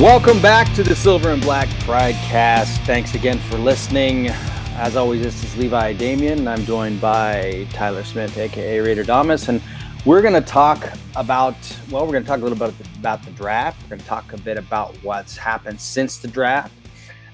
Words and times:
Welcome 0.00 0.42
back 0.42 0.74
to 0.74 0.82
the 0.82 0.94
Silver 0.94 1.30
and 1.30 1.40
Black 1.40 1.70
Pride 1.80 2.16
Cast. 2.16 2.82
Thanks 2.82 3.14
again 3.14 3.38
for 3.38 3.56
listening. 3.56 4.28
As 4.74 4.94
always, 4.94 5.22
this 5.22 5.42
is 5.42 5.56
Levi 5.56 5.94
Damien, 5.94 6.40
and 6.40 6.48
I'm 6.50 6.66
joined 6.66 7.00
by 7.00 7.66
Tyler 7.70 8.04
Smith, 8.04 8.36
aka 8.36 8.78
Raider 8.80 9.04
Damas, 9.04 9.48
and 9.48 9.62
we're 10.04 10.20
going 10.20 10.34
to 10.34 10.42
talk 10.42 10.86
about 11.16 11.56
well, 11.90 12.04
we're 12.04 12.12
going 12.12 12.24
to 12.24 12.28
talk 12.28 12.40
a 12.40 12.42
little 12.42 12.58
bit 12.58 12.74
about 12.98 13.24
the 13.24 13.30
draft. 13.30 13.82
We're 13.84 13.88
going 13.88 14.00
to 14.02 14.06
talk 14.06 14.34
a 14.34 14.36
bit 14.36 14.58
about 14.58 14.94
what's 15.02 15.34
happened 15.34 15.80
since 15.80 16.18
the 16.18 16.28
draft, 16.28 16.74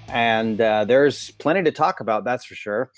and 0.07 0.61
uh, 0.61 0.85
there's 0.85 1.33
plenty 1.33 1.65
to 1.65 1.73
talk 1.73 1.99
about. 1.99 2.23
That's 2.23 2.45
for 2.45 2.55
sure. 2.55 2.93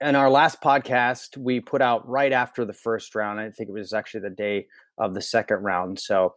In 0.00 0.16
our 0.16 0.28
last 0.28 0.60
podcast, 0.60 1.36
we 1.36 1.60
put 1.60 1.80
out 1.80 2.08
right 2.08 2.32
after 2.32 2.64
the 2.64 2.72
first 2.72 3.14
round. 3.14 3.38
I 3.38 3.50
think 3.52 3.68
it 3.68 3.72
was 3.72 3.92
actually 3.92 4.22
the 4.22 4.30
day 4.30 4.66
of 4.98 5.14
the 5.14 5.22
second 5.22 5.62
round. 5.62 6.00
So 6.00 6.34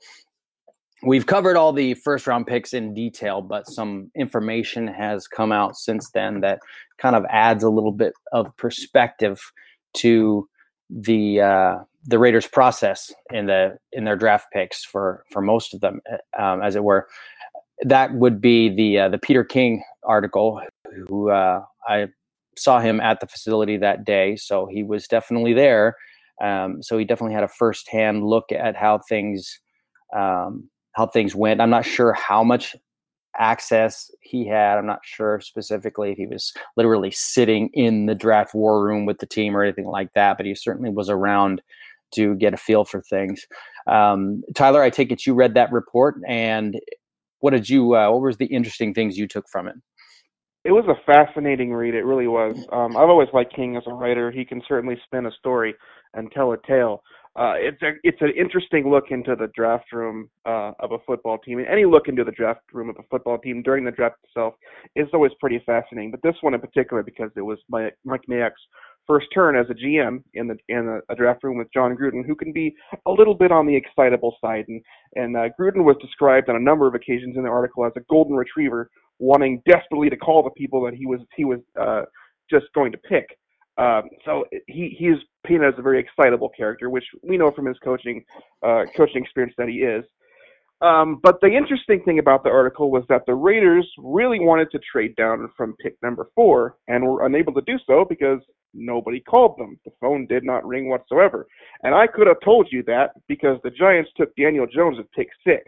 we've 1.04 1.26
covered 1.26 1.58
all 1.58 1.74
the 1.74 1.94
first 1.96 2.28
round 2.28 2.48
picks 2.48 2.74
in 2.74 2.94
detail, 2.94 3.42
but 3.42 3.68
some 3.68 4.12
information 4.16 4.88
has 4.88 5.28
come 5.28 5.52
out 5.52 5.76
since 5.76 6.10
then 6.12 6.42
that 6.42 6.60
kind 6.98 7.16
of 7.16 7.26
adds 7.30 7.64
a 7.64 7.70
little 7.70 7.92
bit 7.92 8.14
of 8.32 8.56
perspective 8.58 9.40
to 9.94 10.48
the 10.90 11.42
uh, 11.42 11.76
the 12.06 12.20
Raiders' 12.20 12.48
process 12.48 13.14
in 13.32 13.46
the 13.46 13.78
in 13.92 14.04
their 14.04 14.16
draft 14.16 14.48
picks 14.52 14.84
for 14.84 15.24
for 15.32 15.42
most 15.42 15.74
of 15.74 15.82
them, 15.82 16.02
uh, 16.12 16.42
um, 16.42 16.62
as 16.62 16.76
it 16.76 16.84
were. 16.84 17.08
That 17.84 18.14
would 18.14 18.42
be 18.42 18.70
the 18.70 19.00
uh, 19.00 19.10
the 19.10 19.18
Peter 19.18 19.44
King 19.44 19.84
article, 20.04 20.62
who 21.08 21.32
uh, 21.32 21.64
I 21.88 22.08
saw 22.58 22.80
him 22.80 23.00
at 23.00 23.20
the 23.20 23.28
facility 23.28 23.78
that 23.78 24.06
day, 24.06 24.36
so 24.36 24.68
he 24.68 24.84
was 24.84 25.08
definitely 25.08 25.54
there. 25.54 25.96
Um, 26.44 26.82
so 26.82 26.98
he 26.98 27.06
definitely 27.06 27.36
had 27.36 27.44
a 27.44 27.48
firsthand 27.48 28.26
look 28.26 28.52
at 28.52 28.76
how 28.76 29.00
things 29.00 29.60
um, 30.16 30.70
how 30.94 31.08
things 31.08 31.36
went. 31.36 31.62
I'm 31.62 31.70
not 31.70 31.86
sure 31.86 32.14
how 32.14 32.44
much 32.44 32.76
access 33.38 34.12
he 34.22 34.46
had. 34.46 34.78
I'm 34.78 34.86
not 34.86 35.00
sure 35.04 35.40
specifically 35.42 36.12
if 36.12 36.18
he 36.18 36.28
was 36.28 36.54
literally 36.76 37.12
sitting 37.12 37.70
in 37.74 38.06
the 38.06 38.16
draft 38.16 38.54
war 38.54 38.84
room 38.84 39.06
with 39.06 39.20
the 39.20 39.26
team 39.26 39.56
or 39.56 39.64
anything 39.64 39.88
like 39.88 40.14
that, 40.14 40.38
but 40.38 40.46
he 40.46 40.54
certainly 40.56 40.90
was 40.90 41.10
around 41.10 41.62
to 42.16 42.36
get 42.36 42.54
a 42.54 42.58
feel 42.58 42.84
for 42.84 43.02
things. 43.02 43.48
Um, 43.88 44.44
Tyler, 44.56 44.82
I 44.82 44.90
take 44.90 45.12
it 45.12 45.26
you 45.26 45.34
read 45.34 45.54
that 45.54 45.72
report, 45.72 46.16
and 46.28 46.80
what 47.40 47.52
did 47.52 47.70
you? 47.70 47.96
Uh, 47.96 48.12
what 48.12 48.22
was 48.22 48.38
the 48.38 48.46
interesting 48.46 48.94
things 48.94 49.18
you 49.18 49.28
took 49.28 49.48
from 49.48 49.68
it? 49.68 49.76
It 50.64 50.72
was 50.72 50.86
a 50.88 51.12
fascinating 51.12 51.74
read. 51.74 51.96
It 51.96 52.04
really 52.04 52.28
was. 52.28 52.56
Um, 52.72 52.96
I've 52.96 53.10
always 53.10 53.30
liked 53.34 53.56
King 53.56 53.78
as 53.78 53.84
a 53.88 53.94
writer. 53.94 54.30
He 54.30 54.46
can 54.46 54.62
certainly 54.68 54.96
spin 55.06 55.26
a 55.26 55.32
story 55.32 55.74
and 56.14 56.32
tell 56.32 56.52
a 56.52 56.58
tale 56.68 57.02
uh, 57.38 57.54
it's 57.56 57.82
a 57.82 57.92
it's 58.04 58.22
an 58.22 58.34
interesting 58.38 58.90
look 58.90 59.06
into 59.10 59.36
the 59.36 59.48
draft 59.56 59.94
room 59.94 60.30
uh, 60.46 60.72
of 60.80 60.92
a 60.92 60.98
football 61.08 61.38
team. 61.38 61.60
And 61.60 61.68
any 61.68 61.86
look 61.86 62.08
into 62.08 62.26
the 62.26 62.32
draft 62.32 62.62
room 62.74 62.90
of 62.90 62.98
a 63.00 63.04
football 63.10 63.38
team 63.38 63.62
during 63.64 63.86
the 63.86 63.92
draft 63.92 64.18
itself 64.26 64.56
is 64.98 65.08
always 65.14 65.32
pretty 65.40 65.62
fascinating. 65.66 66.12
But 66.12 66.22
this 66.24 66.36
one 66.42 66.54
in 66.54 66.60
particular, 66.60 67.04
because 67.04 67.32
it 67.38 67.42
was 67.42 67.58
Mike, 67.70 67.96
Mike 68.04 68.24
Mayock's 68.30 68.62
first 69.08 69.28
turn 69.34 69.56
as 69.56 69.66
a 69.70 69.74
GM 69.74 70.24
in 70.34 70.48
the 70.48 70.58
in 70.68 70.88
a, 70.90 71.14
a, 71.14 71.16
draft 71.16 71.44
room 71.46 71.58
with 71.58 71.72
Jon 71.74 71.96
Gruden, 71.96 72.26
who 72.26 72.36
can 72.36 72.52
be 72.52 72.76
a 73.06 73.12
little 73.12 73.34
bit 73.34 73.52
on 73.52 73.66
the 73.66 73.78
excitable 73.78 74.36
side. 74.42 74.66
And 74.68 74.82
and 75.16 75.38
uh, 75.38 75.48
Gruden 75.58 75.86
was 75.86 75.96
described 76.02 76.50
on 76.50 76.58
a 76.58 76.60
number 76.60 76.86
of 76.86 76.96
occasions 76.96 77.38
in 77.38 77.44
the 77.44 77.50
article 77.50 77.86
as 77.86 77.94
a 77.96 78.02
golden 78.10 78.36
retriever, 78.36 78.90
wanting 79.20 79.62
desperately 79.66 80.10
to 80.10 80.18
call 80.18 80.44
the 80.44 80.50
people 80.52 80.84
that 80.84 80.94
he 80.94 81.06
was 81.06 81.22
he 81.38 81.46
was 81.46 81.60
uh, 81.80 82.02
just 82.50 82.66
going 82.76 82.92
to 82.92 82.98
pick. 82.98 83.26
Um, 83.78 84.10
so 84.26 84.44
he 84.68 84.96
he 85.48 85.56
is 85.56 85.74
a 85.78 85.82
very 85.82 86.00
excitable 86.00 86.50
character, 86.50 86.90
which 86.90 87.06
we 87.24 87.38
know 87.38 87.52
from 87.52 87.66
his 87.66 87.78
coaching 87.84 88.24
uh, 88.66 88.84
coaching 88.96 89.24
experience 89.24 89.54
that 89.58 89.70
he 89.70 89.78
is. 89.78 90.04
Um, 90.82 91.20
but 91.22 91.40
the 91.42 91.48
interesting 91.48 92.02
thing 92.04 92.18
about 92.18 92.44
the 92.44 92.50
article 92.50 92.90
was 92.90 93.04
that 93.08 93.22
the 93.28 93.36
Raiders 93.36 93.88
really 94.00 94.40
wanted 94.40 94.72
to 94.72 94.80
trade 94.92 95.16
down 95.16 95.48
from 95.56 95.76
pick 95.80 95.96
number 96.02 96.30
four 96.34 96.78
and 96.88 97.04
were 97.04 97.26
unable 97.26 97.54
to 97.54 97.62
do 97.62 97.78
so 97.86 98.04
because 98.08 98.40
nobody 98.74 99.20
called 99.20 99.60
them. 99.60 99.80
The 99.86 99.92
phone 100.02 100.26
did 100.26 100.44
not 100.44 100.66
ring 100.66 100.90
whatsoever. 100.90 101.46
And 101.84 101.94
I 101.94 102.08
could 102.08 102.26
have 102.26 102.40
told 102.44 102.68
you 102.72 102.82
that 102.88 103.12
because 103.28 103.60
the 103.64 103.70
Giants 103.70 104.10
took 104.18 104.36
Daniel 104.36 104.66
Jones 104.66 104.98
at 105.00 105.12
pick 105.12 105.28
six. 105.46 105.64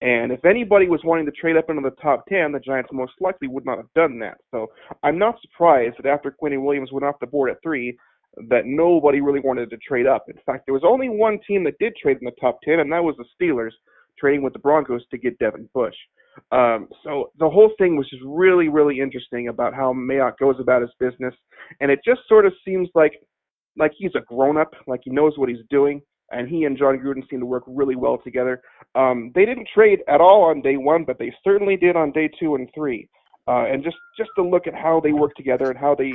And 0.00 0.32
if 0.32 0.44
anybody 0.44 0.88
was 0.88 1.00
wanting 1.04 1.26
to 1.26 1.32
trade 1.32 1.56
up 1.56 1.70
into 1.70 1.82
the 1.82 1.94
top 2.02 2.24
10, 2.28 2.52
the 2.52 2.60
Giants 2.60 2.90
most 2.92 3.12
likely 3.20 3.48
would 3.48 3.64
not 3.64 3.78
have 3.78 3.92
done 3.94 4.18
that. 4.20 4.38
So 4.50 4.68
I'm 5.02 5.18
not 5.18 5.40
surprised 5.40 5.96
that 5.98 6.08
after 6.08 6.34
Quinnen 6.40 6.64
Williams 6.64 6.92
went 6.92 7.04
off 7.04 7.20
the 7.20 7.26
board 7.26 7.50
at 7.50 7.62
three, 7.62 7.96
that 8.48 8.66
nobody 8.66 9.20
really 9.20 9.40
wanted 9.40 9.70
to 9.70 9.76
trade 9.78 10.06
up. 10.06 10.26
In 10.28 10.38
fact, 10.46 10.64
there 10.66 10.74
was 10.74 10.84
only 10.86 11.08
one 11.08 11.38
team 11.46 11.64
that 11.64 11.78
did 11.78 11.96
trade 11.96 12.18
in 12.20 12.24
the 12.24 12.32
top 12.40 12.60
10, 12.62 12.80
and 12.80 12.92
that 12.92 13.02
was 13.02 13.16
the 13.16 13.24
Steelers, 13.40 13.72
trading 14.18 14.42
with 14.42 14.52
the 14.52 14.58
Broncos 14.58 15.02
to 15.10 15.18
get 15.18 15.38
Devin 15.38 15.68
Bush. 15.74 15.94
Um, 16.52 16.88
so 17.02 17.30
the 17.38 17.50
whole 17.50 17.72
thing 17.78 17.96
was 17.96 18.08
just 18.08 18.22
really, 18.24 18.68
really 18.68 19.00
interesting 19.00 19.48
about 19.48 19.74
how 19.74 19.92
Mayock 19.92 20.38
goes 20.38 20.56
about 20.60 20.82
his 20.82 20.90
business, 21.00 21.34
and 21.80 21.90
it 21.90 22.00
just 22.04 22.20
sort 22.28 22.46
of 22.46 22.52
seems 22.64 22.88
like 22.94 23.12
like 23.76 23.92
he's 23.96 24.14
a 24.16 24.20
grown 24.22 24.56
up, 24.56 24.72
like 24.88 25.00
he 25.04 25.10
knows 25.10 25.34
what 25.36 25.48
he's 25.48 25.64
doing 25.70 26.02
and 26.30 26.48
he 26.48 26.64
and 26.64 26.76
Jon 26.76 26.98
Gruden 26.98 27.28
seem 27.28 27.40
to 27.40 27.46
work 27.46 27.64
really 27.66 27.96
well 27.96 28.18
together. 28.22 28.60
Um, 28.94 29.32
they 29.34 29.44
didn't 29.44 29.68
trade 29.72 30.00
at 30.08 30.20
all 30.20 30.44
on 30.44 30.62
day 30.62 30.76
one, 30.76 31.04
but 31.04 31.18
they 31.18 31.32
certainly 31.42 31.76
did 31.76 31.96
on 31.96 32.12
day 32.12 32.30
two 32.38 32.54
and 32.54 32.68
three. 32.74 33.08
Uh, 33.48 33.64
and 33.64 33.82
just 33.82 33.96
just 34.16 34.30
to 34.36 34.42
look 34.42 34.66
at 34.66 34.74
how 34.74 35.00
they 35.00 35.12
work 35.12 35.34
together 35.34 35.70
and 35.70 35.78
how 35.78 35.94
they 35.94 36.12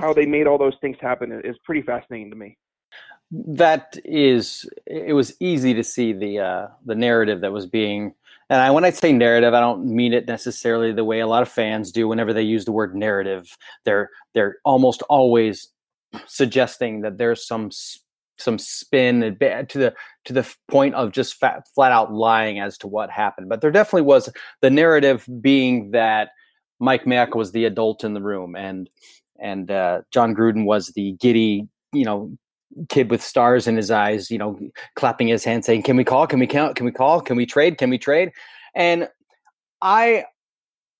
how 0.00 0.12
they 0.12 0.26
made 0.26 0.46
all 0.48 0.58
those 0.58 0.76
things 0.80 0.96
happen 1.00 1.40
is 1.44 1.56
pretty 1.64 1.82
fascinating 1.82 2.30
to 2.30 2.36
me. 2.36 2.58
That 3.30 3.96
is, 4.04 4.68
it 4.86 5.14
was 5.14 5.34
easy 5.40 5.74
to 5.74 5.84
see 5.84 6.12
the 6.12 6.40
uh, 6.40 6.66
the 6.84 6.94
narrative 6.94 7.40
that 7.42 7.52
was 7.52 7.66
being. 7.66 8.14
And 8.50 8.60
I, 8.60 8.70
when 8.70 8.84
I 8.84 8.90
say 8.90 9.12
narrative, 9.12 9.54
I 9.54 9.60
don't 9.60 9.86
mean 9.86 10.12
it 10.12 10.26
necessarily 10.26 10.92
the 10.92 11.04
way 11.04 11.20
a 11.20 11.26
lot 11.26 11.42
of 11.42 11.48
fans 11.48 11.92
do. 11.92 12.08
Whenever 12.08 12.32
they 12.32 12.42
use 12.42 12.64
the 12.64 12.72
word 12.72 12.94
narrative, 12.94 13.56
they're 13.84 14.10
they're 14.34 14.56
almost 14.64 15.02
always 15.02 15.68
suggesting 16.26 17.02
that 17.02 17.18
there's 17.18 17.46
some 17.46 17.70
some 18.36 18.58
spin 18.58 19.20
to 19.20 19.78
the 19.78 19.94
to 20.24 20.32
the 20.32 20.54
point 20.68 20.94
of 20.94 21.12
just 21.12 21.34
fat, 21.36 21.68
flat 21.74 21.92
out 21.92 22.12
lying 22.12 22.58
as 22.58 22.76
to 22.78 22.88
what 22.88 23.10
happened. 23.10 23.48
But 23.48 23.60
there 23.60 23.70
definitely 23.70 24.02
was 24.02 24.28
the 24.60 24.70
narrative 24.70 25.26
being 25.40 25.92
that 25.92 26.30
Mike 26.84 27.04
Mayock 27.04 27.34
was 27.34 27.52
the 27.52 27.64
adult 27.64 28.04
in 28.04 28.12
the 28.12 28.20
room, 28.20 28.54
and 28.54 28.90
and 29.40 29.70
uh, 29.70 30.02
Jon 30.10 30.34
Gruden 30.34 30.64
was 30.64 30.88
the 30.88 31.12
giddy, 31.12 31.66
you 31.92 32.04
know, 32.04 32.36
kid 32.88 33.10
with 33.10 33.22
stars 33.22 33.66
in 33.66 33.76
his 33.76 33.90
eyes, 33.90 34.30
you 34.30 34.38
know, 34.38 34.58
clapping 34.94 35.28
his 35.28 35.44
hands, 35.44 35.64
saying, 35.64 35.82
"Can 35.82 35.96
we 35.96 36.04
call? 36.04 36.26
Can 36.26 36.38
we 36.38 36.46
count? 36.46 36.76
Can 36.76 36.84
we 36.84 36.92
call? 36.92 37.20
Can 37.20 37.36
we 37.36 37.46
trade? 37.46 37.78
Can 37.78 37.88
we 37.88 37.98
trade?" 37.98 38.32
And 38.74 39.08
I, 39.80 40.24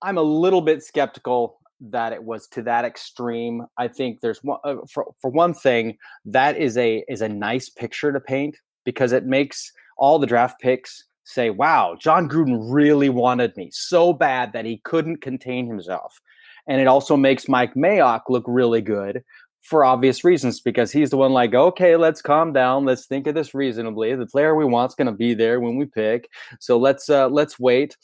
I'm 0.01 0.17
a 0.17 0.23
little 0.23 0.61
bit 0.61 0.83
skeptical 0.83 1.59
that 1.79 2.13
it 2.13 2.23
was 2.23 2.47
to 2.47 2.63
that 2.63 2.83
extreme. 2.83 3.65
I 3.77 3.87
think 3.87 4.21
there's 4.21 4.43
one 4.43 4.59
uh, 4.63 4.77
for 4.91 5.13
for 5.21 5.29
one 5.29 5.53
thing 5.53 5.97
that 6.25 6.57
is 6.57 6.77
a 6.77 7.03
is 7.07 7.21
a 7.21 7.29
nice 7.29 7.69
picture 7.69 8.11
to 8.11 8.19
paint 8.19 8.57
because 8.85 9.11
it 9.11 9.25
makes 9.25 9.71
all 9.97 10.17
the 10.17 10.27
draft 10.27 10.59
picks 10.59 11.05
say, 11.25 11.49
"Wow, 11.49 11.97
Jon 11.99 12.29
Gruden 12.29 12.65
really 12.71 13.09
wanted 13.09 13.55
me 13.57 13.69
so 13.73 14.13
bad 14.13 14.53
that 14.53 14.65
he 14.65 14.77
couldn't 14.83 15.21
contain 15.21 15.67
himself." 15.67 16.19
And 16.67 16.81
it 16.81 16.87
also 16.87 17.17
makes 17.17 17.47
Mike 17.47 17.75
Mayock 17.75 18.21
look 18.29 18.45
really 18.47 18.81
good 18.81 19.23
for 19.65 19.83
obvious 19.83 20.23
reasons 20.23 20.61
because 20.61 20.91
he's 20.91 21.09
the 21.09 21.17
one 21.17 21.33
like, 21.33 21.55
okay, 21.55 21.95
let's 21.95 22.21
calm 22.21 22.53
down, 22.53 22.85
let's 22.85 23.07
think 23.07 23.25
of 23.25 23.33
this 23.33 23.55
reasonably. 23.55 24.13
The 24.15 24.27
player 24.27 24.55
we 24.55 24.63
want's 24.63 24.93
going 24.93 25.07
to 25.07 25.11
be 25.11 25.33
there 25.33 25.59
when 25.59 25.75
we 25.75 25.85
pick, 25.85 26.29
so 26.59 26.77
let's 26.77 27.09
uh, 27.09 27.27
let's 27.29 27.59
wait. 27.59 27.97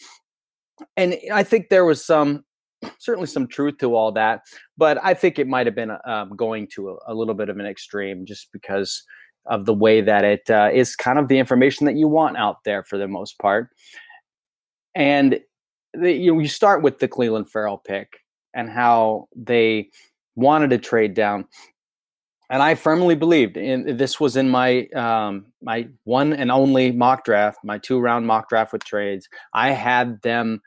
And 0.98 1.16
I 1.32 1.44
think 1.44 1.70
there 1.70 1.86
was 1.86 2.04
some 2.04 2.44
certainly 2.98 3.28
some 3.28 3.48
truth 3.48 3.78
to 3.78 3.96
all 3.96 4.12
that, 4.14 4.42
but 4.76 4.98
I 5.04 5.14
think 5.14 5.38
it 5.38 5.48
might 5.48 5.68
have 5.68 5.76
been 5.76 5.96
um, 6.06 6.36
going 6.36 6.68
to 6.74 6.90
a, 6.90 6.96
a, 7.10 7.14
little 7.14 7.36
bit 7.36 7.50
of 7.50 7.60
an 7.60 7.66
extreme 7.68 8.26
just 8.26 8.52
because 8.52 9.04
of 9.46 9.66
the 9.66 9.74
way 9.74 10.02
that 10.02 10.24
it 10.24 10.50
uh, 10.50 10.70
is 10.72 10.96
kind 10.96 11.20
of 11.20 11.28
the 11.28 11.40
information 11.40 11.86
that 11.86 11.96
you 11.96 12.08
want 12.08 12.38
out 12.38 12.64
there 12.64 12.84
for 12.84 12.98
the 12.98 13.08
most 13.08 13.40
part. 13.40 13.70
And 14.96 15.40
the, 15.94 16.12
you 16.12 16.34
know, 16.34 16.40
you 16.40 16.48
start 16.48 16.84
with 16.84 17.00
the 17.00 17.08
Clelin 17.08 17.50
Ferrell 17.50 17.78
pick 17.78 18.20
and 18.54 18.70
how 18.70 19.28
they 19.36 19.90
wanted 20.36 20.70
to 20.72 20.78
trade 20.78 21.14
down. 21.14 21.46
And 22.50 22.62
I 22.62 22.76
firmly 22.76 23.16
believed 23.16 23.56
in 23.56 23.96
this 23.96 24.20
was 24.20 24.36
in 24.36 24.50
my 24.50 24.88
um, 24.88 25.46
my 25.62 25.88
one 26.04 26.34
and 26.34 26.52
only 26.52 26.92
mock 26.92 27.24
draft, 27.24 27.60
my 27.64 27.78
two 27.78 28.00
round 28.00 28.28
mock 28.28 28.50
draft 28.50 28.74
with 28.74 28.84
trades. 28.84 29.30
I 29.54 29.72
had 29.72 30.22
them 30.22 30.62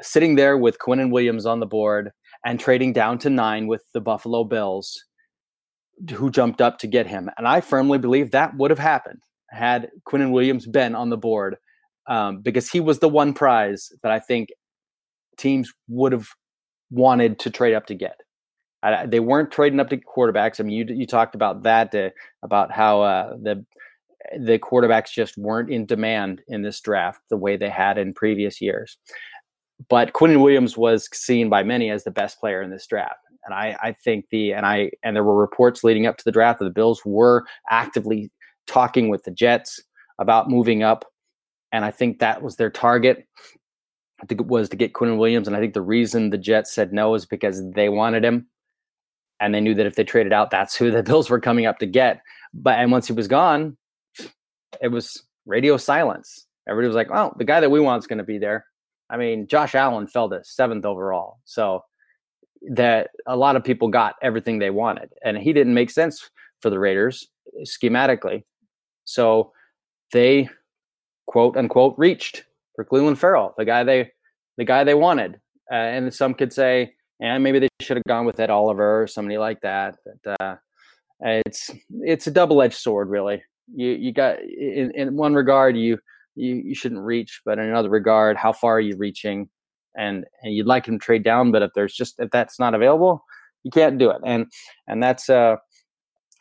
sitting 0.00 0.36
there 0.36 0.56
with 0.56 0.78
Quinnen 0.78 1.10
Williams 1.10 1.44
on 1.44 1.58
the 1.58 1.66
board 1.66 2.12
and 2.44 2.60
trading 2.60 2.92
down 2.92 3.18
to 3.18 3.30
nine 3.30 3.66
with 3.66 3.82
the 3.94 4.00
Buffalo 4.00 4.44
Bills, 4.44 5.04
who 6.12 6.30
jumped 6.30 6.60
up 6.60 6.78
to 6.78 6.86
get 6.86 7.06
him. 7.06 7.30
And 7.36 7.46
I 7.46 7.60
firmly 7.60 7.98
believe 7.98 8.30
that 8.30 8.56
would 8.56 8.70
have 8.70 8.78
happened 8.78 9.20
had 9.50 9.90
Quinnen 10.06 10.30
Williams 10.30 10.66
been 10.66 10.94
on 10.94 11.10
the 11.10 11.16
board 11.16 11.56
um, 12.08 12.40
because 12.40 12.70
he 12.70 12.80
was 12.80 12.98
the 12.98 13.08
one 13.08 13.32
prize 13.32 13.90
that 14.02 14.12
I 14.12 14.18
think 14.18 14.50
teams 15.36 15.72
would 15.88 16.12
have 16.12 16.28
wanted 16.90 17.38
to 17.40 17.50
trade 17.50 17.74
up 17.74 17.86
to 17.86 17.94
get. 17.94 18.20
I, 18.82 19.06
they 19.06 19.20
weren't 19.20 19.50
trading 19.50 19.80
up 19.80 19.90
to 19.90 19.96
quarterbacks. 19.96 20.60
I 20.60 20.62
mean, 20.62 20.76
you 20.76 20.94
you 20.94 21.06
talked 21.06 21.34
about 21.34 21.64
that 21.64 21.94
uh, 21.94 22.10
about 22.42 22.70
how 22.70 23.02
uh, 23.02 23.36
the 23.42 23.64
the 24.38 24.58
quarterbacks 24.58 25.10
just 25.10 25.36
weren't 25.36 25.70
in 25.70 25.86
demand 25.86 26.42
in 26.48 26.62
this 26.62 26.80
draft 26.80 27.20
the 27.30 27.36
way 27.36 27.56
they 27.56 27.70
had 27.70 27.98
in 27.98 28.14
previous 28.14 28.60
years. 28.60 28.98
But 29.88 30.12
Quinnen 30.12 30.42
Williams 30.42 30.76
was 30.76 31.08
seen 31.12 31.48
by 31.48 31.62
many 31.62 31.90
as 31.90 32.04
the 32.04 32.10
best 32.10 32.40
player 32.40 32.62
in 32.62 32.70
this 32.70 32.86
draft. 32.86 33.18
And 33.48 33.54
I, 33.54 33.76
I 33.82 33.92
think 33.92 34.26
the 34.30 34.52
and 34.52 34.66
I 34.66 34.90
and 35.02 35.16
there 35.16 35.24
were 35.24 35.36
reports 35.36 35.82
leading 35.82 36.06
up 36.06 36.18
to 36.18 36.24
the 36.24 36.32
draft 36.32 36.58
that 36.58 36.66
the 36.66 36.70
Bills 36.70 37.00
were 37.06 37.46
actively 37.70 38.30
talking 38.66 39.08
with 39.08 39.24
the 39.24 39.30
Jets 39.30 39.82
about 40.18 40.50
moving 40.50 40.82
up. 40.82 41.06
And 41.72 41.82
I 41.82 41.90
think 41.90 42.18
that 42.18 42.42
was 42.42 42.56
their 42.56 42.68
target 42.68 43.26
to, 44.28 44.34
was 44.34 44.68
to 44.68 44.76
get 44.76 44.92
Quinnen 44.92 45.16
Williams. 45.16 45.46
And 45.46 45.56
I 45.56 45.60
think 45.60 45.72
the 45.72 45.80
reason 45.80 46.28
the 46.28 46.36
Jets 46.36 46.74
said 46.74 46.92
no 46.92 47.14
is 47.14 47.24
because 47.24 47.62
they 47.70 47.88
wanted 47.88 48.22
him. 48.22 48.48
And 49.40 49.54
they 49.54 49.60
knew 49.60 49.74
that 49.74 49.86
if 49.86 49.94
they 49.94 50.04
traded 50.04 50.34
out, 50.34 50.50
that's 50.50 50.76
who 50.76 50.90
the 50.90 51.02
Bills 51.04 51.30
were 51.30 51.40
coming 51.40 51.64
up 51.64 51.78
to 51.78 51.86
get. 51.86 52.20
But 52.52 52.78
and 52.78 52.92
once 52.92 53.06
he 53.06 53.14
was 53.14 53.28
gone, 53.28 53.78
it 54.82 54.88
was 54.88 55.22
radio 55.46 55.78
silence. 55.78 56.46
Everybody 56.68 56.88
was 56.88 56.96
like, 56.96 57.10
"Oh, 57.10 57.32
the 57.38 57.44
guy 57.44 57.60
that 57.60 57.70
we 57.70 57.80
want 57.80 58.02
is 58.02 58.06
going 58.06 58.18
to 58.18 58.24
be 58.24 58.38
there." 58.38 58.66
I 59.08 59.16
mean, 59.16 59.46
Josh 59.46 59.74
Allen 59.74 60.06
fell 60.06 60.28
to 60.28 60.42
seventh 60.44 60.84
overall, 60.84 61.38
so 61.44 61.84
that 62.70 63.10
a 63.26 63.36
lot 63.36 63.56
of 63.56 63.64
people 63.64 63.88
got 63.88 64.16
everything 64.22 64.58
they 64.58 64.70
wanted, 64.70 65.10
and 65.24 65.38
he 65.38 65.52
didn't 65.52 65.74
make 65.74 65.90
sense 65.90 66.30
for 66.60 66.70
the 66.70 66.78
Raiders 66.78 67.28
schematically. 67.64 68.44
So 69.04 69.52
they 70.12 70.48
quote 71.26 71.56
unquote 71.56 71.94
reached 71.96 72.44
for 72.74 72.84
Clelin 72.84 73.16
Ferrell, 73.16 73.54
the 73.56 73.64
guy 73.64 73.84
they 73.84 74.10
the 74.56 74.64
guy 74.64 74.84
they 74.84 74.94
wanted. 74.94 75.40
Uh, 75.70 75.74
and 75.74 76.14
some 76.14 76.34
could 76.34 76.52
say, 76.52 76.94
and 77.20 77.42
maybe 77.44 77.58
they 77.58 77.68
should 77.80 77.96
have 77.96 78.04
gone 78.08 78.24
with 78.24 78.40
Ed 78.40 78.50
Oliver 78.50 79.02
or 79.02 79.06
somebody 79.06 79.38
like 79.38 79.60
that. 79.60 79.96
But 80.24 80.40
uh, 80.40 80.56
it's 81.20 81.70
it's 82.00 82.26
a 82.26 82.30
double 82.30 82.62
edged 82.62 82.76
sword, 82.76 83.08
really. 83.08 83.42
You 83.74 83.90
you 83.90 84.12
got 84.12 84.40
in, 84.40 84.92
in 84.94 85.16
one 85.16 85.34
regard 85.34 85.76
you, 85.76 85.98
you 86.34 86.54
you 86.56 86.74
shouldn't 86.74 87.02
reach, 87.02 87.42
but 87.44 87.58
in 87.58 87.66
another 87.66 87.90
regard, 87.90 88.36
how 88.36 88.52
far 88.52 88.76
are 88.76 88.80
you 88.80 88.96
reaching? 88.96 89.48
And 89.96 90.24
and 90.42 90.54
you'd 90.54 90.66
like 90.66 90.86
him 90.86 90.98
to 90.98 91.04
trade 91.04 91.24
down, 91.24 91.50
but 91.50 91.62
if 91.62 91.70
there's 91.74 91.94
just 91.94 92.16
if 92.18 92.30
that's 92.30 92.58
not 92.58 92.74
available, 92.74 93.24
you 93.64 93.70
can't 93.70 93.98
do 93.98 94.10
it. 94.10 94.20
And 94.24 94.46
and 94.86 95.02
that's 95.02 95.28
uh 95.28 95.56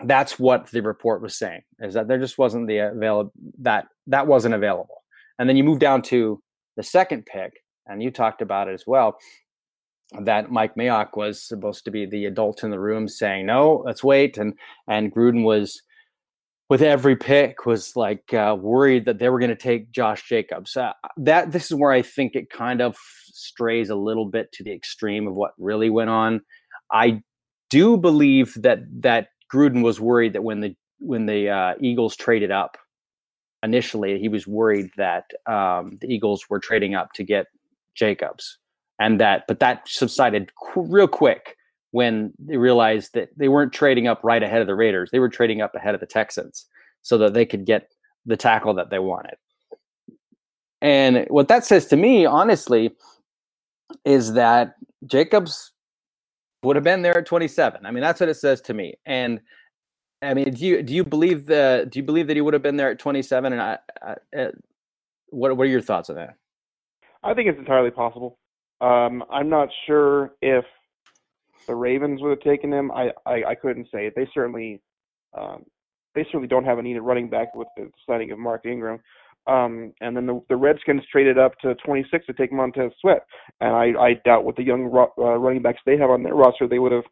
that's 0.06 0.38
what 0.38 0.70
the 0.70 0.82
report 0.82 1.24
was 1.24 1.36
saying 1.36 1.62
is 1.80 1.96
that 1.96 2.08
there 2.08 2.20
just 2.20 2.38
wasn't 2.38 2.68
the 2.68 2.78
available 2.78 3.32
that 3.60 3.88
that 4.08 4.28
wasn't 4.28 4.54
available. 4.54 5.04
And 5.40 5.50
then 5.50 5.58
you 5.58 5.64
move 5.64 5.80
down 5.80 6.02
to 6.04 6.42
the 6.76 6.84
second 6.84 7.26
pick, 7.26 7.54
and 7.88 8.04
you 8.04 8.12
talked 8.12 8.42
about 8.42 8.68
it 8.68 8.74
as 8.74 8.84
well 8.86 9.18
that 10.22 10.52
Mike 10.52 10.76
Mayock 10.76 11.18
was 11.18 11.42
supposed 11.42 11.84
to 11.86 11.92
be 11.92 12.06
the 12.06 12.26
adult 12.26 12.64
in 12.64 12.72
the 12.72 12.80
room 12.80 13.08
saying, 13.08 13.46
no, 13.46 13.84
let's 13.86 14.04
wait. 14.04 14.38
And, 14.38 14.54
and 14.88 15.14
Gruden 15.14 15.44
was, 15.44 15.82
with 16.70 16.82
every 16.82 17.16
pick, 17.16 17.66
was 17.66 17.96
like 17.96 18.34
uh, 18.34 18.56
worried 18.60 19.06
that 19.06 19.20
they 19.20 19.30
were 19.30 19.40
going 19.40 19.50
to 19.50 19.56
take 19.56 19.92
Josh 19.92 20.28
Jacobs. 20.28 20.76
Uh, 20.76 20.92
that 21.18 21.52
this 21.52 21.66
is 21.72 21.76
where 21.76 21.92
I 21.92 22.02
think 22.02 22.36
it 22.36 22.50
kind 22.50 22.82
of 22.82 22.98
strays 23.32 23.90
a 23.90 23.96
little 23.96 24.26
bit 24.26 24.52
to 24.54 24.64
the 24.64 24.72
extreme 24.72 25.28
of 25.28 25.36
what 25.36 25.52
really 25.58 25.90
went 25.90 26.10
on. 26.10 26.42
I 26.92 27.22
do 27.70 27.98
believe 27.98 28.54
that 28.62 28.80
that 29.02 29.30
Gruden 29.54 29.84
was 29.84 30.00
worried 30.00 30.34
that 30.34 30.44
when 30.44 30.62
the 30.62 30.76
when 31.00 31.26
the 31.26 31.50
uh, 31.50 31.74
Eagles 31.80 32.16
traded 32.16 32.52
up 32.52 32.78
initially, 33.64 34.20
he 34.20 34.30
was 34.30 34.48
worried 34.48 34.90
that 34.98 35.26
um, 35.46 35.98
the 36.02 36.08
Eagles 36.08 36.50
were 36.50 36.60
trading 36.60 36.96
up 36.96 37.14
to 37.14 37.24
get 37.24 37.48
Jacobs 37.96 38.58
and 39.00 39.20
that 39.20 39.44
but 39.48 39.60
that 39.60 39.88
subsided 39.88 40.52
qu- 40.56 40.86
real 40.88 41.08
quick 41.08 41.57
when 41.92 42.34
they 42.40 42.58
realized 42.58 43.14
that 43.14 43.30
they 43.38 43.48
weren't 43.48 43.74
trading 43.74 44.08
up 44.08 44.20
right 44.24 44.44
ahead 44.44 44.62
of 44.62 44.68
the 44.68 44.76
Raiders. 44.76 45.10
They 45.12 45.20
were 45.20 45.30
trading 45.30 45.62
up 45.62 45.74
ahead 45.76 45.96
of 45.96 46.02
the 46.02 46.06
Texans 46.08 46.66
so 47.02 47.18
that 47.20 47.34
they 47.34 47.46
could 47.46 47.66
get 47.66 47.92
the 48.26 48.38
tackle 48.38 48.74
that 48.76 48.90
they 48.90 49.00
wanted. 49.00 49.36
And 50.82 51.26
what 51.30 51.48
that 51.48 51.66
says 51.66 51.88
to 51.88 51.98
me, 51.98 52.26
honestly, 52.26 52.92
is 54.06 54.34
that 54.34 54.76
Jacobs 55.06 55.72
would 56.64 56.76
have 56.76 56.84
been 56.84 57.02
there 57.02 57.18
at 57.18 57.26
27. 57.26 57.86
I 57.86 57.92
mean, 57.92 58.02
that's 58.02 58.20
what 58.20 58.30
it 58.30 58.36
says 58.36 58.62
to 58.62 58.74
me. 58.74 58.96
And 59.06 59.40
I 60.22 60.34
mean, 60.34 60.54
do 60.54 60.66
you 60.66 60.84
do 60.84 60.94
you 60.94 61.04
believe 61.04 61.46
the 61.46 61.88
do 61.90 62.00
you 62.00 62.04
believe 62.04 62.28
that 62.28 62.36
he 62.36 62.42
would 62.42 62.54
have 62.54 62.64
been 62.64 62.78
there 62.78 62.92
at 62.92 63.00
27? 63.00 63.54
And 63.54 63.62
I, 63.62 63.78
I, 64.02 64.38
uh, 64.38 64.52
what 65.30 65.56
what 65.56 65.64
are 65.64 65.70
your 65.70 65.82
thoughts 65.82 66.10
on 66.10 66.16
that? 66.16 66.36
I 67.24 67.34
think 67.34 67.50
it's 67.50 67.60
entirely 67.60 67.92
possible. 67.92 68.40
Um, 68.82 69.24
I'm 69.32 69.50
not 69.50 69.70
sure 69.86 70.32
if 70.42 70.66
the 71.68 71.76
Ravens 71.76 72.22
would 72.22 72.32
have 72.32 72.40
taken 72.40 72.72
him. 72.72 72.92
I, 72.92 73.12
I, 73.26 73.44
I 73.50 73.56
couldn't 73.56 73.88
say. 73.92 74.12
They 74.16 74.28
certainly 74.34 74.82
um, 75.38 75.66
they 76.16 76.24
certainly 76.24 76.48
don't 76.48 76.66
have 76.66 76.80
a 76.80 76.82
needed 76.82 77.02
running 77.02 77.30
back 77.30 77.54
with 77.54 77.68
the 77.78 77.92
signing 78.10 78.32
of 78.32 78.40
Mark 78.40 78.66
Ingram. 78.66 79.00
Um, 79.46 79.94
and 80.02 80.16
then 80.16 80.26
the, 80.26 80.42
the 80.50 80.56
Redskins 80.58 81.04
traded 81.10 81.38
up 81.38 81.58
to 81.60 81.76
26 81.86 82.26
to 82.26 82.34
take 82.34 82.52
Montez 82.52 82.92
Sweat, 83.00 83.26
and 83.62 83.74
I, 83.74 83.94
I 84.00 84.14
doubt 84.26 84.44
with 84.44 84.58
the 84.58 84.64
young 84.64 84.92
uh, 85.18 85.22
running 85.38 85.62
backs 85.62 85.80
they 85.86 85.98
have 85.98 86.10
on 86.10 86.22
their 86.22 86.36
roster 86.36 86.68
they 86.68 86.80
would 86.80 86.92
have 86.92 87.06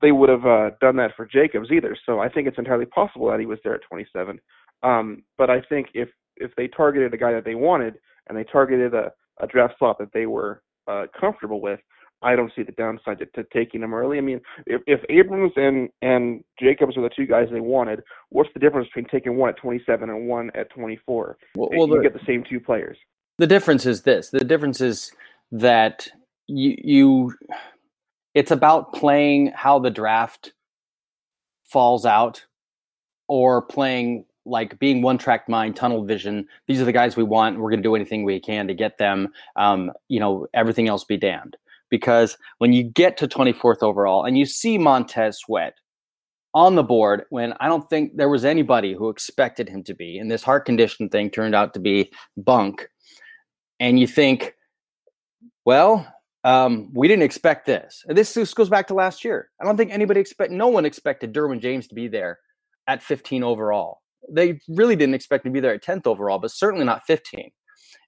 they 0.00 0.12
would 0.12 0.30
have 0.30 0.46
uh, 0.46 0.70
done 0.80 0.96
that 0.96 1.10
for 1.14 1.26
Jacobs 1.26 1.68
either. 1.70 1.94
So 2.06 2.20
I 2.20 2.28
think 2.30 2.48
it's 2.48 2.56
entirely 2.56 2.86
possible 2.86 3.28
that 3.28 3.40
he 3.40 3.44
was 3.44 3.58
there 3.62 3.74
at 3.74 3.82
27. 3.82 4.40
Um, 4.82 5.24
but 5.36 5.50
I 5.50 5.60
think 5.68 5.88
if 5.92 6.08
if 6.36 6.52
they 6.56 6.68
targeted 6.68 7.12
a 7.12 7.18
guy 7.18 7.32
that 7.32 7.44
they 7.44 7.54
wanted 7.54 7.96
and 8.28 8.38
they 8.38 8.44
targeted 8.44 8.94
a, 8.94 9.12
a 9.40 9.46
draft 9.46 9.74
slot 9.78 9.98
that 9.98 10.12
they 10.14 10.24
were 10.24 10.62
uh, 10.88 11.04
comfortable 11.18 11.60
with, 11.60 11.80
I 12.24 12.34
don't 12.34 12.50
see 12.56 12.62
the 12.62 12.72
downside 12.72 13.18
to, 13.18 13.26
to 13.26 13.44
taking 13.52 13.82
him 13.82 13.94
early. 13.94 14.18
I 14.18 14.22
mean, 14.22 14.40
if, 14.66 14.80
if 14.86 15.00
Abrams 15.08 15.52
and 15.56 15.90
and 16.02 16.42
Jacobs 16.58 16.96
are 16.96 17.02
the 17.02 17.10
two 17.14 17.26
guys 17.26 17.48
they 17.52 17.60
wanted, 17.60 18.02
what's 18.30 18.50
the 18.54 18.60
difference 18.60 18.88
between 18.88 19.06
taking 19.10 19.36
one 19.36 19.50
at 19.50 19.56
27 19.58 20.08
and 20.08 20.26
one 20.26 20.50
at 20.54 20.70
24? 20.70 21.36
Well, 21.56 21.68
well 21.70 21.88
you 21.88 21.96
the, 21.96 22.02
get 22.02 22.14
the 22.14 22.26
same 22.26 22.42
two 22.48 22.60
players. 22.60 22.96
The 23.38 23.46
difference 23.46 23.86
is 23.86 24.02
this: 24.02 24.30
the 24.30 24.44
difference 24.44 24.80
is 24.80 25.12
that 25.52 26.08
you 26.46 26.76
you 26.78 27.34
it's 28.34 28.50
about 28.50 28.92
playing 28.92 29.52
how 29.54 29.78
the 29.78 29.90
draft 29.90 30.52
falls 31.64 32.06
out, 32.06 32.46
or 33.28 33.62
playing 33.62 34.24
like 34.46 34.78
being 34.78 35.02
one 35.02 35.18
track 35.18 35.48
mind, 35.48 35.76
tunnel 35.76 36.04
vision. 36.04 36.46
These 36.68 36.80
are 36.80 36.84
the 36.84 36.92
guys 36.92 37.16
we 37.16 37.22
want. 37.22 37.58
We're 37.58 37.70
going 37.70 37.82
to 37.82 37.88
do 37.88 37.94
anything 37.94 38.24
we 38.24 38.40
can 38.40 38.66
to 38.68 38.74
get 38.74 38.98
them. 38.98 39.28
Um, 39.56 39.92
you 40.08 40.20
know, 40.20 40.46
everything 40.54 40.88
else 40.88 41.04
be 41.04 41.16
damned. 41.16 41.56
Because 41.90 42.36
when 42.58 42.72
you 42.72 42.82
get 42.82 43.16
to 43.18 43.28
24th 43.28 43.82
overall 43.82 44.24
and 44.24 44.36
you 44.36 44.46
see 44.46 44.78
Montez 44.78 45.38
Sweat 45.38 45.74
on 46.54 46.74
the 46.74 46.82
board, 46.82 47.24
when 47.30 47.54
I 47.60 47.68
don't 47.68 47.88
think 47.88 48.16
there 48.16 48.28
was 48.28 48.44
anybody 48.44 48.94
who 48.94 49.08
expected 49.08 49.68
him 49.68 49.82
to 49.84 49.94
be, 49.94 50.18
and 50.18 50.30
this 50.30 50.42
heart 50.42 50.66
condition 50.66 51.08
thing 51.08 51.30
turned 51.30 51.54
out 51.54 51.74
to 51.74 51.80
be 51.80 52.10
bunk, 52.36 52.88
and 53.80 53.98
you 53.98 54.06
think, 54.06 54.54
well, 55.64 56.06
um, 56.44 56.90
we 56.92 57.08
didn't 57.08 57.22
expect 57.22 57.66
this. 57.66 58.04
This, 58.06 58.34
this 58.34 58.54
goes 58.54 58.68
back 58.68 58.86
to 58.88 58.94
last 58.94 59.24
year. 59.24 59.50
I 59.60 59.64
don't 59.64 59.76
think 59.76 59.92
anybody 59.92 60.20
expect, 60.20 60.52
no 60.52 60.68
one 60.68 60.84
expected 60.84 61.32
Derwin 61.32 61.60
James 61.60 61.88
to 61.88 61.94
be 61.94 62.08
there 62.08 62.38
at 62.86 63.02
15 63.02 63.42
overall 63.42 64.00
they 64.30 64.60
really 64.68 64.96
didn't 64.96 65.14
expect 65.14 65.44
to 65.44 65.50
be 65.50 65.60
there 65.60 65.74
at 65.74 65.82
10th 65.82 66.06
overall, 66.06 66.38
but 66.38 66.50
certainly 66.50 66.84
not 66.84 67.06
15. 67.06 67.50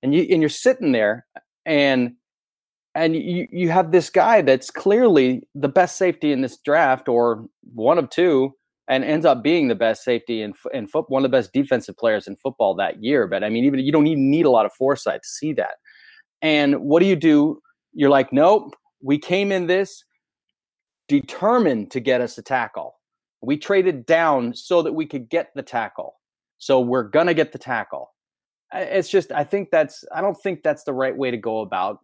And 0.03 0.15
you 0.15 0.27
and 0.31 0.43
you're 0.43 0.49
sitting 0.49 0.93
there 0.93 1.27
and 1.65 2.15
and 2.97 3.15
you 3.15 3.47
you 3.51 3.71
have 3.71 3.93
this 3.93 4.11
guy 4.11 4.43
that's 4.43 4.71
clearly 4.71 5.47
the 5.55 5.69
best 5.69 5.97
safety 5.97 6.33
in 6.33 6.41
this 6.41 6.57
draft 6.57 7.09
or 7.09 7.47
one 7.75 7.99
of 7.99 8.11
two 8.11 8.53
and 8.89 9.05
ends 9.05 9.27
up 9.27 9.43
being 9.43 9.69
the 9.69 9.75
best 9.75 10.03
safety 10.03 10.43
in 10.43 10.55
in 10.73 10.89
foot 10.89 11.05
one 11.09 11.25
of 11.25 11.31
the 11.31 11.37
best 11.37 11.53
defensive 11.53 11.97
players 11.97 12.27
in 12.27 12.37
football 12.37 12.75
that 12.75 13.03
year, 13.03 13.27
but 13.27 13.45
I 13.45 13.49
mean 13.49 13.65
even 13.65 13.81
you 13.81 13.93
don't 13.93 14.07
even 14.07 14.31
need 14.31 14.47
a 14.47 14.51
lot 14.51 14.67
of 14.67 14.73
foresight 14.73 15.23
to 15.23 15.29
see 15.29 15.53
that. 15.55 15.77
And 16.43 16.81
what 16.81 17.01
do 17.01 17.07
you 17.07 17.17
do? 17.17 17.61
You're 17.93 18.11
like, 18.11 18.33
"Nope, 18.33 18.75
we 19.03 19.19
came 19.19 19.53
in 19.53 19.67
this 19.69 20.05
determined 21.09 21.93
to 21.93 22.01
get 22.01 22.21
us 22.21 22.37
a 22.39 22.43
tackle 22.43 22.97
we 23.47 23.57
traded 23.57 24.07
down 24.07 24.55
so 24.55 24.83
that 24.83 24.93
we 24.93 25.07
could 25.07 25.29
get 25.29 25.51
the 25.55 25.63
tackle. 25.63 26.17
So 26.59 26.81
we're 26.81 27.05
going 27.05 27.27
to 27.29 27.35
get 27.35 27.53
the 27.53 27.59
tackle. 27.59 28.13
It's 28.75 29.09
just, 29.09 29.31
I 29.31 29.45
think 29.45 29.71
that's, 29.71 30.05
I 30.13 30.21
don't 30.21 30.37
think 30.43 30.63
that's 30.63 30.85
the 30.85 30.93
right 30.93 31.17
way 31.17 31.31
to 31.31 31.37
go 31.37 31.61
about 31.61 32.01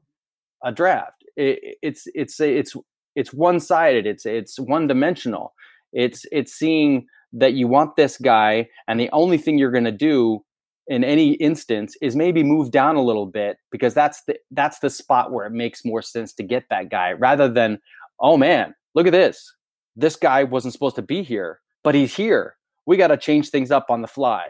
a 0.64 0.72
draft. 0.72 1.24
It, 1.36 1.76
it's, 1.82 2.06
it's, 2.14 2.40
it's, 2.40 2.76
it's 3.14 3.32
one 3.32 3.60
sided. 3.60 4.06
It's, 4.06 4.26
it's 4.26 4.58
one 4.58 4.86
dimensional. 4.86 5.54
It's, 5.92 6.24
it's 6.32 6.52
seeing 6.52 7.06
that 7.32 7.54
you 7.54 7.68
want 7.68 7.96
this 7.96 8.18
guy 8.18 8.68
and 8.88 9.00
the 9.00 9.10
only 9.12 9.38
thing 9.38 9.58
you're 9.58 9.70
going 9.70 9.84
to 9.84 9.92
do 9.92 10.44
in 10.88 11.04
any 11.04 11.32
instance 11.34 11.96
is 12.02 12.16
maybe 12.16 12.42
move 12.42 12.70
down 12.70 12.96
a 12.96 13.02
little 13.02 13.26
bit 13.26 13.56
because 13.70 13.94
that's 13.94 14.24
the 14.24 14.36
that's 14.50 14.80
the 14.80 14.90
spot 14.90 15.30
where 15.30 15.46
it 15.46 15.52
makes 15.52 15.84
more 15.84 16.02
sense 16.02 16.32
to 16.34 16.42
get 16.42 16.64
that 16.70 16.90
guy 16.90 17.12
rather 17.12 17.48
than 17.48 17.78
oh 18.18 18.36
man 18.36 18.74
look 18.94 19.06
at 19.06 19.12
this 19.12 19.54
this 19.96 20.16
guy 20.16 20.44
wasn't 20.44 20.72
supposed 20.72 20.96
to 20.96 21.02
be 21.02 21.22
here, 21.22 21.60
but 21.84 21.94
he's 21.94 22.14
here. 22.14 22.56
We 22.86 22.96
got 22.96 23.08
to 23.08 23.16
change 23.16 23.50
things 23.50 23.70
up 23.70 23.90
on 23.90 24.02
the 24.02 24.08
fly. 24.08 24.48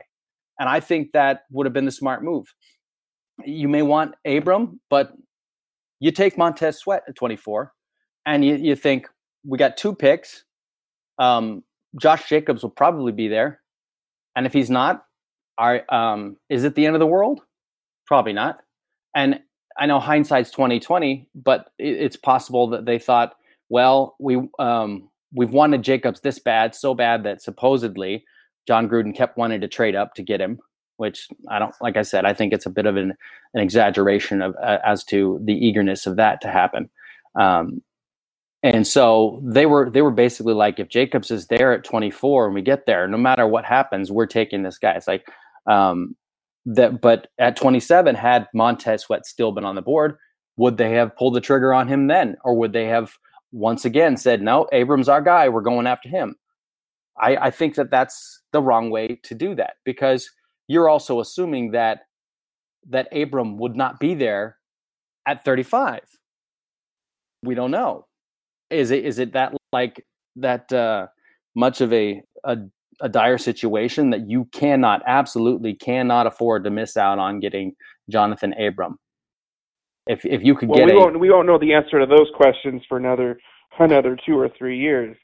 And 0.59 0.69
I 0.69 0.81
think 0.81 1.13
that 1.13 1.43
would 1.51 1.67
have 1.67 1.73
been 1.73 1.85
the 1.85 1.91
smart 1.91 2.23
move. 2.23 2.47
You 3.45 3.69
may 3.69 3.83
want 3.83 4.15
Abram, 4.25 4.81
but 4.89 5.13
you 6.03 6.11
take 6.11 6.37
Montez 6.37 6.81
Sweat 6.81 7.05
at 7.07 7.15
24, 7.15 7.73
and 8.27 8.45
you, 8.45 8.57
you 8.57 8.75
think 8.75 9.07
we 9.47 9.57
got 9.57 9.77
two 9.77 9.95
picks. 9.95 10.43
Um, 11.21 11.63
Josh 12.01 12.29
Jacobs 12.29 12.65
will 12.65 12.71
probably 12.71 13.13
be 13.13 13.29
there. 13.29 13.61
And 14.35 14.45
if 14.45 14.53
he's 14.53 14.69
not, 14.69 15.05
are 15.59 15.85
um, 15.95 16.39
is 16.49 16.65
it 16.65 16.75
the 16.75 16.87
end 16.87 16.97
of 16.97 17.01
the 17.01 17.07
world? 17.07 17.43
Probably 18.09 18.33
not. 18.33 18.59
And 19.15 19.39
I 19.79 19.87
know 19.87 20.01
hindsight's 20.01 20.51
twenty 20.51 20.81
twenty, 20.81 21.29
but 21.37 21.71
it, 21.79 22.01
it's 22.01 22.17
possible 22.17 22.67
that 22.71 22.85
they 22.85 22.99
thought, 22.99 23.35
well, 23.69 24.17
we 24.19 24.41
um, 24.59 25.09
we've 25.33 25.53
wanted 25.53 25.83
Jacobs 25.83 26.21
this 26.21 26.41
bad, 26.41 26.75
so 26.75 26.95
bad 26.95 27.23
that 27.23 27.43
supposedly 27.43 28.25
Jon 28.67 28.89
Gruden 28.89 29.15
kept 29.15 29.39
wanting 29.39 29.61
to 29.61 29.69
trade 29.69 29.95
up 29.95 30.15
to 30.15 30.23
get 30.25 30.41
him. 30.41 30.59
Which 30.97 31.29
I 31.49 31.59
don't 31.59 31.75
like. 31.81 31.97
I 31.97 32.03
said, 32.03 32.25
I 32.25 32.35
think 32.35 32.53
it's 32.53 32.67
a 32.67 32.71
bit 32.71 32.87
of 32.87 32.97
an, 32.97 33.15
an 33.55 33.61
exaggeration 33.61 34.43
of 34.43 34.55
uh, 34.63 34.79
as 34.85 35.05
to 35.05 35.41
the 35.43 35.55
eagerness 35.55 36.07
of 36.07 36.17
that 36.17 36.41
to 36.43 36.49
happen. 36.49 36.91
Um, 37.35 37.83
and 38.63 38.87
so 38.87 39.41
they 39.45 39.67
were 39.67 39.91
they 39.91 40.03
were 40.03 40.13
basically 40.13 40.55
like, 40.55 40.79
if 40.79 40.89
Jacobs 40.89 41.31
is 41.31 41.49
there 41.49 41.73
at 41.73 41.85
24 41.85 42.47
and 42.47 42.55
we 42.55 42.63
get 42.63 42.87
there, 42.87 43.09
no 43.09 43.19
matter 43.19 43.47
what 43.47 43.65
happens, 43.65 44.13
we're 44.13 44.27
taking 44.27 44.63
this 44.63 44.79
guy. 44.79 44.93
It's 44.93 45.09
like 45.09 45.27
um, 45.67 46.15
that. 46.67 47.01
But 47.01 47.29
at 47.39 47.57
27, 47.57 48.15
had 48.15 48.47
Montez 48.55 49.03
Sweat 49.03 49.27
still 49.27 49.51
been 49.51 49.65
on 49.65 49.75
the 49.75 49.83
board, 49.83 50.17
would 50.57 50.77
they 50.77 50.93
have 50.93 51.17
pulled 51.17 51.35
the 51.35 51.41
trigger 51.41 51.75
on 51.75 51.89
him 51.89 52.07
then, 52.07 52.37
or 52.45 52.55
would 52.55 52.73
they 52.73 52.87
have 52.87 53.13
once 53.51 53.85
again 53.85 54.17
said, 54.17 54.41
no, 54.41 54.69
Abrams 54.73 55.09
our 55.09 55.23
guy, 55.23 55.49
we're 55.49 55.61
going 55.61 55.89
after 55.89 56.09
him? 56.09 56.37
I, 57.21 57.37
I 57.37 57.51
think 57.51 57.75
that 57.75 57.91
that's 57.91 58.43
the 58.53 58.63
wrong 58.63 58.91
way 58.91 59.21
to 59.25 59.35
do 59.35 59.55
that 59.57 59.75
because 59.85 60.31
you're 60.69 60.89
also 60.89 61.21
assuming 61.21 61.73
that 61.73 62.01
that 62.89 63.09
Abram 63.17 63.59
would 63.59 63.77
not 63.77 64.01
be 64.01 64.15
there 64.15 64.57
at 65.27 65.45
35. 65.45 66.01
We 67.45 67.55
don't 67.55 67.71
know 67.71 68.07
is 68.73 68.91
it 68.91 69.05
is 69.05 69.19
it 69.19 69.33
that 69.35 69.55
like 69.73 70.05
that 70.37 70.73
uh, 70.73 71.07
much 71.55 71.81
of 71.81 71.93
a, 71.93 72.23
a 72.45 72.57
a 73.01 73.09
dire 73.09 73.39
situation 73.39 74.11
that 74.11 74.29
you 74.29 74.47
cannot 74.53 75.03
absolutely 75.07 75.75
cannot 75.75 76.27
afford 76.27 76.65
to 76.65 76.71
miss 76.71 76.97
out 76.97 77.19
on 77.19 77.41
getting 77.41 77.75
Jonathan 78.11 78.55
Abram? 78.55 78.99
If 80.07 80.25
if 80.25 80.43
you 80.43 80.55
could 80.55 80.69
well, 80.69 80.79
get 80.79 80.87
we 80.87 80.93
a, 80.93 80.97
won't 80.97 81.21
we 81.21 81.31
won't 81.31 81.47
know 81.47 81.59
the 81.59 81.75
answer 81.75 82.01
to 82.01 82.07
those 82.07 82.29
questions 82.35 82.83
for 82.89 82.97
another 82.97 83.39
another 83.79 84.17
two 84.27 84.39
or 84.39 84.49
three 84.59 84.79
years. 84.79 85.17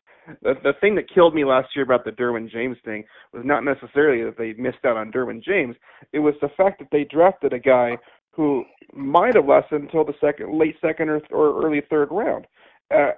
The 0.42 0.54
the 0.62 0.74
thing 0.80 0.94
that 0.96 1.12
killed 1.12 1.34
me 1.34 1.44
last 1.44 1.68
year 1.74 1.84
about 1.84 2.04
the 2.04 2.12
Derwin 2.12 2.50
James 2.50 2.76
thing 2.84 3.04
was 3.32 3.42
not 3.44 3.64
necessarily 3.64 4.24
that 4.24 4.36
they 4.36 4.52
missed 4.60 4.84
out 4.84 4.96
on 4.96 5.12
Derwin 5.12 5.42
James. 5.42 5.76
It 6.12 6.18
was 6.18 6.34
the 6.40 6.50
fact 6.56 6.78
that 6.80 6.88
they 6.92 7.04
drafted 7.04 7.52
a 7.52 7.58
guy 7.58 7.96
who 8.32 8.64
might 8.92 9.34
have 9.34 9.46
lasted 9.46 9.82
until 9.82 10.04
the 10.04 10.14
second 10.20 10.56
late 10.58 10.76
second 10.80 11.08
or, 11.08 11.20
or 11.30 11.64
early 11.64 11.82
third 11.88 12.08
round 12.10 12.46
uh, 12.90 13.10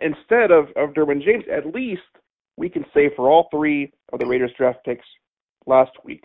instead 0.00 0.50
of, 0.50 0.66
of 0.76 0.94
Derwin 0.94 1.22
James, 1.22 1.44
at 1.52 1.74
least 1.74 2.02
we 2.56 2.68
can 2.68 2.84
say 2.94 3.10
for 3.14 3.28
all 3.28 3.48
three 3.50 3.92
of 4.12 4.18
the 4.18 4.26
Raiders 4.26 4.52
draft 4.56 4.80
picks 4.84 5.06
last 5.66 5.92
week 6.04 6.24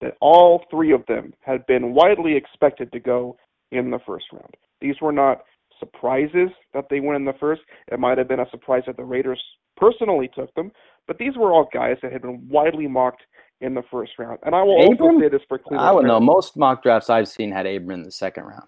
that 0.00 0.16
all 0.20 0.64
three 0.70 0.92
of 0.92 1.04
them 1.06 1.32
had 1.40 1.64
been 1.66 1.94
widely 1.94 2.34
expected 2.34 2.90
to 2.92 3.00
go 3.00 3.36
in 3.70 3.90
the 3.90 4.00
first 4.06 4.26
round. 4.32 4.54
These 4.80 4.96
were 5.00 5.12
not 5.12 5.42
surprises 5.82 6.50
that 6.74 6.86
they 6.88 7.00
went 7.00 7.16
in 7.16 7.24
the 7.24 7.34
first. 7.38 7.62
It 7.90 7.98
might 7.98 8.18
have 8.18 8.28
been 8.28 8.40
a 8.40 8.50
surprise 8.50 8.82
that 8.86 8.96
the 8.96 9.04
Raiders 9.04 9.42
personally 9.76 10.30
took 10.34 10.54
them, 10.54 10.70
but 11.08 11.18
these 11.18 11.36
were 11.36 11.52
all 11.52 11.68
guys 11.72 11.96
that 12.02 12.12
had 12.12 12.22
been 12.22 12.46
widely 12.48 12.86
mocked 12.86 13.22
in 13.60 13.74
the 13.74 13.82
first 13.90 14.12
round. 14.18 14.38
And 14.44 14.54
I 14.54 14.62
will 14.62 14.92
Abram? 14.92 15.16
also 15.16 15.20
say 15.20 15.28
this 15.28 15.42
for 15.48 15.58
Clelin. 15.58 15.78
I 15.78 15.92
would 15.92 16.06
know. 16.06 16.20
Most 16.20 16.56
mock 16.56 16.82
drafts 16.82 17.10
I've 17.10 17.28
seen 17.28 17.50
had 17.50 17.66
Abram 17.66 18.00
in 18.00 18.02
the 18.04 18.10
second 18.12 18.44
round. 18.44 18.66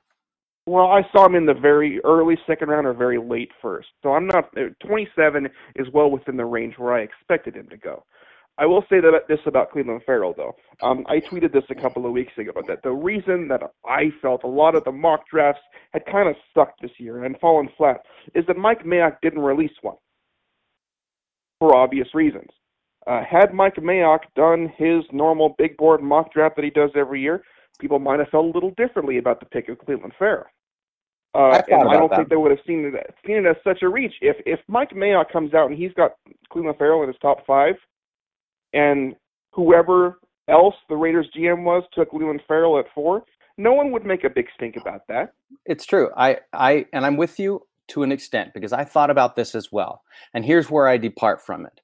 Well, 0.67 0.87
I 0.87 1.03
saw 1.13 1.27
him 1.27 1.35
in 1.35 1.45
the 1.45 1.55
very 1.55 2.01
early 2.05 2.39
second 2.47 2.69
round 2.69 2.87
or 2.87 2.95
very 2.95 3.19
late 3.19 3.51
first. 3.61 3.89
So 4.03 4.15
I'm 4.15 4.27
not 4.27 4.47
uh, 4.57 4.71
27 4.87 5.49
is 5.77 5.87
well 5.93 6.11
within 6.11 6.37
the 6.37 6.45
range 6.47 6.75
where 6.79 6.95
I 6.95 7.01
expected 7.01 7.55
him 7.55 7.69
to 7.69 7.77
go. 7.77 8.05
I 8.57 8.67
will 8.67 8.83
say 8.89 9.01
that 9.01 9.13
this 9.29 9.41
about 9.47 9.73
Clelin 9.73 10.05
Ferrell 10.05 10.35
though. 10.37 10.55
Um, 10.83 11.05
I 11.09 11.19
tweeted 11.19 11.53
this 11.53 11.65
a 11.71 11.75
couple 11.75 12.07
of 12.07 12.13
weeks 12.13 12.33
ago 12.39 12.53
that 12.69 12.83
the 12.83 12.93
reason 12.93 13.49
that 13.49 13.63
I 13.85 14.13
felt 14.23 14.45
a 14.45 14.49
lot 14.49 14.77
of 14.77 14.85
the 14.85 14.93
mock 14.93 15.29
drafts 15.29 15.63
had 15.93 16.07
kind 16.07 16.29
of 16.29 16.37
sucked 16.55 16.81
this 16.81 16.93
year 16.99 17.25
and 17.25 17.39
fallen 17.41 17.69
flat 17.77 18.01
is 18.35 18.47
that 18.47 18.57
Mike 18.57 18.85
Mayock 18.85 19.17
didn't 19.23 19.41
release 19.41 19.73
one 19.83 19.97
for 21.59 21.75
obvious 21.75 22.09
reasons. 22.15 22.49
Uh, 23.07 23.23
had 23.29 23.53
Mike 23.53 23.77
Mayock 23.77 24.21
done 24.35 24.73
his 24.77 25.03
normal 25.13 25.55
big 25.59 25.77
board 25.77 26.03
mock 26.03 26.33
draft 26.33 26.57
that 26.57 26.65
he 26.65 26.71
does 26.71 26.91
every 26.97 27.21
year, 27.21 27.43
people 27.81 27.99
might 27.99 28.19
have 28.19 28.29
felt 28.29 28.47
a 28.47 28.51
little 28.51 28.73
differently 28.77 29.19
about 29.19 29.41
the 29.41 29.47
pick 29.47 29.69
of 29.69 29.79
Clelin 29.79 30.13
Ferrell. 30.19 30.45
Uh, 31.35 31.39
I 31.51 31.63
and 31.69 31.89
I 31.89 31.95
don't 31.95 32.09
that. 32.11 32.17
think 32.17 32.29
they 32.29 32.37
would 32.37 32.53
have 32.53 32.61
seen 32.65 32.93
it 32.95 33.15
seen 33.27 33.37
it 33.39 33.47
as 33.47 33.57
such 33.65 33.83
a 33.83 33.89
reach. 33.89 34.15
If 34.21 34.37
if 34.47 34.61
Mike 34.69 34.91
Mayock 34.91 35.33
comes 35.33 35.53
out 35.53 35.69
and 35.69 35.77
he's 35.77 35.93
got 35.95 36.13
Clelin 36.53 36.79
Ferrell 36.79 37.03
in 37.03 37.09
his 37.09 37.17
top 37.21 37.45
five, 37.45 37.75
and 38.75 39.15
whoever 39.53 40.19
else 40.49 40.75
the 40.89 40.97
Raiders 40.97 41.27
GM 41.37 41.65
was 41.65 41.85
took 41.95 42.11
Clelin 42.11 42.41
Ferrell 42.47 42.79
at 42.79 42.87
four, 42.95 43.25
no 43.57 43.73
one 43.73 43.93
would 43.93 44.05
make 44.05 44.25
a 44.25 44.31
big 44.31 44.47
stink 44.55 44.77
about 44.77 45.03
that. 45.09 45.33
It's 45.65 45.87
true. 45.87 46.11
I 46.17 46.39
I 46.53 46.87
and 46.93 47.07
I'm 47.07 47.17
with 47.17 47.39
you 47.39 47.63
to 47.89 48.03
an 48.03 48.13
extent 48.13 48.53
because 48.55 48.73
I 48.73 48.85
thought 48.85 49.11
about 49.11 49.37
this 49.37 49.55
as 49.55 49.71
well. 49.71 50.03
And 50.33 50.45
here's 50.45 50.71
where 50.71 50.89
I 50.89 50.97
depart 50.97 51.45
from 51.45 51.67
it. 51.67 51.81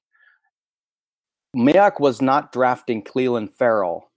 Mayock 1.55 1.99
was 1.99 2.21
not 2.21 2.51
drafting 2.51 3.03
Clelin 3.03 3.51
Ferrell 3.51 4.11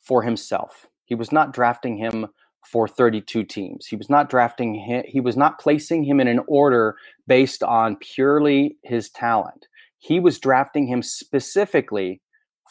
for 0.00 0.22
himself. 0.22 0.86
He 1.04 1.14
was 1.14 1.32
not 1.32 1.52
drafting 1.52 1.98
him 1.98 2.28
for 2.66 2.88
32 2.88 3.44
teams. 3.44 3.86
He 3.86 3.96
was 3.96 4.10
not 4.10 4.28
drafting 4.28 4.74
him, 4.74 5.04
he 5.06 5.20
was 5.20 5.36
not 5.36 5.58
placing 5.58 6.04
him 6.04 6.20
in 6.20 6.28
an 6.28 6.40
order 6.46 6.96
based 7.26 7.62
on 7.62 7.96
purely 7.96 8.76
his 8.82 9.10
talent. 9.10 9.66
He 9.98 10.20
was 10.20 10.38
drafting 10.38 10.86
him 10.86 11.02
specifically 11.02 12.20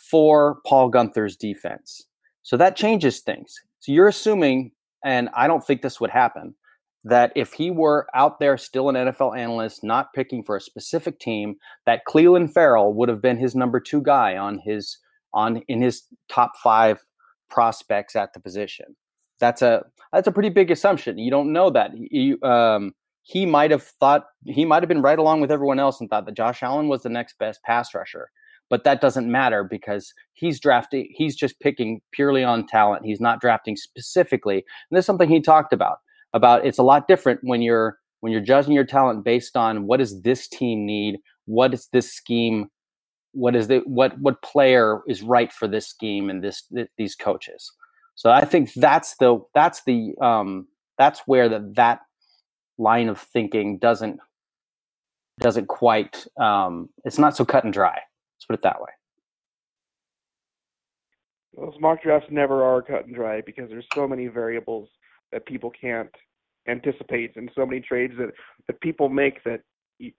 for 0.10 0.58
Paul 0.66 0.92
Guenther's 0.92 1.36
defense. 1.36 2.08
So 2.44 2.58
that 2.58 2.76
changes 2.76 3.20
things. 3.20 3.54
So 3.80 3.92
you're 3.92 4.08
assuming, 4.08 4.72
and 5.04 5.30
I 5.36 5.48
don't 5.48 5.66
think 5.66 5.82
this 5.82 6.00
would 6.00 6.10
happen, 6.10 6.56
that 7.04 7.32
if 7.36 7.54
he 7.54 7.72
were 7.72 8.08
out 8.14 8.40
there 8.40 8.58
still 8.58 8.90
an 8.90 8.96
NFL 8.96 9.38
analyst, 9.38 9.84
not 9.84 10.14
picking 10.14 10.44
for 10.44 10.56
a 10.56 10.62
specific 10.62 11.20
team, 11.20 11.56
that 11.86 12.02
Clelin 12.08 12.52
Ferrell 12.52 12.94
would 12.94 13.10
have 13.10 13.22
been 13.22 13.38
his 13.38 13.56
number 13.56 13.80
two 13.80 14.02
guy 14.02 14.38
on 14.38 14.60
his 14.60 14.98
on 15.34 15.58
in 15.68 15.82
his 15.82 16.04
top 16.30 16.54
five 16.64 17.00
prospects 17.50 18.16
at 18.16 18.34
the 18.34 18.40
position 18.40 18.96
that's 19.40 19.62
a 19.62 19.84
that's 20.12 20.28
a 20.28 20.32
pretty 20.32 20.50
big 20.50 20.72
assumption. 20.72 21.18
You 21.18 21.32
don't 21.32 21.52
know 21.52 21.70
that. 21.70 21.92
You, 21.96 22.42
um, 22.42 22.94
he 23.28 23.46
might 23.46 23.72
have 23.72 23.84
thought 23.84 24.28
he 24.46 24.64
might 24.64 24.82
have 24.82 24.88
been 24.88 25.02
right 25.02 25.20
along 25.20 25.42
with 25.42 25.52
everyone 25.52 25.80
else 25.80 26.00
and 26.00 26.10
thought 26.10 26.26
that 26.26 26.36
Josh 26.36 26.64
Allen 26.64 26.88
was 26.88 27.04
the 27.04 27.10
next 27.10 27.38
best 27.38 27.62
pass 27.64 27.94
rusher. 27.94 28.30
But 28.70 28.86
that 28.86 29.02
doesn't 29.02 29.30
matter 29.30 29.66
because 29.66 30.14
he's 30.32 30.62
drafting. 30.62 31.10
He's 31.12 31.36
just 31.36 31.60
picking 31.60 32.00
purely 32.14 32.46
on 32.46 32.68
talent. 32.68 33.06
He's 33.06 33.20
not 33.20 33.42
drafting 33.42 33.76
specifically. 33.76 34.56
And 34.56 34.98
this 34.98 35.04
is 35.04 35.06
something 35.08 35.28
he 35.28 35.42
talked 35.42 35.74
about. 35.74 35.98
About 36.34 36.66
it's 36.66 36.78
a 36.78 36.84
lot 36.84 37.10
different 37.10 37.42
when 37.44 37.62
you're 37.62 37.98
when 38.22 38.32
you're 38.32 38.42
judging 38.42 38.74
your 38.74 38.86
talent 38.86 39.26
based 39.26 39.58
on 39.58 39.88
what 39.88 39.98
does 39.98 40.22
this 40.22 40.48
team 40.48 40.86
need, 40.86 41.20
what 41.46 41.74
is 41.74 41.90
this 41.92 42.14
scheme, 42.14 42.70
what 43.34 43.58
is 43.58 43.68
the 43.68 43.80
what 43.80 44.18
what 44.20 44.42
player 44.42 45.02
is 45.08 45.22
right 45.22 45.52
for 45.52 45.68
this 45.68 45.88
scheme 45.88 46.30
and 46.30 46.42
this 46.42 46.64
th- 46.74 46.88
these 46.98 47.16
coaches. 47.16 47.74
So 48.16 48.32
I 48.32 48.46
think 48.46 48.74
that's 48.74 49.18
the 49.18 49.40
that's 49.54 49.84
the 49.84 50.14
um, 50.22 50.68
that's 50.98 51.22
where 51.26 51.50
the, 51.50 51.70
that 51.76 52.00
line 52.78 53.10
of 53.10 53.20
thinking 53.20 53.78
doesn't 53.78 54.20
doesn't 55.40 55.68
quite 55.68 56.26
um, 56.40 56.90
it's 57.06 57.20
not 57.20 57.36
so 57.36 57.46
cut 57.46 57.64
and 57.64 57.74
dry. 57.74 57.94
Let's 57.94 58.46
put 58.48 58.56
it 58.56 58.64
that 58.64 58.82
way. 58.82 58.90
Those 61.56 61.74
mock 61.80 62.04
drafts 62.04 62.28
never 62.30 62.64
are 62.64 62.82
cut 62.82 63.06
and 63.06 63.16
dry 63.16 63.42
because 63.42 63.70
there's 63.70 63.88
so 63.96 64.08
many 64.08 64.28
variables 64.28 64.90
that 65.32 65.46
people 65.46 65.72
can't 65.72 66.14
anticipate 66.68 67.36
and 67.36 67.50
so 67.56 67.66
many 67.66 67.82
trades 67.82 68.14
that, 68.18 68.32
that 68.68 68.80
people 68.82 69.10
make 69.10 69.44
that 69.44 69.62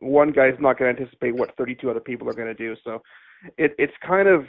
one 0.00 0.32
guy's 0.32 0.56
not 0.58 0.78
going 0.78 0.94
to 0.94 1.00
anticipate 1.00 1.36
what 1.36 1.56
32 1.56 1.88
other 1.88 2.00
people 2.00 2.28
are 2.28 2.34
going 2.34 2.48
to 2.48 2.54
do. 2.54 2.74
So 2.82 3.00
it, 3.56 3.72
it's 3.78 3.92
kind 4.04 4.26
of 4.26 4.46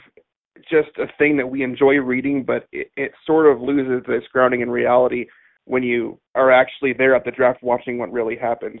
just 0.68 0.90
a 0.98 1.06
thing 1.18 1.36
that 1.36 1.48
we 1.48 1.62
enjoy 1.62 1.96
reading, 1.96 2.42
but 2.42 2.66
it, 2.72 2.90
it 2.96 3.12
sort 3.24 3.46
of 3.46 3.60
loses 3.60 4.02
its 4.08 4.26
grounding 4.32 4.60
in 4.60 4.70
reality 4.70 5.26
when 5.70 5.82
you 5.82 6.20
are 6.34 6.50
actually 6.50 6.92
there 6.92 7.14
at 7.14 7.24
the 7.24 7.30
draft 7.30 7.62
watching 7.62 7.98
what 7.98 8.10
really 8.10 8.36
happens. 8.36 8.80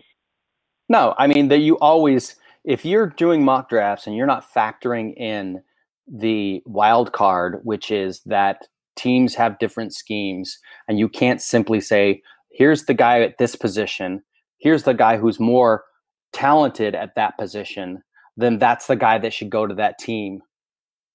No, 0.88 1.14
I 1.16 1.28
mean 1.28 1.48
that 1.48 1.58
you 1.58 1.78
always 1.78 2.36
if 2.64 2.84
you're 2.84 3.06
doing 3.06 3.44
mock 3.44 3.68
drafts 3.68 4.06
and 4.06 4.16
you're 4.16 4.26
not 4.26 4.52
factoring 4.52 5.14
in 5.16 5.62
the 6.06 6.62
wild 6.66 7.12
card, 7.12 7.60
which 7.62 7.90
is 7.90 8.20
that 8.26 8.66
teams 8.96 9.34
have 9.34 9.58
different 9.58 9.94
schemes 9.94 10.58
and 10.88 10.98
you 10.98 11.08
can't 11.08 11.40
simply 11.40 11.80
say, 11.80 12.20
here's 12.50 12.84
the 12.84 12.94
guy 12.94 13.22
at 13.22 13.38
this 13.38 13.54
position, 13.54 14.22
here's 14.58 14.82
the 14.82 14.92
guy 14.92 15.16
who's 15.16 15.40
more 15.40 15.84
talented 16.32 16.94
at 16.94 17.14
that 17.14 17.38
position, 17.38 18.02
then 18.36 18.58
that's 18.58 18.88
the 18.88 18.96
guy 18.96 19.16
that 19.18 19.32
should 19.32 19.50
go 19.50 19.66
to 19.66 19.74
that 19.74 19.98
team 19.98 20.42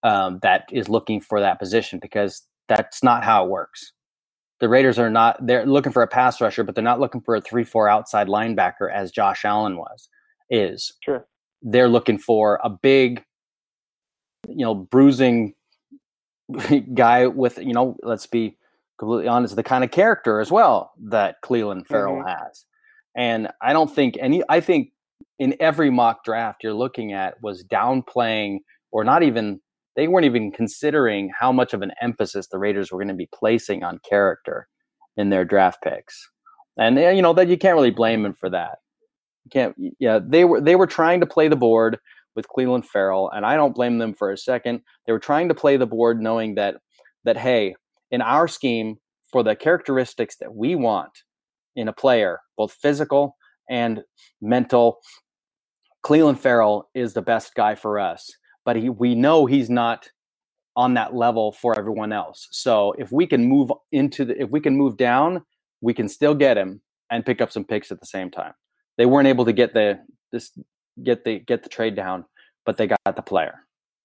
um, 0.03 0.39
that 0.41 0.67
is 0.71 0.89
looking 0.89 1.19
for 1.19 1.39
that 1.39 1.59
position 1.59 1.99
because 2.01 2.43
that's 2.67 3.03
not 3.03 3.23
how 3.23 3.45
it 3.45 3.49
works. 3.49 3.91
The 4.59 4.69
Raiders 4.69 4.97
are 4.97 5.09
not, 5.09 5.45
they're 5.45 5.65
looking 5.65 5.91
for 5.91 6.01
a 6.01 6.07
pass 6.07 6.39
rusher, 6.39 6.63
but 6.63 6.75
they're 6.75 6.83
not 6.83 6.99
looking 6.99 7.21
for 7.21 7.35
a 7.35 7.41
3 7.41 7.63
4 7.63 7.89
outside 7.89 8.27
linebacker 8.27 8.91
as 8.91 9.11
Josh 9.11 9.43
Allen 9.45 9.77
was, 9.77 10.09
is. 10.49 10.93
Sure. 11.03 11.25
They're 11.61 11.89
looking 11.89 12.17
for 12.17 12.59
a 12.63 12.69
big, 12.69 13.23
you 14.47 14.63
know, 14.65 14.75
bruising 14.75 15.55
guy 16.93 17.27
with 17.27 17.57
you 17.57 17.73
know, 17.73 17.97
let's 18.03 18.27
be 18.27 18.57
completely 18.97 19.27
honest, 19.27 19.55
the 19.55 19.63
kind 19.63 19.83
of 19.83 19.91
character 19.91 20.39
as 20.39 20.51
well 20.51 20.93
that 21.01 21.41
Clelin 21.43 21.85
Ferrell 21.85 22.17
mm-hmm. 22.17 22.27
has. 22.27 22.65
And 23.15 23.49
I 23.61 23.73
don't 23.73 23.93
think 23.93 24.17
any. 24.19 24.43
I 24.49 24.59
think 24.59 24.91
in 25.39 25.55
every 25.59 25.89
mock 25.89 26.23
draft 26.23 26.63
you're 26.63 26.73
looking 26.73 27.13
at 27.13 27.41
was 27.41 27.63
downplaying 27.63 28.59
or 28.91 29.03
not 29.03 29.23
even 29.23 29.59
they 29.95 30.07
weren't 30.07 30.25
even 30.25 30.51
considering 30.51 31.31
how 31.37 31.51
much 31.51 31.73
of 31.73 31.81
an 31.81 31.91
emphasis 32.01 32.47
the 32.47 32.57
Raiders 32.57 32.91
were 32.91 32.99
going 32.99 33.07
to 33.07 33.13
be 33.13 33.29
placing 33.33 33.83
on 33.83 33.99
character 34.07 34.67
in 35.17 35.29
their 35.29 35.45
draft 35.45 35.81
picks. 35.81 36.29
And 36.77 36.97
you 36.97 37.21
know 37.21 37.33
that 37.33 37.47
you 37.47 37.57
can't 37.57 37.75
really 37.75 37.91
blame 37.91 38.23
them 38.23 38.33
for 38.33 38.49
that. 38.49 38.79
You 39.45 39.49
can't 39.51 39.75
yeah, 39.99 40.19
they 40.21 40.43
were 40.43 40.59
they 40.59 40.75
were 40.75 40.87
trying 40.87 41.21
to 41.21 41.25
play 41.25 41.47
the 41.47 41.55
board 41.55 41.97
with 42.35 42.47
Clelin 42.47 42.83
Ferrell 42.83 43.29
and 43.29 43.45
I 43.45 43.55
don't 43.55 43.75
blame 43.75 43.97
them 43.97 44.13
for 44.13 44.31
a 44.31 44.37
second. 44.37 44.81
They 45.05 45.13
were 45.13 45.19
trying 45.19 45.47
to 45.47 45.55
play 45.55 45.77
the 45.77 45.85
board 45.85 46.21
knowing 46.21 46.55
that 46.55 46.75
that 47.23 47.37
hey, 47.37 47.75
in 48.11 48.21
our 48.21 48.47
scheme 48.47 48.97
for 49.31 49.41
the 49.41 49.55
characteristics 49.55 50.35
that 50.37 50.53
we 50.53 50.75
want 50.75 51.23
in 51.75 51.87
a 51.87 51.93
player, 51.93 52.41
both 52.57 52.73
physical 52.73 53.37
and 53.69 54.03
mental, 54.41 54.99
Clelin 56.05 56.37
Ferrell 56.37 56.89
is 56.93 57.13
the 57.13 57.21
best 57.21 57.55
guy 57.55 57.75
for 57.75 57.99
us 57.99 58.29
but 58.65 58.75
he, 58.75 58.89
we 58.89 59.15
know 59.15 59.45
he's 59.45 59.69
not 59.69 60.09
on 60.75 60.95
that 60.95 61.15
level 61.15 61.53
for 61.53 61.77
everyone 61.77 62.11
else. 62.11 62.47
So 62.51 62.93
if 62.97 63.11
we 63.11 63.27
can 63.27 63.45
move 63.45 63.71
into 63.91 64.25
the, 64.25 64.41
if 64.41 64.49
we 64.49 64.59
can 64.59 64.75
move 64.75 64.97
down, 64.97 65.43
we 65.81 65.93
can 65.93 66.09
still 66.09 66.35
get 66.35 66.57
him 66.57 66.81
and 67.09 67.25
pick 67.25 67.41
up 67.41 67.51
some 67.51 67.63
picks 67.63 67.91
at 67.91 67.99
the 67.99 68.05
same 68.05 68.29
time. 68.29 68.53
They 68.97 69.05
weren't 69.05 69.27
able 69.27 69.45
to 69.45 69.53
get 69.53 69.73
the 69.73 69.99
this 70.31 70.51
get 71.01 71.23
the 71.23 71.39
get 71.39 71.63
the 71.63 71.69
trade 71.69 71.95
down, 71.95 72.25
but 72.65 72.77
they 72.77 72.87
got 72.87 72.99
the 73.15 73.21
player. 73.21 73.59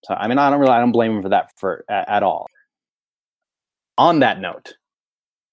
So 0.05 0.15
I 0.15 0.29
mean, 0.29 0.39
I 0.39 0.51
don't 0.51 0.61
really 0.61 0.73
I 0.73 0.81
don't 0.81 0.93
blame 0.93 1.17
him 1.17 1.23
for 1.23 1.31
that 1.31 1.51
for 1.57 1.85
at, 1.89 2.09
at 2.09 2.23
all. 2.23 2.47
On 3.99 4.21
that 4.21 4.41
note, 4.41 4.75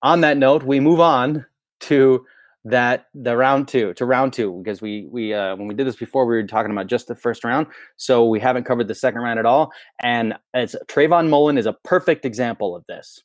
on 0.02 0.22
that 0.22 0.38
note, 0.38 0.64
we 0.64 0.80
move 0.80 1.00
on 1.00 1.46
to 1.82 2.26
that 2.70 3.06
the 3.14 3.38
round 3.38 3.68
two 3.68 3.94
to 3.94 4.06
round 4.06 4.34
two 4.34 4.62
because 4.64 4.82
we 4.82 5.08
we 5.12 5.34
uh, 5.34 5.56
when 5.56 5.68
we 5.68 5.76
did 5.76 5.88
this 5.88 5.96
before 5.96 6.26
we 6.26 6.36
were 6.36 6.48
talking 6.48 6.72
about 6.72 6.88
just 6.88 7.08
the 7.08 7.16
first 7.16 7.44
round 7.44 7.68
so 7.96 8.26
we 8.26 8.40
haven't 8.40 8.64
covered 8.64 8.88
the 8.88 8.96
second 8.96 9.22
round 9.22 9.40
at 9.40 9.46
all 9.46 9.72
and 10.00 10.34
it's 10.54 10.76
Trayvon 10.88 11.30
Mullen 11.30 11.58
is 11.58 11.66
a 11.66 11.74
perfect 11.84 12.26
example 12.26 12.76
of 12.76 12.84
this. 12.88 13.22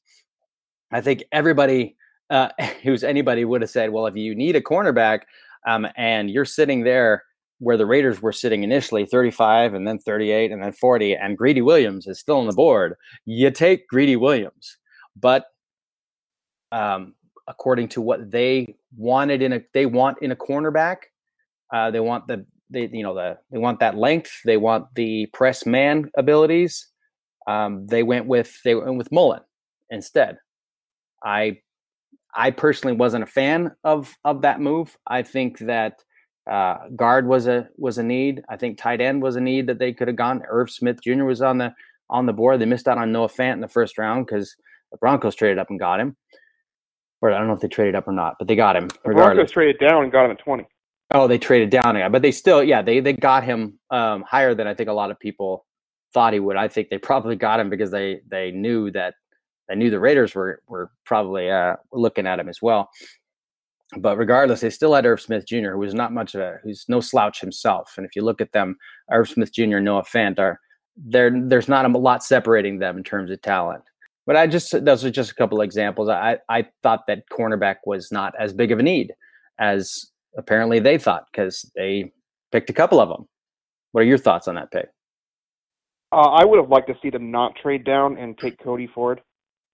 I 0.93 1.01
think 1.01 1.25
everybody 1.33 1.97
uh, 2.33 2.49
who's 2.83 3.05
anybody 3.05 3.45
would 3.45 3.61
have 3.61 3.71
said, 3.71 3.91
well, 3.91 4.07
if 4.07 4.17
you 4.17 4.35
need 4.35 4.57
a 4.57 4.61
cornerback 4.61 5.21
um, 5.67 5.87
and 5.97 6.31
you're 6.31 6.45
sitting 6.45 6.83
there 6.83 7.25
where 7.59 7.77
the 7.77 7.87
Raiders 7.87 8.21
were 8.21 8.33
sitting 8.33 8.65
initially, 8.65 9.07
35 9.07 9.75
and 9.75 9.87
then 9.87 9.99
38 9.99 10.51
and 10.51 10.61
then 10.61 10.73
40, 10.73 11.15
and 11.15 11.39
Greedy 11.39 11.63
Williams 11.63 12.09
is 12.09 12.19
still 12.19 12.39
on 12.39 12.49
the 12.49 12.53
board, 12.53 12.97
you 13.25 13.53
take 13.53 13.87
Greedy 13.87 14.17
Williams. 14.17 14.79
But 15.15 15.45
um, 16.73 17.15
according 17.49 17.89
to 17.89 18.01
what 18.01 18.31
they 18.31 18.77
wanted 18.97 19.43
in 19.43 19.53
a 19.53 19.63
they 19.75 19.87
want 19.87 20.19
in 20.23 20.33
a 20.33 20.37
cornerback. 20.37 20.97
Uh, 21.73 21.91
they 21.91 22.01
want 22.01 22.27
the 22.27 22.45
they 22.71 22.89
you 22.93 23.03
know 23.03 23.15
the 23.15 23.39
they 23.51 23.59
want 23.59 23.81
that 23.81 23.97
length. 23.97 24.41
They 24.45 24.57
want 24.57 24.95
the 24.95 25.27
press 25.27 25.67
man 25.67 26.11
abilities. 26.17 26.89
Um, 27.47 27.87
they 27.87 28.03
went 28.03 28.27
with 28.27 28.63
they 28.63 28.75
went 28.75 28.97
with 28.97 29.13
Mullen 29.13 29.41
instead. 29.91 30.39
I 31.25 31.61
I 32.35 32.51
personally 32.51 32.97
wasn't 32.97 33.25
a 33.25 33.29
fan 33.29 33.73
of 33.85 34.15
of 34.25 34.43
that 34.43 34.61
move. 34.61 34.97
I 35.07 35.23
think 35.23 35.59
that 35.61 36.03
uh, 36.51 36.89
guard 36.97 37.27
was 37.27 37.47
a 37.47 37.69
was 37.77 37.99
a 37.99 38.03
need. 38.03 38.43
I 38.49 38.57
think 38.57 38.79
tight 38.79 39.01
end 39.01 39.23
was 39.23 39.37
a 39.37 39.41
need 39.41 39.67
that 39.67 39.79
they 39.79 39.93
could 39.93 40.09
have 40.09 40.17
gone. 40.17 40.43
Irv 40.49 40.71
Smith 40.71 41.03
Jr. 41.03 41.25
was 41.25 41.43
on 41.43 41.59
the 41.59 41.75
on 42.11 42.27
the 42.27 42.33
board. 42.33 42.61
They 42.61 42.67
missed 42.67 42.89
out 42.89 42.99
on 42.99 43.13
Noah 43.13 43.29
Fant 43.29 43.55
in 43.55 43.61
the 43.61 43.69
first 43.69 43.99
round 43.99 44.27
because 44.27 44.57
the 44.91 44.99
Broncos 44.99 45.35
traded 45.35 45.59
up 45.59 45.71
and 45.71 45.79
got 45.79 46.01
him 46.01 46.17
or 47.23 47.33
I 47.33 47.39
don't 47.39 47.47
know 47.47 47.55
if 47.55 47.61
they 47.61 47.69
traded 47.69 47.95
up 47.95 48.07
or 48.07 48.13
not, 48.13 48.37
but 48.39 48.49
they 48.49 48.57
got 48.57 48.77
him. 48.77 48.89
The 49.05 49.13
Broncos 49.13 49.53
traded 49.53 49.79
down 49.79 50.03
and 50.03 50.13
got 50.13 50.27
him 50.27 50.33
at 50.33 50.41
twenty. 50.41 50.67
Oh, 51.15 51.29
they 51.29 51.39
traded 51.39 51.71
down, 51.71 52.11
but 52.11 52.23
they 52.23 52.33
still, 52.33 52.63
yeah, 52.63 52.83
they 52.83 53.01
they 53.01 53.13
got 53.13 53.45
him 53.45 53.79
um, 53.91 54.23
higher 54.23 54.55
than 54.55 54.67
I 54.67 54.75
think 54.75 54.89
a 54.89 54.95
lot 54.95 55.11
of 55.11 55.19
people 55.21 55.67
thought 56.13 56.33
he 56.33 56.41
would. 56.41 56.57
I 56.57 56.69
think 56.69 56.89
they 56.89 56.99
probably 56.99 57.37
got 57.37 57.61
him 57.61 57.71
because 57.71 57.91
they 57.91 58.21
they 58.29 58.51
knew 58.51 58.91
that 58.91 59.15
they 59.69 59.77
knew 59.77 59.91
the 59.91 60.01
Raiders 60.01 60.35
were 60.35 60.63
were 60.69 60.91
probably 61.05 61.51
uh, 61.51 61.77
looking 61.93 62.27
at 62.27 62.41
him 62.41 62.49
as 62.49 62.61
well. 62.61 62.91
But 63.99 64.17
regardless, 64.17 64.61
they 64.61 64.71
still 64.71 64.95
had 64.95 65.05
Irv 65.05 65.21
Smith 65.21 65.47
Jr., 65.47 65.73
who 65.73 65.79
was 65.79 65.93
not 65.93 66.13
much 66.13 66.35
of 66.35 66.41
a, 66.41 66.59
who's 66.63 66.87
no 66.89 67.01
slouch 67.01 67.41
himself. 67.41 67.93
And 67.99 68.07
if 68.07 68.17
you 68.17 68.23
look 68.23 68.41
at 68.41 68.53
them, 68.53 68.77
Irv 69.11 69.29
Smith 69.29 69.53
Jr. 69.53 69.77
and 69.77 69.85
Noah 69.85 70.05
Fant 70.05 70.39
are 70.39 70.59
there. 70.97 71.31
There's 71.31 71.69
not 71.69 71.85
a 71.85 71.89
lot 71.89 72.25
separating 72.25 72.79
them 72.79 72.97
in 72.97 73.05
terms 73.05 73.31
of 73.31 73.43
talent. 73.43 73.85
But 74.27 74.37
I 74.37 74.47
just 74.47 74.85
those 74.85 75.05
are 75.05 75.11
just 75.11 75.33
a 75.33 75.35
couple 75.35 75.61
examples. 75.61 76.09
I 76.09 76.39
I 76.49 76.67
thought 76.83 77.07
that 77.09 77.25
cornerback 77.31 77.77
was 77.85 78.13
not 78.13 78.35
as 78.39 78.53
big 78.53 78.73
of 78.73 78.79
a 78.79 78.83
need 78.83 79.13
as 79.59 80.11
apparently 80.37 80.79
they 80.79 80.99
thought 80.99 81.27
because 81.33 81.71
they 81.75 82.13
picked 82.51 82.71
a 82.71 82.75
couple 82.75 83.01
of 83.01 83.09
them. 83.09 83.29
What 83.93 84.03
are 84.03 84.07
your 84.07 84.19
thoughts 84.19 84.49
on 84.49 84.55
that 84.55 84.71
pick? 84.71 84.89
Uh, 86.13 86.31
I 86.31 86.45
would 86.45 86.59
have 86.59 86.69
liked 86.69 86.89
to 86.89 86.95
see 87.03 87.11
them 87.11 87.31
not 87.31 87.57
trade 87.57 87.85
down 87.85 88.19
and 88.19 88.37
take 88.37 88.63
Cody 88.63 88.89
Ford, 88.95 89.23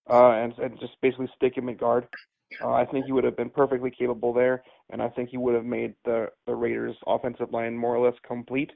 uh, 0.09 0.31
and, 0.31 0.57
and 0.57 0.79
just 0.79 0.93
basically 1.01 1.27
stick 1.35 1.57
him 1.57 1.67
at 1.67 1.77
guard. 1.77 2.07
Uh, 2.63 2.71
I 2.71 2.85
think 2.85 3.05
he 3.05 3.11
would 3.11 3.25
have 3.25 3.37
been 3.37 3.49
perfectly 3.49 3.91
capable 3.91 4.33
there, 4.33 4.63
and 4.89 5.01
I 5.01 5.09
think 5.09 5.29
he 5.29 5.37
would 5.37 5.53
have 5.53 5.65
made 5.65 5.93
the 6.05 6.27
the 6.47 6.55
Raiders' 6.55 6.95
offensive 7.05 7.51
line 7.51 7.77
more 7.77 7.95
or 7.95 8.05
less 8.05 8.17
complete. 8.25 8.71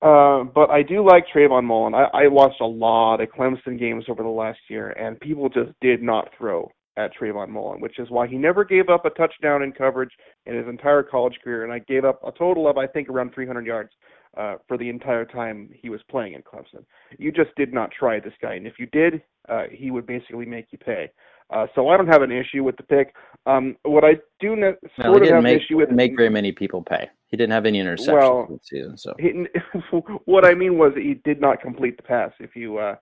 Uh, 0.00 0.44
but 0.44 0.70
I 0.70 0.82
do 0.82 1.04
like 1.04 1.26
Trayvon 1.34 1.64
Mullen. 1.64 1.94
I, 1.94 2.04
I 2.14 2.28
watched 2.28 2.60
a 2.60 2.66
lot 2.66 3.20
of 3.20 3.28
Clemson 3.30 3.78
games 3.78 4.04
over 4.08 4.22
the 4.22 4.28
last 4.28 4.60
year, 4.68 4.90
and 4.90 5.18
people 5.18 5.48
just 5.48 5.72
did 5.80 6.02
not 6.02 6.28
throw 6.38 6.70
at 6.96 7.10
Trayvon 7.16 7.48
Mullen, 7.48 7.80
which 7.80 7.98
is 7.98 8.10
why 8.10 8.26
he 8.26 8.36
never 8.36 8.64
gave 8.64 8.88
up 8.88 9.04
a 9.04 9.10
touchdown 9.10 9.62
in 9.62 9.72
coverage 9.72 10.10
in 10.46 10.56
his 10.56 10.66
entire 10.68 11.02
college 11.02 11.38
career. 11.42 11.64
And 11.64 11.72
I 11.72 11.80
gave 11.80 12.04
up 12.04 12.20
a 12.26 12.32
total 12.32 12.68
of, 12.68 12.76
I 12.76 12.86
think, 12.86 13.08
around 13.08 13.34
300 13.34 13.66
yards 13.66 13.90
uh, 14.36 14.56
for 14.66 14.76
the 14.76 14.88
entire 14.88 15.24
time 15.24 15.70
he 15.80 15.90
was 15.90 16.00
playing 16.10 16.34
in 16.34 16.42
Clemson. 16.42 16.84
You 17.18 17.32
just 17.32 17.50
did 17.56 17.72
not 17.72 17.90
try 17.90 18.20
this 18.20 18.32
guy, 18.40 18.54
and 18.54 18.66
if 18.66 18.74
you 18.78 18.86
did, 18.86 19.22
uh, 19.48 19.64
he 19.70 19.90
would 19.90 20.06
basically 20.06 20.46
make 20.46 20.66
you 20.70 20.78
pay. 20.78 21.10
Uh, 21.50 21.66
so 21.74 21.88
I 21.88 21.96
don't 21.96 22.08
have 22.08 22.22
an 22.22 22.30
issue 22.30 22.62
with 22.62 22.76
the 22.76 22.82
pick. 22.82 23.14
Um, 23.46 23.76
what 23.82 24.04
I 24.04 24.14
do 24.38 24.54
ne- 24.54 24.72
sort 25.00 25.22
no, 25.22 25.22
of 25.22 25.28
have 25.28 25.42
make, 25.42 25.56
an 25.56 25.62
issue 25.62 25.76
with 25.78 25.90
make 25.90 26.14
very 26.16 26.28
many 26.28 26.52
people 26.52 26.82
pay. 26.82 27.08
He 27.28 27.36
didn't 27.36 27.52
have 27.52 27.66
any 27.66 27.80
interceptions 27.82 28.12
well, 28.12 28.46
this 28.50 28.60
season. 28.64 28.96
So 28.96 29.14
he, 29.18 29.46
what 30.24 30.46
I 30.46 30.54
mean 30.54 30.78
was 30.78 30.92
that 30.94 31.02
he 31.02 31.14
did 31.24 31.40
not 31.40 31.60
complete 31.60 31.96
the 31.96 32.02
pass. 32.02 32.32
If 32.40 32.56
you 32.56 32.78
uh, 32.78 32.96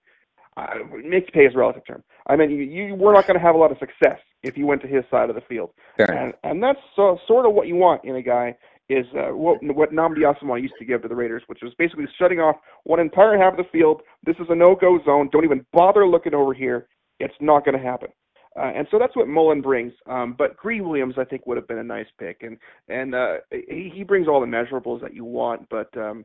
uh, 0.57 0.75
make 1.05 1.33
pay 1.33 1.45
is 1.45 1.55
a 1.55 1.59
relative 1.59 1.87
term. 1.87 2.03
I 2.29 2.37
mean, 2.37 2.51
you, 2.51 2.63
you 2.63 2.95
were 2.95 3.13
not 3.13 3.27
going 3.27 3.39
to 3.39 3.45
have 3.45 3.55
a 3.55 3.59
lot 3.59 3.71
of 3.71 3.79
success 3.79 4.19
if 4.43 4.57
you 4.57 4.67
went 4.67 4.81
to 4.83 4.89
his 4.89 5.05
side 5.11 5.29
of 5.29 5.37
the 5.37 5.43
field, 5.43 5.71
and 5.99 6.33
and 6.45 6.63
that's 6.63 6.79
so, 6.95 7.19
sort 7.27 7.47
of 7.47 7.53
what 7.53 7.67
you 7.67 7.77
want 7.77 8.05
in 8.05 8.17
a 8.17 8.23
guy 8.23 8.57
is 8.89 9.05
uh, 9.17 9.35
what 9.35 9.59
what 9.63 9.93
Nnamdi 9.93 10.19
Asomugha 10.19 10.63
used 10.63 10.75
to 10.79 10.85
give 10.85 11.03
to 11.03 11.09
the 11.09 11.15
Raiders, 11.15 11.43
which 11.47 11.61
was 11.63 11.73
basically 11.79 12.07
shutting 12.19 12.41
off 12.41 12.57
one 12.85 13.01
entire 13.01 13.39
half 13.39 13.53
of 13.53 13.59
the 13.59 13.71
field. 13.71 14.03
This 14.25 14.37
is 14.37 14.47
a 14.49 14.55
no-go 14.55 14.99
zone. 15.05 15.29
Don't 15.31 15.45
even 15.45 15.67
bother 15.73 16.07
looking 16.07 16.35
over 16.35 16.55
here. 16.55 16.89
It's 17.21 17.35
not 17.41 17.65
going 17.65 17.77
to 17.77 17.83
happen. 17.83 18.09
Uh, 18.59 18.73
and 18.75 18.87
so 18.91 18.99
that's 18.99 19.15
what 19.15 19.29
Mullen 19.29 19.61
brings. 19.61 19.93
Um, 20.07 20.35
but 20.37 20.57
Greedy 20.57 20.81
Williams, 20.81 21.15
I 21.19 21.25
think, 21.25 21.47
would 21.47 21.57
have 21.57 21.69
been 21.69 21.79
a 21.79 21.85
nice 21.85 22.07
pick, 22.19 22.43
and 22.43 22.57
and 22.89 23.15
uh, 23.15 23.35
he, 23.51 23.93
he 23.95 24.03
brings 24.03 24.29
all 24.29 24.41
the 24.41 24.47
measurables 24.47 25.01
that 25.03 25.15
you 25.15 25.25
want. 25.25 25.69
But 25.69 25.95
um, 25.99 26.25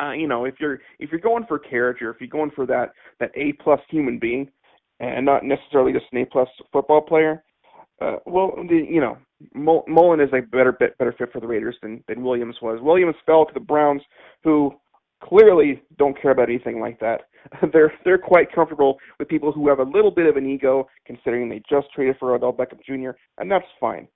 uh, 0.00 0.12
you 0.12 0.26
know, 0.26 0.44
if 0.44 0.54
you're 0.60 0.80
if 0.98 1.10
you're 1.10 1.20
going 1.20 1.44
for 1.46 1.58
character, 1.58 2.10
if 2.10 2.20
you're 2.20 2.28
going 2.28 2.52
for 2.54 2.66
that 2.66 2.92
that 3.20 3.30
A 3.36 3.52
plus 3.62 3.80
human 3.90 4.18
being, 4.18 4.50
and 5.00 5.26
not 5.26 5.44
necessarily 5.44 5.92
just 5.92 6.06
an 6.12 6.22
A 6.22 6.26
plus 6.26 6.48
football 6.72 7.02
player, 7.02 7.44
uh, 8.00 8.16
well, 8.26 8.52
the, 8.68 8.86
you 8.88 9.00
know, 9.00 9.18
Mullen 9.54 10.20
is 10.20 10.30
a 10.32 10.40
better 10.40 10.72
bit 10.72 10.96
better 10.98 11.14
fit 11.16 11.32
for 11.32 11.40
the 11.40 11.46
Raiders 11.46 11.76
than 11.82 12.02
than 12.08 12.22
Williams 12.22 12.56
was. 12.62 12.80
Williams 12.80 13.16
fell 13.26 13.44
to 13.44 13.54
the 13.54 13.60
Browns, 13.60 14.02
who 14.42 14.72
clearly 15.22 15.82
don't 15.98 16.20
care 16.20 16.30
about 16.30 16.48
anything 16.48 16.80
like 16.80 17.00
that. 17.00 17.22
they're 17.72 17.92
they're 18.04 18.18
quite 18.18 18.52
comfortable 18.52 18.98
with 19.18 19.28
people 19.28 19.52
who 19.52 19.68
have 19.68 19.78
a 19.78 19.84
little 19.84 20.10
bit 20.10 20.26
of 20.26 20.36
an 20.36 20.48
ego, 20.48 20.88
considering 21.06 21.48
they 21.48 21.62
just 21.68 21.88
traded 21.94 22.16
for 22.18 22.34
Odell 22.34 22.52
Beckham 22.52 22.82
Jr. 22.84 23.16
and 23.38 23.50
that's 23.50 23.66
fine. 23.80 24.06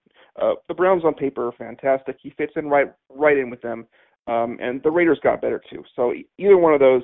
Uh, 0.40 0.54
the 0.68 0.74
Browns 0.74 1.04
on 1.04 1.14
paper 1.14 1.48
are 1.48 1.52
fantastic. 1.52 2.16
He 2.22 2.30
fits 2.30 2.52
in 2.56 2.68
right 2.68 2.92
right 3.10 3.36
in 3.36 3.50
with 3.50 3.62
them, 3.62 3.86
um, 4.26 4.58
and 4.60 4.82
the 4.82 4.90
Raiders 4.90 5.18
got 5.22 5.40
better 5.40 5.62
too. 5.70 5.82
So 5.94 6.12
either 6.38 6.56
one 6.56 6.74
of 6.74 6.80
those, 6.80 7.02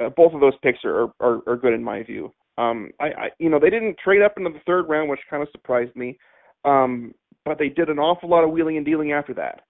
uh, 0.00 0.10
both 0.10 0.34
of 0.34 0.40
those 0.40 0.54
picks 0.62 0.80
are, 0.84 1.08
are 1.20 1.40
are 1.46 1.56
good 1.56 1.72
in 1.72 1.82
my 1.82 2.02
view. 2.02 2.32
Um, 2.58 2.90
I, 3.00 3.06
I 3.06 3.30
you 3.38 3.48
know 3.48 3.58
they 3.58 3.70
didn't 3.70 3.96
trade 4.02 4.22
up 4.22 4.34
into 4.36 4.50
the 4.50 4.60
third 4.66 4.88
round, 4.88 5.08
which 5.08 5.20
kind 5.30 5.42
of 5.42 5.48
surprised 5.52 5.94
me, 5.94 6.18
um, 6.64 7.14
but 7.44 7.58
they 7.58 7.68
did 7.68 7.88
an 7.88 7.98
awful 7.98 8.28
lot 8.28 8.44
of 8.44 8.50
wheeling 8.50 8.76
and 8.76 8.86
dealing 8.86 9.12
after 9.12 9.34
that. 9.34 9.60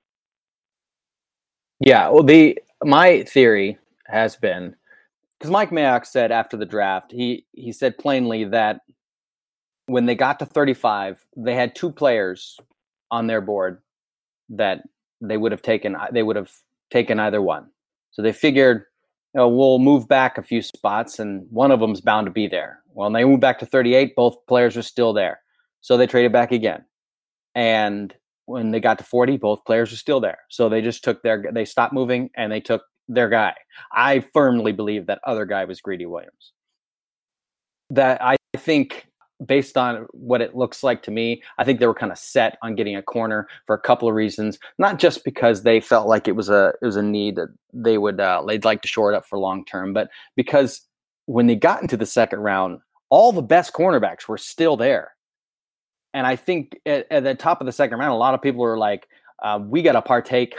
Yeah, 1.80 2.08
well, 2.08 2.22
the 2.22 2.58
my 2.82 3.22
theory 3.24 3.78
has 4.06 4.36
been 4.36 4.74
because 5.38 5.50
Mike 5.50 5.70
Mayock 5.70 6.06
said 6.06 6.32
after 6.32 6.56
the 6.56 6.66
draft, 6.66 7.12
he 7.12 7.44
he 7.52 7.72
said 7.72 7.98
plainly 7.98 8.44
that 8.44 8.80
when 9.86 10.06
they 10.06 10.14
got 10.14 10.38
to 10.38 10.46
35, 10.46 11.24
they 11.36 11.54
had 11.54 11.74
two 11.74 11.92
players 11.92 12.58
on 13.10 13.26
their 13.26 13.40
board 13.40 13.82
that 14.48 14.82
they 15.20 15.36
would 15.36 15.52
have 15.52 15.62
taken 15.62 15.94
uh, 15.96 16.08
they 16.12 16.22
would 16.22 16.36
have 16.36 16.50
taken 16.90 17.20
either 17.20 17.42
one. 17.42 17.66
So 18.12 18.22
they 18.22 18.32
figured 18.32 18.84
you 19.34 19.40
know, 19.40 19.48
we'll 19.48 19.78
move 19.78 20.06
back 20.08 20.38
a 20.38 20.42
few 20.42 20.62
spots, 20.62 21.18
and 21.18 21.46
one 21.50 21.70
of 21.70 21.80
them's 21.80 22.00
bound 22.00 22.26
to 22.26 22.30
be 22.30 22.46
there. 22.46 22.80
Well, 22.94 23.10
they 23.10 23.24
moved 23.24 23.40
back 23.40 23.58
to 23.58 23.66
38. 23.66 24.14
Both 24.14 24.46
players 24.46 24.76
are 24.76 24.82
still 24.82 25.12
there, 25.12 25.40
so 25.80 25.96
they 25.96 26.06
traded 26.06 26.32
back 26.32 26.52
again. 26.52 26.84
And 27.54 28.14
when 28.46 28.70
they 28.70 28.80
got 28.80 28.98
to 28.98 29.04
40, 29.04 29.36
both 29.38 29.64
players 29.64 29.90
were 29.90 29.96
still 29.96 30.20
there. 30.20 30.38
So 30.50 30.68
they 30.68 30.82
just 30.82 31.04
took 31.04 31.22
their 31.22 31.44
they 31.52 31.64
stopped 31.64 31.92
moving 31.92 32.30
and 32.36 32.50
they 32.50 32.60
took 32.60 32.82
their 33.08 33.28
guy. 33.28 33.54
I 33.92 34.24
firmly 34.32 34.72
believe 34.72 35.06
that 35.06 35.20
other 35.24 35.44
guy 35.44 35.64
was 35.64 35.80
Greedy 35.80 36.06
Williams. 36.06 36.52
That 37.90 38.22
I 38.22 38.36
think 38.56 39.06
based 39.44 39.76
on 39.76 40.06
what 40.12 40.40
it 40.40 40.54
looks 40.54 40.82
like 40.82 41.02
to 41.02 41.10
me, 41.10 41.42
I 41.58 41.64
think 41.64 41.80
they 41.80 41.86
were 41.86 41.94
kind 41.94 42.12
of 42.12 42.18
set 42.18 42.56
on 42.62 42.76
getting 42.76 42.96
a 42.96 43.02
corner 43.02 43.48
for 43.66 43.74
a 43.74 43.80
couple 43.80 44.08
of 44.08 44.14
reasons. 44.14 44.58
Not 44.78 44.98
just 44.98 45.24
because 45.24 45.62
they 45.62 45.80
felt 45.80 46.08
like 46.08 46.28
it 46.28 46.36
was 46.36 46.48
a 46.48 46.72
it 46.80 46.86
was 46.86 46.96
a 46.96 47.02
need 47.02 47.36
that 47.36 47.48
they 47.72 47.98
would 47.98 48.20
uh, 48.20 48.42
they'd 48.46 48.64
like 48.64 48.82
to 48.82 48.88
shore 48.88 49.12
it 49.12 49.16
up 49.16 49.26
for 49.26 49.38
long 49.38 49.64
term, 49.64 49.92
but 49.92 50.08
because 50.36 50.82
when 51.26 51.46
they 51.46 51.56
got 51.56 51.82
into 51.82 51.96
the 51.96 52.06
second 52.06 52.40
round, 52.40 52.80
all 53.10 53.32
the 53.32 53.42
best 53.42 53.72
cornerbacks 53.72 54.28
were 54.28 54.38
still 54.38 54.76
there. 54.76 55.12
And 56.14 56.26
I 56.26 56.36
think 56.36 56.78
at, 56.86 57.06
at 57.10 57.24
the 57.24 57.34
top 57.34 57.60
of 57.60 57.66
the 57.66 57.72
second 57.72 57.98
round, 57.98 58.12
a 58.12 58.16
lot 58.16 58.32
of 58.32 58.40
people 58.40 58.64
are 58.64 58.78
like, 58.78 59.06
uh, 59.42 59.58
"We 59.62 59.82
got 59.82 59.92
to 59.92 60.02
partake 60.02 60.58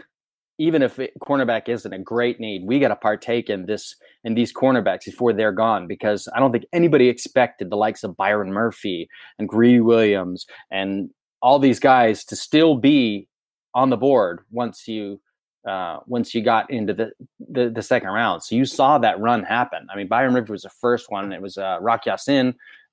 even 0.57 0.81
if 0.81 0.99
it, 0.99 1.11
cornerback 1.21 1.67
isn't 1.67 1.93
a 1.93 1.99
great 1.99 2.39
need, 2.39 2.65
we 2.65 2.79
got 2.79 2.87
to 2.89 2.95
partake 2.95 3.49
in 3.49 3.65
this 3.65 3.95
in 4.23 4.35
these 4.35 4.53
cornerbacks 4.53 5.05
before 5.05 5.33
they're 5.33 5.51
gone 5.51 5.87
because 5.87 6.27
I 6.33 6.39
don't 6.39 6.51
think 6.51 6.65
anybody 6.73 7.09
expected 7.09 7.69
the 7.69 7.77
likes 7.77 8.03
of 8.03 8.15
Byron 8.15 8.51
Murphy 8.51 9.09
and 9.37 9.49
Greedy 9.49 9.81
Williams 9.81 10.45
and 10.71 11.09
all 11.41 11.59
these 11.59 11.79
guys 11.79 12.23
to 12.25 12.35
still 12.35 12.75
be 12.77 13.27
on 13.73 13.89
the 13.89 13.97
board 13.97 14.41
once 14.51 14.87
you 14.87 15.19
uh, 15.67 15.99
once 16.05 16.35
you 16.35 16.43
got 16.43 16.69
into 16.69 16.93
the, 16.93 17.11
the, 17.39 17.71
the 17.71 17.81
second 17.81 18.09
round. 18.09 18.43
So 18.43 18.55
you 18.55 18.65
saw 18.65 18.99
that 18.99 19.19
run 19.19 19.43
happen. 19.43 19.87
I 19.91 19.97
mean, 19.97 20.07
Byron 20.07 20.33
Murphy 20.33 20.51
was 20.51 20.61
the 20.61 20.69
first 20.69 21.09
one. 21.09 21.33
It 21.33 21.41
was 21.41 21.57
uh, 21.57 21.79
Rock 21.81 22.03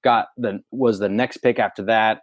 got 0.02 0.28
the 0.36 0.60
was 0.72 0.98
the 0.98 1.08
next 1.08 1.38
pick 1.38 1.60
after 1.60 1.84
that 1.84 2.22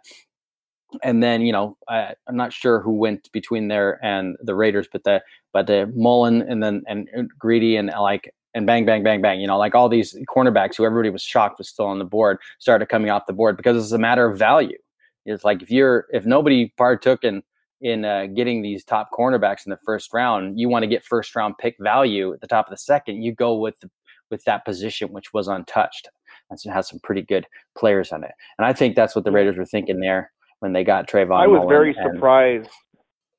and 1.02 1.22
then 1.22 1.42
you 1.42 1.52
know 1.52 1.76
I, 1.88 2.14
am 2.28 2.36
not 2.36 2.52
sure 2.52 2.80
who 2.80 2.92
went 2.92 3.30
between 3.32 3.68
there 3.68 4.04
and 4.04 4.36
the 4.42 4.54
Raiders, 4.54 4.88
but 4.90 5.04
the 5.04 5.22
but 5.52 5.66
the 5.66 5.92
Mullen 5.94 6.42
and 6.42 6.62
then 6.62 6.82
and 6.86 7.08
Greedy 7.38 7.76
and 7.76 7.88
like 7.88 8.32
and 8.54 8.66
bang 8.66 8.84
bang 8.84 9.02
bang 9.02 9.20
bang, 9.22 9.40
you 9.40 9.46
know, 9.46 9.58
like 9.58 9.74
all 9.74 9.88
these 9.88 10.16
cornerbacks 10.28 10.76
who 10.76 10.84
everybody 10.84 11.10
was 11.10 11.22
shocked 11.22 11.58
was 11.58 11.68
still 11.68 11.86
on 11.86 11.98
the 11.98 12.04
board 12.04 12.38
started 12.58 12.86
coming 12.86 13.10
off 13.10 13.26
the 13.26 13.32
board 13.32 13.56
because 13.56 13.82
it's 13.82 13.92
a 13.92 13.98
matter 13.98 14.28
of 14.28 14.38
value. 14.38 14.78
It's 15.26 15.44
like 15.44 15.62
if 15.62 15.70
you're 15.70 16.06
if 16.12 16.26
nobody 16.26 16.72
partook 16.76 17.24
in 17.24 17.42
in 17.80 18.04
uh, 18.04 18.26
getting 18.26 18.60
these 18.60 18.84
top 18.84 19.10
cornerbacks 19.12 19.64
in 19.64 19.70
the 19.70 19.78
first 19.84 20.12
round, 20.12 20.58
you 20.58 20.68
want 20.68 20.82
to 20.82 20.86
get 20.88 21.04
first 21.04 21.34
round 21.34 21.56
pick 21.58 21.76
value 21.80 22.32
at 22.32 22.40
the 22.40 22.46
top 22.46 22.66
of 22.66 22.70
the 22.70 22.76
second. 22.76 23.22
You 23.22 23.32
go 23.32 23.56
with 23.56 23.78
the, 23.80 23.90
with 24.30 24.44
that 24.44 24.64
position 24.64 25.12
which 25.12 25.32
was 25.32 25.48
untouched 25.48 26.08
and 26.50 26.58
has 26.72 26.88
some 26.88 26.98
pretty 27.00 27.22
good 27.22 27.46
players 27.76 28.12
on 28.12 28.24
it. 28.24 28.32
And 28.58 28.66
I 28.66 28.72
think 28.72 28.96
that's 28.96 29.14
what 29.14 29.24
the 29.24 29.32
Raiders 29.32 29.56
were 29.56 29.64
thinking 29.64 30.00
there 30.00 30.32
when 30.60 30.72
they 30.72 30.84
got 30.84 31.08
Trayvon. 31.08 31.42
I 31.42 31.46
was 31.46 31.58
Mullen 31.58 31.68
very 31.68 31.94
and, 31.96 32.14
surprised. 32.14 32.68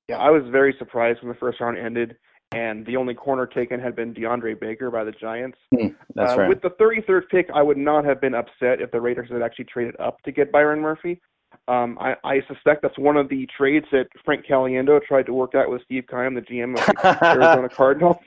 Yeah, 0.09 0.17
I 0.17 0.29
was 0.29 0.43
very 0.51 0.75
surprised 0.77 1.21
when 1.21 1.29
the 1.29 1.37
first 1.37 1.61
round 1.61 1.77
ended, 1.77 2.17
and 2.51 2.85
the 2.85 2.97
only 2.97 3.13
corner 3.13 3.47
taken 3.47 3.79
had 3.79 3.95
been 3.95 4.13
DeAndre 4.13 4.59
Baker 4.59 4.91
by 4.91 5.03
the 5.03 5.11
Giants. 5.11 5.57
Mm, 5.73 5.95
that's 6.15 6.33
uh, 6.33 6.39
right. 6.39 6.49
With 6.49 6.61
the 6.61 6.71
33rd 6.71 7.29
pick, 7.29 7.49
I 7.53 7.61
would 7.61 7.77
not 7.77 8.03
have 8.03 8.19
been 8.19 8.33
upset 8.33 8.81
if 8.81 8.91
the 8.91 8.99
Raiders 8.99 9.29
had 9.31 9.41
actually 9.41 9.65
traded 9.65 9.97
up 9.99 10.21
to 10.23 10.31
get 10.31 10.51
Byron 10.51 10.81
Murphy. 10.81 11.21
Um, 11.67 11.97
I, 11.99 12.15
I 12.23 12.41
suspect 12.47 12.81
that's 12.81 12.97
one 12.97 13.17
of 13.17 13.29
the 13.29 13.47
trades 13.55 13.85
that 13.91 14.07
Frank 14.25 14.45
Caliendo 14.45 15.01
tried 15.03 15.25
to 15.27 15.33
work 15.33 15.53
out 15.55 15.69
with 15.69 15.81
Steve 15.83 16.05
Keim, 16.09 16.33
the 16.33 16.41
GM 16.41 16.77
of 16.77 16.85
the 16.85 17.25
Arizona 17.25 17.69
Cardinals. 17.69 18.17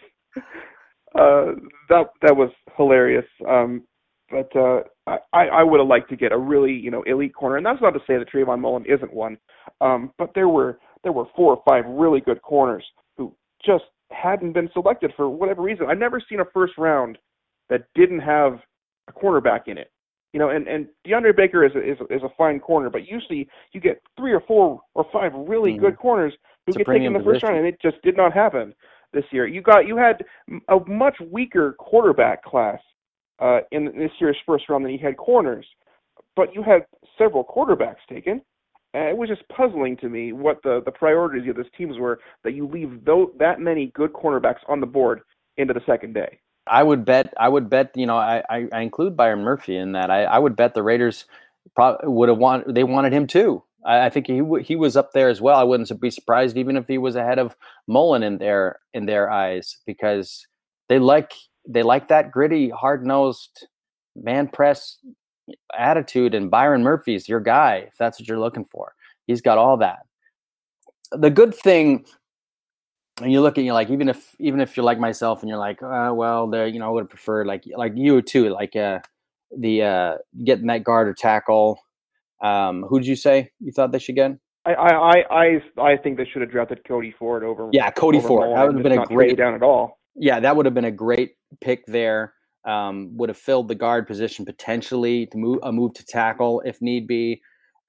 Uh, 1.15 1.53
that 1.89 2.07
that 2.23 2.37
was 2.37 2.51
hilarious. 2.77 3.27
Um, 3.49 3.83
but 4.31 4.55
uh, 4.57 4.83
I, 5.07 5.19
I 5.33 5.63
would 5.63 5.81
have 5.81 5.89
liked 5.89 6.09
to 6.11 6.17
get 6.17 6.33
a 6.33 6.39
really 6.39 6.73
you 6.73 6.91
know 6.91 7.03
elite 7.03 7.35
corner, 7.35 7.57
and 7.57 7.67
that's 7.67 7.81
not 7.83 7.91
to 7.91 8.01
say 8.07 8.17
that 8.19 8.31
Trayvon 8.33 8.61
Mullen 8.61 8.85
isn't 8.87 9.13
one, 9.13 9.37
um, 9.81 10.13
but 10.19 10.31
there 10.35 10.49
were 10.49 10.79
there 11.03 11.13
were 11.13 11.27
four 11.37 11.55
or 11.55 11.63
five 11.67 11.85
really 11.87 12.21
good 12.21 12.41
corners 12.43 12.85
who 13.17 13.35
just 13.65 13.85
hadn't 14.11 14.53
been 14.53 14.71
selected 14.73 15.13
for 15.17 15.29
whatever 15.29 15.63
reason. 15.63 15.87
I've 15.89 15.99
never 15.99 16.23
seen 16.27 16.41
a 16.41 16.45
first 16.55 16.75
round 16.79 17.19
that 17.69 17.87
didn't 17.95 18.21
have 18.21 18.61
a 19.09 19.13
cornerback 19.13 19.63
in 19.67 19.77
it. 19.77 19.91
You 20.33 20.41
know, 20.41 20.51
and 20.51 20.67
and 20.67 20.89
DeAndre 21.07 21.37
Baker 21.37 21.65
is 21.65 21.73
a, 21.75 21.93
is 21.93 21.99
a, 22.01 22.15
is 22.15 22.23
a 22.23 22.35
fine 22.37 22.59
corner, 22.59 22.89
but 22.89 23.07
usually 23.07 23.47
you 23.73 23.81
get 23.81 24.01
three 24.17 24.33
or 24.33 24.41
four 24.41 24.81
or 24.95 25.07
five 25.13 25.33
really 25.35 25.73
mm-hmm. 25.73 25.85
good 25.85 25.99
corners 25.99 26.33
who 26.67 26.71
it's 26.71 26.79
get 26.79 26.87
taken 26.87 27.05
in 27.05 27.13
the 27.13 27.23
first 27.23 27.43
round, 27.43 27.59
and 27.59 27.67
it 27.67 27.77
just 27.81 28.01
did 28.03 28.17
not 28.17 28.33
happen 28.33 28.75
this 29.13 29.25
year. 29.31 29.47
You 29.47 29.61
got 29.61 29.87
you 29.87 29.97
had 29.99 30.25
a 30.69 30.79
much 30.89 31.17
weaker 31.31 31.75
quarterback 31.79 32.43
class 32.43 32.81
uh, 33.41 33.61
in 33.73 33.87
this 33.97 34.11
year's 34.21 34.37
first 34.47 34.69
round 34.69 34.85
than 34.85 34.93
he 34.93 34.99
had 34.99 35.17
corners, 35.17 35.67
but 36.37 36.55
you 36.55 36.63
had 36.63 36.87
several 37.19 37.45
quarterbacks 37.45 37.97
taken. 38.09 38.41
And 38.93 39.09
it 39.09 39.17
was 39.17 39.29
just 39.29 39.43
puzzling 39.49 39.97
to 39.99 40.09
me 40.09 40.33
what 40.33 40.63
the, 40.63 40.81
the 40.85 40.93
priorities 40.93 41.49
of 41.51 41.57
this 41.57 41.67
teams 41.77 41.99
were 41.99 42.21
that 42.45 42.53
you 42.53 42.69
leave 42.69 43.05
though, 43.05 43.33
that 43.39 43.61
many 43.61 43.87
good 43.95 44.13
cornerbacks 44.13 44.61
on 44.69 44.81
the 44.81 44.87
board 44.87 45.23
into 45.57 45.75
the 45.75 45.83
second 45.85 46.15
day. 46.15 46.39
I 46.67 46.83
would 46.83 47.05
bet. 47.05 47.35
I 47.39 47.49
would 47.49 47.69
bet. 47.69 47.91
You 47.95 48.07
know, 48.07 48.17
I, 48.17 48.43
I, 48.49 48.69
I 48.73 48.81
include 48.81 49.17
Byron 49.17 49.43
Murphy 49.43 49.77
in 49.77 49.93
that. 49.93 50.11
I, 50.11 50.25
I 50.25 50.39
would 50.39 50.57
bet 50.57 50.75
the 50.75 50.83
Raiders 50.83 51.27
probably 51.75 52.09
would 52.09 52.29
have 52.29 52.39
want. 52.39 52.75
They 52.75 52.85
wanted 52.85 53.13
him 53.13 53.27
too. 53.27 53.63
I, 53.85 54.07
I 54.07 54.11
think 54.11 54.27
he 54.27 54.39
w- 54.39 54.65
he 54.65 54.77
was 54.77 54.97
up 54.97 55.13
there 55.13 55.29
as 55.29 55.41
well. 55.41 55.59
I 55.59 55.65
wouldn't 55.65 56.01
be 56.01 56.11
surprised 56.11 56.57
even 56.57 56.77
if 56.77 56.89
he 56.89 56.99
was 56.99 57.17
ahead 57.17 57.39
of 57.39 57.57
Mullen 57.87 58.23
in 58.23 58.39
their 58.39 58.81
in 58.95 59.07
their 59.07 59.31
eyes 59.31 59.79
because 59.87 60.47
they 60.89 60.99
like 60.99 61.33
they 61.67 61.83
like 61.83 62.09
that 62.09 62.31
gritty, 62.31 62.71
hard 62.71 63.07
nosed 63.07 63.67
man 64.17 64.49
press 64.49 64.99
attitude. 65.77 66.35
And 66.35 66.51
Byron 66.51 66.83
Murphy's 66.83 67.29
your 67.29 67.41
guy 67.41 67.87
if 67.89 67.97
that's 67.99 68.19
what 68.21 68.29
you're 68.29 68.39
looking 68.39 68.65
for. 68.65 68.95
He's 69.27 69.41
got 69.41 69.59
all 69.59 69.77
that. 69.79 70.01
The 71.13 71.31
good 71.31 71.55
thing, 71.55 72.05
and 73.21 73.33
you 73.33 73.41
look 73.41 73.57
at 73.59 73.65
you 73.65 73.73
like 73.73 73.91
even 73.91 74.09
if 74.09 74.35
even 74.39 74.61
if 74.61 74.77
you're 74.77 74.85
like 74.85 74.99
myself 74.99 75.41
and 75.41 75.49
you're 75.49 75.59
like, 75.59 75.83
uh, 75.83 76.13
well, 76.13 76.49
there 76.49 76.67
you 76.67 76.79
know 76.79 76.87
I 76.87 76.91
would 76.91 77.09
prefer 77.09 77.45
like 77.45 77.65
like 77.77 77.93
you 77.95 78.21
too, 78.21 78.51
like 78.51 78.75
uh, 78.75 79.01
the 79.57 79.83
uh, 79.83 80.15
getting 80.45 80.67
that 80.67 80.85
guard 80.85 81.09
or 81.09 81.15
tackle. 81.15 81.79
Um, 82.43 82.83
who 82.83 82.99
did 82.99 83.07
you 83.07 83.17
say 83.17 83.51
you 83.61 83.73
thought 83.73 83.93
they 83.93 83.99
should 83.99 84.17
get? 84.17 84.33
I 84.67 84.75
I 84.75 85.25
I 85.31 85.63
I 85.79 85.97
think 85.97 86.17
they 86.17 86.27
should 86.27 86.43
have 86.43 86.51
drafted 86.51 86.85
Cody 86.85 87.15
Ford 87.17 87.45
over. 87.45 87.69
Yeah, 87.73 87.91
Cody 87.91 88.19
over 88.19 88.29
Ford. 88.29 88.57
That 88.57 88.67
would 88.67 88.75
have 88.75 88.83
been 88.83 88.99
a 88.99 89.07
great 89.07 89.37
down 89.37 89.55
at 89.55 89.63
all. 89.63 89.99
Yeah, 90.17 90.41
that 90.41 90.57
would 90.57 90.67
have 90.67 90.75
been 90.75 90.85
a 90.85 90.91
great 90.91 91.33
pick 91.61 91.85
there. 91.87 92.35
Um, 92.65 93.15
would 93.17 93.29
have 93.29 93.37
filled 93.37 93.69
the 93.69 93.75
guard 93.75 94.07
position 94.07 94.47
potentially 94.47 95.27
to 95.27 95.37
move 95.37 95.59
a 95.63 95.71
move 95.71 95.93
to 95.95 96.07
tackle 96.07 96.63
if 96.65 96.81
need 96.81 97.07
be. 97.07 97.43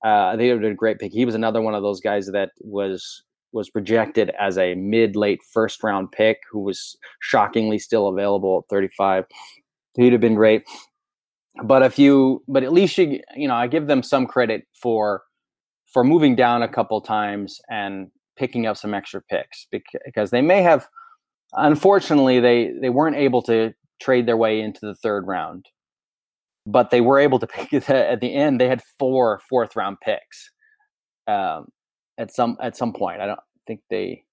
Uh, 0.04 0.28
I 0.28 0.32
think 0.32 0.44
it 0.44 0.54
would 0.54 0.56
have 0.56 0.62
been 0.62 0.72
a 0.74 0.76
great 0.76 1.00
pick. 1.00 1.14
He 1.14 1.24
was 1.24 1.36
another 1.36 1.62
one 1.62 1.74
of 1.74 1.82
those 1.82 2.02
guys 2.02 2.28
that 2.28 2.52
was 2.60 3.24
was 3.54 3.70
projected 3.70 4.32
as 4.38 4.58
a 4.58 4.76
mid 4.76 5.16
late 5.16 5.40
first 5.52 5.82
round 5.82 6.12
pick 6.12 6.40
who 6.52 6.60
was 6.60 6.98
shockingly 7.22 7.80
still 7.80 8.08
available 8.10 8.64
at 8.64 8.70
35. 8.70 9.24
He'd 9.96 10.12
have 10.12 10.22
been 10.22 10.36
great. 10.36 10.64
But 11.64 11.82
if 11.84 11.98
you, 11.98 12.44
but 12.50 12.64
at 12.64 12.74
least 12.74 12.98
you, 12.98 13.22
you 13.36 13.48
know, 13.48 13.56
I 13.56 13.68
give 13.68 13.88
them 13.88 14.04
some 14.04 14.28
credit 14.28 14.68
for 14.74 15.24
for 15.86 16.04
moving 16.04 16.36
down 16.36 16.62
a 16.62 16.68
couple 16.68 17.00
times 17.00 17.62
and 17.70 18.12
picking 18.36 18.66
up 18.66 18.76
some 18.76 18.94
extra 18.94 19.22
picks 19.22 19.66
because 19.72 20.32
they 20.32 20.42
may 20.42 20.62
have 20.62 20.90
Unfortunately, 21.56 22.40
they 22.40 22.72
they 22.82 22.90
weren't 22.90 23.16
able 23.16 23.42
to 23.44 23.74
trade 24.02 24.28
their 24.28 24.38
way 24.38 24.62
into 24.62 24.82
the 24.82 24.96
third 24.96 25.26
round, 25.28 25.68
but 26.66 26.90
they 26.90 27.02
were 27.02 27.20
able 27.20 27.40
to 27.40 27.48
pick 27.48 27.74
at 27.90 28.22
the 28.22 28.34
end. 28.34 28.60
They 28.60 28.68
had 28.68 28.82
four 29.00 29.42
fourth 29.50 29.76
round 29.76 29.98
picks 30.02 30.52
um, 31.28 31.70
at 32.18 32.34
some 32.34 32.58
at 32.62 32.78
some 32.78 32.94
point. 32.94 33.22
I 33.22 33.28
don't 33.28 33.40
think 33.68 33.82
they, 33.90 34.24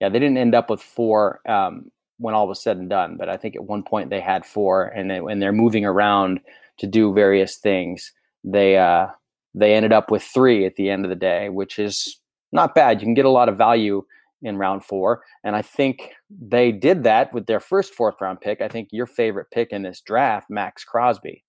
yeah, 0.00 0.08
they 0.08 0.18
didn't 0.18 0.38
end 0.38 0.54
up 0.54 0.70
with 0.70 0.82
four 0.82 1.40
um, 1.48 1.90
when 2.18 2.34
all 2.34 2.48
was 2.48 2.62
said 2.62 2.76
and 2.76 2.90
done. 2.90 3.16
But 3.18 3.28
I 3.28 3.36
think 3.36 3.56
at 3.56 3.64
one 3.64 3.82
point 3.82 4.10
they 4.10 4.20
had 4.20 4.44
four, 4.44 4.84
and 4.84 5.10
they, 5.10 5.20
when 5.20 5.38
they're 5.38 5.52
moving 5.52 5.84
around 5.84 6.40
to 6.78 6.86
do 6.86 7.12
various 7.12 7.56
things, 7.56 8.12
they 8.44 8.76
uh, 8.76 9.08
they 9.54 9.74
ended 9.74 9.92
up 9.92 10.10
with 10.10 10.22
three 10.22 10.66
at 10.66 10.76
the 10.76 10.90
end 10.90 11.04
of 11.04 11.10
the 11.10 11.16
day, 11.16 11.48
which 11.48 11.78
is 11.78 12.18
not 12.52 12.74
bad. 12.74 13.00
You 13.00 13.06
can 13.06 13.14
get 13.14 13.24
a 13.24 13.30
lot 13.30 13.48
of 13.48 13.56
value 13.56 14.04
in 14.42 14.56
round 14.56 14.84
four. 14.84 15.22
And 15.44 15.56
I 15.56 15.62
think 15.62 16.10
they 16.30 16.72
did 16.72 17.04
that 17.04 17.32
with 17.32 17.46
their 17.46 17.60
first 17.60 17.94
fourth 17.94 18.20
round 18.20 18.40
pick. 18.40 18.60
I 18.60 18.68
think 18.68 18.88
your 18.92 19.06
favorite 19.06 19.48
pick 19.52 19.72
in 19.72 19.82
this 19.82 20.00
draft, 20.00 20.48
Maxx 20.50 20.84
Crosby. 20.84 21.44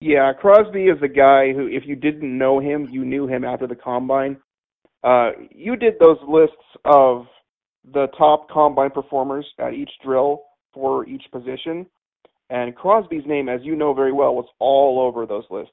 Yeah, 0.00 0.32
Crosby 0.32 0.86
is 0.86 1.00
a 1.02 1.08
guy 1.08 1.52
who, 1.52 1.68
if 1.68 1.84
you 1.86 1.94
didn't 1.94 2.36
know 2.36 2.58
him, 2.58 2.88
you 2.90 3.04
knew 3.04 3.28
him 3.28 3.44
after 3.44 3.68
the 3.68 3.76
combine. 3.76 4.36
Uh, 5.04 5.30
you 5.50 5.76
did 5.76 5.94
those 6.00 6.18
lists 6.26 6.56
of 6.84 7.26
the 7.92 8.08
top 8.18 8.48
combine 8.50 8.90
performers 8.90 9.46
at 9.58 9.74
each 9.74 9.90
drill 10.04 10.42
for 10.74 11.06
each 11.06 11.24
position. 11.32 11.86
And 12.50 12.74
Crosby's 12.74 13.24
name, 13.26 13.48
as 13.48 13.60
you 13.62 13.76
know 13.76 13.94
very 13.94 14.12
well, 14.12 14.34
was 14.34 14.48
all 14.58 15.00
over 15.00 15.24
those 15.24 15.44
lists. 15.50 15.72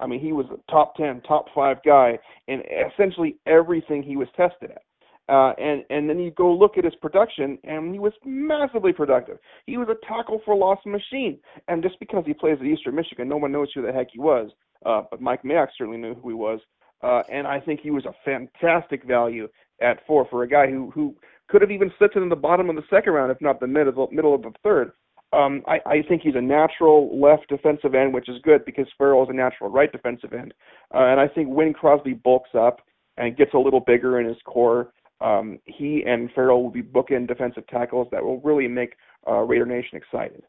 I 0.00 0.06
mean, 0.06 0.20
he 0.20 0.32
was 0.32 0.46
a 0.46 0.70
top 0.70 0.96
10, 0.96 1.20
top 1.22 1.46
5 1.54 1.76
guy 1.84 2.18
in 2.48 2.62
essentially 2.92 3.36
everything 3.46 4.02
he 4.02 4.16
was 4.16 4.28
tested 4.36 4.70
at. 4.70 4.82
Uh, 5.30 5.52
and 5.58 5.84
and 5.90 6.10
then 6.10 6.18
you 6.18 6.32
go 6.32 6.52
look 6.52 6.76
at 6.76 6.84
his 6.84 6.94
production, 6.96 7.56
and 7.62 7.92
he 7.92 8.00
was 8.00 8.12
massively 8.24 8.92
productive. 8.92 9.38
He 9.66 9.76
was 9.76 9.88
a 9.88 10.06
tackle 10.06 10.40
for 10.44 10.56
loss 10.56 10.78
machine. 10.84 11.38
And 11.68 11.82
just 11.82 12.00
because 12.00 12.24
he 12.26 12.34
plays 12.34 12.58
at 12.60 12.66
Eastern 12.66 12.96
Michigan, 12.96 13.28
no 13.28 13.36
one 13.36 13.52
knows 13.52 13.68
who 13.72 13.82
the 13.82 13.92
heck 13.92 14.08
he 14.12 14.18
was. 14.18 14.50
Uh, 14.84 15.02
but 15.08 15.20
Mike 15.20 15.44
Mayock 15.44 15.68
certainly 15.78 15.98
knew 15.98 16.14
who 16.14 16.30
he 16.30 16.34
was. 16.34 16.58
Uh, 17.02 17.22
and 17.30 17.46
I 17.46 17.60
think 17.60 17.80
he 17.80 17.92
was 17.92 18.06
a 18.06 18.14
fantastic 18.24 19.04
value 19.04 19.48
at 19.80 20.04
four 20.06 20.26
for 20.28 20.42
a 20.42 20.48
guy 20.48 20.68
who 20.68 20.90
who 20.90 21.14
could 21.48 21.62
have 21.62 21.70
even 21.70 21.92
slipped 21.96 22.16
in 22.16 22.28
the 22.28 22.36
bottom 22.36 22.68
of 22.68 22.74
the 22.74 22.82
second 22.90 23.12
round, 23.12 23.30
if 23.30 23.40
not 23.40 23.60
the 23.60 23.68
middle 23.68 24.08
middle 24.10 24.34
of 24.34 24.42
the 24.42 24.52
third. 24.64 24.90
Um, 25.32 25.62
I, 25.68 25.78
I 25.86 26.02
think 26.08 26.22
he's 26.22 26.34
a 26.34 26.40
natural 26.40 27.20
left 27.20 27.48
defensive 27.48 27.94
end, 27.94 28.12
which 28.12 28.28
is 28.28 28.42
good 28.42 28.64
because 28.64 28.86
Ferrell 28.98 29.22
is 29.22 29.28
a 29.30 29.32
natural 29.32 29.70
right 29.70 29.92
defensive 29.92 30.32
end. 30.32 30.52
Uh, 30.92 31.04
and 31.04 31.20
I 31.20 31.28
think 31.28 31.48
when 31.48 31.72
Crosby 31.72 32.14
bulks 32.14 32.50
up 32.58 32.80
and 33.16 33.36
gets 33.36 33.54
a 33.54 33.58
little 33.58 33.78
bigger 33.78 34.18
in 34.18 34.26
his 34.26 34.38
core, 34.44 34.92
um, 35.20 35.58
he 35.66 36.04
and 36.06 36.30
Ferrell 36.32 36.62
will 36.62 36.70
be 36.70 36.82
bookend 36.82 37.28
defensive 37.28 37.66
tackles 37.66 38.08
that 38.10 38.24
will 38.24 38.40
really 38.40 38.68
make 38.68 38.96
uh, 39.28 39.40
Raider 39.40 39.66
Nation 39.66 39.96
excited. 39.96 40.42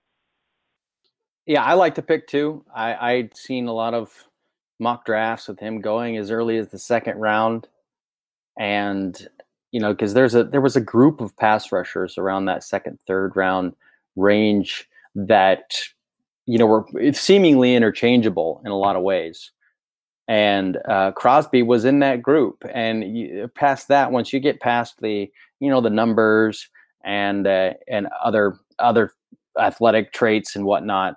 Yeah, 1.45 1.63
I 1.63 1.73
like 1.73 1.95
the 1.95 2.01
pick 2.01 2.27
too. 2.27 2.63
I, 2.73 2.93
I'd 3.13 3.36
seen 3.36 3.67
a 3.67 3.73
lot 3.73 3.93
of 3.93 4.12
mock 4.79 5.05
drafts 5.05 5.47
with 5.47 5.60
him 5.60 5.81
going 5.81 6.17
as 6.17 6.31
early 6.31 6.57
as 6.57 6.69
the 6.69 6.79
second 6.79 7.17
round, 7.17 7.67
and 8.57 9.27
you 9.71 9.79
know 9.79 9.93
because 9.93 10.13
there's 10.13 10.36
a 10.36 10.43
there 10.43 10.62
was 10.62 10.75
a 10.75 10.81
group 10.81 11.19
of 11.19 11.36
pass 11.36 11.71
rushers 11.71 12.17
around 12.17 12.45
that 12.45 12.63
second 12.63 12.99
third 13.05 13.36
round 13.36 13.75
range 14.15 14.88
that 15.15 15.77
you 16.45 16.57
know 16.57 16.65
were 16.65 16.86
seemingly 17.13 17.75
interchangeable 17.75 18.62
in 18.63 18.71
a 18.71 18.77
lot 18.77 18.95
of 18.95 19.03
ways 19.03 19.51
and 20.31 20.77
uh, 20.87 21.11
Crosby 21.11 21.61
was 21.61 21.83
in 21.83 21.99
that 21.99 22.21
group. 22.21 22.63
And 22.73 23.17
you, 23.17 23.49
past 23.53 23.89
that, 23.89 24.13
once 24.13 24.31
you 24.31 24.39
get 24.39 24.61
past 24.61 25.01
the 25.01 25.29
you 25.59 25.69
know 25.69 25.81
the 25.81 25.89
numbers 25.89 26.69
and 27.03 27.45
uh, 27.45 27.73
and 27.89 28.07
other 28.23 28.57
other 28.79 29.11
athletic 29.59 30.13
traits 30.13 30.55
and 30.55 30.63
whatnot, 30.63 31.15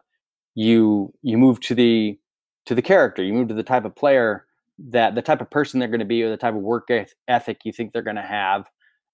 you 0.57 1.15
you 1.23 1.39
move 1.39 1.61
to 1.61 1.77
the 1.77 2.19
to 2.67 2.75
the 2.75 2.83
character. 2.83 3.23
You 3.23 3.35
move 3.35 3.47
to 3.49 3.55
the 3.55 3.63
type 3.63 3.85
of 3.85 3.95
player 3.95 4.47
that 4.91 5.15
the 5.15 5.23
type 5.23 5.41
of 5.41 5.49
person 5.49 5.79
they're 5.79 5.89
going 5.89 6.01
to 6.01 6.05
be, 6.05 6.25
or 6.25 6.31
the 6.31 6.37
type 6.37 6.55
of 6.55 6.63
work 6.63 6.89
ethic 7.29 7.61
you 7.63 7.73
think 7.73 7.93
they're 7.93 8.03
going 8.03 8.17
to 8.17 8.23
have, 8.23 8.69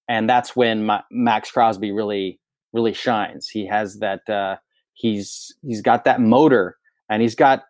and 0.09 0.31
that's 0.31 0.57
when 0.57 0.87
Ma- 0.87 1.03
Maxx 1.11 1.51
Crosby 1.51 1.93
really 1.93 2.41
really 2.73 2.95
shines. 2.95 3.51
He 3.51 3.67
has 3.67 3.99
that. 3.99 4.27
Uh, 4.31 4.57
he's 4.95 5.55
he's 5.63 5.83
got 5.83 6.05
that 6.05 6.23
motor, 6.23 6.79
and 7.11 7.21
he's 7.21 7.35
got 7.35 7.65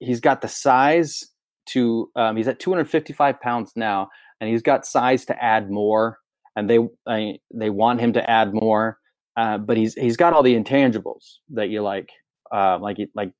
he's 0.00 0.18
got 0.20 0.40
the 0.40 0.48
size 0.48 1.24
to 1.68 2.10
um, 2.16 2.36
he's 2.36 2.48
at 2.48 2.60
255 2.60 3.40
pounds 3.40 3.72
now, 3.76 4.08
and 4.40 4.50
he's 4.50 4.62
got 4.62 4.86
size 4.86 5.24
to 5.26 5.42
add 5.42 5.70
more, 5.70 6.18
and 6.56 6.68
they 6.68 6.78
uh, 7.06 7.38
they 7.52 7.70
want 7.70 8.00
him 8.00 8.12
to 8.14 8.30
add 8.30 8.52
more, 8.54 8.98
uh, 9.36 9.58
but 9.58 9.76
he's 9.76 9.94
he's 9.94 10.16
got 10.16 10.32
all 10.32 10.42
the 10.42 10.58
intangibles 10.58 11.36
that 11.50 11.68
you 11.68 11.82
like, 11.82 12.10
uh, 12.52 12.78
like 12.78 12.98
like 13.14 13.32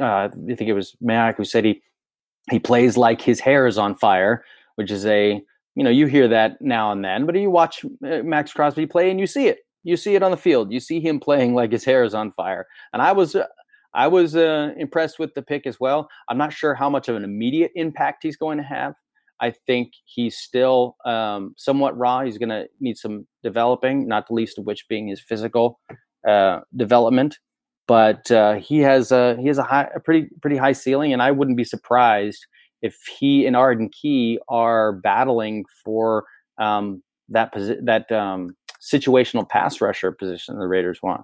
uh, 0.00 0.04
I 0.04 0.28
think 0.28 0.62
it 0.62 0.74
was 0.74 0.96
Mayock 1.02 1.36
who 1.36 1.44
said 1.44 1.64
he 1.64 1.82
he 2.50 2.58
plays 2.58 2.96
like 2.96 3.20
his 3.20 3.40
hair 3.40 3.66
is 3.66 3.78
on 3.78 3.94
fire, 3.94 4.44
which 4.76 4.90
is 4.90 5.06
a 5.06 5.42
you 5.74 5.84
know 5.84 5.90
you 5.90 6.06
hear 6.06 6.28
that 6.28 6.60
now 6.60 6.92
and 6.92 7.04
then, 7.04 7.26
but 7.26 7.36
you 7.36 7.50
watch 7.50 7.84
Maxx 8.00 8.52
Crosby 8.52 8.86
play 8.86 9.10
and 9.10 9.20
you 9.20 9.26
see 9.26 9.46
it. 9.48 9.58
You 9.84 9.96
see 9.96 10.14
it 10.14 10.22
on 10.22 10.30
the 10.30 10.36
field. 10.36 10.72
You 10.72 10.80
see 10.80 11.00
him 11.00 11.20
playing 11.20 11.54
like 11.54 11.72
his 11.72 11.84
hair 11.84 12.04
is 12.04 12.14
on 12.14 12.32
fire. 12.32 12.66
And 12.92 13.00
I 13.00 13.12
was 13.12 13.34
uh, 13.34 13.46
I 13.98 14.06
was 14.06 14.36
uh, 14.36 14.70
impressed 14.76 15.18
with 15.18 15.34
the 15.34 15.42
pick 15.42 15.66
as 15.66 15.80
well. 15.80 16.08
I'm 16.28 16.38
not 16.38 16.52
sure 16.52 16.72
how 16.72 16.88
much 16.88 17.08
of 17.08 17.16
an 17.16 17.24
immediate 17.24 17.72
impact 17.74 18.22
he's 18.22 18.36
going 18.36 18.58
to 18.58 18.62
have. 18.62 18.94
I 19.40 19.50
think 19.50 19.92
he's 20.04 20.38
still 20.38 20.94
um, 21.04 21.54
somewhat 21.56 21.98
raw. 21.98 22.22
He's 22.22 22.38
going 22.38 22.50
to 22.50 22.68
need 22.78 22.96
some 22.96 23.26
developing, 23.42 24.06
not 24.06 24.28
the 24.28 24.34
least 24.34 24.56
of 24.56 24.66
which 24.66 24.86
being 24.88 25.08
his 25.08 25.20
physical 25.20 25.80
uh, 26.26 26.60
development. 26.76 27.38
But 27.88 28.30
uh, 28.30 28.54
he 28.54 28.78
has 28.80 29.10
a 29.10 29.36
he 29.40 29.48
has 29.48 29.58
a, 29.58 29.64
high, 29.64 29.88
a 29.92 29.98
pretty 29.98 30.28
pretty 30.42 30.58
high 30.58 30.72
ceiling, 30.74 31.12
and 31.12 31.20
I 31.20 31.32
wouldn't 31.32 31.56
be 31.56 31.64
surprised 31.64 32.46
if 32.82 32.96
he 33.18 33.46
and 33.46 33.56
Arden 33.56 33.88
Key 33.88 34.38
are 34.48 34.92
battling 34.92 35.64
for 35.84 36.24
um, 36.58 37.02
that 37.30 37.52
posi- 37.52 37.84
that 37.84 38.12
um, 38.12 38.54
situational 38.80 39.48
pass 39.48 39.80
rusher 39.80 40.12
position 40.12 40.56
the 40.56 40.68
Raiders 40.68 41.00
want. 41.02 41.22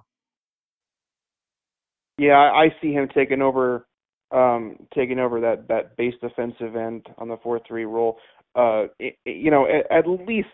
Yeah, 2.17 2.37
I 2.37 2.69
see 2.81 2.93
him 2.93 3.07
taking 3.13 3.41
over 3.41 3.85
um 4.31 4.77
taking 4.93 5.19
over 5.19 5.39
that 5.39 5.67
that 5.67 5.95
base 5.97 6.15
defensive 6.21 6.75
end 6.75 7.05
on 7.17 7.27
the 7.27 7.37
4-3 7.37 7.61
role. 7.85 8.17
Uh 8.55 8.85
it, 8.99 9.17
you 9.25 9.51
know, 9.51 9.67
at, 9.67 9.91
at 9.91 10.07
least 10.07 10.47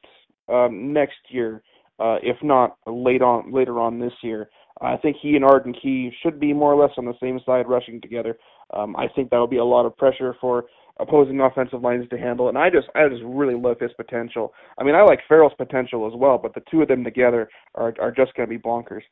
um 0.51 0.91
next 0.93 1.19
year, 1.29 1.61
uh 1.99 2.17
if 2.21 2.37
not 2.43 2.77
late 2.87 3.21
on 3.21 3.51
later 3.51 3.79
on 3.79 3.99
this 3.99 4.13
year. 4.23 4.49
I 4.81 4.97
think 4.97 5.17
he 5.21 5.35
and 5.35 5.45
Arden 5.45 5.73
Key 5.79 6.11
should 6.23 6.39
be 6.39 6.53
more 6.53 6.73
or 6.73 6.81
less 6.81 6.97
on 6.97 7.05
the 7.05 7.13
same 7.21 7.39
side 7.45 7.67
rushing 7.69 8.01
together. 8.01 8.37
Um 8.73 8.95
I 8.95 9.07
think 9.15 9.29
that 9.29 9.37
will 9.37 9.47
be 9.47 9.57
a 9.57 9.65
lot 9.65 9.85
of 9.85 9.95
pressure 9.97 10.35
for 10.41 10.65
opposing 10.99 11.39
offensive 11.39 11.81
lines 11.81 12.07
to 12.09 12.17
handle. 12.17 12.49
And 12.49 12.57
I 12.57 12.69
just 12.69 12.87
I 12.95 13.07
just 13.07 13.23
really 13.23 13.55
love 13.55 13.79
his 13.79 13.91
potential. 13.93 14.53
I 14.77 14.83
mean, 14.83 14.95
I 14.95 15.01
like 15.03 15.19
Ferrell's 15.27 15.53
potential 15.57 16.07
as 16.07 16.13
well, 16.15 16.37
but 16.37 16.53
the 16.53 16.63
two 16.69 16.81
of 16.81 16.87
them 16.87 17.03
together 17.03 17.49
are 17.75 17.93
are 18.01 18.11
just 18.11 18.33
going 18.35 18.49
to 18.49 18.57
be 18.57 18.61
bonkers. 18.61 19.03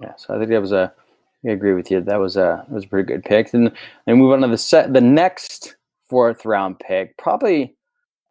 Yeah, 0.00 0.12
so 0.16 0.34
I 0.34 0.38
think 0.38 0.50
that 0.50 0.60
was 0.60 0.72
a 0.72 0.92
I 1.46 1.50
agree 1.50 1.74
with 1.74 1.90
you. 1.90 2.00
That 2.00 2.20
was 2.20 2.36
a 2.36 2.64
that 2.68 2.74
was 2.74 2.84
a 2.84 2.88
pretty 2.88 3.06
good 3.06 3.24
pick. 3.24 3.52
And 3.54 3.72
then 4.06 4.18
move 4.18 4.32
on 4.32 4.40
to 4.40 4.48
the 4.48 4.58
set 4.58 4.92
the 4.92 5.00
next 5.00 5.76
fourth 6.08 6.44
round 6.44 6.78
pick. 6.80 7.16
Probably 7.16 7.76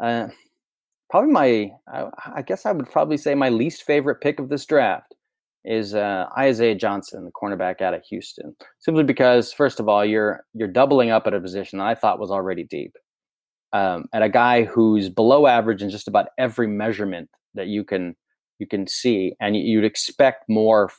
uh, 0.02 0.28
probably 1.10 1.32
my 1.32 1.72
I, 1.88 2.10
I, 2.36 2.41
guess 2.41 2.65
I 2.65 2.72
would 2.72 2.89
probably 2.91 3.17
say 3.17 3.34
my 3.34 3.50
least 3.50 3.84
favorite 3.84 4.22
pick 4.22 4.39
of 4.39 4.50
this 4.50 4.65
draft 4.65 5.15
is 5.63 5.96
uh, 5.96 6.28
Isaiah 6.38 6.76
Johnson, 6.76 7.26
the 7.26 7.32
cornerback 7.32 7.82
out 7.82 7.93
of 7.93 8.04
Houston. 8.04 8.56
Simply 8.80 9.04
because 9.04 9.54
first 9.54 9.80
of 9.80 9.88
all, 9.88 10.06
you're 10.06 10.46
you're 10.54 10.67
doubling 10.67 11.10
up 11.10 11.28
at 11.28 11.34
a 11.34 11.39
position 11.39 11.80
I 11.80 11.96
thought 11.96 12.20
was 12.20 12.32
already 12.32 12.63
deep. 12.63 12.93
Um, 13.74 14.06
at 14.13 14.22
a 14.22 14.30
guy 14.30 14.63
who's 14.63 15.10
below 15.10 15.46
average 15.46 15.82
in 15.82 15.89
just 15.89 16.08
about 16.08 16.28
every 16.38 16.67
measurement 16.67 17.30
that 17.54 17.67
you 17.67 17.84
can 17.84 18.15
you 18.60 18.67
can 18.67 18.88
see, 18.88 19.34
and 19.39 19.56
you'd 19.56 19.86
expect 19.86 20.50
more 20.50 20.89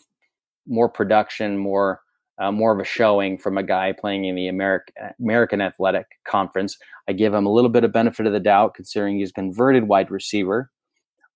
more 0.69 0.89
production, 0.89 1.59
more 1.59 2.01
uh, 2.39 2.53
more 2.53 2.73
of 2.73 2.79
a 2.79 2.85
showing 2.85 3.37
from 3.37 3.59
a 3.59 3.63
guy 3.63 3.93
playing 3.93 4.25
in 4.25 4.37
the 4.37 4.49
American 4.49 4.95
American 5.21 5.61
Athletic 5.61 6.07
Conference. 6.25 6.79
I 7.09 7.13
give 7.13 7.35
him 7.35 7.47
a 7.47 7.53
little 7.53 7.71
bit 7.71 7.85
of 7.85 7.93
benefit 7.93 8.27
of 8.27 8.33
the 8.33 8.41
doubt, 8.41 8.75
considering 8.75 9.19
he's 9.19 9.33
converted 9.33 9.89
wide 9.89 10.11
receiver. 10.11 10.71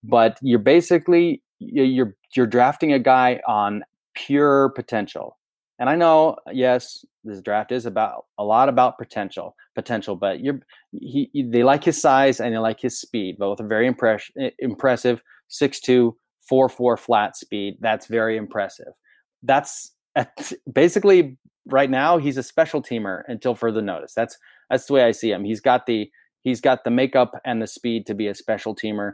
But 0.04 0.38
you're 0.42 0.58
basically 0.58 1.42
you're 1.58 2.14
you're 2.34 2.46
drafting 2.46 2.92
a 2.92 2.98
guy 2.98 3.40
on 3.46 3.84
pure 4.14 4.70
potential. 4.70 5.38
And 5.78 5.90
I 5.90 5.96
know, 5.96 6.36
yes, 6.52 7.04
this 7.24 7.40
draft 7.40 7.72
is 7.72 7.86
about 7.86 8.26
a 8.38 8.44
lot 8.44 8.68
about 8.68 8.98
potential, 8.98 9.56
potential. 9.74 10.14
But 10.14 10.40
you're 10.40 10.60
he, 10.92 11.30
they 11.34 11.64
like 11.64 11.82
his 11.82 12.00
size 12.00 12.40
and 12.40 12.54
they 12.54 12.58
like 12.58 12.80
his 12.80 13.00
speed. 13.00 13.38
Both 13.38 13.60
are 13.60 13.66
very 13.66 13.86
impress, 13.88 14.30
impressive. 14.58 15.22
Six 15.48 15.80
two, 15.80 16.16
four 16.40 16.68
four 16.68 16.96
flat 16.96 17.36
speed. 17.36 17.78
That's 17.80 18.06
very 18.06 18.36
impressive 18.36 18.94
that's 19.42 19.92
basically 20.72 21.36
right 21.66 21.90
now 21.90 22.18
he's 22.18 22.36
a 22.36 22.42
special 22.42 22.82
teamer 22.82 23.22
until 23.28 23.54
further 23.54 23.82
notice. 23.82 24.14
That's 24.14 24.36
that's 24.70 24.86
the 24.86 24.94
way 24.94 25.04
I 25.04 25.12
see 25.12 25.30
him. 25.30 25.44
He's 25.44 25.60
got 25.60 25.86
the 25.86 26.10
he's 26.42 26.60
got 26.60 26.84
the 26.84 26.90
makeup 26.90 27.32
and 27.44 27.62
the 27.62 27.66
speed 27.66 28.06
to 28.06 28.14
be 28.14 28.26
a 28.28 28.34
special 28.34 28.74
teamer, 28.74 29.12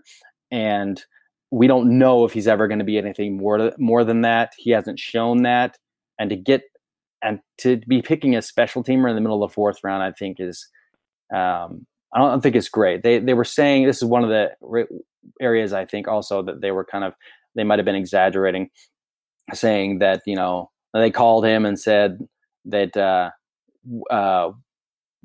and 0.51 1.03
we 1.51 1.67
don't 1.67 1.99
know 1.99 2.25
if 2.25 2.33
he's 2.33 2.49
ever 2.49 2.69
going 2.69 2.79
to 2.79 2.85
be 2.85 2.99
anything 2.99 3.37
more 3.37 3.73
more 3.79 4.05
than 4.05 4.23
that. 4.23 4.53
He 4.57 4.71
hasn't 4.71 4.99
shown 4.99 5.43
that, 5.43 5.77
and 6.19 6.31
to 6.31 6.37
get 6.37 6.63
and 7.23 7.41
to 7.59 7.79
be 7.89 8.03
picking 8.03 8.37
a 8.37 8.43
special 8.43 8.85
teamer 8.85 9.09
in 9.09 9.17
the 9.17 9.21
middle 9.21 9.43
of 9.43 9.51
the 9.51 9.55
fourth 9.55 9.79
round, 9.83 10.03
I 10.03 10.13
think 10.13 10.39
is 10.41 10.69
um, 11.35 11.87
I 12.15 12.19
don't 12.19 12.41
think 12.41 12.57
it's 12.57 12.69
great. 12.69 13.03
They 13.03 13.19
they 13.19 13.35
were 13.35 13.45
saying 13.45 13.87
this 13.87 13.99
is 13.99 14.05
one 14.05 14.25
of 14.25 14.31
the 14.31 14.51
areas 15.41 15.73
I 15.73 15.85
think 15.85 16.09
also 16.09 16.43
that 16.43 16.61
they 16.61 16.71
were 16.71 16.85
kind 16.85 17.05
of 17.05 17.15
they 17.55 17.65
might 17.65 17.79
have 17.79 17.87
been 17.87 17.95
exaggerating 17.95 18.71
saying 19.55 19.99
that 19.99 20.23
you 20.27 20.37
know 20.37 20.71
they 20.95 21.11
called 21.11 21.45
him 21.45 21.65
and 21.65 21.79
said 21.79 22.19
that 22.65 22.97
uh, 22.97 23.31
uh, 24.11 24.53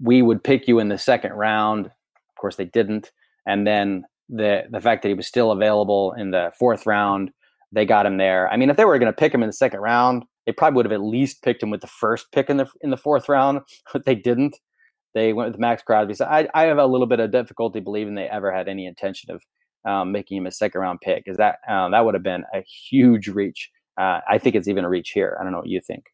we 0.02 0.22
would 0.22 0.44
pick 0.44 0.68
you 0.68 0.80
in 0.80 0.90
the 0.90 0.98
second 0.98 1.34
round. 1.34 1.88
Of 1.88 2.36
course, 2.40 2.56
they 2.56 2.66
didn't. 2.66 3.12
And 3.46 3.68
then 3.68 4.06
the 4.30 4.64
the 4.70 4.82
fact 4.82 5.04
that 5.04 5.10
he 5.10 5.14
was 5.14 5.28
still 5.28 5.52
available 5.52 6.14
in 6.14 6.32
the 6.32 6.52
fourth 6.58 6.86
round, 6.86 7.32
they 7.72 7.86
got 7.86 8.06
him 8.06 8.18
there. 8.18 8.50
I 8.50 8.58
mean, 8.58 8.70
if 8.70 8.78
they 8.78 8.86
were 8.86 9.00
going 9.00 9.12
to 9.12 9.18
pick 9.18 9.34
him 9.34 9.44
in 9.44 9.50
the 9.50 9.54
second 9.54 9.82
round, 9.82 10.24
they 10.46 10.52
probably 10.52 10.78
would 10.78 10.86
have 10.86 10.94
at 10.94 11.02
least 11.02 11.44
picked 11.44 11.64
him 11.64 11.70
with 11.70 11.82
the 11.82 11.88
first 11.88 12.32
pick 12.32 12.50
in 12.50 12.58
the 12.58 12.68
in 12.82 12.90
the 12.90 12.98
fourth 12.98 13.30
round, 13.30 13.62
but 13.94 14.06
they 14.06 14.16
didn't. 14.16 14.58
They 15.14 15.32
went 15.32 15.52
with 15.52 15.60
Maxx 15.60 15.84
Crosby. 15.84 16.16
So 16.16 16.26
I, 16.26 16.48
I 16.56 16.64
have 16.64 16.80
a 16.80 16.86
little 16.88 17.06
bit 17.06 17.20
of 17.20 17.32
difficulty 17.32 17.80
believing 17.80 18.16
they 18.16 18.28
ever 18.28 18.52
had 18.52 18.68
any 18.68 18.88
intention 18.88 19.30
of 19.30 19.44
um, 19.86 20.12
making 20.12 20.38
him 20.38 20.48
a 20.48 20.52
second 20.52 20.82
round 20.82 21.02
pick, 21.02 21.24
because 21.24 21.38
that 21.38 21.58
um, 21.68 21.92
that 21.92 22.04
would 22.04 22.16
have 22.16 22.24
been 22.24 22.46
a 22.54 22.62
huge 22.62 23.28
reach 23.28 23.70
uh, 23.98 24.20
I 24.28 24.38
think 24.38 24.56
it's 24.56 24.68
even 24.68 24.86
a 24.86 24.90
reach 24.90 25.12
here. 25.14 25.38
I 25.40 25.44
don't 25.44 25.52
know 25.52 25.60
what 25.60 25.68
you 25.68 25.82
think. 25.86 26.06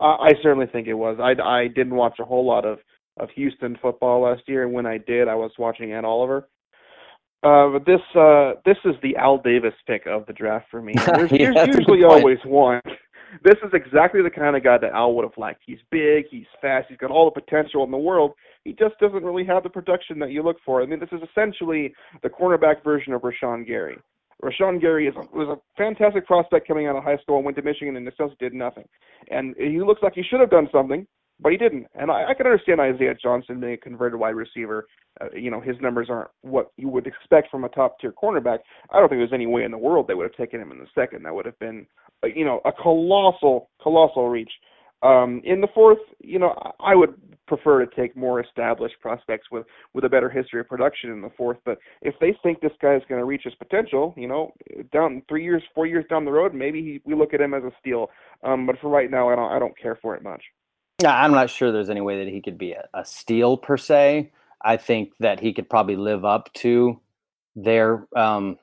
Uh, 0.00 0.16
I 0.16 0.32
certainly 0.42 0.66
think 0.66 0.86
it 0.86 0.94
was. 0.94 1.18
I, 1.20 1.40
I 1.42 1.68
didn't 1.68 1.94
watch 1.94 2.18
a 2.20 2.24
whole 2.24 2.46
lot 2.46 2.64
of, 2.64 2.78
of 3.18 3.30
Houston 3.34 3.76
football 3.82 4.22
last 4.22 4.42
year, 4.46 4.64
and 4.64 4.72
when 4.72 4.86
I 4.86 4.98
did, 4.98 5.28
I 5.28 5.34
was 5.34 5.50
watching 5.58 5.92
Ed 5.92 6.04
Oliver. 6.04 6.48
Uh, 7.42 7.68
but 7.70 7.86
this 7.86 8.00
uh, 8.16 8.54
this 8.64 8.76
is 8.84 8.94
the 9.02 9.16
Al 9.16 9.38
Davis 9.38 9.74
pick 9.86 10.06
of 10.06 10.26
the 10.26 10.32
draft 10.32 10.66
for 10.70 10.82
me. 10.82 10.92
There's, 11.06 11.30
Yeah, 11.30 11.38
there's 11.38 11.54
that's 11.54 11.68
a 11.68 11.70
good 11.70 11.78
usually 11.80 12.04
always 12.04 12.38
one. 12.44 12.80
This 13.44 13.56
is 13.62 13.70
exactly 13.74 14.22
the 14.22 14.30
kind 14.30 14.56
of 14.56 14.64
guy 14.64 14.78
that 14.78 14.92
Al 14.92 15.14
would 15.14 15.24
have 15.24 15.36
liked. 15.36 15.62
He's 15.64 15.78
big, 15.90 16.24
he's 16.30 16.46
fast, 16.62 16.86
he's 16.88 16.98
got 16.98 17.10
all 17.10 17.30
the 17.32 17.40
potential 17.40 17.84
in 17.84 17.90
the 17.90 17.98
world. 17.98 18.32
He 18.64 18.72
just 18.72 18.98
doesn't 19.00 19.22
really 19.22 19.44
have 19.44 19.62
the 19.62 19.68
production 19.68 20.18
that 20.20 20.30
you 20.30 20.42
look 20.42 20.56
for. 20.64 20.82
I 20.82 20.86
mean, 20.86 20.98
this 20.98 21.10
is 21.12 21.20
essentially 21.30 21.92
the 22.22 22.30
cornerback 22.30 22.82
version 22.82 23.12
of 23.12 23.22
Rashan 23.22 23.66
Gary. 23.66 23.98
Rashan 24.42 24.80
Gary 24.80 25.08
is 25.08 25.14
a, 25.16 25.36
was 25.36 25.48
a 25.48 25.60
fantastic 25.76 26.26
prospect 26.26 26.68
coming 26.68 26.86
out 26.86 26.96
of 26.96 27.02
high 27.02 27.16
school 27.18 27.36
and 27.36 27.44
went 27.44 27.56
to 27.56 27.62
Michigan 27.62 27.96
and 27.96 28.06
essentially 28.06 28.36
did 28.38 28.54
nothing. 28.54 28.84
And 29.30 29.54
he 29.58 29.80
looks 29.80 30.02
like 30.02 30.14
he 30.14 30.22
should 30.22 30.40
have 30.40 30.50
done 30.50 30.68
something, 30.70 31.06
but 31.40 31.50
he 31.50 31.58
didn't. 31.58 31.86
And 31.94 32.10
I, 32.10 32.30
I 32.30 32.34
can 32.34 32.46
understand 32.46 32.80
Isaiah 32.80 33.16
Johnson 33.20 33.60
being 33.60 33.74
a 33.74 33.76
converted 33.76 34.18
wide 34.18 34.36
receiver. 34.36 34.86
Uh, 35.20 35.26
you 35.34 35.50
know, 35.50 35.60
his 35.60 35.76
numbers 35.80 36.08
aren't 36.08 36.30
what 36.42 36.70
you 36.76 36.88
would 36.88 37.06
expect 37.06 37.50
from 37.50 37.64
a 37.64 37.68
top 37.70 37.98
tier 38.00 38.12
cornerback. 38.12 38.58
I 38.90 39.00
don't 39.00 39.08
think 39.08 39.20
there's 39.20 39.32
any 39.32 39.46
way 39.46 39.64
in 39.64 39.72
the 39.72 39.78
world 39.78 40.06
they 40.06 40.14
would 40.14 40.30
have 40.30 40.36
taken 40.36 40.60
him 40.60 40.70
in 40.70 40.78
the 40.78 40.86
second. 40.94 41.24
That 41.24 41.34
would 41.34 41.46
have 41.46 41.58
been, 41.58 41.86
uh, 42.22 42.28
you 42.28 42.44
know, 42.44 42.60
a 42.64 42.72
colossal, 42.72 43.70
colossal 43.82 44.28
reach. 44.28 44.52
Um, 45.02 45.40
in 45.44 45.60
the 45.60 45.68
fourth, 45.74 45.98
you 46.20 46.38
know, 46.38 46.54
I 46.80 46.92
I 46.92 46.94
would 46.94 47.14
prefer 47.48 47.84
to 47.84 47.96
take 47.96 48.16
more 48.16 48.40
established 48.40 48.94
prospects 49.00 49.48
with 49.50 49.66
with 49.94 50.04
a 50.04 50.08
better 50.08 50.28
history 50.28 50.60
of 50.60 50.68
production 50.68 51.10
in 51.10 51.20
the 51.20 51.30
fourth. 51.36 51.58
But 51.64 51.78
if 52.02 52.14
they 52.20 52.36
think 52.42 52.60
this 52.60 52.72
guy 52.80 52.94
is 52.94 53.02
going 53.08 53.20
to 53.20 53.24
reach 53.24 53.42
his 53.44 53.54
potential, 53.54 54.14
you 54.16 54.28
know, 54.28 54.52
down 54.92 55.22
three 55.28 55.42
years, 55.42 55.62
four 55.74 55.86
years 55.86 56.04
down 56.08 56.24
the 56.24 56.30
road, 56.30 56.54
maybe 56.54 56.82
he, 56.82 57.00
we 57.04 57.14
look 57.14 57.34
at 57.34 57.40
him 57.40 57.54
as 57.54 57.64
a 57.64 57.72
steal. 57.80 58.10
Um, 58.44 58.66
but 58.66 58.78
for 58.80 58.88
right 58.88 59.10
now, 59.10 59.28
I 59.28 59.34
don't 59.34 59.52
I 59.52 59.58
don't 59.58 59.76
care 59.76 59.98
for 60.00 60.14
it 60.14 60.22
much. 60.22 60.42
Yeah, 61.02 61.16
I'm 61.16 61.32
not 61.32 61.50
sure 61.50 61.72
there's 61.72 61.90
any 61.90 62.00
way 62.00 62.24
that 62.24 62.32
he 62.32 62.40
could 62.40 62.58
be 62.58 62.72
a, 62.72 62.84
a 62.92 63.04
steal 63.04 63.56
per 63.56 63.76
se. 63.76 64.32
I 64.60 64.76
think 64.76 65.16
that 65.18 65.40
he 65.40 65.52
could 65.52 65.70
probably 65.70 65.96
live 65.96 66.24
up 66.24 66.52
to 66.54 67.00
their 67.54 68.06
um, 68.16 68.58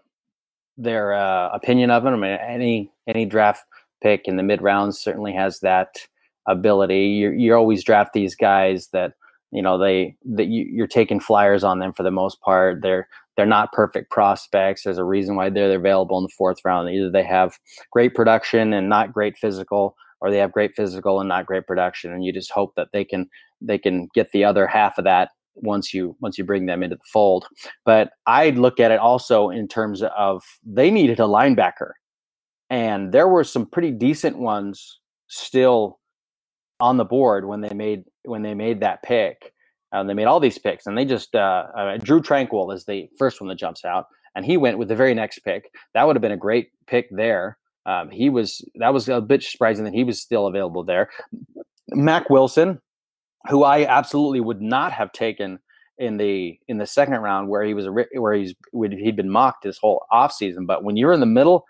their 0.78 1.13
uh, 1.13 1.50
opinion 1.54 1.91
of 1.91 2.06
him. 2.06 2.13
I 2.13 2.17
mean, 2.17 2.38
any 2.39 2.91
any 3.08 3.26
draft 3.26 3.63
pick 4.02 4.28
in 4.28 4.36
the 4.36 4.43
mid 4.43 4.62
rounds 4.62 5.00
certainly 5.00 5.34
has 5.34 5.60
that 5.62 6.08
ability. 6.48 7.06
You 7.08 7.32
you 7.32 7.56
always 7.56 7.84
draft 7.84 8.14
these 8.14 8.36
guys 8.36 8.88
that 8.94 9.14
you 9.52 9.62
know 9.62 9.78
they 9.78 10.16
that 10.26 10.48
you, 10.48 10.66
you're 10.70 10.88
taking 10.88 11.20
flyers 11.20 11.64
on 11.64 11.80
them 11.80 11.94
for 11.94 12.04
the 12.04 12.12
most 12.12 12.42
part. 12.42 12.82
They're 12.82 13.08
they're 13.36 13.46
not 13.46 13.72
perfect 13.74 14.12
prospects. 14.12 14.84
There's 14.84 14.98
a 14.98 15.04
reason 15.04 15.36
why 15.36 15.50
they're 15.50 15.76
available 15.76 16.18
in 16.18 16.24
the 16.24 16.34
fourth 16.38 16.60
round. 16.64 16.90
Either 16.90 17.10
they 17.10 17.24
have 17.24 17.58
great 17.92 18.16
production 18.16 18.74
and 18.74 18.90
not 18.90 19.14
great 19.14 19.38
physical, 19.38 19.96
or 20.22 20.32
they 20.32 20.38
have 20.38 20.52
great 20.52 20.76
physical 20.76 21.20
and 21.20 21.28
not 21.30 21.46
great 21.46 21.68
production. 21.68 22.14
And 22.14 22.24
you 22.24 22.32
just 22.32 22.52
hope 22.52 22.74
that 22.76 22.90
they 22.94 23.04
can 23.04 23.30
they 23.62 23.78
can 23.78 24.08
get 24.14 24.32
the 24.32 24.44
other 24.44 24.68
half 24.68 24.98
of 24.98 25.04
that 25.06 25.30
once 25.56 25.94
you 25.94 26.16
once 26.20 26.38
you 26.38 26.44
bring 26.44 26.66
them 26.66 26.84
into 26.84 26.96
the 26.96 27.02
fold. 27.12 27.46
But 27.86 28.12
I'd 28.26 28.58
look 28.58 28.80
at 28.80 28.92
it 28.92 29.00
also 29.00 29.50
in 29.50 29.68
terms 29.68 30.04
of 30.04 30.44
they 30.66 30.92
needed 30.92 31.20
a 31.20 31.24
linebacker, 31.24 31.92
and 32.70 33.12
there 33.12 33.28
were 33.28 33.44
some 33.44 33.66
pretty 33.66 33.92
decent 33.92 34.38
ones 34.38 35.00
still 35.28 36.00
on 36.80 36.98
the 36.98 37.06
board 37.06 37.46
when 37.46 37.62
they 37.62 37.74
made 37.74 38.04
when 38.24 38.42
they 38.42 38.54
made 38.54 38.80
that 38.82 39.04
pick. 39.04 39.54
Uh, 39.92 40.04
they 40.04 40.14
made 40.14 40.26
all 40.26 40.40
these 40.40 40.58
picks, 40.58 40.88
and 40.88 40.98
they 40.98 41.06
just 41.06 41.36
uh, 41.36 41.68
uh, 41.78 41.98
Drue 41.98 42.22
Tranquill 42.22 42.74
is 42.74 42.86
the 42.86 43.08
first 43.18 43.40
one 43.40 43.48
that 43.48 43.56
jumps 43.56 43.86
out, 43.86 44.08
and 44.36 44.46
he 44.46 44.58
went 44.58 44.78
with 44.78 44.90
the 44.90 44.96
very 44.96 45.14
next 45.14 45.40
pick. 45.40 45.72
That 45.94 46.06
would 46.06 46.16
have 46.16 46.22
been 46.22 46.32
a 46.32 46.38
great 46.38 46.70
pick 46.88 47.08
there. 47.12 47.58
Um, 47.86 48.10
he 48.10 48.30
was 48.30 48.68
that 48.76 48.94
was 48.94 49.08
a 49.08 49.22
bit 49.22 49.44
surprising 49.44 49.86
that 49.86 49.94
he 49.94 50.04
was 50.04 50.22
still 50.22 50.48
available 50.48 50.84
there. 50.84 51.10
Mack 51.90 52.30
Wilson, 52.30 52.82
who 53.50 53.64
I 53.64 53.86
absolutely 53.86 54.42
would 54.42 54.62
not 54.62 54.92
have 54.92 55.12
taken 55.12 55.60
in 55.98 56.18
the 56.18 56.60
in 56.68 56.78
the 56.78 56.88
second 56.88 57.16
round, 57.16 57.48
where 57.48 57.64
he 57.64 57.74
was 57.74 57.88
where 58.14 58.34
he's 58.34 58.54
he'd 58.74 59.16
been 59.16 59.30
mocked 59.30 59.64
his 59.64 59.78
whole 59.78 60.06
offseason. 60.12 60.66
But 60.68 60.84
when 60.84 60.98
you're 60.98 61.14
in 61.14 61.20
the 61.20 61.26
middle, 61.26 61.66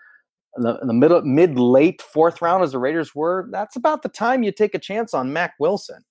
in 0.56 0.62
the, 0.62 0.78
in 0.80 0.86
the 0.88 0.94
middle 0.94 1.22
mid 1.22 1.58
late 1.58 2.02
fourth 2.02 2.40
round, 2.42 2.62
as 2.62 2.72
the 2.72 2.78
Raiders 2.78 3.14
were, 3.14 3.48
that's 3.50 3.76
about 3.76 4.02
the 4.02 4.08
time 4.08 4.42
you 4.42 4.52
take 4.52 4.74
a 4.74 4.78
chance 4.78 5.14
on 5.14 5.32
Mack 5.32 5.54
Wilson. 5.58 6.04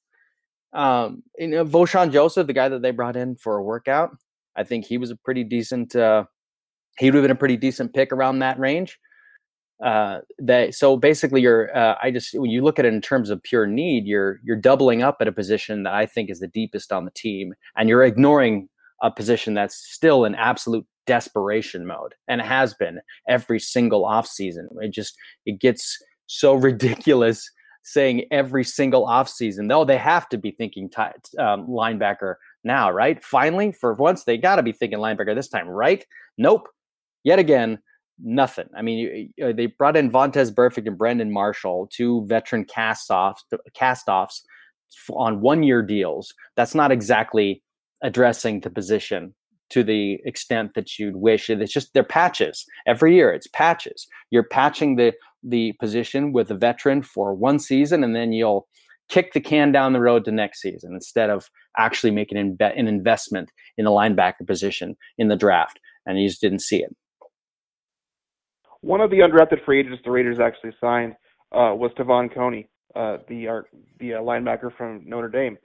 Um, 0.73 1.23
you 1.37 1.47
know, 1.47 1.65
Vosean 1.65 2.11
Joseph, 2.11 2.47
the 2.47 2.53
guy 2.53 2.69
that 2.69 2.81
they 2.81 2.91
brought 2.91 3.15
in 3.15 3.35
for 3.37 3.57
a 3.57 3.63
workout, 3.63 4.11
I 4.55 4.63
think 4.63 4.85
he 4.85 4.97
was 4.97 5.11
a 5.11 5.15
pretty 5.15 5.43
decent. 5.43 5.95
Uh, 5.95 6.25
he 6.97 7.07
would 7.07 7.15
have 7.15 7.23
been 7.23 7.31
a 7.31 7.35
pretty 7.35 7.57
decent 7.57 7.93
pick 7.93 8.11
around 8.11 8.39
that 8.39 8.59
range. 8.59 8.97
Uh, 9.83 10.19
that 10.39 10.73
so 10.73 10.95
basically, 10.95 11.41
you're. 11.41 11.75
Uh, 11.75 11.95
I 12.01 12.11
just 12.11 12.37
when 12.37 12.49
you 12.49 12.61
look 12.61 12.79
at 12.79 12.85
it 12.85 12.93
in 12.93 13.01
terms 13.01 13.29
of 13.29 13.43
pure 13.43 13.67
need, 13.67 14.05
you're 14.05 14.39
you're 14.43 14.55
doubling 14.55 15.01
up 15.03 15.17
at 15.19 15.27
a 15.27 15.33
position 15.33 15.83
that 15.83 15.93
I 15.93 16.05
think 16.05 16.29
is 16.29 16.39
the 16.39 16.47
deepest 16.47 16.93
on 16.93 17.05
the 17.05 17.11
team, 17.11 17.53
and 17.75 17.89
you're 17.89 18.03
ignoring 18.03 18.69
a 19.01 19.11
position 19.11 19.53
that's 19.53 19.75
still 19.75 20.23
in 20.23 20.35
absolute 20.35 20.85
desperation 21.05 21.85
mode, 21.85 22.13
and 22.27 22.41
it 22.41 22.47
has 22.47 22.73
been 22.73 22.99
every 23.27 23.59
single 23.59 24.03
offseason. 24.03 24.65
It 24.81 24.91
just 24.91 25.15
it 25.45 25.59
gets 25.59 25.97
so 26.27 26.53
ridiculous 26.69 27.49
saying 27.83 28.25
every 28.31 28.63
single 28.63 29.05
offseason, 29.05 29.69
though 29.69 29.85
they 29.85 29.97
have 29.97 30.27
to 30.29 30.37
be 30.37 30.51
thinking 30.51 30.89
ti 30.89 31.03
um, 31.39 31.67
linebacker 31.67 32.35
now, 32.63 32.89
right? 32.89 33.23
Finally, 33.23 33.71
for 33.73 33.93
once, 33.93 34.23
they 34.23 34.37
got 34.37 34.55
to 34.55 34.63
be 34.63 34.71
thinking 34.71 34.97
linebacker 34.99 35.35
this 35.35 35.47
time, 35.49 35.67
right? 35.67 36.03
Nope. 36.37 36.67
Yet 37.23 37.37
again, 37.37 37.77
nothing. 38.23 38.67
I 38.75 38.81
mean, 38.81 38.97
you, 38.97 39.29
you- 39.37 39.53
they 39.53 39.67
brought 39.67 39.95
in 39.97 40.09
Vontaze 40.11 40.51
Burfict 40.53 40.87
and 40.87 40.97
Brandon 40.97 41.31
Marshall, 41.31 41.87
two 41.93 42.25
veteran 42.27 42.65
cast-offs, 42.65 43.43
cast-offs 43.75 44.43
on 45.11 45.41
one-year 45.41 45.83
deals. 45.83 46.33
That's 46.55 46.73
not 46.75 46.91
exactly 46.91 47.61
addressing 48.01 48.61
the 48.61 48.69
position 48.69 49.35
to 49.71 49.83
the 49.83 50.19
extent 50.25 50.71
that 50.75 50.99
you'd 50.99 51.15
wish. 51.15 51.49
It's 51.49 51.73
just 51.73 51.93
they're 51.93 52.03
patches 52.03 52.65
every 52.85 53.15
year. 53.15 53.31
It's 53.31 53.47
patches. 53.47 54.07
You're 54.31 54.43
patching 54.43 54.95
the 54.95 55.13
the 55.43 55.73
position 55.73 56.33
with 56.33 56.49
a 56.49 56.55
veteran 56.55 57.03
for 57.03 57.33
one 57.33 57.59
season, 57.59 58.03
and 58.03 58.15
then 58.15 58.33
you'll 58.33 58.67
kick 59.09 59.33
the 59.33 59.41
can 59.41 59.71
down 59.71 59.93
the 59.93 59.99
road 59.99 60.25
to 60.25 60.31
next 60.31 60.61
season 60.61 60.93
instead 60.93 61.29
of 61.29 61.49
actually 61.77 62.11
making 62.11 62.37
an, 62.37 62.57
inve- 62.57 62.79
an 62.79 62.87
investment 62.87 63.51
in 63.77 63.85
the 63.85 63.91
linebacker 63.91 64.45
position 64.45 64.97
in 65.17 65.27
the 65.27 65.35
draft. 65.35 65.79
And 66.05 66.19
you 66.19 66.27
just 66.27 66.41
didn't 66.41 66.61
see 66.61 66.77
it. 66.77 66.95
One 68.81 69.01
of 69.01 69.09
the 69.09 69.19
undrafted 69.19 69.63
free 69.65 69.79
agents 69.79 70.01
the 70.03 70.11
Raiders 70.11 70.39
actually 70.39 70.73
signed 70.79 71.13
uh, 71.51 71.73
was 71.75 71.91
Te'von 71.97 72.33
Coney, 72.33 72.67
uh, 72.95 73.17
the 73.27 73.47
uh, 73.47 73.61
the 73.99 74.15
uh, 74.15 74.21
linebacker 74.21 74.75
from 74.75 75.01
Notre 75.05 75.29
Dame. 75.29 75.57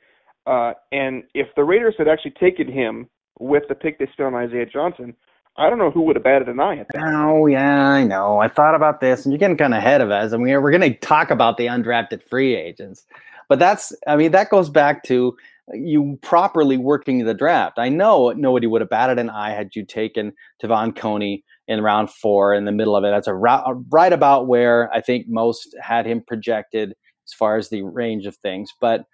Uh, 0.47 0.73
and 0.93 1.25
if 1.35 1.49
the 1.55 1.65
Raiders 1.65 1.95
had 1.99 2.09
actually 2.09 2.33
taken 2.41 2.71
him 2.71 3.09
with 3.39 3.65
the 3.69 3.75
pick 3.75 3.99
they 3.99 4.07
spent 4.13 4.35
on 4.35 4.35
Isaiah 4.35 4.67
Johnson, 4.67 5.15
I 5.57 5.69
don't 5.69 5.79
know 5.79 5.91
who 5.91 6.03
would 6.03 6.17
have 6.17 6.25
batted 6.25 6.49
an 6.49 6.61
eye 6.61 6.79
at 6.79 6.87
that. 6.93 7.03
Oh 7.03 7.47
yeah, 7.47 7.89
I 7.89 8.05
know. 8.05 8.39
I 8.39 8.49
thought 8.49 8.75
about 8.75 9.01
this, 9.01 9.25
and 9.25 9.33
you're 9.33 9.39
getting 9.39 9.57
kind 9.57 9.75
of 9.75 9.79
ahead 9.79 10.01
of 10.01 10.11
us. 10.11 10.33
I 10.33 10.37
mean, 10.37 10.61
we're 10.63 10.71
going 10.71 10.93
to 10.93 10.99
talk 10.99 11.31
about 11.31 11.57
the 11.57 11.67
undrafted 11.67 12.23
free 12.23 12.55
agents, 12.55 13.05
but 13.49 13.59
that's, 13.59 13.93
I 14.07 14.17
mean, 14.17 14.33
that 14.33 14.51
goes 14.51 14.71
back 14.71 15.03
to 15.05 15.37
you 15.73 16.19
properly 16.23 16.77
working 16.77 17.25
the 17.25 17.35
draft. 17.35 17.79
I 17.79 17.89
know 17.89 18.31
nobody 18.31 18.67
would 18.67 18.81
have 18.81 18.91
batted 18.91 19.19
an 19.19 19.31
eye 19.31 19.51
had 19.51 19.77
you 19.77 19.85
taken 19.85 20.33
Te'von 20.61 20.97
Coney 20.97 21.45
in 21.69 21.81
round 21.81 22.11
four 22.11 22.53
in 22.55 22.65
the 22.65 22.73
middle 22.73 22.97
of 22.97 23.05
it. 23.05 23.11
That's 23.11 23.29
a 23.29 23.35
right 23.35 24.13
about 24.13 24.49
where 24.49 24.93
I 24.93 25.01
think 25.01 25.27
most 25.29 25.77
had 25.81 26.07
him 26.07 26.25
projected 26.27 26.91
as 27.25 27.33
far 27.39 27.57
as 27.57 27.69
the 27.69 27.83
range 27.83 28.27
of 28.27 28.37
things. 28.37 28.73
But, 28.81 29.05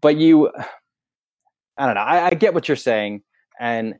but 0.00 0.16
you, 0.16 0.50
I 1.78 1.86
don't 1.86 1.94
know. 1.94 2.00
I, 2.00 2.26
I 2.26 2.30
get 2.30 2.54
what 2.54 2.68
you're 2.68 2.76
saying, 2.76 3.22
and 3.60 3.94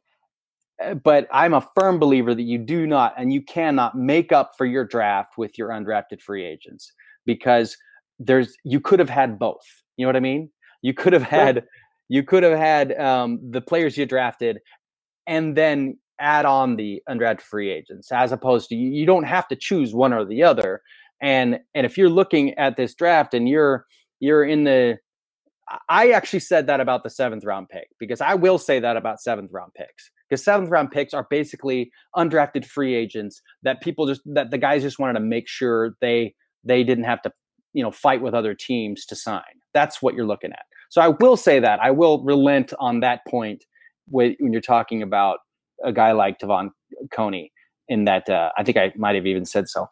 uh, 0.83 0.95
but 0.95 1.27
I'm 1.33 1.55
a 1.55 1.67
firm 1.79 1.99
believer 1.99 2.35
that 2.35 2.43
you 2.43 2.59
do 2.59 2.87
not 2.87 3.15
and 3.17 3.33
you 3.33 3.43
cannot 3.43 3.97
make 3.97 4.33
up 4.33 4.53
for 4.57 4.67
your 4.67 4.85
draft 4.85 5.39
with 5.39 5.57
your 5.57 5.71
undrafted 5.71 6.21
free 6.21 6.45
agents 6.45 6.93
because 7.25 7.77
there's 8.19 8.57
you 8.65 8.81
could 8.81 8.99
have 8.99 9.11
had 9.11 9.39
both. 9.39 9.65
You 9.97 10.05
know 10.05 10.09
what 10.09 10.17
I 10.17 10.21
mean? 10.21 10.51
You 10.83 10.95
could 10.95 11.13
have 11.13 11.23
had 11.23 11.65
you 12.09 12.23
could 12.23 12.43
have 12.43 12.59
had 12.59 12.99
um, 12.99 13.41
the 13.51 13.61
players 13.61 13.97
you 13.97 14.07
drafted 14.07 14.61
and 15.27 15.57
then 15.57 15.99
add 16.19 16.47
on 16.47 16.77
the 16.77 17.03
undrafted 17.09 17.41
free 17.41 17.71
agents 17.71 18.11
as 18.13 18.33
opposed 18.33 18.69
to 18.71 18.75
you, 18.75 18.91
you 18.91 19.05
don't 19.05 19.25
have 19.25 19.49
to 19.49 19.57
choose 19.57 19.95
one 19.95 20.13
or 20.13 20.25
the 20.25 20.43
other. 20.43 20.83
And 21.21 21.61
and 21.75 21.87
if 21.87 21.97
you're 21.97 22.11
looking 22.11 22.55
at 22.55 22.77
this 22.77 22.95
draft 22.95 23.35
and 23.35 23.49
you're 23.49 23.87
you're 24.21 24.45
in 24.45 24.65
the 24.65 24.99
I 25.89 26.11
actually 26.11 26.41
said 26.41 26.67
that 26.69 26.81
about 26.81 27.03
the 27.03 27.11
seventh 27.11 27.45
round 27.45 27.69
pick 27.69 27.89
because 27.99 28.21
I 28.21 28.35
will 28.35 28.59
say 28.59 28.79
that 28.81 28.97
about 28.97 29.21
seventh 29.21 29.51
round 29.53 29.73
picks 29.75 30.11
because 30.29 30.45
seventh 30.45 30.71
round 30.71 30.91
picks 30.91 31.13
are 31.13 31.27
basically 31.29 31.91
undrafted 32.17 32.65
free 32.65 32.95
agents 32.95 33.43
that 33.63 33.81
people 33.81 34.07
just 34.07 34.21
that 34.27 34.51
the 34.51 34.59
guys 34.59 34.83
just 34.83 34.99
wanted 34.99 35.15
to 35.15 35.21
make 35.21 35.49
sure 35.49 35.97
they 36.01 36.35
they 36.65 36.85
didn't 36.85 37.05
have 37.05 37.23
to 37.23 37.33
you 37.73 37.83
know 37.83 37.91
fight 37.91 38.23
with 38.23 38.35
other 38.35 38.55
teams 38.55 39.05
to 39.07 39.17
sign. 39.17 39.43
That's 39.75 40.01
what 40.01 40.15
you're 40.15 40.27
looking 40.27 40.53
at. 40.53 40.65
So 40.89 41.01
I 41.01 41.09
will 41.09 41.37
say 41.37 41.59
that 41.61 41.81
I 41.81 41.91
will 41.91 42.23
relent 42.23 42.73
on 42.79 43.01
that 43.01 43.21
point 43.29 43.65
when, 44.09 44.37
you're 44.39 44.61
talking 44.61 45.03
about 45.03 45.39
a 45.85 45.93
guy 45.93 46.13
like 46.13 46.39
Te'von 46.39 46.71
Coney. 47.13 47.53
In 47.89 48.05
that, 48.05 48.29
uh, 48.29 48.51
I 48.59 48.65
think 48.65 48.77
I 48.77 48.93
might 48.97 49.15
have 49.15 49.27
even 49.27 49.45
said 49.45 49.69
so. 49.69 49.89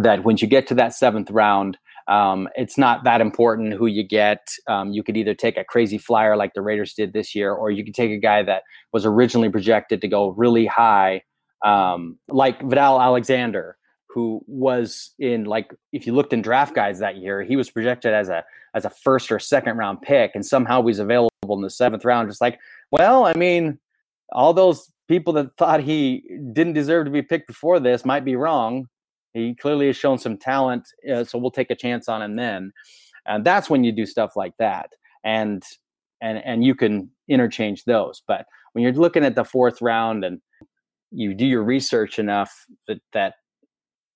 That 0.00 0.24
when 0.24 0.38
you 0.38 0.46
get 0.46 0.66
to 0.68 0.74
that 0.76 0.94
seventh 0.94 1.30
round, 1.30 1.76
Um, 2.08 2.48
it's 2.56 2.76
not 2.76 3.04
that 3.04 3.20
important 3.20 3.74
who 3.74 3.86
you 3.86 4.02
get. 4.02 4.48
Um, 4.66 4.92
you 4.92 5.02
could 5.02 5.16
either 5.16 5.34
take 5.34 5.56
a 5.56 5.64
crazy 5.64 5.98
flyer 5.98 6.36
like 6.36 6.54
the 6.54 6.62
Raiders 6.62 6.94
did 6.94 7.12
this 7.12 7.34
year, 7.34 7.52
or 7.52 7.70
you 7.70 7.84
could 7.84 7.94
take 7.94 8.10
a 8.10 8.18
guy 8.18 8.42
that 8.42 8.62
was 8.92 9.06
originally 9.06 9.48
projected 9.48 10.00
to 10.00 10.08
go 10.08 10.30
really 10.30 10.66
high, 10.66 11.22
um, 11.64 12.18
like 12.28 12.60
Vidal 12.62 13.00
Alexander, 13.00 13.76
who 14.08 14.42
was 14.46 15.12
in 15.18 15.44
like 15.44 15.72
if 15.92 16.06
you 16.06 16.14
looked 16.14 16.32
in 16.32 16.42
draft 16.42 16.74
guides 16.74 16.98
that 16.98 17.16
year, 17.16 17.42
he 17.42 17.56
was 17.56 17.70
projected 17.70 18.12
as 18.12 18.28
a 18.28 18.44
as 18.74 18.84
a 18.84 18.90
first 18.90 19.30
or 19.30 19.38
second 19.38 19.76
round 19.76 20.02
pick, 20.02 20.32
and 20.34 20.44
somehow 20.44 20.84
he's 20.84 20.98
available 20.98 21.30
in 21.50 21.62
the 21.62 21.70
seventh 21.70 22.04
round. 22.04 22.28
Just 22.28 22.40
like, 22.40 22.58
well, 22.90 23.24
I 23.24 23.34
mean, 23.34 23.78
all 24.32 24.52
those 24.52 24.90
people 25.08 25.32
that 25.34 25.56
thought 25.56 25.80
he 25.80 26.24
didn't 26.52 26.72
deserve 26.72 27.04
to 27.04 27.10
be 27.10 27.22
picked 27.22 27.46
before 27.46 27.80
this 27.80 28.04
might 28.04 28.24
be 28.24 28.36
wrong. 28.36 28.86
He 29.34 29.54
clearly 29.54 29.86
has 29.86 29.96
shown 29.96 30.18
some 30.18 30.36
talent, 30.36 30.88
uh, 31.10 31.24
so 31.24 31.38
we'll 31.38 31.50
take 31.50 31.70
a 31.70 31.76
chance 31.76 32.08
on 32.08 32.22
him 32.22 32.34
then. 32.34 32.72
And 33.26 33.44
that's 33.44 33.70
when 33.70 33.84
you 33.84 33.92
do 33.92 34.04
stuff 34.04 34.36
like 34.36 34.56
that, 34.58 34.90
and 35.24 35.62
and 36.20 36.38
and 36.44 36.64
you 36.64 36.74
can 36.74 37.10
interchange 37.28 37.84
those. 37.84 38.22
But 38.26 38.46
when 38.72 38.82
you're 38.82 38.92
looking 38.92 39.24
at 39.24 39.34
the 39.34 39.44
fourth 39.44 39.80
round 39.80 40.24
and 40.24 40.40
you 41.10 41.34
do 41.34 41.46
your 41.46 41.62
research 41.62 42.18
enough 42.18 42.66
that 42.88 43.00
that 43.12 43.34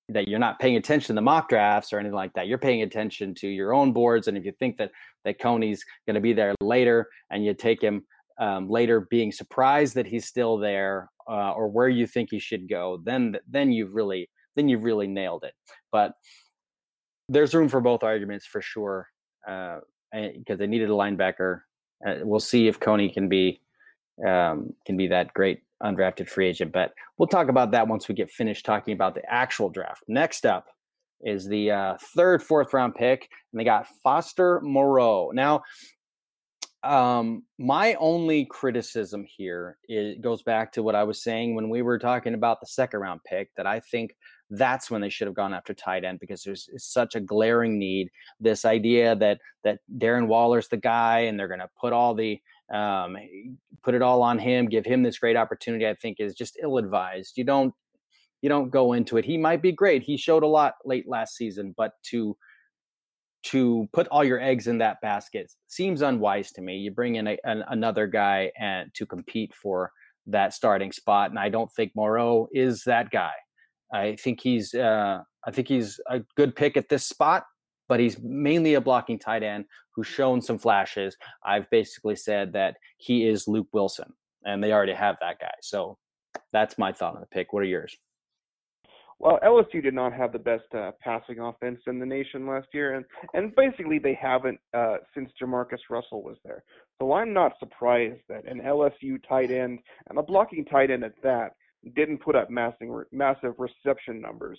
that 0.08 0.28
you're 0.28 0.38
not 0.38 0.60
paying 0.60 0.76
attention 0.76 1.08
to 1.08 1.14
the 1.14 1.22
mock 1.22 1.48
drafts 1.48 1.92
or 1.92 1.98
anything 1.98 2.14
like 2.14 2.32
that. 2.34 2.46
You're 2.46 2.58
paying 2.58 2.82
attention 2.82 3.34
to 3.36 3.48
your 3.48 3.74
own 3.74 3.92
boards, 3.92 4.28
and 4.28 4.36
if 4.36 4.44
you 4.44 4.52
think 4.52 4.76
that 4.78 4.92
that 5.24 5.40
Coney's 5.40 5.84
going 6.06 6.14
to 6.14 6.20
be 6.20 6.32
there 6.32 6.54
later, 6.60 7.08
and 7.30 7.44
you 7.44 7.54
take 7.54 7.82
him 7.82 8.04
um, 8.38 8.68
later, 8.68 9.00
being 9.10 9.32
surprised 9.32 9.94
that 9.96 10.06
he's 10.06 10.26
still 10.26 10.58
there, 10.58 11.10
uh, 11.28 11.52
or 11.52 11.68
where 11.68 11.88
you 11.88 12.06
think 12.06 12.30
he 12.30 12.38
should 12.38 12.68
go, 12.68 13.00
then 13.04 13.36
then 13.48 13.72
you've 13.72 13.94
really 13.94 14.28
then 14.56 14.68
you've 14.68 14.84
really 14.84 15.06
nailed 15.06 15.44
it. 15.44 15.54
But 15.92 16.12
there's 17.28 17.54
room 17.54 17.68
for 17.68 17.80
both 17.80 18.02
arguments 18.02 18.46
for 18.46 18.60
sure, 18.60 19.08
because 19.44 19.82
uh, 20.12 20.56
they 20.56 20.66
needed 20.66 20.90
a 20.90 20.94
linebacker. 20.94 21.60
Uh, 22.06 22.16
we'll 22.22 22.40
see 22.40 22.68
if 22.68 22.80
Coney 22.80 23.08
can 23.10 23.28
be 23.28 23.60
um, 24.26 24.72
can 24.86 24.96
be 24.96 25.06
that 25.08 25.32
great 25.34 25.60
undrafted 25.82 26.28
free 26.28 26.48
agent. 26.48 26.72
But 26.72 26.92
we'll 27.18 27.28
talk 27.28 27.48
about 27.48 27.70
that 27.72 27.88
once 27.88 28.08
we 28.08 28.14
get 28.14 28.30
finished 28.30 28.64
talking 28.64 28.94
about 28.94 29.14
the 29.14 29.22
actual 29.30 29.68
draft. 29.68 30.02
Next 30.08 30.46
up 30.46 30.66
is 31.22 31.46
the 31.46 31.70
uh, 31.70 31.96
third, 32.14 32.42
fourth 32.42 32.72
round 32.72 32.94
pick, 32.94 33.28
and 33.52 33.60
they 33.60 33.64
got 33.64 33.86
Foster 34.02 34.60
Moreau. 34.62 35.30
Now, 35.34 35.62
um, 36.82 37.42
my 37.58 37.94
only 37.94 38.44
criticism 38.46 39.24
here 39.26 39.76
it 39.88 40.20
goes 40.20 40.42
back 40.42 40.72
to 40.72 40.82
what 40.82 40.94
I 40.94 41.02
was 41.02 41.22
saying 41.22 41.54
when 41.54 41.68
we 41.68 41.82
were 41.82 41.98
talking 41.98 42.34
about 42.34 42.60
the 42.60 42.66
second 42.66 43.00
round 43.00 43.20
pick 43.24 43.50
that 43.56 43.66
I 43.66 43.80
think 43.80 44.14
that's 44.50 44.90
when 44.90 45.00
they 45.00 45.08
should 45.08 45.26
have 45.26 45.34
gone 45.34 45.54
after 45.54 45.74
tight 45.74 46.04
end 46.04 46.20
because 46.20 46.42
there's 46.42 46.68
such 46.76 47.14
a 47.14 47.20
glaring 47.20 47.78
need. 47.78 48.10
This 48.40 48.64
idea 48.64 49.16
that 49.16 49.40
that 49.64 49.80
Darren 49.98 50.28
Waller's 50.28 50.68
the 50.68 50.76
guy 50.76 51.20
and 51.20 51.38
they're 51.38 51.48
going 51.48 51.60
to 51.60 51.70
put 51.80 51.92
all 51.92 52.14
the 52.14 52.40
um, 52.72 53.16
put 53.82 53.94
it 53.94 54.02
all 54.02 54.22
on 54.22 54.38
him, 54.38 54.66
give 54.66 54.84
him 54.84 55.02
this 55.02 55.18
great 55.18 55.36
opportunity, 55.36 55.86
I 55.86 55.94
think 55.94 56.18
is 56.18 56.34
just 56.34 56.58
ill 56.62 56.78
advised. 56.78 57.36
You 57.36 57.44
don't 57.44 57.74
you 58.42 58.48
don't 58.48 58.70
go 58.70 58.92
into 58.92 59.16
it. 59.16 59.24
He 59.24 59.38
might 59.38 59.62
be 59.62 59.72
great. 59.72 60.02
He 60.02 60.16
showed 60.16 60.42
a 60.42 60.48
lot 60.48 60.74
late 60.84 61.08
last 61.08 61.36
season, 61.36 61.74
but 61.76 61.92
to 62.04 62.36
to 63.44 63.88
put 63.92 64.08
all 64.08 64.24
your 64.24 64.40
eggs 64.40 64.66
in 64.66 64.78
that 64.78 65.00
basket 65.00 65.52
seems 65.68 66.02
unwise 66.02 66.50
to 66.52 66.60
me. 66.60 66.78
You 66.78 66.90
bring 66.90 67.14
in 67.14 67.28
a, 67.28 67.38
an, 67.44 67.62
another 67.68 68.08
guy 68.08 68.50
and 68.58 68.92
to 68.94 69.06
compete 69.06 69.54
for 69.54 69.92
that 70.26 70.52
starting 70.52 70.90
spot, 70.90 71.30
and 71.30 71.38
I 71.38 71.48
don't 71.48 71.72
think 71.72 71.92
Moreau 71.94 72.48
is 72.52 72.82
that 72.84 73.10
guy. 73.10 73.32
I 73.92 74.16
think 74.16 74.40
he's 74.40 74.74
uh, 74.74 75.22
I 75.46 75.50
think 75.50 75.68
he's 75.68 76.00
a 76.08 76.20
good 76.36 76.56
pick 76.56 76.76
at 76.76 76.88
this 76.88 77.04
spot 77.04 77.44
but 77.88 78.00
he's 78.00 78.18
mainly 78.20 78.74
a 78.74 78.80
blocking 78.80 79.18
tight 79.18 79.42
end 79.42 79.64
who's 79.94 80.06
shown 80.06 80.40
some 80.40 80.58
flashes. 80.58 81.16
I've 81.44 81.68
basically 81.70 82.16
said 82.16 82.52
that 82.52 82.76
he 82.98 83.26
is 83.26 83.48
Luke 83.48 83.68
Wilson, 83.72 84.12
and 84.44 84.62
they 84.62 84.72
already 84.72 84.94
have 84.94 85.16
that 85.20 85.38
guy. 85.40 85.54
So 85.62 85.98
that's 86.52 86.78
my 86.78 86.92
thought 86.92 87.14
on 87.14 87.20
the 87.20 87.26
pick. 87.26 87.52
What 87.52 87.62
are 87.62 87.66
yours? 87.66 87.96
Well, 89.18 89.38
LSU 89.42 89.82
did 89.82 89.94
not 89.94 90.12
have 90.12 90.32
the 90.32 90.38
best 90.38 90.66
uh, 90.74 90.90
passing 91.00 91.38
offense 91.38 91.80
in 91.86 91.98
the 91.98 92.04
nation 92.04 92.46
last 92.46 92.66
year, 92.74 92.96
and 92.96 93.04
and 93.32 93.54
basically 93.56 93.98
they 93.98 94.12
haven't 94.12 94.58
uh, 94.74 94.96
since 95.14 95.30
JaMarcus 95.40 95.78
Russell 95.88 96.22
was 96.22 96.36
there. 96.44 96.62
So 97.00 97.14
I'm 97.14 97.32
not 97.32 97.52
surprised 97.58 98.20
that 98.28 98.46
an 98.46 98.60
LSU 98.60 99.18
tight 99.26 99.50
end 99.50 99.78
and 100.10 100.18
a 100.18 100.22
blocking 100.22 100.66
tight 100.66 100.90
end 100.90 101.02
at 101.02 101.14
that 101.22 101.52
didn't 101.94 102.18
put 102.18 102.36
up 102.36 102.50
massive 102.50 102.88
massive 103.12 103.54
reception 103.58 104.20
numbers 104.20 104.58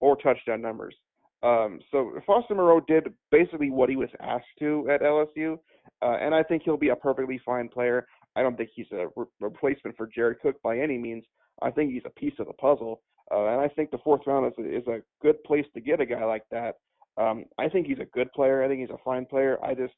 or 0.00 0.16
touchdown 0.16 0.62
numbers. 0.62 0.94
Um, 1.42 1.80
so 1.90 2.12
Foster 2.26 2.54
Moreau 2.54 2.80
did 2.80 3.12
basically 3.30 3.70
what 3.70 3.88
he 3.88 3.96
was 3.96 4.08
asked 4.20 4.46
to 4.58 4.88
at 4.90 5.02
LSU, 5.02 5.58
uh, 6.02 6.16
and 6.20 6.34
I 6.34 6.42
think 6.42 6.62
he'll 6.64 6.76
be 6.76 6.88
a 6.88 6.96
perfectly 6.96 7.40
fine 7.44 7.68
player. 7.68 8.06
I 8.34 8.42
don't 8.42 8.56
think 8.56 8.70
he's 8.74 8.90
a 8.92 9.06
re- 9.16 9.26
replacement 9.40 9.96
for 9.96 10.06
Jared 10.06 10.40
Cook 10.40 10.60
by 10.62 10.78
any 10.78 10.98
means. 10.98 11.24
I 11.62 11.70
think 11.70 11.92
he's 11.92 12.02
a 12.06 12.20
piece 12.20 12.34
of 12.38 12.46
the 12.46 12.52
puzzle, 12.54 13.02
uh, 13.32 13.46
and 13.46 13.60
I 13.60 13.68
think 13.68 13.90
the 13.90 13.98
fourth 13.98 14.22
round 14.26 14.46
is 14.46 14.64
a, 14.64 14.78
is 14.78 14.86
a 14.88 15.02
good 15.22 15.42
place 15.44 15.66
to 15.74 15.80
get 15.80 16.00
a 16.00 16.06
guy 16.06 16.24
like 16.24 16.44
that. 16.50 16.76
Um, 17.16 17.44
I 17.58 17.68
think 17.68 17.86
he's 17.86 17.98
a 17.98 18.16
good 18.16 18.32
player. 18.32 18.62
I 18.62 18.68
think 18.68 18.80
he's 18.80 18.90
a 18.90 19.04
fine 19.04 19.26
player. 19.26 19.58
I 19.64 19.74
just 19.74 19.94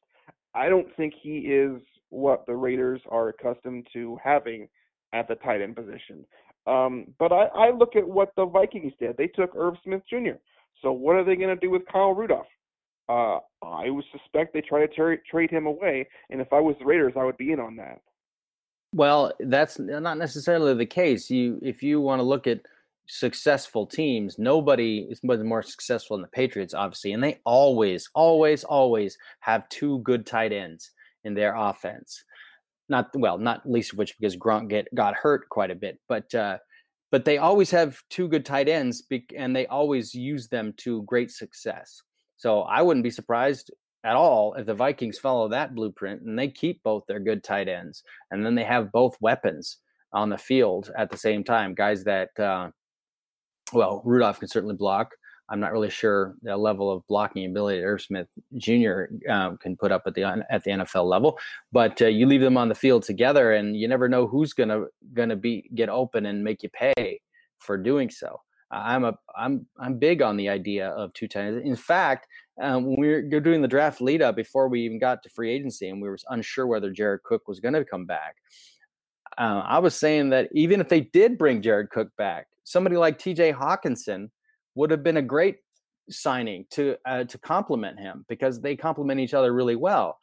I 0.53 0.69
don't 0.69 0.87
think 0.97 1.13
he 1.21 1.39
is 1.39 1.81
what 2.09 2.45
the 2.45 2.55
Raiders 2.55 3.01
are 3.09 3.29
accustomed 3.29 3.87
to 3.93 4.17
having 4.23 4.67
at 5.13 5.27
the 5.27 5.35
tight 5.35 5.61
end 5.61 5.75
position. 5.75 6.25
Um, 6.67 7.07
but 7.19 7.31
I, 7.31 7.45
I 7.45 7.71
look 7.71 7.95
at 7.95 8.07
what 8.07 8.31
the 8.35 8.45
Vikings 8.45 8.93
did. 8.99 9.17
They 9.17 9.27
took 9.27 9.55
Irv 9.55 9.75
Smith 9.83 10.01
Jr. 10.09 10.37
So 10.81 10.91
what 10.91 11.15
are 11.15 11.23
they 11.23 11.35
going 11.35 11.49
to 11.49 11.55
do 11.55 11.69
with 11.69 11.83
Kyle 11.91 12.13
Rudolph? 12.13 12.47
Uh, 13.09 13.39
I 13.63 13.89
would 13.89 14.05
suspect 14.11 14.53
they 14.53 14.61
try 14.61 14.85
to 14.85 14.93
tra- 14.93 15.17
trade 15.29 15.51
him 15.51 15.65
away, 15.65 16.07
and 16.29 16.39
if 16.39 16.53
I 16.53 16.59
was 16.59 16.75
the 16.79 16.85
Raiders, 16.85 17.13
I 17.17 17.25
would 17.25 17.37
be 17.37 17.51
in 17.51 17.59
on 17.59 17.75
that. 17.77 17.99
Well, 18.93 19.33
that's 19.39 19.79
not 19.79 20.17
necessarily 20.17 20.73
the 20.73 20.85
case. 20.85 21.29
You, 21.29 21.59
if 21.61 21.81
you 21.81 21.99
want 22.01 22.19
to 22.19 22.23
look 22.23 22.47
at 22.47 22.61
successful 23.07 23.85
teams, 23.85 24.37
nobody 24.37 25.07
is 25.09 25.21
more 25.23 25.63
successful 25.63 26.17
than 26.17 26.21
the 26.21 26.29
Patriots, 26.29 26.73
obviously, 26.73 27.13
and 27.13 27.23
they 27.23 27.39
always, 27.45 28.09
always, 28.13 28.63
always 28.63 29.17
have 29.41 29.67
two 29.69 29.99
good 29.99 30.25
tight 30.25 30.53
ends 30.53 30.91
in 31.23 31.33
their 31.33 31.55
offense. 31.55 32.23
Not 32.91 33.09
well, 33.15 33.37
not 33.37 33.61
least 33.65 33.93
of 33.93 33.99
which 33.99 34.17
because 34.19 34.35
Gronk 34.35 34.67
get 34.67 34.93
got 34.93 35.15
hurt 35.15 35.47
quite 35.47 35.71
a 35.71 35.75
bit, 35.75 35.97
but 36.09 36.35
uh, 36.35 36.57
but 37.09 37.23
they 37.23 37.37
always 37.37 37.71
have 37.71 38.01
two 38.09 38.27
good 38.27 38.45
tight 38.45 38.67
ends 38.67 39.01
and 39.37 39.55
they 39.55 39.65
always 39.67 40.13
use 40.13 40.49
them 40.49 40.73
to 40.77 41.03
great 41.03 41.31
success. 41.31 42.01
So 42.35 42.63
I 42.63 42.81
wouldn't 42.81 43.05
be 43.05 43.09
surprised 43.09 43.71
at 44.03 44.17
all 44.17 44.55
if 44.55 44.65
the 44.65 44.73
Vikings 44.73 45.19
follow 45.19 45.47
that 45.47 45.73
blueprint 45.73 46.21
and 46.23 46.37
they 46.37 46.49
keep 46.49 46.83
both 46.83 47.03
their 47.07 47.21
good 47.21 47.45
tight 47.45 47.69
ends 47.69 48.03
and 48.29 48.45
then 48.45 48.55
they 48.55 48.65
have 48.65 48.91
both 48.91 49.15
weapons 49.21 49.77
on 50.11 50.29
the 50.29 50.37
field 50.37 50.91
at 50.97 51.09
the 51.09 51.17
same 51.17 51.45
time. 51.45 51.73
Guys 51.73 52.03
that, 52.03 52.37
uh, 52.37 52.71
well, 53.71 54.01
Rudolph 54.03 54.39
can 54.39 54.49
certainly 54.49 54.75
block. 54.75 55.11
I'm 55.51 55.59
not 55.59 55.73
really 55.73 55.89
sure 55.89 56.35
the 56.41 56.55
level 56.55 56.89
of 56.89 57.05
blocking 57.07 57.45
ability 57.45 57.83
Irv 57.83 58.01
Smith 58.01 58.27
Jr. 58.57 59.03
Um, 59.29 59.57
can 59.57 59.75
put 59.75 59.91
up 59.91 60.03
at 60.05 60.15
the 60.15 60.23
at 60.49 60.63
the 60.63 60.71
NFL 60.71 61.05
level, 61.05 61.37
but 61.71 62.01
uh, 62.01 62.07
you 62.07 62.25
leave 62.25 62.41
them 62.41 62.57
on 62.57 62.69
the 62.69 62.75
field 62.75 63.03
together, 63.03 63.51
and 63.51 63.75
you 63.75 63.87
never 63.87 64.07
know 64.07 64.25
who's 64.25 64.53
gonna 64.53 64.85
gonna 65.13 65.35
be 65.35 65.69
get 65.75 65.89
open 65.89 66.25
and 66.25 66.43
make 66.43 66.63
you 66.63 66.69
pay 66.69 67.19
for 67.57 67.77
doing 67.77 68.09
so. 68.09 68.41
I'm 68.71 69.03
a 69.03 69.13
I'm 69.35 69.65
I'm 69.77 69.99
big 69.99 70.21
on 70.21 70.37
the 70.37 70.47
idea 70.47 70.89
of 70.89 71.11
two 71.13 71.27
times. 71.27 71.61
In 71.63 71.75
fact, 71.75 72.27
um, 72.61 72.85
when 72.85 72.95
we 72.97 73.07
were 73.09 73.21
doing 73.21 73.61
the 73.61 73.67
draft 73.67 73.99
lead 74.01 74.21
up 74.21 74.37
before 74.37 74.69
we 74.69 74.81
even 74.81 74.99
got 74.99 75.21
to 75.23 75.29
free 75.29 75.51
agency, 75.51 75.89
and 75.89 76.01
we 76.01 76.07
were 76.07 76.17
unsure 76.29 76.67
whether 76.67 76.91
Jared 76.91 77.23
Cook 77.23 77.47
was 77.49 77.59
going 77.59 77.73
to 77.73 77.83
come 77.83 78.05
back. 78.05 78.37
Uh, 79.37 79.63
I 79.65 79.79
was 79.79 79.95
saying 79.95 80.29
that 80.29 80.49
even 80.53 80.79
if 80.79 80.87
they 80.87 81.01
did 81.01 81.37
bring 81.37 81.61
Jared 81.61 81.89
Cook 81.89 82.09
back, 82.17 82.47
somebody 82.63 82.97
like 82.97 83.17
T.J. 83.17 83.53
Hockenson 83.53 84.29
would 84.75 84.91
have 84.91 85.03
been 85.03 85.17
a 85.17 85.21
great 85.21 85.57
signing 86.09 86.65
to 86.71 86.95
uh, 87.05 87.23
to 87.25 87.37
complement 87.37 87.99
him 87.99 88.25
because 88.27 88.61
they 88.61 88.75
complement 88.75 89.19
each 89.19 89.33
other 89.33 89.53
really 89.53 89.75
well. 89.75 90.19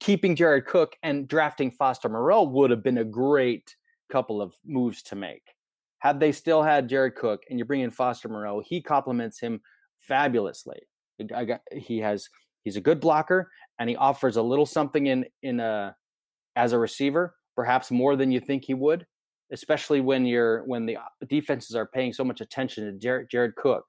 Keeping 0.00 0.34
Jared 0.34 0.66
Cook 0.66 0.96
and 1.02 1.28
drafting 1.28 1.70
Foster 1.70 2.08
Moreau 2.08 2.42
would 2.44 2.70
have 2.70 2.82
been 2.82 2.98
a 2.98 3.04
great 3.04 3.74
couple 4.10 4.42
of 4.42 4.54
moves 4.64 5.02
to 5.02 5.16
make. 5.16 5.42
Had 5.98 6.20
they 6.20 6.32
still 6.32 6.62
had 6.62 6.88
Jared 6.88 7.14
Cook 7.14 7.42
and 7.48 7.58
you 7.58 7.64
bring 7.64 7.80
in 7.80 7.90
Foster 7.90 8.28
Moreau, 8.28 8.62
he 8.64 8.80
complements 8.80 9.40
him 9.40 9.60
fabulously. 10.00 10.80
He 11.72 11.98
has 11.98 12.28
he's 12.62 12.76
a 12.76 12.80
good 12.80 13.00
blocker 13.00 13.50
and 13.78 13.88
he 13.88 13.96
offers 13.96 14.36
a 14.36 14.42
little 14.42 14.66
something 14.66 15.06
in 15.06 15.24
in 15.42 15.60
a 15.60 15.94
as 16.56 16.72
a 16.72 16.78
receiver, 16.78 17.34
perhaps 17.56 17.90
more 17.90 18.16
than 18.16 18.30
you 18.30 18.40
think 18.40 18.64
he 18.64 18.74
would 18.74 19.06
especially 19.54 20.00
when 20.00 20.26
you're 20.26 20.64
when 20.64 20.84
the 20.84 20.98
defenses 21.28 21.74
are 21.74 21.86
paying 21.86 22.12
so 22.12 22.24
much 22.24 22.40
attention 22.42 22.84
to 22.84 22.92
Jared, 22.92 23.30
Jared 23.30 23.54
Cook 23.54 23.86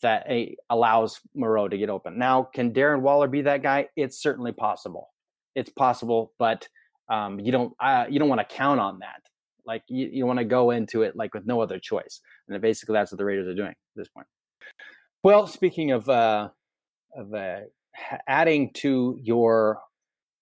that 0.00 0.26
allows 0.70 1.20
Moreau 1.34 1.68
to 1.68 1.76
get 1.76 1.90
open. 1.90 2.18
Now, 2.18 2.44
can 2.54 2.72
Darren 2.72 3.02
Waller 3.02 3.28
be 3.28 3.42
that 3.42 3.62
guy? 3.62 3.88
It's 3.96 4.22
certainly 4.22 4.52
possible. 4.52 5.10
It's 5.54 5.68
possible, 5.68 6.32
but 6.38 6.66
um, 7.10 7.38
you 7.38 7.52
don't 7.52 7.74
uh, 7.80 8.06
you 8.08 8.18
don't 8.18 8.28
want 8.30 8.40
to 8.40 8.54
count 8.54 8.80
on 8.80 9.00
that. 9.00 9.20
Like 9.66 9.82
you, 9.88 10.08
you 10.10 10.26
want 10.26 10.38
to 10.38 10.44
go 10.44 10.70
into 10.70 11.02
it 11.02 11.16
like 11.16 11.34
with 11.34 11.44
no 11.44 11.60
other 11.60 11.78
choice, 11.78 12.20
and 12.48 12.60
basically 12.62 12.94
that's 12.94 13.12
what 13.12 13.18
the 13.18 13.24
Raiders 13.24 13.48
are 13.48 13.54
doing 13.54 13.70
at 13.70 13.76
this 13.96 14.08
point. 14.08 14.26
Well, 15.22 15.46
speaking 15.46 15.90
of 15.90 16.08
uh, 16.08 16.48
of 17.14 17.34
uh, 17.34 17.60
adding 18.26 18.72
to 18.74 19.18
your 19.20 19.80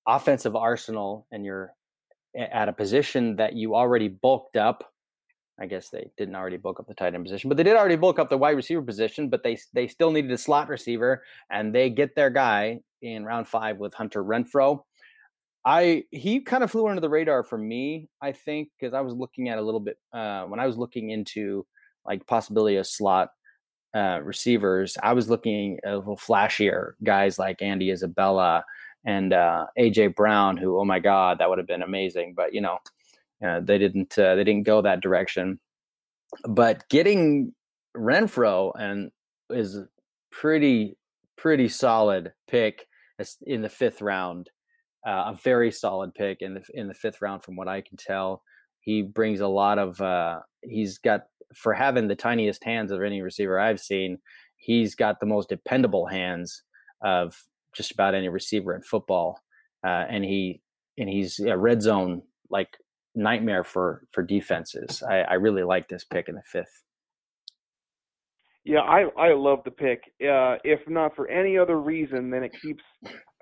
offensive 0.07 0.57
arsenal 0.57 1.27
and 1.31 1.45
you're 1.45 1.73
at 2.37 2.68
a 2.68 2.72
position 2.72 3.37
that 3.37 3.55
you 3.55 3.74
already 3.74 4.09
bulked 4.09 4.57
up. 4.57 4.93
I 5.61 5.66
guess 5.66 5.91
they 5.91 6.11
didn't 6.16 6.37
already 6.37 6.57
bulk 6.57 6.79
up 6.79 6.87
the 6.87 6.95
tight 6.95 7.14
end 7.14 7.24
position, 7.24 7.49
but 7.49 7.57
they 7.57 7.64
did 7.64 7.76
already 7.76 7.97
bulk 7.97 8.20
up 8.20 8.31
the 8.31 8.39
wide 8.39 8.57
receiver 8.57 8.83
position. 8.83 9.29
But 9.29 9.43
they 9.43 9.59
they 9.72 9.89
still 9.89 10.12
needed 10.12 10.31
a 10.31 10.39
slot 10.39 10.68
receiver, 10.68 11.22
and 11.51 11.74
they 11.74 11.91
get 11.91 12.14
their 12.14 12.31
guy 12.31 12.81
in 13.03 13.24
round 13.24 13.49
five 13.49 13.79
with 13.79 13.95
Hunter 13.95 14.22
Renfrow. 14.22 14.83
I 15.64 16.05
he 16.12 16.41
kind 16.41 16.62
of 16.62 16.70
flew 16.70 16.87
under 16.89 17.01
the 17.01 17.09
radar 17.11 17.43
for 17.43 17.59
me, 17.59 18.09
I 18.22 18.33
think, 18.33 18.68
because 18.79 18.95
I 18.95 19.01
was 19.01 19.14
looking 19.14 19.49
at 19.49 19.59
a 19.59 19.62
little 19.62 19.81
bit 19.81 19.99
uh, 20.12 20.45
when 20.45 20.61
I 20.61 20.66
was 20.66 20.79
looking 20.79 21.11
into 21.11 21.66
like 22.07 22.26
possibility 22.26 22.76
of 22.76 22.87
slot 22.87 23.31
uh, 23.95 24.20
receivers. 24.22 24.97
I 25.03 25.12
was 25.12 25.29
looking 25.29 25.79
a 25.85 25.97
little 25.97 26.16
flashier 26.16 26.93
guys 27.03 27.39
like 27.39 27.62
Andy 27.62 27.91
Isabella 27.91 28.64
and 29.09 29.33
uh, 29.33 29.65
AJ 29.79 30.15
Brown, 30.15 30.59
who 30.59 30.79
oh 30.79 30.85
my 30.85 30.99
god, 30.99 31.39
that 31.39 31.49
would 31.49 31.57
have 31.57 31.67
been 31.67 31.83
amazing. 31.83 32.35
But 32.37 32.53
you 32.53 32.61
know, 32.61 32.79
uh, 33.45 33.61
they 33.61 33.79
didn't 33.79 34.17
uh, 34.19 34.35
they 34.35 34.45
didn't 34.45 34.65
go 34.65 34.83
that 34.83 35.01
direction. 35.01 35.59
But 36.47 36.87
getting 36.91 37.55
Renfrow 37.97 38.73
and 38.79 39.11
is 39.49 39.79
pretty 40.31 40.99
pretty 41.39 41.69
solid 41.69 42.33
pick 42.51 42.87
in 43.47 43.63
the 43.63 43.71
fifth 43.71 44.03
round. 44.03 44.51
Uh, 45.07 45.33
a 45.33 45.39
very 45.43 45.73
solid 45.73 46.15
pick 46.15 46.43
in 46.43 46.53
the 46.53 46.63
in 46.75 46.87
the 46.87 46.95
fifth 46.95 47.23
round, 47.23 47.43
from 47.43 47.57
what 47.57 47.67
I 47.67 47.81
can 47.81 47.97
tell. 47.97 48.43
He 48.81 49.01
brings 49.03 49.41
a 49.41 49.49
lot 49.49 49.79
of. 49.79 49.99
Uh, 50.03 50.41
he's 50.61 50.99
got 50.99 51.23
for 51.55 51.73
having 51.73 52.09
the 52.09 52.15
tiniest 52.15 52.63
hands 52.63 52.91
of 52.91 53.03
any 53.03 53.23
receiver 53.23 53.59
I've 53.59 53.81
seen. 53.81 54.19
He's 54.59 54.95
got 54.95 55.19
the 55.19 55.27
most 55.27 55.49
dependable 55.49 56.07
hands 56.07 56.63
of 57.01 57.47
just 57.79 57.93
about 57.93 58.14
any 58.14 58.29
receiver 58.29 58.74
in 58.74 58.83
football, 58.83 59.41
uh, 59.87 60.05
and 60.11 60.24
he 60.24 60.61
and 60.99 61.09
he's 61.09 61.39
a 61.39 61.57
red 61.57 61.81
zone 61.81 62.22
like 62.51 62.76
nightmare 63.14 63.64
for 63.64 64.03
for 64.12 64.22
defenses. 64.22 65.03
I, 65.09 65.20
I 65.20 65.35
really 65.35 65.62
like 65.62 65.89
this 65.89 66.05
pick 66.05 66.29
in 66.29 66.35
the 66.35 66.43
fifth. 66.45 66.83
Yeah, 68.64 68.81
I 68.81 69.05
I 69.16 69.33
love 69.33 69.61
the 69.64 69.70
pick. 69.70 70.03
Uh, 70.20 70.59
if 70.64 70.81
not 70.89 71.16
for 71.16 71.29
any 71.29 71.57
other 71.57 71.81
reason 71.81 72.29
then 72.31 72.43
it 72.43 72.53
keeps 72.61 72.83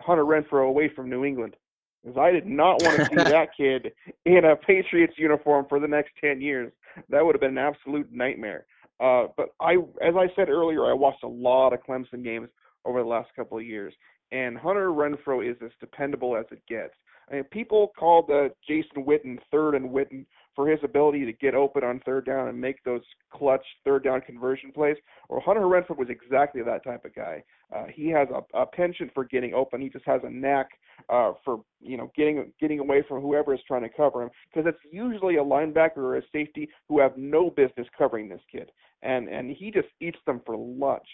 Hunter 0.00 0.24
Renfrow 0.24 0.68
away 0.68 0.90
from 0.94 1.10
New 1.10 1.24
England, 1.24 1.56
because 2.04 2.18
I 2.18 2.30
did 2.30 2.46
not 2.46 2.82
want 2.82 2.98
to 2.98 3.06
see 3.06 3.14
that 3.16 3.48
kid 3.56 3.92
in 4.26 4.44
a 4.44 4.54
Patriots 4.54 5.14
uniform 5.16 5.66
for 5.68 5.80
the 5.80 5.88
next 5.88 6.10
ten 6.20 6.40
years. 6.40 6.70
That 7.08 7.24
would 7.24 7.34
have 7.34 7.40
been 7.40 7.58
an 7.58 7.72
absolute 7.72 8.12
nightmare. 8.12 8.66
Uh, 8.98 9.26
but 9.36 9.48
I, 9.60 9.74
as 10.00 10.14
I 10.16 10.28
said 10.34 10.48
earlier, 10.48 10.86
I 10.86 10.94
watched 10.94 11.22
a 11.22 11.28
lot 11.28 11.74
of 11.74 11.80
Clemson 11.86 12.24
games 12.24 12.48
over 12.86 13.02
the 13.02 13.08
last 13.08 13.28
couple 13.36 13.58
of 13.58 13.64
years, 13.64 13.92
and 14.32 14.58
Hunter 14.58 14.88
Renfrow 14.90 15.48
is 15.48 15.56
as 15.64 15.70
dependable 15.80 16.36
as 16.36 16.46
it 16.50 16.62
gets. 16.68 16.94
I 17.30 17.36
mean, 17.36 17.44
people 17.44 17.92
called 17.98 18.30
uh, 18.30 18.48
Jason 18.66 19.04
Witten 19.04 19.38
third 19.50 19.74
and 19.74 19.90
Witten 19.90 20.26
for 20.54 20.68
his 20.68 20.80
ability 20.82 21.24
to 21.26 21.32
get 21.34 21.54
open 21.54 21.84
on 21.84 22.00
third 22.06 22.24
down 22.24 22.48
and 22.48 22.58
make 22.58 22.82
those 22.82 23.02
clutch 23.30 23.64
third 23.84 24.04
down 24.04 24.22
conversion 24.22 24.72
plays. 24.72 24.96
Well, 25.28 25.42
Hunter 25.44 25.62
Renfrow 25.62 25.98
was 25.98 26.08
exactly 26.08 26.62
that 26.62 26.82
type 26.82 27.04
of 27.04 27.14
guy. 27.14 27.44
Uh, 27.74 27.84
he 27.92 28.08
has 28.08 28.28
a, 28.30 28.58
a 28.58 28.64
penchant 28.64 29.12
for 29.12 29.24
getting 29.24 29.52
open. 29.54 29.80
He 29.80 29.90
just 29.90 30.06
has 30.06 30.22
a 30.24 30.30
knack 30.30 30.68
uh, 31.10 31.32
for 31.44 31.62
you 31.80 31.96
know 31.96 32.10
getting 32.16 32.52
getting 32.58 32.78
away 32.78 33.04
from 33.06 33.20
whoever 33.20 33.54
is 33.54 33.60
trying 33.68 33.82
to 33.82 33.88
cover 33.88 34.22
him 34.22 34.30
because 34.48 34.66
it's 34.68 34.92
usually 34.92 35.36
a 35.36 35.44
linebacker 35.44 35.98
or 35.98 36.16
a 36.16 36.22
safety 36.32 36.68
who 36.88 37.00
have 37.00 37.16
no 37.16 37.50
business 37.50 37.86
covering 37.96 38.28
this 38.28 38.40
kid, 38.50 38.70
and 39.02 39.28
and 39.28 39.50
he 39.50 39.70
just 39.70 39.88
eats 40.00 40.18
them 40.26 40.40
for 40.46 40.56
lunch. 40.56 41.06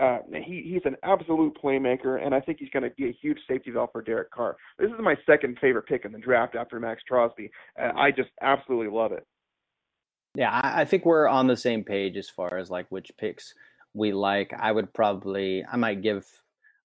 Uh, 0.00 0.18
he 0.32 0.62
he's 0.64 0.82
an 0.86 0.96
absolute 1.02 1.54
playmaker, 1.62 2.24
and 2.24 2.34
I 2.34 2.40
think 2.40 2.58
he's 2.58 2.70
going 2.70 2.84
to 2.84 2.90
be 2.96 3.08
a 3.08 3.16
huge 3.20 3.38
safety 3.46 3.70
valve 3.70 3.90
for 3.92 4.00
Derek 4.00 4.30
Carr. 4.30 4.56
This 4.78 4.88
is 4.90 4.96
my 4.98 5.14
second 5.26 5.58
favorite 5.60 5.86
pick 5.86 6.06
in 6.06 6.12
the 6.12 6.18
draft 6.18 6.56
after 6.56 6.80
Maxx 6.80 7.02
Crosby. 7.06 7.50
Uh, 7.80 7.90
I 7.94 8.10
just 8.10 8.30
absolutely 8.40 8.88
love 8.88 9.12
it. 9.12 9.26
Yeah, 10.34 10.50
I, 10.50 10.82
I 10.82 10.84
think 10.86 11.04
we're 11.04 11.28
on 11.28 11.48
the 11.48 11.56
same 11.56 11.84
page 11.84 12.16
as 12.16 12.30
far 12.30 12.56
as 12.56 12.70
like 12.70 12.86
which 12.88 13.10
picks 13.18 13.52
we 13.92 14.12
like. 14.12 14.52
I 14.58 14.72
would 14.72 14.92
probably, 14.94 15.64
I 15.70 15.76
might 15.76 16.00
give, 16.00 16.24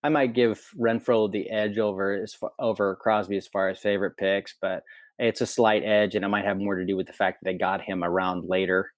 I 0.03 0.09
might 0.09 0.34
give 0.34 0.59
Renfrow 0.78 1.32
the 1.32 1.49
edge 1.49 1.78
over 1.78 2.22
as 2.22 2.34
far, 2.34 2.51
over 2.59 2.95
Crosby 2.95 3.38
as 3.38 3.47
far 3.47 3.70
as 3.70 3.80
favorite 3.80 4.18
picks, 4.18 4.55
but 4.59 4.84
it's 5.20 5.41
a 5.41 5.47
slight 5.47 5.84
edge, 5.86 6.16
and 6.16 6.26
it 6.26 6.30
might 6.30 6.45
have 6.45 6.57
more 6.57 6.76
to 6.76 6.86
do 6.86 6.97
with 6.97 7.07
the 7.07 7.13
fact 7.13 7.39
that 7.41 7.51
they 7.51 7.57
got 7.57 7.82
him 7.82 8.03
around 8.03 8.49
later. 8.49 8.91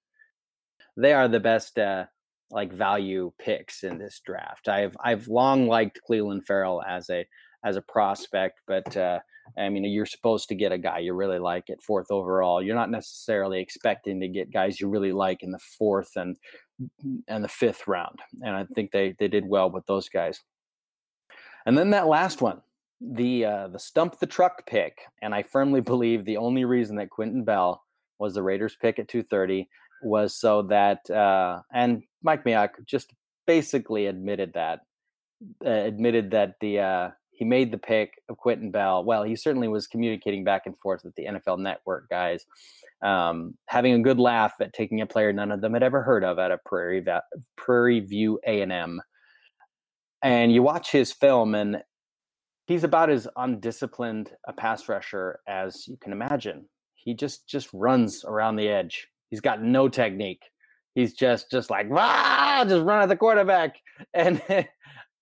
They 0.95 1.13
are 1.13 1.27
the 1.27 1.39
best. 1.39 1.77
Uh, 1.77 2.05
like 2.51 2.71
value 2.71 3.31
picks 3.39 3.83
in 3.83 3.97
this 3.97 4.21
draft. 4.25 4.67
I've 4.67 4.95
I've 5.03 5.27
long 5.27 5.67
liked 5.67 5.99
Clelin 6.07 6.45
Ferrell 6.45 6.83
as 6.87 7.09
a 7.09 7.25
as 7.63 7.75
a 7.75 7.81
prospect, 7.81 8.61
but 8.67 8.95
uh, 8.95 9.19
I 9.57 9.69
mean 9.69 9.83
you're 9.83 10.05
supposed 10.05 10.47
to 10.49 10.55
get 10.55 10.71
a 10.71 10.77
guy 10.77 10.99
you 10.99 11.13
really 11.13 11.39
like 11.39 11.69
at 11.69 11.81
fourth 11.81 12.11
overall. 12.11 12.61
You're 12.61 12.75
not 12.75 12.91
necessarily 12.91 13.59
expecting 13.59 14.19
to 14.21 14.27
get 14.27 14.51
guys 14.51 14.79
you 14.79 14.87
really 14.87 15.11
like 15.11 15.43
in 15.43 15.51
the 15.51 15.59
fourth 15.59 16.15
and 16.15 16.37
and 17.27 17.43
the 17.43 17.49
fifth 17.49 17.87
round. 17.87 18.19
And 18.41 18.55
I 18.55 18.65
think 18.75 18.91
they 18.91 19.15
they 19.19 19.27
did 19.27 19.47
well 19.47 19.69
with 19.69 19.85
those 19.85 20.09
guys. 20.09 20.41
And 21.65 21.77
then 21.77 21.89
that 21.89 22.07
last 22.07 22.41
one, 22.41 22.61
the 23.01 23.45
uh, 23.45 23.67
the 23.67 23.79
stump 23.79 24.19
the 24.19 24.25
truck 24.25 24.65
pick, 24.65 24.99
and 25.21 25.35
I 25.35 25.43
firmly 25.43 25.81
believe 25.93 26.23
the 26.23 26.37
only 26.37 26.65
reason 26.65 26.95
that 26.97 27.09
Quinton 27.09 27.43
Bell 27.43 27.83
was 28.19 28.33
the 28.33 28.43
Raiders 28.43 28.75
pick 28.81 28.99
at 28.99 29.07
230 29.07 29.69
was 30.01 30.35
so 30.35 30.61
that 30.63 31.09
uh, 31.09 31.61
and 31.73 32.03
Mike 32.27 32.43
Mayock 32.43 32.71
just 32.85 33.13
basically 33.45 34.05
admitted 34.07 34.51
that 34.53 34.81
uh, 35.65 35.69
admitted 35.69 36.31
that 36.31 36.55
the 36.59 36.79
uh, 36.79 37.09
he 37.31 37.45
made 37.45 37.71
the 37.71 37.77
pick 37.77 38.21
of 38.27 38.35
Quinton 38.35 38.69
Bell. 38.69 39.05
Well, 39.05 39.23
he 39.23 39.37
certainly 39.37 39.69
was 39.69 39.87
communicating 39.87 40.43
back 40.43 40.63
and 40.65 40.77
forth 40.77 41.05
with 41.05 41.15
the 41.15 41.25
NFL 41.25 41.59
Network 41.59 42.09
guys, 42.09 42.45
um, 43.01 43.55
having 43.67 43.93
a 43.93 44.01
good 44.01 44.19
laugh 44.19 44.55
at 44.59 44.73
taking 44.73 44.99
a 44.99 45.05
player 45.05 45.31
none 45.31 45.51
of 45.53 45.61
them 45.61 45.73
had 45.73 45.83
ever 45.83 46.03
heard 46.03 46.25
of 46.25 46.37
at 46.37 46.51
a 46.51 46.59
Prairie 46.65 46.99
Va- 46.99 47.23
Prairie 47.55 48.01
View 48.01 48.39
A 48.45 48.61
and 48.61 48.73
M. 48.73 49.01
And 50.21 50.51
you 50.51 50.63
watch 50.63 50.91
his 50.91 51.13
film, 51.13 51.55
and 51.55 51.81
he's 52.65 52.83
about 52.83 53.09
as 53.09 53.25
undisciplined 53.37 54.31
a 54.45 54.51
pass 54.51 54.89
rusher 54.89 55.39
as 55.47 55.87
you 55.87 55.95
can 55.95 56.11
imagine. 56.11 56.67
He 56.95 57.13
just 57.13 57.47
just 57.47 57.69
runs 57.71 58.25
around 58.25 58.57
the 58.57 58.67
edge 58.67 59.07
He's 59.29 59.41
got 59.41 59.61
no 59.61 59.89
technique. 59.89 60.43
He's 60.97 61.13
just 61.13 61.51
just 61.51 61.69
like 61.69 61.85
ah, 61.91 62.65
just 62.67 62.83
run 62.83 63.03
at 63.03 63.07
the 63.07 63.15
quarterback, 63.15 63.75
and 64.15 64.41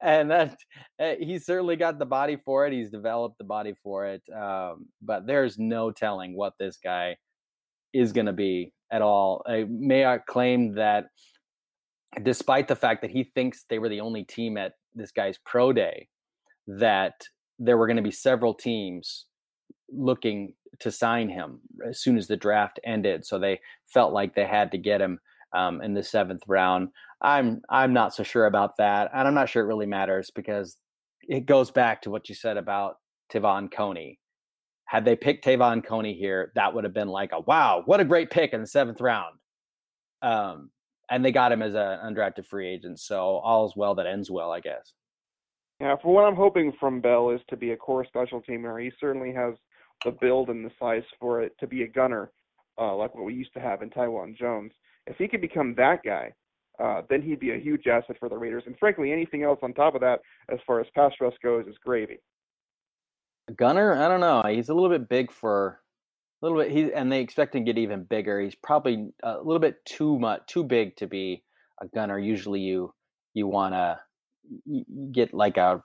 and 0.02 0.32
that 0.32 0.56
he's 1.20 1.46
certainly 1.46 1.76
got 1.76 2.00
the 2.00 2.06
body 2.06 2.38
for 2.46 2.66
it. 2.66 2.72
He's 2.72 2.90
developed 2.90 3.38
the 3.40 3.44
body 3.44 3.74
for 3.84 4.06
it. 4.06 4.22
Um, 4.34 4.86
but 5.02 5.28
there's 5.28 5.60
no 5.60 5.92
telling 5.92 6.34
what 6.34 6.54
this 6.58 6.78
guy 6.82 7.18
is 7.94 8.14
going 8.14 8.28
to 8.28 8.32
be 8.32 8.72
at 8.90 9.02
all. 9.02 9.44
Uh, 9.46 9.68
Mayock 9.68 10.26
claimed 10.28 10.78
that 10.78 11.08
despite 12.24 12.70
the 12.70 12.78
fact 12.78 13.02
that 13.02 13.12
he 13.12 13.26
thinks 13.36 13.66
they 13.70 13.80
were 13.80 13.90
the 13.90 14.00
only 14.00 14.24
team 14.24 14.56
at 14.56 14.76
this 14.94 15.12
guy's 15.12 15.38
pro 15.46 15.74
day, 15.74 16.08
that 16.68 17.16
there 17.60 17.78
were 17.78 17.88
going 17.88 17.98
to 17.98 18.02
be 18.02 18.12
several 18.12 18.54
teams 18.54 19.26
looking 19.90 20.54
to 20.80 20.90
sign 20.90 21.28
him 21.28 21.60
as 21.86 22.02
soon 22.02 22.18
as 22.18 22.28
the 22.28 22.38
draft 22.38 22.80
ended. 22.86 23.26
So 23.26 23.38
they 23.38 23.60
felt 23.88 24.14
like 24.14 24.36
they 24.36 24.46
had 24.46 24.72
to 24.72 24.78
get 24.78 25.02
him 25.02 25.20
um, 25.54 25.82
in 25.82 25.94
the 25.94 26.04
seventh 26.04 26.44
round. 26.48 26.90
I'm 27.22 27.62
I'm 27.70 27.94
not 27.94 28.14
so 28.14 28.24
sure 28.24 28.46
about 28.46 28.78
that, 28.78 29.10
and 29.14 29.28
I'm 29.28 29.34
not 29.34 29.50
sure 29.50 29.64
it 29.64 29.68
really 29.68 29.86
matters 29.86 30.32
because 30.34 30.78
it 31.28 31.46
goes 31.46 31.72
back 31.72 32.02
to 32.04 32.12
what 32.12 32.30
you 32.30 32.36
said 32.36 32.58
about 32.58 32.98
Te'von 33.30 33.70
Coney. 33.72 34.20
Had 34.86 35.06
they 35.06 35.16
picked 35.16 35.46
Te'von 35.46 35.84
Coney 35.84 36.14
here, 36.14 36.52
that 36.56 36.74
would 36.74 36.84
have 36.84 36.94
been 36.94 37.08
like 37.08 37.32
a 37.32 37.40
wow, 37.40 37.84
what 37.86 38.00
a 38.00 38.06
great 38.06 38.30
pick 38.30 38.54
in 38.54 38.62
the 38.62 38.68
seventh 38.68 39.02
round. 39.02 39.36
Um, 40.22 40.70
and 41.10 41.24
they 41.24 41.32
got 41.32 41.52
him 41.52 41.62
as 41.62 41.74
an 41.74 42.00
undrafted 42.04 42.46
free 42.48 42.68
agent, 42.68 43.00
so 43.00 43.38
all's 43.38 43.76
well 43.76 43.96
that 43.96 44.08
ends 44.08 44.30
well, 44.32 44.52
I 44.52 44.60
guess. 44.60 44.94
Yeah, 45.80 45.96
for 46.02 46.14
what 46.14 46.24
I'm 46.24 46.36
hoping 46.36 46.72
from 46.80 47.02
Bell 47.02 47.32
is 47.32 47.42
to 47.50 47.58
be 47.58 47.72
a 47.72 47.78
core 47.78 48.06
special 48.06 48.42
teamer. 48.42 48.82
He 48.82 48.92
certainly 49.00 49.34
has 49.34 49.56
the 50.04 50.12
build 50.12 50.50
and 50.50 50.66
the 50.66 50.72
size 50.80 51.04
for 51.20 51.42
it 51.42 51.54
to 51.60 51.68
be 51.68 51.84
a 51.84 51.88
gunner, 51.88 52.32
uh, 52.80 52.96
like 52.96 53.14
what 53.14 53.26
we 53.26 53.34
used 53.34 53.54
to 53.54 53.60
have 53.60 53.82
in 53.82 53.90
Taiwan 53.90 54.36
Jones. 54.40 54.72
If 55.08 55.18
he 55.18 55.28
could 55.28 55.42
become 55.42 55.76
that 55.76 56.04
guy, 56.04 56.34
uh, 56.84 57.02
then 57.10 57.22
he'd 57.22 57.40
be 57.40 57.52
a 57.52 57.58
huge 57.58 57.88
asset 57.88 58.18
for 58.20 58.30
the 58.30 58.38
Raiders. 58.38 58.64
And 58.66 58.78
frankly, 58.78 59.12
anything 59.12 59.44
else 59.44 59.60
on 59.62 59.74
top 59.74 59.96
of 59.96 60.02
that, 60.02 60.20
as 60.52 60.60
far 60.66 60.80
as 60.80 60.88
pass 60.96 61.14
rush 61.22 61.36
goes, 61.44 61.68
is 61.68 61.78
gravy. 61.84 62.18
Gunner, 63.56 63.94
I 63.94 64.08
don't 64.08 64.20
know. 64.20 64.44
He's 64.48 64.70
a 64.70 64.74
little 64.74 64.90
bit 64.90 65.08
big 65.08 65.32
for 65.32 65.80
a 66.42 66.46
little 66.46 66.58
bit. 66.58 66.72
He 66.72 66.92
and 66.92 67.12
they 67.12 67.22
expect 67.22 67.56
him 67.56 67.64
to 67.64 67.74
get 67.74 67.80
even 67.80 68.04
bigger. 68.04 68.42
He's 68.42 68.56
probably 68.56 69.10
a 69.24 69.38
little 69.38 69.60
bit 69.60 69.86
too 69.86 70.18
much, 70.20 70.42
too 70.48 70.64
big 70.64 70.96
to 70.98 71.08
be 71.08 71.44
a 71.82 71.88
gunner. 71.88 72.18
Usually, 72.18 72.60
you 72.60 72.94
you 73.34 73.48
want 73.48 73.74
to 73.76 74.00
get 75.12 75.34
like 75.34 75.58
a 75.58 75.84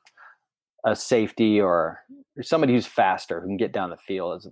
a 0.85 0.97
safety 0.97 1.61
or, 1.61 2.01
or 2.37 2.43
somebody 2.43 2.73
who's 2.73 2.87
faster 2.87 3.41
who 3.41 3.49
can 3.49 3.57
get 3.57 3.73
down 3.73 3.91
the 3.91 3.97
field 3.97 4.37
as 4.37 4.47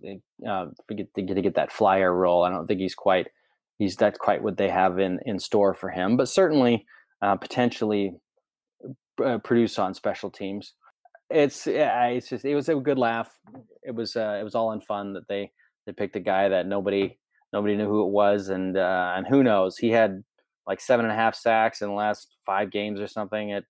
uh, 0.46 0.66
to, 0.88 0.94
get 0.94 1.14
to 1.14 1.42
get 1.42 1.54
that 1.54 1.72
flyer 1.72 2.14
role. 2.14 2.44
I 2.44 2.50
don't 2.50 2.66
think 2.66 2.80
he's 2.80 2.94
quite 2.94 3.28
he's 3.78 3.96
that's 3.96 4.18
quite 4.18 4.42
what 4.42 4.56
they 4.56 4.68
have 4.68 4.98
in 4.98 5.18
in 5.24 5.38
store 5.38 5.74
for 5.74 5.90
him, 5.90 6.16
but 6.16 6.28
certainly 6.28 6.84
uh, 7.22 7.36
potentially 7.36 8.14
uh, 9.24 9.38
produce 9.38 9.78
on 9.78 9.94
special 9.94 10.30
teams. 10.30 10.74
It's 11.30 11.66
yeah, 11.66 12.06
it's 12.06 12.28
just 12.28 12.44
it 12.44 12.54
was 12.54 12.68
a 12.68 12.76
good 12.76 12.98
laugh. 12.98 13.30
It 13.82 13.94
was 13.94 14.16
uh, 14.16 14.38
it 14.40 14.44
was 14.44 14.54
all 14.54 14.72
in 14.72 14.80
fun 14.80 15.12
that 15.14 15.28
they 15.28 15.50
they 15.86 15.92
picked 15.92 16.16
a 16.16 16.20
guy 16.20 16.48
that 16.48 16.66
nobody 16.66 17.18
nobody 17.52 17.76
knew 17.76 17.88
who 17.88 18.06
it 18.06 18.10
was, 18.10 18.48
and 18.48 18.76
uh, 18.76 19.12
and 19.16 19.26
who 19.26 19.42
knows 19.42 19.76
he 19.76 19.90
had 19.90 20.22
like 20.66 20.80
seven 20.80 21.06
and 21.06 21.12
a 21.12 21.16
half 21.16 21.34
sacks 21.34 21.80
in 21.80 21.88
the 21.88 21.94
last 21.94 22.36
five 22.44 22.70
games 22.70 23.00
or 23.00 23.06
something 23.06 23.52
at 23.52 23.64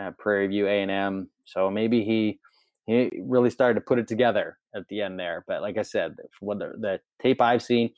uh, 0.00 0.10
Prairie 0.18 0.46
View 0.46 0.66
A 0.66 0.82
and 0.82 0.90
M. 0.90 1.30
So 1.44 1.70
maybe 1.70 2.04
he 2.04 2.38
he 2.86 3.10
really 3.22 3.50
started 3.50 3.74
to 3.74 3.80
put 3.80 3.98
it 3.98 4.06
together 4.08 4.58
at 4.74 4.86
the 4.88 5.00
end 5.00 5.18
there. 5.18 5.44
But 5.46 5.62
like 5.62 5.78
I 5.78 5.82
said, 5.82 6.16
what 6.40 6.58
the, 6.58 6.72
the 6.78 7.00
tape 7.22 7.40
I've 7.40 7.62
seen, 7.62 7.90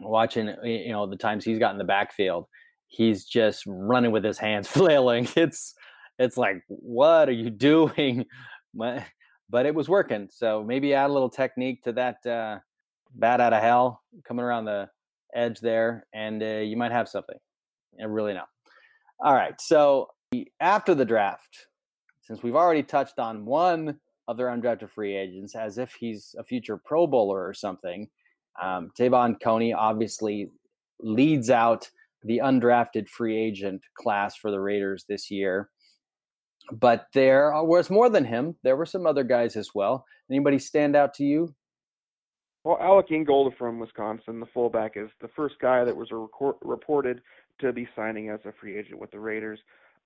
watching 0.00 0.54
you 0.64 0.92
know 0.92 1.06
the 1.06 1.16
times 1.16 1.44
he's 1.44 1.58
got 1.58 1.72
in 1.72 1.78
the 1.78 1.84
backfield, 1.84 2.46
he's 2.88 3.24
just 3.24 3.64
running 3.66 4.12
with 4.12 4.24
his 4.24 4.38
hands 4.38 4.68
flailing. 4.68 5.28
It's 5.36 5.74
it's 6.18 6.36
like 6.36 6.62
what 6.68 7.28
are 7.28 7.32
you 7.32 7.50
doing? 7.50 8.26
But 9.50 9.66
it 9.66 9.74
was 9.74 9.90
working. 9.90 10.28
So 10.32 10.64
maybe 10.64 10.94
add 10.94 11.10
a 11.10 11.12
little 11.12 11.28
technique 11.28 11.82
to 11.82 11.92
that 11.92 12.26
uh, 12.26 12.58
bat 13.14 13.40
out 13.40 13.52
of 13.52 13.62
hell 13.62 14.02
coming 14.26 14.44
around 14.44 14.64
the 14.64 14.88
edge 15.34 15.60
there, 15.60 16.06
and 16.14 16.42
uh, 16.42 16.46
you 16.46 16.76
might 16.76 16.92
have 16.92 17.08
something. 17.08 17.36
I 18.00 18.04
really 18.04 18.32
know. 18.32 18.46
All 19.20 19.34
right. 19.34 19.60
So 19.60 20.08
after 20.60 20.94
the 20.94 21.04
draft, 21.04 21.66
since 22.22 22.42
we've 22.42 22.56
already 22.56 22.82
touched 22.82 23.18
on 23.18 23.44
one 23.44 24.00
of 24.26 24.36
their 24.36 24.48
undrafted 24.48 24.90
free 24.90 25.14
agents 25.14 25.54
as 25.54 25.78
if 25.78 25.92
he's 25.92 26.34
a 26.38 26.44
future 26.44 26.76
Pro 26.76 27.06
Bowler 27.06 27.46
or 27.46 27.54
something, 27.54 28.08
um, 28.62 28.90
Te'von 28.96 29.36
Coney 29.42 29.72
obviously 29.72 30.50
leads 31.00 31.50
out 31.50 31.90
the 32.22 32.40
undrafted 32.42 33.08
free 33.08 33.36
agent 33.36 33.82
class 33.98 34.36
for 34.36 34.50
the 34.50 34.60
Raiders 34.60 35.04
this 35.08 35.30
year. 35.30 35.68
But 36.72 37.06
there 37.12 37.52
was 37.62 37.90
more 37.90 38.08
than 38.08 38.24
him. 38.24 38.56
There 38.62 38.76
were 38.76 38.86
some 38.86 39.06
other 39.06 39.24
guys 39.24 39.56
as 39.56 39.70
well. 39.74 40.06
Anybody 40.30 40.58
stand 40.58 40.96
out 40.96 41.12
to 41.14 41.24
you? 41.24 41.54
Well, 42.64 42.78
Alec 42.80 43.10
Ingold 43.10 43.52
from 43.58 43.78
Wisconsin, 43.78 44.40
the 44.40 44.46
fullback, 44.46 44.92
is 44.96 45.10
the 45.20 45.28
first 45.36 45.56
guy 45.60 45.84
that 45.84 45.94
was 45.94 46.08
record, 46.10 46.54
reported 46.62 47.20
to 47.60 47.74
be 47.74 47.86
signing 47.94 48.30
as 48.30 48.40
a 48.46 48.52
free 48.58 48.78
agent 48.78 48.98
with 48.98 49.10
the 49.10 49.20
Raiders. 49.20 49.58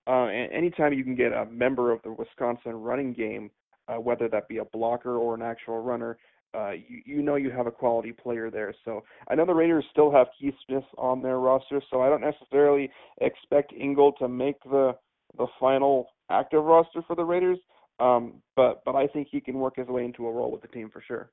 Uh, 0.09 0.27
and 0.27 0.53
anytime 0.53 0.93
you 0.93 1.05
can 1.05 1.15
get 1.15 1.33
a 1.33 1.47
member 1.47 1.93
of 1.93 2.03
the 2.03 2.11
Wisconsin 2.11 2.73
running 2.73 3.13
game, 3.13 3.51
uh, 3.87 4.01
whether 4.01 4.29
that 4.29 4.49
be 4.49 4.59
a 4.59 4.65
blocker 4.65 5.19
or 5.19 5.35
an 5.37 5.43
actual 5.43 5.79
runner, 5.79 6.19
uh, 6.55 6.71
you, 6.71 7.03
you 7.05 7.23
know 7.23 7.37
you 7.37 7.51
have 7.51 7.67
a 7.67 7.71
quality 7.71 8.13
player 8.13 8.51
there. 8.51 8.75
So 8.85 9.05
I 9.29 9.35
know 9.35 9.45
the 9.45 9.55
Raiders 9.55 9.85
still 9.91 10.11
have 10.11 10.29
Keith 10.39 10.55
Smith 10.67 10.85
on 10.97 11.23
their 11.23 11.39
roster, 11.39 11.83
so 11.91 12.01
I 12.01 12.09
don't 12.09 12.21
necessarily 12.21 12.91
expect 13.21 13.73
Ingold 13.73 14.17
to 14.19 14.29
make 14.29 14.63
the 14.65 14.97
the 15.37 15.47
final 15.61 16.09
active 16.31 16.65
roster 16.65 17.03
for 17.07 17.15
the 17.15 17.25
Raiders. 17.25 17.59
Um, 18.01 18.43
but 18.57 18.83
but 18.85 18.95
I 18.95 19.07
think 19.07 19.29
he 19.31 19.41
can 19.41 19.59
work 19.59 19.77
his 19.77 19.89
way 19.89 20.05
into 20.05 20.27
a 20.27 20.33
role 20.33 20.51
with 20.51 20.63
the 20.63 20.69
team 20.69 20.91
for 20.91 21.03
sure. 21.07 21.31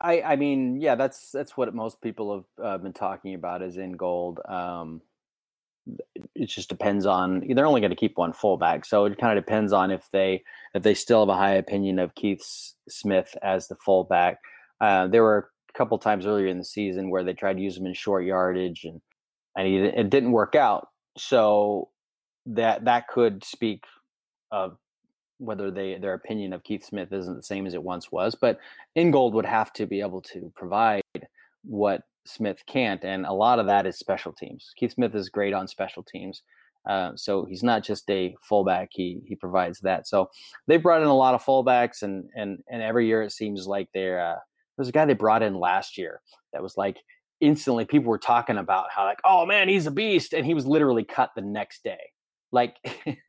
I 0.00 0.22
I 0.22 0.36
mean 0.36 0.80
yeah 0.80 0.94
that's 0.94 1.32
that's 1.32 1.56
what 1.56 1.74
most 1.74 2.00
people 2.00 2.34
have 2.34 2.64
uh, 2.64 2.78
been 2.78 2.92
talking 2.92 3.34
about 3.34 3.62
is 3.62 3.76
Ingold. 3.76 4.40
Um, 4.48 5.02
it 6.34 6.46
just 6.46 6.68
depends 6.68 7.06
on 7.06 7.42
they're 7.54 7.66
only 7.66 7.80
going 7.80 7.90
to 7.90 7.96
keep 7.96 8.16
one 8.18 8.32
fullback 8.32 8.84
so 8.84 9.04
it 9.04 9.18
kind 9.18 9.38
of 9.38 9.44
depends 9.44 9.72
on 9.72 9.90
if 9.90 10.08
they 10.12 10.42
if 10.74 10.82
they 10.82 10.94
still 10.94 11.20
have 11.20 11.28
a 11.28 11.38
high 11.38 11.54
opinion 11.54 11.98
of 11.98 12.14
keith 12.14 12.74
smith 12.88 13.36
as 13.42 13.68
the 13.68 13.76
fullback. 13.76 14.38
Uh, 14.80 15.06
there 15.06 15.22
were 15.22 15.50
a 15.68 15.78
couple 15.78 15.98
times 15.98 16.26
earlier 16.26 16.46
in 16.46 16.58
the 16.58 16.64
season 16.64 17.10
where 17.10 17.24
they 17.24 17.32
tried 17.34 17.54
to 17.54 17.62
use 17.62 17.76
him 17.76 17.86
in 17.86 17.94
short 17.94 18.24
yardage 18.24 18.84
and 18.84 19.00
and 19.56 19.66
he, 19.66 19.76
it 19.76 20.10
didn't 20.10 20.32
work 20.32 20.54
out 20.54 20.88
so 21.16 21.88
that 22.46 22.84
that 22.84 23.08
could 23.08 23.42
speak 23.44 23.84
of 24.52 24.76
whether 25.38 25.70
they 25.70 25.98
their 25.98 26.14
opinion 26.14 26.52
of 26.52 26.62
keith 26.64 26.84
smith 26.84 27.12
isn't 27.12 27.36
the 27.36 27.42
same 27.42 27.66
as 27.66 27.74
it 27.74 27.82
once 27.82 28.10
was 28.10 28.34
but 28.34 28.58
ingold 28.94 29.34
would 29.34 29.44
have 29.44 29.72
to 29.72 29.86
be 29.86 30.00
able 30.00 30.20
to 30.20 30.52
provide 30.56 31.02
what 31.64 32.02
Smith 32.24 32.62
can't, 32.66 33.04
and 33.04 33.26
a 33.26 33.32
lot 33.32 33.58
of 33.58 33.66
that 33.66 33.86
is 33.86 33.98
special 33.98 34.32
teams. 34.32 34.72
Keith 34.76 34.92
Smith 34.92 35.14
is 35.14 35.28
great 35.28 35.54
on 35.54 35.66
special 35.66 36.02
teams, 36.02 36.42
uh, 36.88 37.12
so 37.16 37.44
he's 37.44 37.62
not 37.62 37.82
just 37.82 38.08
a 38.10 38.34
fullback. 38.42 38.88
He 38.92 39.20
he 39.26 39.34
provides 39.34 39.80
that. 39.80 40.06
So 40.06 40.28
they 40.66 40.76
brought 40.76 41.02
in 41.02 41.08
a 41.08 41.16
lot 41.16 41.34
of 41.34 41.44
fullbacks, 41.44 42.02
and 42.02 42.28
and 42.34 42.58
and 42.70 42.82
every 42.82 43.06
year 43.06 43.22
it 43.22 43.32
seems 43.32 43.66
like 43.66 43.88
they're. 43.94 44.20
Uh, 44.20 44.38
there's 44.76 44.88
a 44.88 44.92
guy 44.92 45.04
they 45.04 45.14
brought 45.14 45.42
in 45.42 45.58
last 45.58 45.98
year 45.98 46.20
that 46.52 46.62
was 46.62 46.76
like 46.76 46.98
instantly 47.40 47.84
people 47.84 48.10
were 48.10 48.18
talking 48.18 48.58
about 48.58 48.86
how 48.90 49.04
like 49.04 49.20
oh 49.24 49.44
man 49.44 49.68
he's 49.68 49.86
a 49.86 49.90
beast, 49.90 50.32
and 50.32 50.46
he 50.46 50.54
was 50.54 50.66
literally 50.66 51.04
cut 51.04 51.30
the 51.34 51.42
next 51.42 51.82
day. 51.82 52.00
Like 52.52 52.76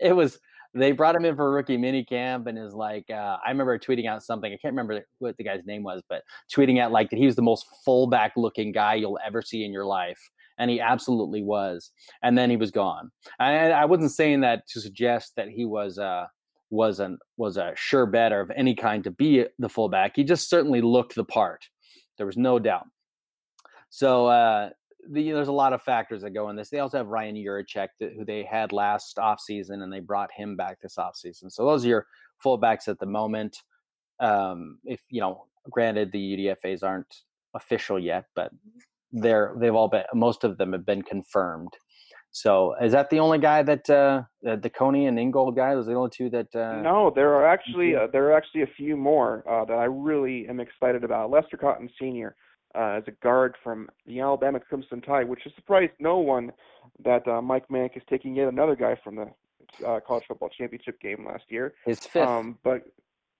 it 0.00 0.14
was 0.14 0.38
they 0.74 0.92
brought 0.92 1.14
him 1.14 1.24
in 1.24 1.36
for 1.36 1.46
a 1.46 1.50
rookie 1.50 1.76
mini 1.76 2.04
camp 2.04 2.46
and 2.46 2.58
is 2.58 2.74
like 2.74 3.04
uh, 3.10 3.36
i 3.44 3.50
remember 3.50 3.78
tweeting 3.78 4.06
out 4.08 4.22
something 4.22 4.52
i 4.52 4.58
can't 4.60 4.72
remember 4.72 5.04
what 5.18 5.36
the 5.36 5.44
guy's 5.44 5.64
name 5.66 5.82
was 5.82 6.02
but 6.08 6.22
tweeting 6.52 6.80
out 6.80 6.92
like 6.92 7.10
that 7.10 7.18
he 7.18 7.26
was 7.26 7.36
the 7.36 7.42
most 7.42 7.66
fullback 7.84 8.32
looking 8.36 8.72
guy 8.72 8.94
you'll 8.94 9.18
ever 9.24 9.40
see 9.40 9.64
in 9.64 9.72
your 9.72 9.84
life 9.84 10.18
and 10.58 10.70
he 10.70 10.80
absolutely 10.80 11.42
was 11.42 11.90
and 12.22 12.36
then 12.36 12.50
he 12.50 12.56
was 12.56 12.70
gone. 12.70 13.10
I, 13.38 13.70
I 13.70 13.84
wasn't 13.84 14.12
saying 14.12 14.40
that 14.40 14.66
to 14.68 14.80
suggest 14.80 15.32
that 15.36 15.48
he 15.48 15.64
was 15.64 15.98
uh 15.98 16.26
was 16.70 17.00
an 17.00 17.18
was 17.36 17.56
a 17.56 17.72
sure 17.76 18.06
bet 18.06 18.32
of 18.32 18.50
any 18.56 18.74
kind 18.74 19.04
to 19.04 19.10
be 19.10 19.44
the 19.58 19.68
fullback 19.68 20.16
he 20.16 20.24
just 20.24 20.48
certainly 20.48 20.80
looked 20.80 21.14
the 21.14 21.24
part 21.24 21.64
there 22.16 22.26
was 22.26 22.36
no 22.36 22.58
doubt. 22.58 22.86
So 23.90 24.26
uh 24.26 24.70
the, 25.10 25.32
there's 25.32 25.48
a 25.48 25.52
lot 25.52 25.72
of 25.72 25.82
factors 25.82 26.22
that 26.22 26.30
go 26.30 26.48
in 26.50 26.56
this. 26.56 26.70
They 26.70 26.78
also 26.78 26.98
have 26.98 27.08
Ryan 27.08 27.36
Yurachek, 27.36 27.88
who 27.98 28.24
they 28.24 28.42
had 28.42 28.72
last 28.72 29.16
offseason, 29.16 29.82
and 29.82 29.92
they 29.92 30.00
brought 30.00 30.30
him 30.32 30.56
back 30.56 30.80
this 30.80 30.96
offseason. 30.96 31.50
So 31.50 31.64
those 31.64 31.84
are 31.84 31.88
your 31.88 32.06
fullbacks 32.44 32.88
at 32.88 32.98
the 32.98 33.06
moment. 33.06 33.58
Um, 34.20 34.78
if 34.84 35.00
you 35.10 35.20
know, 35.20 35.46
granted, 35.70 36.12
the 36.12 36.36
UDFA's 36.64 36.82
aren't 36.82 37.22
official 37.54 37.98
yet, 37.98 38.26
but 38.34 38.50
they're 39.12 39.54
they've 39.58 39.74
all 39.74 39.88
been 39.88 40.04
most 40.14 40.44
of 40.44 40.58
them 40.58 40.72
have 40.72 40.86
been 40.86 41.02
confirmed. 41.02 41.72
So 42.30 42.74
is 42.82 42.90
that 42.92 43.10
the 43.10 43.20
only 43.20 43.38
guy 43.38 43.62
that 43.62 43.88
uh, 43.88 44.22
the 44.42 44.70
Coney 44.70 45.06
and 45.06 45.18
Ingold 45.18 45.54
guy? 45.54 45.74
Those 45.74 45.86
are 45.86 45.92
the 45.92 45.96
only 45.96 46.10
two 46.10 46.30
that? 46.30 46.54
Uh, 46.54 46.82
no, 46.82 47.12
there 47.14 47.32
are 47.34 47.46
actually 47.46 47.94
uh, 47.94 48.08
there 48.12 48.26
are 48.26 48.36
actually 48.36 48.62
a 48.62 48.70
few 48.76 48.96
more 48.96 49.44
uh, 49.48 49.64
that 49.66 49.78
I 49.78 49.84
really 49.84 50.48
am 50.48 50.58
excited 50.58 51.04
about. 51.04 51.30
Lester 51.30 51.56
Cotton 51.56 51.88
Sr 51.98 52.34
uh, 52.74 52.98
as 52.98 53.04
a 53.06 53.12
guard 53.22 53.54
from 53.62 53.88
the 54.06 54.20
Alabama 54.20 54.60
Crimson 54.60 55.00
Tide, 55.00 55.28
which 55.28 55.40
has 55.44 55.52
surprised 55.54 55.92
no 55.98 56.18
one 56.18 56.52
that 57.04 57.26
uh, 57.28 57.40
Mike 57.40 57.68
Mayock 57.68 57.96
is 57.96 58.02
taking 58.08 58.34
yet 58.34 58.48
another 58.48 58.76
guy 58.76 58.98
from 59.02 59.16
the 59.16 59.28
uh, 59.86 60.00
college 60.06 60.24
football 60.28 60.50
championship 60.56 61.00
game 61.00 61.26
last 61.26 61.44
year. 61.48 61.74
His 61.84 62.00
fifth. 62.00 62.28
Um, 62.28 62.58
but 62.62 62.86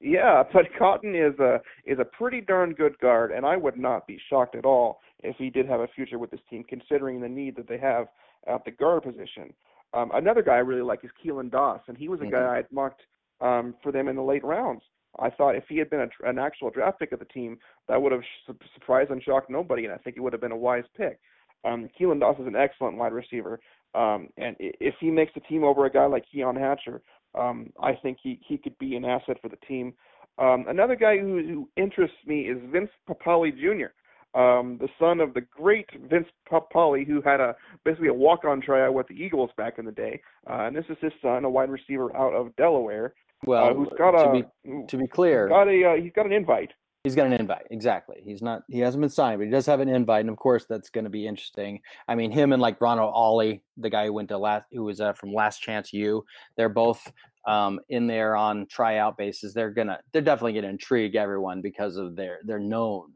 yeah, 0.01 0.43
but 0.53 0.67
Cotton 0.79 1.15
is 1.15 1.39
a 1.39 1.61
is 1.85 1.99
a 1.99 2.05
pretty 2.05 2.41
darn 2.41 2.73
good 2.73 2.99
guard, 2.99 3.33
and 3.33 3.45
I 3.45 3.57
would 3.57 3.79
not 3.79 4.07
be 4.07 4.19
shocked 4.31 4.55
at 4.55 4.65
all 4.65 5.01
if 5.23 5.37
he 5.37 5.51
did 5.51 5.67
have 5.69 5.81
a 5.81 5.89
future 5.89 6.19
with 6.19 6.31
this 6.31 6.41
team, 6.51 6.65
considering 6.69 7.21
the 7.21 7.29
need 7.29 7.57
that 7.57 7.69
they 7.69 7.79
have 7.79 8.07
at 8.47 8.65
the 8.65 8.71
guard 8.71 9.03
position. 9.03 9.53
Um, 9.95 10.11
another 10.15 10.43
guy 10.43 10.55
I 10.55 10.59
really 10.59 10.83
like 10.83 11.05
is 11.05 11.11
Keelan 11.25 11.51
Doss, 11.51 11.81
and 11.89 11.97
he 11.97 12.09
was 12.09 12.21
a 12.21 12.25
mm-hmm. 12.25 12.33
guy 12.33 12.53
I 12.53 12.57
had 12.57 12.73
mocked 12.73 13.03
um, 13.41 13.75
for 13.83 13.93
them 13.93 14.09
in 14.09 14.17
the 14.17 14.23
late 14.23 14.45
rounds. 14.45 14.83
I 15.19 15.31
thought 15.31 15.57
if 15.57 15.65
he 15.69 15.79
had 15.79 15.91
been 15.91 16.01
a, 16.01 16.29
an 16.29 16.39
actual 16.39 16.71
draft 16.71 16.99
pick 16.99 17.13
of 17.13 17.19
the 17.19 17.25
team, 17.27 17.59
that 17.89 18.01
would 18.01 18.13
have 18.13 18.23
su- 18.47 18.57
surprised 18.75 19.11
and 19.11 19.23
shocked 19.23 19.51
nobody, 19.51 19.85
and 19.85 19.93
I 19.93 19.99
think 19.99 20.17
it 20.17 20.21
would 20.21 20.33
have 20.33 20.43
been 20.43 20.53
a 20.53 20.57
wise 20.57 20.85
pick. 20.97 21.19
Um, 21.65 21.89
Keelan 21.99 22.21
Doss 22.21 22.39
is 22.39 22.47
an 22.47 22.57
excellent 22.57 22.97
wide 22.97 23.13
receiver, 23.13 23.59
um, 23.95 24.29
and 24.37 24.57
if 24.59 24.95
he 25.01 25.11
makes 25.11 25.33
the 25.35 25.41
team 25.41 25.65
over 25.65 25.87
a 25.87 25.91
guy 25.91 26.07
like 26.07 26.25
Keon 26.31 26.57
Hatcher, 26.57 27.01
um, 27.35 27.71
I 27.83 27.95
think 27.95 28.19
he 28.23 28.41
he 28.47 28.59
could 28.59 28.79
be 28.79 28.97
an 28.97 29.05
asset 29.05 29.39
for 29.41 29.49
the 29.49 29.57
team. 29.69 29.95
Um, 30.39 30.67
another 30.69 30.97
guy 30.97 31.19
who, 31.19 31.39
who 31.39 31.69
interests 31.77 32.17
me 32.27 32.43
is 32.43 32.59
Vince 32.73 32.91
Papale 33.09 33.53
Jr., 33.53 33.93
um, 34.39 34.79
the 34.81 34.89
son 34.99 35.21
of 35.21 35.33
the 35.33 35.43
great 35.43 35.89
Vince 36.11 36.27
Papale, 36.51 37.07
who 37.07 37.23
had 37.23 37.41
a 37.41 37.55
basically 37.85 38.09
a 38.09 38.15
walk-on 38.15 38.61
tryout 38.61 38.95
with 38.95 39.07
the 39.07 39.15
Eagles 39.15 39.51
back 39.57 39.79
in 39.79 39.85
the 39.85 39.93
day. 39.93 40.21
Uh, 40.49 40.67
and 40.67 40.77
this 40.77 40.85
is 40.89 40.97
his 41.01 41.13
son, 41.23 41.45
a 41.45 41.51
wide 41.51 41.71
receiver 41.71 42.15
out 42.17 42.35
of 42.35 42.55
Delaware. 42.57 43.15
Well, 43.47 43.65
uh, 43.65 43.75
who's 43.75 43.89
got 43.99 44.15
a 44.15 44.25
to 44.25 44.47
be, 44.65 44.87
to 44.89 44.97
be 44.97 45.07
clear, 45.07 45.49
got 45.49 45.69
a 45.69 45.85
uh, 45.85 45.95
he's 45.97 46.13
got 46.13 46.27
an 46.27 46.33
invite. 46.33 46.73
He's 47.05 47.15
got 47.15 47.27
an 47.27 47.35
invite, 47.35 47.67
exactly. 47.71 48.23
He's 48.25 48.41
not 48.41 48.63
he 48.69 48.79
hasn't 48.79 49.03
been 49.03 49.11
signed, 49.11 49.39
but 49.39 49.45
he 49.45 49.51
does 49.51 49.67
have 49.67 49.81
an 49.81 49.91
invite, 49.91 50.23
and 50.23 50.31
of 50.31 50.37
course 50.37 50.65
that's 50.67 50.89
going 50.89 51.05
to 51.05 51.11
be 51.11 51.27
interesting. 51.27 51.81
I 52.09 52.15
mean, 52.15 52.31
him 52.31 52.53
and 52.53 52.63
like 52.63 52.81
Ronald 52.81 53.13
Ollie, 53.15 53.63
the 53.77 53.91
guy 53.91 54.07
who 54.07 54.15
went 54.15 54.31
to 54.31 54.39
last, 54.39 54.65
who 54.73 54.85
was 54.85 55.03
uh, 55.03 55.13
from 55.13 55.35
Last 55.35 55.59
Chance 55.59 55.93
U, 55.93 56.25
they're 56.57 56.71
both 56.71 57.13
um, 57.47 57.79
in 57.91 58.07
there 58.07 58.37
on 58.37 58.67
tryout 58.71 59.19
basis. 59.19 59.53
They're 59.53 59.71
gonna 59.71 59.99
they're 60.13 60.23
definitely 60.23 60.55
gonna 60.55 60.69
intrigue 60.69 61.15
everyone 61.15 61.61
because 61.61 61.97
of 61.97 62.17
their 62.17 62.39
they're 62.45 62.59
known 62.59 63.13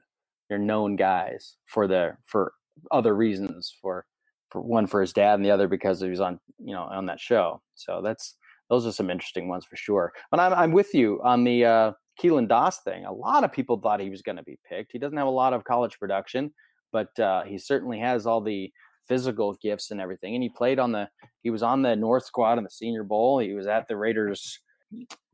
they're 0.51 0.59
known 0.59 0.97
guys 0.97 1.57
for 1.66 1.87
their 1.87 2.18
for 2.26 2.53
other 2.91 3.16
reasons 3.16 3.74
for 3.81 4.05
for 4.51 4.61
one 4.61 4.87
for 4.87 5.01
his 5.01 5.12
dad 5.12 5.35
and 5.35 5.45
the 5.45 5.51
other 5.51 5.68
because 5.68 6.01
he 6.01 6.09
was 6.09 6.20
on 6.20 6.39
you 6.59 6.74
know 6.74 6.83
on 6.83 7.07
that 7.07 7.20
show. 7.20 7.62
So 7.74 8.03
that's 8.03 8.37
those 8.69 8.87
are 8.87 8.93
some 8.93 9.11
interesting 9.11 9.49
ones 9.49 9.64
for 9.64 9.77
sure. 9.77 10.12
But 10.31 10.41
I'm, 10.41 10.53
I'm 10.53 10.73
with 10.73 10.95
you 10.95 11.21
on 11.23 11.45
the 11.45 11.64
uh, 11.64 11.93
Keelan 12.21 12.49
Doss 12.49 12.81
thing. 12.83 13.05
A 13.05 13.12
lot 13.12 13.45
of 13.45 13.53
people 13.53 13.79
thought 13.81 14.01
he 14.01 14.11
was 14.11 14.23
going 14.23 14.37
to 14.37 14.43
be 14.43 14.59
picked. 14.69 14.93
He 14.93 14.99
doesn't 14.99 15.16
have 15.16 15.27
a 15.27 15.31
lot 15.31 15.53
of 15.53 15.64
college 15.64 15.99
production, 15.99 16.53
but 16.93 17.19
uh, 17.19 17.45
he 17.45 17.59
certainly 17.59 17.99
has 17.99 18.27
all 18.27 18.41
the 18.41 18.73
physical 19.07 19.57
gifts 19.62 19.91
and 19.91 20.01
everything. 20.01 20.35
And 20.35 20.43
he 20.43 20.51
played 20.51 20.79
on 20.79 20.93
the 20.93 21.09
he 21.43 21.51
was 21.51 21.62
on 21.62 21.83
the 21.83 21.97
North 21.97 22.25
squad 22.25 22.59
in 22.59 22.64
the 22.64 22.71
Senior 22.71 23.05
Bowl. 23.05 23.39
He 23.39 23.55
was 23.55 23.66
at 23.66 23.89
the 23.89 23.97
Raiders 23.97 24.59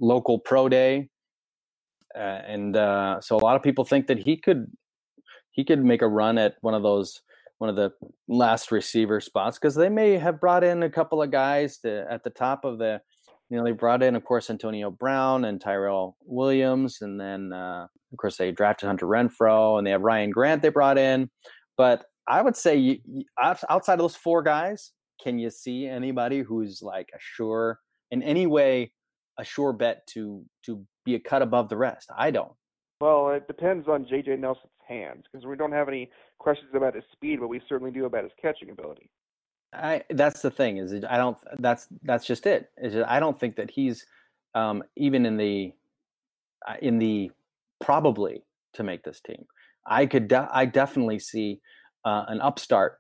local 0.00 0.38
pro 0.38 0.68
day, 0.68 1.08
uh, 2.14 2.18
and 2.18 2.76
uh, 2.76 3.20
so 3.20 3.36
a 3.36 3.38
lot 3.38 3.56
of 3.56 3.62
people 3.62 3.84
think 3.84 4.06
that 4.06 4.18
he 4.18 4.36
could 4.36 4.66
he 5.50 5.64
could 5.64 5.84
make 5.84 6.02
a 6.02 6.08
run 6.08 6.38
at 6.38 6.54
one 6.60 6.74
of 6.74 6.82
those 6.82 7.20
one 7.58 7.70
of 7.70 7.76
the 7.76 7.92
last 8.28 8.72
receiver 8.72 9.20
spots 9.20 9.58
because 9.58 9.74
they 9.74 9.88
may 9.88 10.18
have 10.18 10.40
brought 10.40 10.64
in 10.64 10.82
a 10.82 10.90
couple 10.90 11.22
of 11.22 11.30
guys 11.30 11.78
to, 11.78 12.04
at 12.10 12.22
the 12.24 12.30
top 12.30 12.64
of 12.64 12.78
the 12.78 13.00
you 13.54 13.60
know 13.60 13.64
they 13.64 13.72
brought 13.72 14.02
in 14.02 14.16
of 14.16 14.24
course 14.24 14.50
antonio 14.50 14.90
brown 14.90 15.44
and 15.44 15.60
tyrell 15.60 16.16
williams 16.24 16.98
and 17.02 17.20
then 17.20 17.52
uh, 17.52 17.86
of 18.12 18.18
course 18.18 18.36
they 18.36 18.50
drafted 18.50 18.88
hunter 18.88 19.06
Renfrow, 19.06 19.78
and 19.78 19.86
they 19.86 19.92
have 19.92 20.02
ryan 20.02 20.30
grant 20.30 20.60
they 20.60 20.70
brought 20.70 20.98
in 20.98 21.30
but 21.76 22.04
i 22.26 22.42
would 22.42 22.56
say 22.56 22.74
you, 22.74 22.98
you, 23.06 23.22
outside 23.40 23.94
of 23.94 23.98
those 24.00 24.16
four 24.16 24.42
guys 24.42 24.90
can 25.22 25.38
you 25.38 25.50
see 25.50 25.86
anybody 25.86 26.40
who's 26.40 26.82
like 26.82 27.08
a 27.14 27.18
sure 27.20 27.78
in 28.10 28.24
any 28.24 28.48
way 28.48 28.92
a 29.38 29.44
sure 29.44 29.72
bet 29.72 30.04
to 30.08 30.44
to 30.64 30.84
be 31.04 31.14
a 31.14 31.20
cut 31.20 31.40
above 31.40 31.68
the 31.68 31.76
rest 31.76 32.10
i 32.18 32.32
don't 32.32 32.52
well, 33.00 33.30
it 33.30 33.46
depends 33.48 33.86
on 33.86 34.06
J.J. 34.08 34.36
Nelson's 34.36 34.70
hands 34.88 35.24
because 35.30 35.44
we 35.44 35.56
don't 35.56 35.72
have 35.72 35.88
any 35.88 36.10
questions 36.38 36.70
about 36.74 36.94
his 36.94 37.04
speed, 37.12 37.40
but 37.40 37.48
we 37.48 37.60
certainly 37.68 37.92
do 37.92 38.06
about 38.06 38.22
his 38.22 38.32
catching 38.40 38.70
ability. 38.70 39.10
I 39.74 40.02
that's 40.10 40.40
the 40.40 40.50
thing 40.50 40.78
is 40.78 40.92
I 41.08 41.16
don't 41.16 41.36
that's 41.58 41.88
that's 42.02 42.26
just 42.26 42.46
it. 42.46 42.70
Is 42.78 42.96
I 43.06 43.20
don't 43.20 43.38
think 43.38 43.56
that 43.56 43.70
he's 43.70 44.06
um, 44.54 44.82
even 44.96 45.26
in 45.26 45.36
the 45.36 45.72
uh, 46.66 46.76
in 46.80 46.98
the 46.98 47.30
probably 47.80 48.42
to 48.74 48.82
make 48.82 49.02
this 49.02 49.20
team. 49.20 49.44
I 49.86 50.06
could 50.06 50.28
de- 50.28 50.48
I 50.52 50.64
definitely 50.64 51.18
see 51.18 51.60
uh, 52.04 52.24
an 52.28 52.40
upstart 52.40 52.98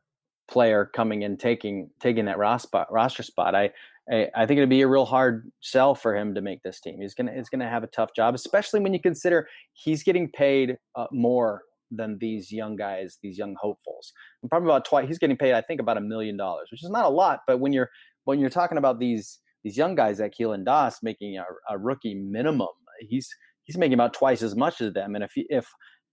player 0.48 0.90
coming 0.94 1.22
in 1.22 1.36
taking 1.36 1.90
taking 2.00 2.26
that 2.26 2.38
roster 2.38 2.66
spot, 2.66 3.12
spot. 3.24 3.54
I 3.54 3.70
I, 4.10 4.44
think 4.46 4.58
it'd 4.58 4.68
be 4.68 4.82
a 4.82 4.88
real 4.88 5.06
hard 5.06 5.50
sell 5.60 5.94
for 5.94 6.14
him 6.14 6.34
to 6.34 6.42
make 6.42 6.62
this 6.62 6.78
team. 6.80 7.00
He's 7.00 7.14
gonna 7.14 7.32
he's 7.32 7.48
gonna 7.48 7.68
have 7.68 7.84
a 7.84 7.88
tough 7.88 8.10
job, 8.14 8.34
especially 8.34 8.80
when 8.80 8.92
you 8.92 9.00
consider 9.00 9.48
he's 9.72 10.02
getting 10.02 10.28
paid 10.28 10.76
uh, 10.94 11.06
more 11.10 11.62
than 11.90 12.18
these 12.18 12.50
young 12.50 12.76
guys, 12.76 13.18
these 13.22 13.38
young 13.38 13.56
hopefuls. 13.60 14.12
And 14.42 14.50
probably 14.50 14.68
about 14.68 14.84
twice. 14.84 15.08
He's 15.08 15.18
getting 15.18 15.36
paid, 15.36 15.54
I 15.54 15.60
think, 15.60 15.80
about 15.80 15.96
a 15.96 16.00
million 16.00 16.36
dollars, 16.36 16.68
which 16.70 16.82
is 16.82 16.90
not 16.90 17.04
a 17.04 17.08
lot. 17.08 17.40
But 17.46 17.60
when 17.60 17.72
you're 17.72 17.90
when 18.24 18.40
you're 18.40 18.50
talking 18.50 18.78
about 18.78 18.98
these 18.98 19.38
these 19.62 19.76
young 19.76 19.94
guys 19.94 20.20
at 20.20 20.34
Keelan 20.38 20.64
Doss 20.64 21.02
making 21.02 21.38
a, 21.38 21.44
a 21.70 21.78
rookie 21.78 22.14
minimum, 22.14 22.68
he's 23.00 23.28
he's 23.64 23.78
making 23.78 23.94
about 23.94 24.14
twice 24.14 24.42
as 24.42 24.56
much 24.56 24.80
as 24.80 24.92
them. 24.92 25.14
And 25.14 25.24
if 25.24 25.32
if 25.36 25.66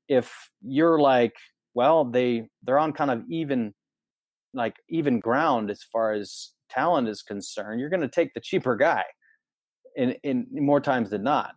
if 0.08 0.32
you're 0.62 1.00
like, 1.00 1.34
well, 1.74 2.06
they 2.06 2.48
they're 2.64 2.80
on 2.80 2.94
kind 2.94 3.12
of 3.12 3.24
even 3.30 3.74
like 4.54 4.76
even 4.90 5.20
ground 5.20 5.72
as 5.72 5.84
far 5.84 6.14
as 6.14 6.52
talent 6.70 7.08
is 7.08 7.22
concerned, 7.22 7.80
you're 7.80 7.90
going 7.90 8.02
to 8.02 8.10
take 8.10 8.34
the 8.34 8.42
cheaper 8.42 8.76
guy 8.76 9.04
in, 9.96 10.16
in 10.24 10.48
more 10.52 10.82
times 10.82 11.10
than 11.10 11.24
not. 11.24 11.54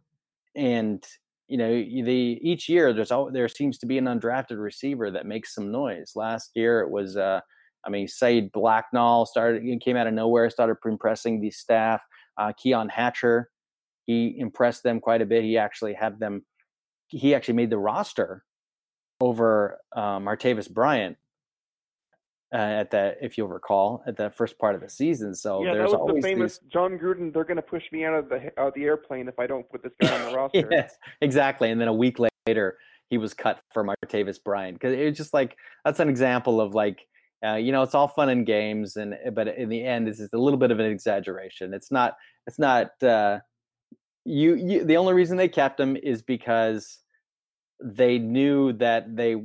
And 0.56 1.02
you 1.48 1.58
know, 1.58 1.70
the 1.70 2.38
each 2.42 2.68
year 2.68 2.92
there's 2.92 3.10
all, 3.10 3.30
there 3.30 3.48
seems 3.48 3.78
to 3.78 3.86
be 3.86 3.98
an 3.98 4.06
undrafted 4.06 4.62
receiver 4.62 5.10
that 5.10 5.26
makes 5.26 5.54
some 5.54 5.70
noise. 5.70 6.12
Last 6.16 6.50
year 6.54 6.80
it 6.80 6.90
was, 6.90 7.16
uh, 7.16 7.40
I 7.86 7.90
mean, 7.90 8.08
Saeed 8.08 8.50
Blacknall 8.52 9.26
started 9.26 9.62
came 9.82 9.96
out 9.96 10.06
of 10.06 10.14
nowhere, 10.14 10.48
started 10.48 10.76
impressing 10.86 11.40
the 11.40 11.50
staff. 11.50 12.02
Uh, 12.38 12.52
Keon 12.56 12.88
Hatcher, 12.88 13.50
he 14.06 14.34
impressed 14.38 14.82
them 14.82 15.00
quite 15.00 15.22
a 15.22 15.26
bit. 15.26 15.44
He 15.44 15.58
actually 15.58 15.94
had 15.94 16.18
them. 16.18 16.44
He 17.08 17.34
actually 17.34 17.54
made 17.54 17.70
the 17.70 17.78
roster 17.78 18.42
over 19.20 19.78
uh, 19.94 20.18
Martavis 20.18 20.70
Bryant 20.70 21.16
uh, 22.54 22.56
at 22.56 22.90
that, 22.92 23.18
if 23.20 23.36
you'll 23.36 23.48
recall, 23.48 24.04
at 24.06 24.16
the 24.16 24.30
first 24.30 24.58
part 24.58 24.76
of 24.76 24.80
the 24.80 24.88
season. 24.88 25.34
So 25.34 25.64
yeah, 25.64 25.74
there's 25.74 25.90
that 25.90 25.98
was 25.98 26.08
always 26.08 26.22
the 26.22 26.28
famous 26.28 26.58
these... 26.58 26.70
Jon 26.72 26.96
Gruden. 26.96 27.34
They're 27.34 27.42
going 27.42 27.56
to 27.56 27.62
push 27.62 27.82
me 27.90 28.04
out 28.04 28.14
of 28.14 28.28
the 28.28 28.52
out 28.56 28.68
of 28.68 28.74
the 28.74 28.84
airplane 28.84 29.26
if 29.26 29.38
I 29.40 29.48
don't 29.48 29.68
put 29.68 29.82
this 29.82 29.92
guy 30.00 30.16
on 30.16 30.30
the 30.30 30.36
roster. 30.36 30.68
yes, 30.70 30.94
exactly. 31.20 31.70
And 31.70 31.80
then 31.80 31.88
a 31.88 31.92
week 31.92 32.18
later, 32.46 32.78
he 33.10 33.18
was 33.18 33.34
cut 33.34 33.60
for 33.72 33.84
Martavis 33.84 34.42
Bryant 34.42 34.78
because 34.78 34.94
it's 34.96 35.18
just 35.18 35.34
like 35.34 35.56
that's 35.84 36.00
an 36.00 36.08
example 36.08 36.60
of 36.60 36.74
like. 36.74 37.06
Uh, 37.44 37.56
you 37.56 37.72
know, 37.72 37.82
it's 37.82 37.94
all 37.94 38.08
fun 38.08 38.30
and 38.30 38.46
games, 38.46 38.96
and 38.96 39.14
but 39.34 39.48
in 39.48 39.68
the 39.68 39.84
end, 39.84 40.08
it's 40.08 40.16
just 40.16 40.32
a 40.32 40.38
little 40.38 40.58
bit 40.58 40.70
of 40.70 40.80
an 40.80 40.86
exaggeration. 40.86 41.74
It's 41.74 41.90
not. 41.90 42.16
It's 42.46 42.58
not. 42.58 43.02
Uh, 43.02 43.40
you, 44.24 44.54
you. 44.54 44.82
The 44.82 44.96
only 44.96 45.12
reason 45.12 45.36
they 45.36 45.48
kept 45.48 45.78
him 45.78 45.94
is 45.94 46.22
because 46.22 47.00
they 47.82 48.16
knew 48.18 48.72
that 48.74 49.14
they 49.14 49.44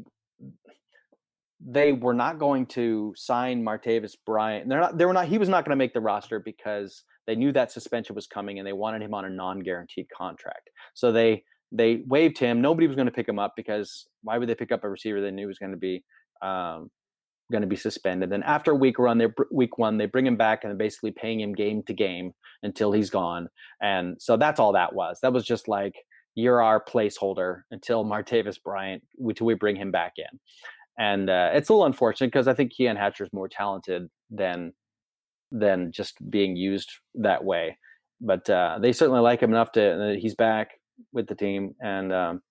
they 1.66 1.92
were 1.92 2.14
not 2.14 2.40
going 2.40 2.66
to 2.68 3.14
sign 3.16 3.64
Martavis 3.64 4.16
Bryant. 4.26 4.70
They're 4.70 4.80
not. 4.80 4.98
They 4.98 5.06
were 5.06 5.14
not. 5.14 5.28
He 5.28 5.38
was 5.38 5.50
not 5.50 5.66
going 5.66 5.72
to 5.72 5.80
make 5.80 5.94
the 5.94 6.00
roster 6.02 6.40
because 6.40 7.04
they 7.28 7.36
knew 7.36 7.52
that 7.52 7.72
suspension 7.72 8.16
was 8.16 8.28
coming 8.28 8.60
and 8.60 8.68
they 8.68 8.74
wanted 8.74 9.02
him 9.02 9.14
on 9.14 9.26
a 9.26 9.30
non-guaranteed 9.30 10.08
contract. 10.16 10.70
So 10.94 11.12
they 11.12 11.44
they 11.72 12.04
waived 12.08 12.38
him. 12.38 12.62
Nobody 12.62 12.88
was 12.88 12.96
going 12.96 13.08
to 13.08 13.12
pick 13.12 13.28
him 13.28 13.40
up 13.40 13.54
because 13.56 14.08
why 14.24 14.38
would 14.38 14.50
they 14.50 14.56
pick 14.56 14.72
up 14.72 14.84
a 14.84 14.90
receiver 14.90 15.22
they 15.22 15.32
knew 15.32 15.48
was 15.48 15.60
going 15.60 15.72
to 15.72 15.78
be 15.78 16.04
um, 16.42 16.90
going 17.52 17.62
to 17.62 17.68
be 17.68 17.76
suspended? 17.76 18.30
Then 18.30 18.44
after 18.44 18.74
week 18.74 18.98
run, 18.98 19.22
week 19.52 19.78
one 19.78 19.98
they 19.98 20.06
bring 20.06 20.26
him 20.26 20.38
back 20.38 20.64
and 20.64 20.78
basically 20.78 21.12
paying 21.12 21.42
him 21.42 21.54
game 21.54 21.84
to 21.84 21.94
game 21.94 22.32
until 22.64 22.94
he's 22.94 23.10
gone. 23.10 23.50
And 23.82 24.16
so 24.20 24.38
that's 24.38 24.60
all 24.60 24.74
that 24.74 24.96
was. 24.96 25.20
That 25.22 25.34
was 25.34 25.46
just 25.46 25.68
like 25.68 25.96
you're 26.36 26.64
our 26.64 26.82
placeholder 26.84 27.64
until 27.72 28.06
Martavis 28.06 28.64
Bryant 28.64 29.04
until 29.20 29.46
we 29.46 29.56
bring 29.56 29.76
him 29.76 29.92
back 29.92 30.14
in 30.18 30.40
and 31.00 31.30
uh, 31.30 31.52
it's 31.54 31.70
a 31.70 31.74
little 31.74 31.86
unfortunate 31.86 32.28
because 32.28 32.48
I 32.48 32.54
think 32.54 32.74
Keon 32.74 32.98
Hatcher 32.98 33.24
is 33.24 33.34
more 33.34 33.48
talented 33.48 34.10
than 34.30 34.74
than 35.52 35.92
just 35.92 36.18
being 36.30 36.56
used 36.56 36.92
that 37.16 37.44
way. 37.44 37.78
But 38.22 38.48
uh, 38.50 38.78
they 38.82 38.92
certainly 38.92 39.22
like 39.22 39.42
him 39.42 39.52
enough 39.52 39.72
to. 39.72 40.18
He's 40.20 40.36
back 40.36 40.72
with 41.14 41.28
the 41.28 41.36
team, 41.36 41.74
and 41.82 42.12
um, 42.12 42.42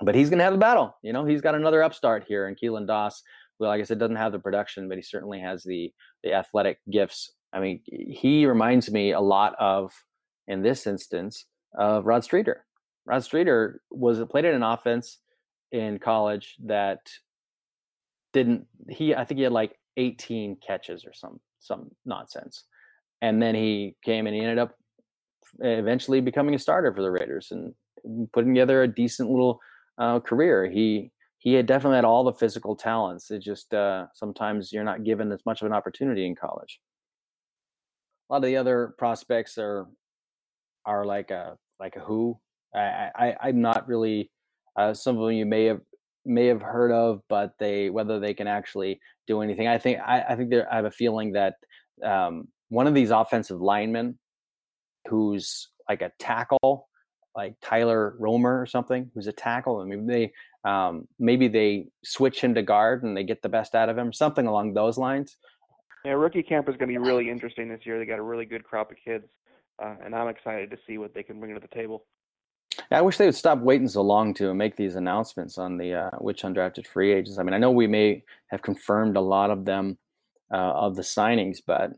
but 0.00 0.14
he's 0.14 0.30
going 0.30 0.38
to 0.38 0.44
have 0.44 0.54
a 0.54 0.58
battle. 0.58 0.96
You 1.02 1.12
know, 1.12 1.24
he's 1.24 1.40
got 1.40 1.56
another 1.56 1.82
upstart 1.82 2.24
here, 2.26 2.46
and 2.46 2.56
Keelan 2.56 2.86
Doss. 2.86 3.20
Well, 3.58 3.70
like 3.70 3.80
I 3.80 3.84
said, 3.84 3.98
doesn't 3.98 4.16
have 4.16 4.32
the 4.32 4.38
production, 4.38 4.88
but 4.88 4.96
he 4.96 5.02
certainly 5.02 5.40
has 5.40 5.64
the 5.64 5.92
the 6.22 6.32
athletic 6.32 6.78
gifts. 6.90 7.32
I 7.52 7.58
mean, 7.58 7.80
he 7.84 8.46
reminds 8.46 8.90
me 8.90 9.10
a 9.12 9.20
lot 9.20 9.54
of, 9.58 9.92
in 10.46 10.62
this 10.62 10.86
instance, 10.86 11.46
of 11.76 12.06
Rod 12.06 12.22
Streater. 12.22 12.64
Rod 13.04 13.24
Streater 13.24 13.82
was 13.90 14.24
played 14.30 14.44
in 14.44 14.54
an 14.54 14.62
offense 14.62 15.18
in 15.72 15.98
college 15.98 16.54
that 16.64 17.00
didn't 18.32 18.66
he 18.88 19.14
i 19.14 19.24
think 19.24 19.38
he 19.38 19.44
had 19.44 19.52
like 19.52 19.76
18 19.96 20.56
catches 20.66 21.04
or 21.04 21.12
some 21.12 21.40
some 21.60 21.90
nonsense. 22.04 22.64
And 23.20 23.40
then 23.40 23.54
he 23.54 23.94
came 24.04 24.26
and 24.26 24.34
he 24.34 24.42
ended 24.42 24.58
up 24.58 24.76
eventually 25.60 26.20
becoming 26.20 26.54
a 26.54 26.58
starter 26.58 26.92
for 26.92 27.02
the 27.02 27.10
raiders 27.10 27.48
and 27.50 27.74
putting 28.32 28.54
together 28.54 28.82
a 28.82 28.88
decent 28.88 29.30
little 29.30 29.60
uh, 29.98 30.20
career. 30.20 30.68
He 30.70 31.10
he 31.38 31.54
had 31.54 31.66
definitely 31.66 31.96
had 31.96 32.04
all 32.04 32.24
the 32.24 32.32
physical 32.32 32.76
talents. 32.76 33.30
It 33.30 33.40
just 33.40 33.72
uh, 33.74 34.06
sometimes 34.14 34.72
you're 34.72 34.84
not 34.84 35.04
given 35.04 35.30
as 35.32 35.40
much 35.46 35.60
of 35.60 35.66
an 35.66 35.72
opportunity 35.72 36.26
in 36.26 36.36
college. 36.36 36.80
A 38.30 38.34
lot 38.34 38.38
of 38.38 38.44
the 38.44 38.56
other 38.56 38.94
prospects 38.98 39.58
are 39.58 39.86
are 40.84 41.04
like 41.04 41.30
a 41.30 41.56
like 41.78 41.96
a 41.96 42.00
who. 42.00 42.38
I, 42.74 43.10
I 43.14 43.36
i'm 43.42 43.60
not 43.60 43.86
really 43.86 44.30
uh, 44.78 44.94
some 44.94 45.18
of 45.18 45.26
them 45.26 45.36
you 45.36 45.44
may 45.44 45.66
have 45.66 45.82
may 46.24 46.46
have 46.46 46.62
heard 46.62 46.92
of, 46.92 47.22
but 47.28 47.52
they 47.58 47.90
whether 47.90 48.20
they 48.20 48.34
can 48.34 48.46
actually 48.46 49.00
do 49.26 49.40
anything. 49.42 49.68
I 49.68 49.78
think 49.78 49.98
I, 50.00 50.22
I 50.22 50.36
think 50.36 50.50
there, 50.50 50.70
I 50.72 50.76
have 50.76 50.84
a 50.84 50.90
feeling 50.90 51.32
that 51.32 51.54
um, 52.04 52.48
one 52.68 52.86
of 52.86 52.94
these 52.94 53.10
offensive 53.10 53.60
linemen, 53.60 54.18
who's 55.08 55.68
like 55.88 56.02
a 56.02 56.12
tackle, 56.18 56.88
like 57.36 57.54
Tyler 57.62 58.14
Roemer 58.18 58.60
or 58.60 58.66
something, 58.66 59.10
who's 59.14 59.26
a 59.26 59.32
tackle, 59.32 59.80
and 59.80 59.90
maybe 59.90 60.06
they 60.06 60.70
um, 60.70 61.08
maybe 61.18 61.48
they 61.48 61.86
switch 62.04 62.40
him 62.40 62.54
to 62.54 62.62
guard 62.62 63.02
and 63.02 63.16
they 63.16 63.24
get 63.24 63.42
the 63.42 63.48
best 63.48 63.74
out 63.74 63.88
of 63.88 63.98
him, 63.98 64.12
something 64.12 64.46
along 64.46 64.74
those 64.74 64.96
lines. 64.96 65.36
Yeah, 66.04 66.12
rookie 66.12 66.42
camp 66.42 66.68
is 66.68 66.76
going 66.76 66.92
to 66.92 66.98
be 66.98 66.98
really 66.98 67.30
interesting 67.30 67.68
this 67.68 67.80
year. 67.84 67.98
They 67.98 68.06
got 68.06 68.18
a 68.18 68.22
really 68.22 68.44
good 68.44 68.64
crop 68.64 68.90
of 68.90 68.96
kids, 69.04 69.26
uh, 69.82 69.96
and 70.04 70.14
I'm 70.14 70.28
excited 70.28 70.70
to 70.70 70.78
see 70.86 70.98
what 70.98 71.14
they 71.14 71.22
can 71.22 71.40
bring 71.40 71.54
to 71.54 71.60
the 71.60 71.68
table. 71.68 72.06
I 72.90 73.00
wish 73.00 73.16
they 73.16 73.26
would 73.26 73.34
stop 73.34 73.60
waiting 73.60 73.88
so 73.88 74.02
long 74.02 74.34
to 74.34 74.54
make 74.54 74.76
these 74.76 74.96
announcements 74.96 75.58
on 75.58 75.76
the 75.76 75.94
uh, 75.94 76.10
which 76.18 76.42
undrafted 76.42 76.86
free 76.86 77.12
agents. 77.12 77.38
I 77.38 77.42
mean, 77.42 77.54
I 77.54 77.58
know 77.58 77.70
we 77.70 77.86
may 77.86 78.22
have 78.48 78.62
confirmed 78.62 79.16
a 79.16 79.20
lot 79.20 79.50
of 79.50 79.64
them 79.64 79.98
uh, 80.52 80.56
of 80.56 80.96
the 80.96 81.02
signings, 81.02 81.58
but 81.66 81.92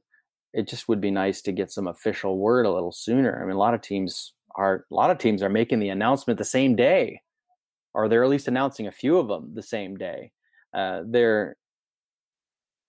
it 0.53 0.69
just 0.69 0.89
would 0.89 1.01
be 1.01 1.11
nice 1.11 1.43
to 1.43 1.53
get 1.53 1.73
some 1.73 1.89
official 1.89 2.39
word 2.39 2.67
a 2.67 2.73
little 2.73 2.93
sooner. 2.93 3.41
I 3.41 3.47
mean, 3.47 3.57
a 3.57 3.59
lot 3.59 3.75
of 3.75 3.83
teams 3.83 4.35
are 4.57 4.87
a 4.91 4.95
lot 4.95 5.11
of 5.11 5.19
teams 5.19 5.43
are 5.43 5.49
making 5.49 5.81
the 5.81 5.89
announcement 5.89 6.39
the 6.39 6.45
same 6.45 6.77
day, 6.77 7.21
or 7.93 8.09
they're 8.09 8.25
at 8.25 8.31
least 8.31 8.49
announcing 8.49 8.87
a 8.87 8.93
few 8.93 9.19
of 9.19 9.29
them 9.29 9.51
the 9.55 9.63
same 9.63 9.97
day. 9.97 10.31
Uh, 10.73 11.03
they're 11.07 11.57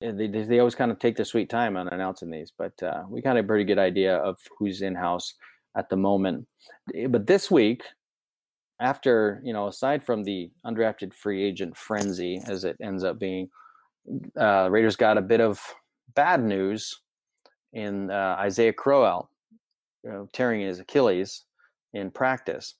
they, 0.01 0.27
they 0.27 0.59
always 0.59 0.75
kind 0.75 0.91
of 0.91 0.99
take 0.99 1.15
their 1.15 1.25
sweet 1.25 1.49
time 1.49 1.77
on 1.77 1.87
announcing 1.87 2.29
these, 2.29 2.51
but 2.55 2.73
uh, 2.83 3.03
we 3.09 3.21
got 3.21 3.37
a 3.37 3.43
pretty 3.43 3.63
good 3.63 3.79
idea 3.79 4.17
of 4.17 4.37
who's 4.57 4.81
in 4.81 4.93
house 4.93 5.33
at 5.75 5.89
the 5.89 5.97
moment. 5.97 6.47
But 7.09 7.27
this 7.27 7.51
week, 7.51 7.83
after 8.79 9.41
you 9.43 9.53
know, 9.53 9.67
aside 9.67 10.03
from 10.03 10.23
the 10.23 10.51
undrafted 10.65 11.13
free 11.13 11.43
agent 11.43 11.75
frenzy, 11.77 12.41
as 12.47 12.63
it 12.63 12.77
ends 12.81 13.03
up 13.03 13.19
being, 13.19 13.49
uh, 14.39 14.69
Raiders 14.69 14.95
got 14.95 15.17
a 15.17 15.21
bit 15.21 15.41
of 15.41 15.61
bad 16.13 16.43
news 16.43 17.01
in 17.73 18.09
uh, 18.09 18.35
Isaiah 18.39 18.73
Crowell 18.73 19.29
you 20.03 20.11
know, 20.11 20.29
tearing 20.33 20.61
his 20.61 20.79
Achilles 20.79 21.43
in 21.93 22.11
practice. 22.11 22.75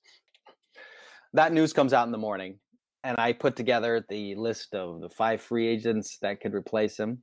That 1.32 1.52
news 1.52 1.72
comes 1.72 1.92
out 1.92 2.06
in 2.06 2.12
the 2.12 2.18
morning, 2.18 2.58
and 3.04 3.18
I 3.18 3.32
put 3.32 3.56
together 3.56 4.04
the 4.08 4.34
list 4.36 4.74
of 4.74 5.00
the 5.00 5.10
five 5.10 5.40
free 5.40 5.66
agents 5.66 6.18
that 6.22 6.40
could 6.40 6.54
replace 6.54 6.98
him. 6.98 7.22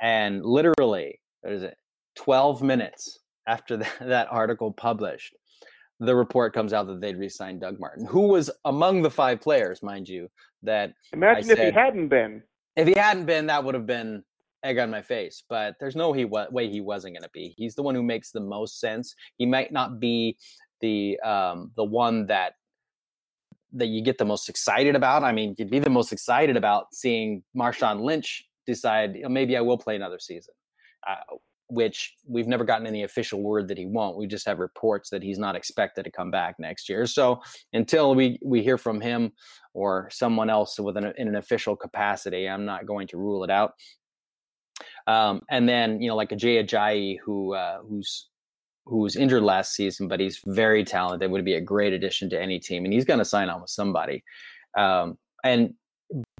And 0.00 0.44
literally, 0.44 1.20
there's 1.42 1.62
it, 1.62 1.76
12 2.16 2.62
minutes 2.62 3.18
after 3.46 3.76
that, 3.78 3.92
that 4.00 4.28
article 4.30 4.72
published, 4.72 5.36
the 6.00 6.14
report 6.14 6.52
comes 6.52 6.72
out 6.72 6.86
that 6.88 7.00
they'd 7.00 7.16
re-signed 7.16 7.60
Doug 7.60 7.78
Martin, 7.78 8.06
who 8.06 8.28
was 8.28 8.50
among 8.64 9.02
the 9.02 9.10
five 9.10 9.40
players, 9.40 9.82
mind 9.82 10.08
you. 10.08 10.28
That 10.64 10.94
imagine 11.12 11.44
said, 11.44 11.58
if 11.58 11.74
he 11.74 11.80
hadn't 11.80 12.08
been. 12.08 12.42
If 12.76 12.88
he 12.88 12.94
hadn't 12.96 13.26
been, 13.26 13.46
that 13.46 13.62
would 13.62 13.74
have 13.74 13.86
been 13.86 14.24
egg 14.64 14.78
on 14.78 14.90
my 14.90 15.02
face. 15.02 15.42
But 15.48 15.76
there's 15.80 15.96
no 15.96 16.12
he 16.12 16.24
way 16.24 16.68
he 16.68 16.80
wasn't 16.80 17.14
going 17.14 17.22
to 17.22 17.30
be. 17.32 17.54
He's 17.56 17.74
the 17.74 17.82
one 17.82 17.94
who 17.94 18.02
makes 18.02 18.30
the 18.30 18.40
most 18.40 18.80
sense. 18.80 19.14
He 19.38 19.46
might 19.46 19.72
not 19.72 20.00
be 20.00 20.36
the 20.80 21.18
um, 21.20 21.72
the 21.76 21.84
one 21.84 22.26
that 22.26 22.54
that 23.74 23.86
you 23.86 24.02
get 24.02 24.18
the 24.18 24.24
most 24.24 24.48
excited 24.48 24.94
about. 24.94 25.22
I 25.22 25.32
mean, 25.32 25.54
you'd 25.56 25.70
be 25.70 25.78
the 25.78 25.90
most 25.90 26.12
excited 26.12 26.56
about 26.56 26.94
seeing 26.94 27.42
Marshawn 27.56 28.02
Lynch 28.02 28.44
decide 28.66 29.18
maybe 29.28 29.56
I 29.56 29.60
will 29.60 29.78
play 29.78 29.96
another 29.96 30.18
season. 30.18 30.54
Uh, 31.08 31.36
which 31.72 32.14
we've 32.28 32.46
never 32.46 32.64
gotten 32.64 32.86
any 32.86 33.02
official 33.02 33.42
word 33.42 33.66
that 33.68 33.78
he 33.78 33.86
won't. 33.86 34.18
We 34.18 34.26
just 34.26 34.46
have 34.46 34.58
reports 34.58 35.08
that 35.08 35.22
he's 35.22 35.38
not 35.38 35.56
expected 35.56 36.04
to 36.04 36.10
come 36.10 36.30
back 36.30 36.56
next 36.58 36.86
year. 36.86 37.06
So 37.06 37.40
until 37.72 38.14
we 38.14 38.38
we 38.44 38.62
hear 38.62 38.76
from 38.76 39.00
him 39.00 39.32
or 39.72 40.10
someone 40.12 40.50
else 40.50 40.78
with 40.78 40.98
an, 40.98 41.14
in 41.16 41.28
an 41.28 41.36
official 41.36 41.74
capacity, 41.74 42.46
I'm 42.46 42.66
not 42.66 42.84
going 42.84 43.08
to 43.08 43.16
rule 43.16 43.42
it 43.42 43.50
out. 43.50 43.72
Um, 45.06 45.40
and 45.48 45.66
then 45.66 46.02
you 46.02 46.08
know 46.08 46.16
like 46.16 46.32
a 46.32 46.36
Jay 46.36 46.62
Ajayi 46.62 47.18
who 47.24 47.54
uh, 47.54 47.78
who's 47.78 48.28
who 48.84 48.98
was 48.98 49.16
injured 49.16 49.42
last 49.42 49.74
season, 49.74 50.08
but 50.08 50.20
he's 50.20 50.40
very 50.44 50.84
talented. 50.84 51.30
Would 51.30 51.44
be 51.44 51.54
a 51.54 51.60
great 51.60 51.94
addition 51.94 52.28
to 52.30 52.40
any 52.40 52.58
team, 52.58 52.84
and 52.84 52.92
he's 52.92 53.06
going 53.06 53.18
to 53.18 53.24
sign 53.24 53.48
on 53.48 53.62
with 53.62 53.70
somebody. 53.70 54.22
Um, 54.76 55.16
and 55.42 55.74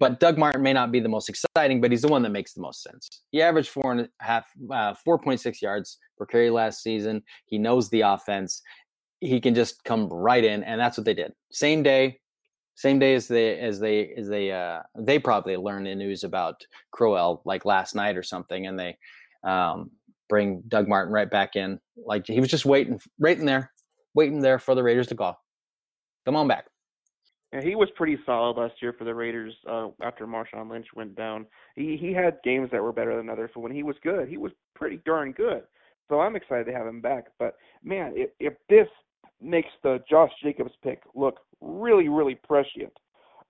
but 0.03 0.19
Doug 0.19 0.37
Martin 0.37 0.63
may 0.63 0.73
not 0.73 0.91
be 0.91 0.99
the 0.99 1.09
most 1.09 1.29
exciting, 1.29 1.81
but 1.81 1.93
he's 1.93 2.03
the 2.03 2.09
one 2.09 2.23
that 2.23 2.31
makes 2.31 2.55
the 2.55 2.61
most 2.61 2.83
sense. 2.83 3.23
He 3.31 3.41
averaged 3.41 3.69
four 3.69 3.93
and 3.93 4.01
a 4.01 4.09
half, 4.19 4.51
uh, 4.69 4.95
four 4.95 5.17
point 5.17 5.39
six 5.39 5.63
yards 5.63 5.97
per 6.19 6.27
carry 6.27 6.51
last 6.51 6.83
season. 6.83 7.23
He 7.47 7.57
knows 7.57 7.89
the 7.89 8.01
offense. 8.01 8.63
He 9.21 9.41
can 9.41 9.55
just 9.55 9.85
come 9.85 10.09
right 10.09 10.43
in, 10.43 10.65
and 10.65 10.81
that's 10.81 10.99
what 10.99 11.05
they 11.05 11.15
did. 11.15 11.33
Same 11.53 11.85
day, 11.85 12.19
same 12.75 12.99
day 12.99 13.15
as 13.15 13.29
they 13.29 13.57
as 13.61 13.79
they 13.79 14.13
as 14.17 14.29
they 14.29 14.51
uh, 14.51 14.81
they 14.99 15.21
probably 15.21 15.57
learned 15.57 15.87
the 15.87 15.95
news 15.95 16.25
about 16.25 16.67
Crowell 16.91 17.41
like 17.45 17.65
last 17.65 17.95
night 17.95 18.17
or 18.17 18.25
something, 18.25 18.67
and 18.67 18.77
they 18.77 18.99
um, 19.45 19.89
bring 20.29 20.65
Doug 20.67 20.89
Martin 20.89 21.13
right 21.13 21.31
back 21.31 21.55
in. 21.55 21.79
Like 22.05 22.27
he 22.27 22.41
was 22.41 22.51
just 22.51 22.67
waiting, 22.67 23.01
waiting 23.21 23.47
there, 23.47 23.71
waiting 24.15 24.41
there 24.41 24.59
for 24.59 24.75
the 24.75 24.83
Raiders 24.83 25.07
to 25.07 25.15
call. 25.15 25.41
Come 26.25 26.35
on 26.35 26.49
back. 26.49 26.72
Yeah, 27.53 27.61
he 27.63 27.75
was 27.75 27.89
pretty 27.97 28.17
solid 28.25 28.57
last 28.57 28.75
year 28.81 28.95
for 28.95 29.05
the 29.05 29.15
Raiders 29.15 29.53
uh, 29.69 29.89
after 30.01 30.27
Marshawn 30.27 30.71
Lynch 30.71 30.87
went 30.95 31.15
down. 31.15 31.47
He 31.77 31.99
he 32.01 32.13
had 32.13 32.39
games 32.43 32.71
that 32.73 32.83
were 32.83 32.93
better 32.93 33.17
than 33.17 33.29
others, 33.29 33.51
but 33.55 33.61
when 33.61 33.73
he 33.73 33.83
was 33.83 33.97
good, 34.03 34.27
he 34.29 34.39
was 34.39 34.53
pretty 34.75 35.01
darn 35.05 35.33
good. 35.33 35.63
So 36.09 36.21
I'm 36.21 36.35
excited 36.35 36.65
to 36.67 36.73
have 36.73 36.87
him 36.87 37.01
back. 37.01 37.27
But 37.39 37.57
man, 37.83 38.13
if, 38.15 38.31
if 38.41 38.55
this 38.69 38.89
makes 39.41 39.69
the 39.83 40.03
Josh 40.09 40.31
Jacobs 40.43 40.73
pick 40.83 41.03
look 41.15 41.41
really, 41.61 42.09
really 42.09 42.35
prescient, 42.35 42.93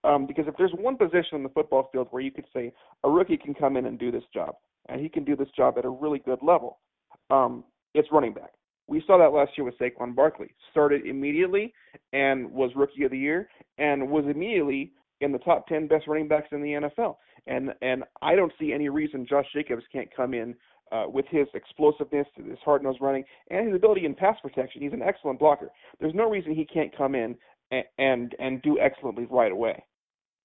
um, 0.04 0.26
because 0.26 0.46
if 0.48 0.56
there's 0.56 0.72
one 0.72 0.96
position 0.96 1.34
in 1.34 1.42
the 1.44 1.48
football 1.48 1.88
field 1.92 2.08
where 2.10 2.22
you 2.22 2.32
could 2.32 2.46
say 2.52 2.72
a 3.04 3.10
rookie 3.10 3.36
can 3.36 3.54
come 3.54 3.76
in 3.76 3.86
and 3.86 3.98
do 3.98 4.10
this 4.10 4.24
job, 4.34 4.56
and 4.88 5.00
he 5.00 5.08
can 5.08 5.24
do 5.24 5.36
this 5.36 5.48
job 5.56 5.78
at 5.78 5.84
a 5.84 5.88
really 5.88 6.18
good 6.18 6.40
level, 6.42 6.80
um, 7.30 7.62
it's 7.94 8.08
running 8.10 8.34
back. 8.34 8.52
We 8.92 9.02
saw 9.06 9.16
that 9.16 9.32
last 9.32 9.52
year 9.56 9.64
with 9.64 9.78
Saquon 9.78 10.14
Barkley. 10.14 10.54
Started 10.70 11.06
immediately 11.06 11.72
and 12.12 12.52
was 12.52 12.72
rookie 12.76 13.04
of 13.04 13.10
the 13.10 13.18
year 13.18 13.48
and 13.78 14.10
was 14.10 14.26
immediately 14.26 14.92
in 15.22 15.32
the 15.32 15.38
top 15.38 15.66
10 15.66 15.88
best 15.88 16.06
running 16.06 16.28
backs 16.28 16.48
in 16.52 16.60
the 16.60 16.72
NFL. 16.72 17.16
And 17.46 17.70
and 17.80 18.04
I 18.20 18.36
don't 18.36 18.52
see 18.60 18.70
any 18.70 18.90
reason 18.90 19.26
Josh 19.26 19.46
Jacobs 19.54 19.82
can't 19.90 20.14
come 20.14 20.34
in 20.34 20.54
uh, 20.92 21.04
with 21.08 21.24
his 21.30 21.46
explosiveness, 21.54 22.26
his 22.36 22.58
hard-nosed 22.62 23.00
running, 23.00 23.24
and 23.50 23.66
his 23.66 23.74
ability 23.74 24.04
in 24.04 24.14
pass 24.14 24.36
protection. 24.42 24.82
He's 24.82 24.92
an 24.92 25.00
excellent 25.00 25.38
blocker. 25.38 25.70
There's 25.98 26.14
no 26.14 26.28
reason 26.28 26.54
he 26.54 26.66
can't 26.66 26.94
come 26.94 27.14
in 27.14 27.34
and 27.70 27.84
and, 27.98 28.34
and 28.38 28.60
do 28.60 28.78
excellently 28.78 29.26
right 29.30 29.52
away. 29.52 29.82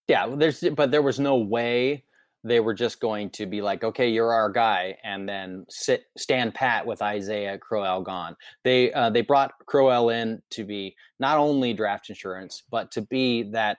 Yeah, 0.07 0.25
there's 0.25 0.63
but 0.73 0.91
there 0.91 1.01
was 1.01 1.19
no 1.19 1.35
way 1.35 2.05
they 2.47 2.59
were 2.59 2.73
just 2.73 2.99
going 2.99 3.29
to 3.31 3.45
be 3.45 3.61
like, 3.61 3.83
okay, 3.83 4.09
you're 4.09 4.33
our 4.33 4.49
guy, 4.49 4.97
and 5.03 5.27
then 5.27 5.65
sit 5.69 6.05
stand 6.17 6.53
pat 6.53 6.85
with 6.85 7.01
Isaiah 7.01 7.57
Crowell 7.57 8.01
gone. 8.01 8.35
They 8.63 8.91
uh, 8.93 9.09
they 9.09 9.21
brought 9.21 9.53
Crowell 9.67 10.09
in 10.09 10.41
to 10.51 10.63
be 10.63 10.95
not 11.19 11.37
only 11.37 11.73
draft 11.73 12.09
insurance, 12.09 12.63
but 12.69 12.91
to 12.91 13.01
be 13.01 13.43
that 13.51 13.77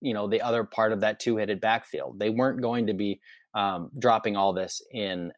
you 0.00 0.14
know 0.14 0.26
the 0.26 0.42
other 0.42 0.64
part 0.64 0.92
of 0.92 1.00
that 1.00 1.20
two 1.20 1.36
headed 1.36 1.60
backfield. 1.60 2.18
They 2.18 2.30
weren't 2.30 2.60
going 2.60 2.86
to 2.86 2.94
be 2.94 3.20
um, 3.54 3.90
dropping 3.98 4.36
all 4.36 4.52
this 4.52 4.82
in 4.92 5.32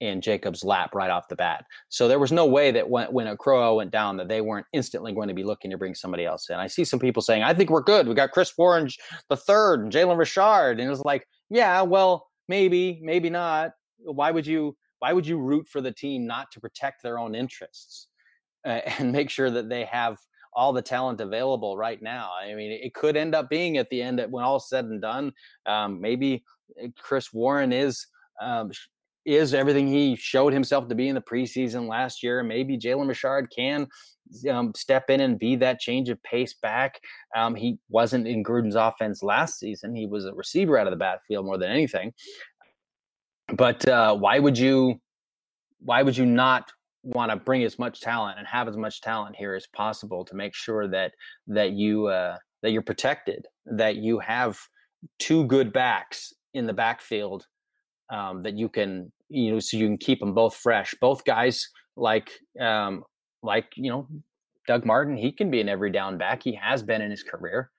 in 0.00 0.20
Jacob's 0.20 0.64
lap 0.64 0.94
right 0.94 1.10
off 1.10 1.28
the 1.28 1.36
bat. 1.36 1.64
So 1.88 2.08
there 2.08 2.18
was 2.18 2.32
no 2.32 2.46
way 2.46 2.70
that 2.72 2.88
when, 2.88 3.06
when 3.08 3.26
a 3.26 3.36
Crowell 3.36 3.76
went 3.76 3.90
down 3.90 4.16
that 4.18 4.28
they 4.28 4.40
weren't 4.40 4.66
instantly 4.72 5.12
going 5.12 5.28
to 5.28 5.34
be 5.34 5.44
looking 5.44 5.70
to 5.70 5.78
bring 5.78 5.94
somebody 5.94 6.24
else 6.24 6.50
in. 6.50 6.56
I 6.56 6.66
see 6.66 6.84
some 6.84 6.98
people 6.98 7.22
saying, 7.22 7.42
I 7.42 7.54
think 7.54 7.70
we're 7.70 7.82
good. 7.82 8.06
We 8.06 8.14
got 8.14 8.32
Chris 8.32 8.52
Warren 8.58 8.88
the 9.28 9.36
third 9.36 9.80
and 9.80 9.92
Jalen 9.92 10.18
Richard. 10.18 10.72
And 10.72 10.80
it 10.80 10.90
was 10.90 11.04
like, 11.04 11.26
yeah, 11.54 11.82
well, 11.82 12.26
maybe, 12.48 12.98
maybe 13.00 13.30
not. 13.30 13.74
Why 13.98 14.32
would 14.32 14.44
you 14.44 14.76
why 14.98 15.12
would 15.12 15.26
you 15.26 15.38
root 15.38 15.68
for 15.68 15.80
the 15.80 15.92
team 15.92 16.26
not 16.26 16.50
to 16.50 16.60
protect 16.60 17.02
their 17.02 17.16
own 17.18 17.34
interests 17.34 18.08
uh, 18.64 18.80
and 18.98 19.12
make 19.12 19.30
sure 19.30 19.50
that 19.50 19.68
they 19.68 19.84
have 19.84 20.18
all 20.52 20.72
the 20.72 20.82
talent 20.82 21.20
available 21.20 21.76
right 21.76 22.02
now. 22.02 22.30
I 22.40 22.54
mean, 22.54 22.72
it 22.72 22.94
could 22.94 23.16
end 23.16 23.34
up 23.34 23.48
being 23.48 23.76
at 23.76 23.88
the 23.88 24.02
end 24.02 24.24
when 24.30 24.44
all 24.44 24.58
said 24.58 24.84
and 24.86 25.00
done, 25.00 25.32
um, 25.66 26.00
maybe 26.00 26.44
uh, 26.82 26.88
Chris 26.98 27.32
Warren 27.32 27.72
is 27.72 28.06
um, 28.40 28.70
is 29.24 29.54
everything 29.54 29.86
he 29.86 30.16
showed 30.16 30.52
himself 30.52 30.88
to 30.88 30.94
be 30.94 31.08
in 31.08 31.14
the 31.14 31.20
preseason 31.20 31.88
last 31.88 32.22
year. 32.22 32.42
Maybe 32.42 32.78
Jalen 32.78 33.08
Richard 33.08 33.48
can 33.54 33.88
um, 34.50 34.72
step 34.74 35.10
in 35.10 35.20
and 35.20 35.38
be 35.38 35.56
that 35.56 35.80
change 35.80 36.08
of 36.08 36.22
pace 36.22 36.54
back. 36.54 37.00
Um, 37.36 37.54
he 37.54 37.78
wasn't 37.88 38.26
in 38.26 38.42
Gruden's 38.42 38.74
offense 38.74 39.22
last 39.22 39.58
season. 39.58 39.94
He 39.94 40.06
was 40.06 40.26
a 40.26 40.34
receiver 40.34 40.78
out 40.78 40.86
of 40.86 40.92
the 40.92 40.96
backfield 40.96 41.46
more 41.46 41.58
than 41.58 41.70
anything. 41.70 42.12
But 43.54 43.86
uh, 43.86 44.16
why 44.16 44.38
would 44.38 44.58
you? 44.58 45.00
Why 45.80 46.02
would 46.02 46.16
you 46.16 46.24
not 46.24 46.72
want 47.02 47.30
to 47.30 47.36
bring 47.36 47.62
as 47.62 47.78
much 47.78 48.00
talent 48.00 48.38
and 48.38 48.46
have 48.46 48.68
as 48.68 48.76
much 48.76 49.02
talent 49.02 49.36
here 49.36 49.54
as 49.54 49.66
possible 49.66 50.24
to 50.24 50.34
make 50.34 50.54
sure 50.54 50.88
that 50.88 51.12
that 51.46 51.72
you 51.72 52.06
uh, 52.06 52.38
that 52.62 52.70
you're 52.70 52.82
protected, 52.82 53.46
that 53.66 53.96
you 53.96 54.18
have 54.18 54.58
two 55.18 55.44
good 55.44 55.72
backs 55.72 56.32
in 56.54 56.66
the 56.66 56.72
backfield 56.72 57.46
um, 58.14 58.42
that 58.42 58.56
you 58.56 58.68
can 58.68 59.12
you 59.28 59.52
know 59.52 59.58
so 59.58 59.76
you 59.76 59.86
can 59.86 59.98
keep 59.98 60.20
them 60.20 60.32
both 60.32 60.54
fresh. 60.56 60.94
Both 61.00 61.24
guys 61.24 61.68
like 61.96 62.30
um 62.60 63.04
like 63.42 63.66
you 63.76 63.90
know 63.90 64.08
doug 64.66 64.84
martin 64.86 65.16
he 65.16 65.30
can 65.30 65.50
be 65.50 65.60
an 65.60 65.68
every 65.68 65.90
down 65.90 66.16
back. 66.16 66.42
He 66.42 66.54
has 66.54 66.82
been 66.82 67.02
in 67.02 67.10
his 67.10 67.22
career. 67.22 67.70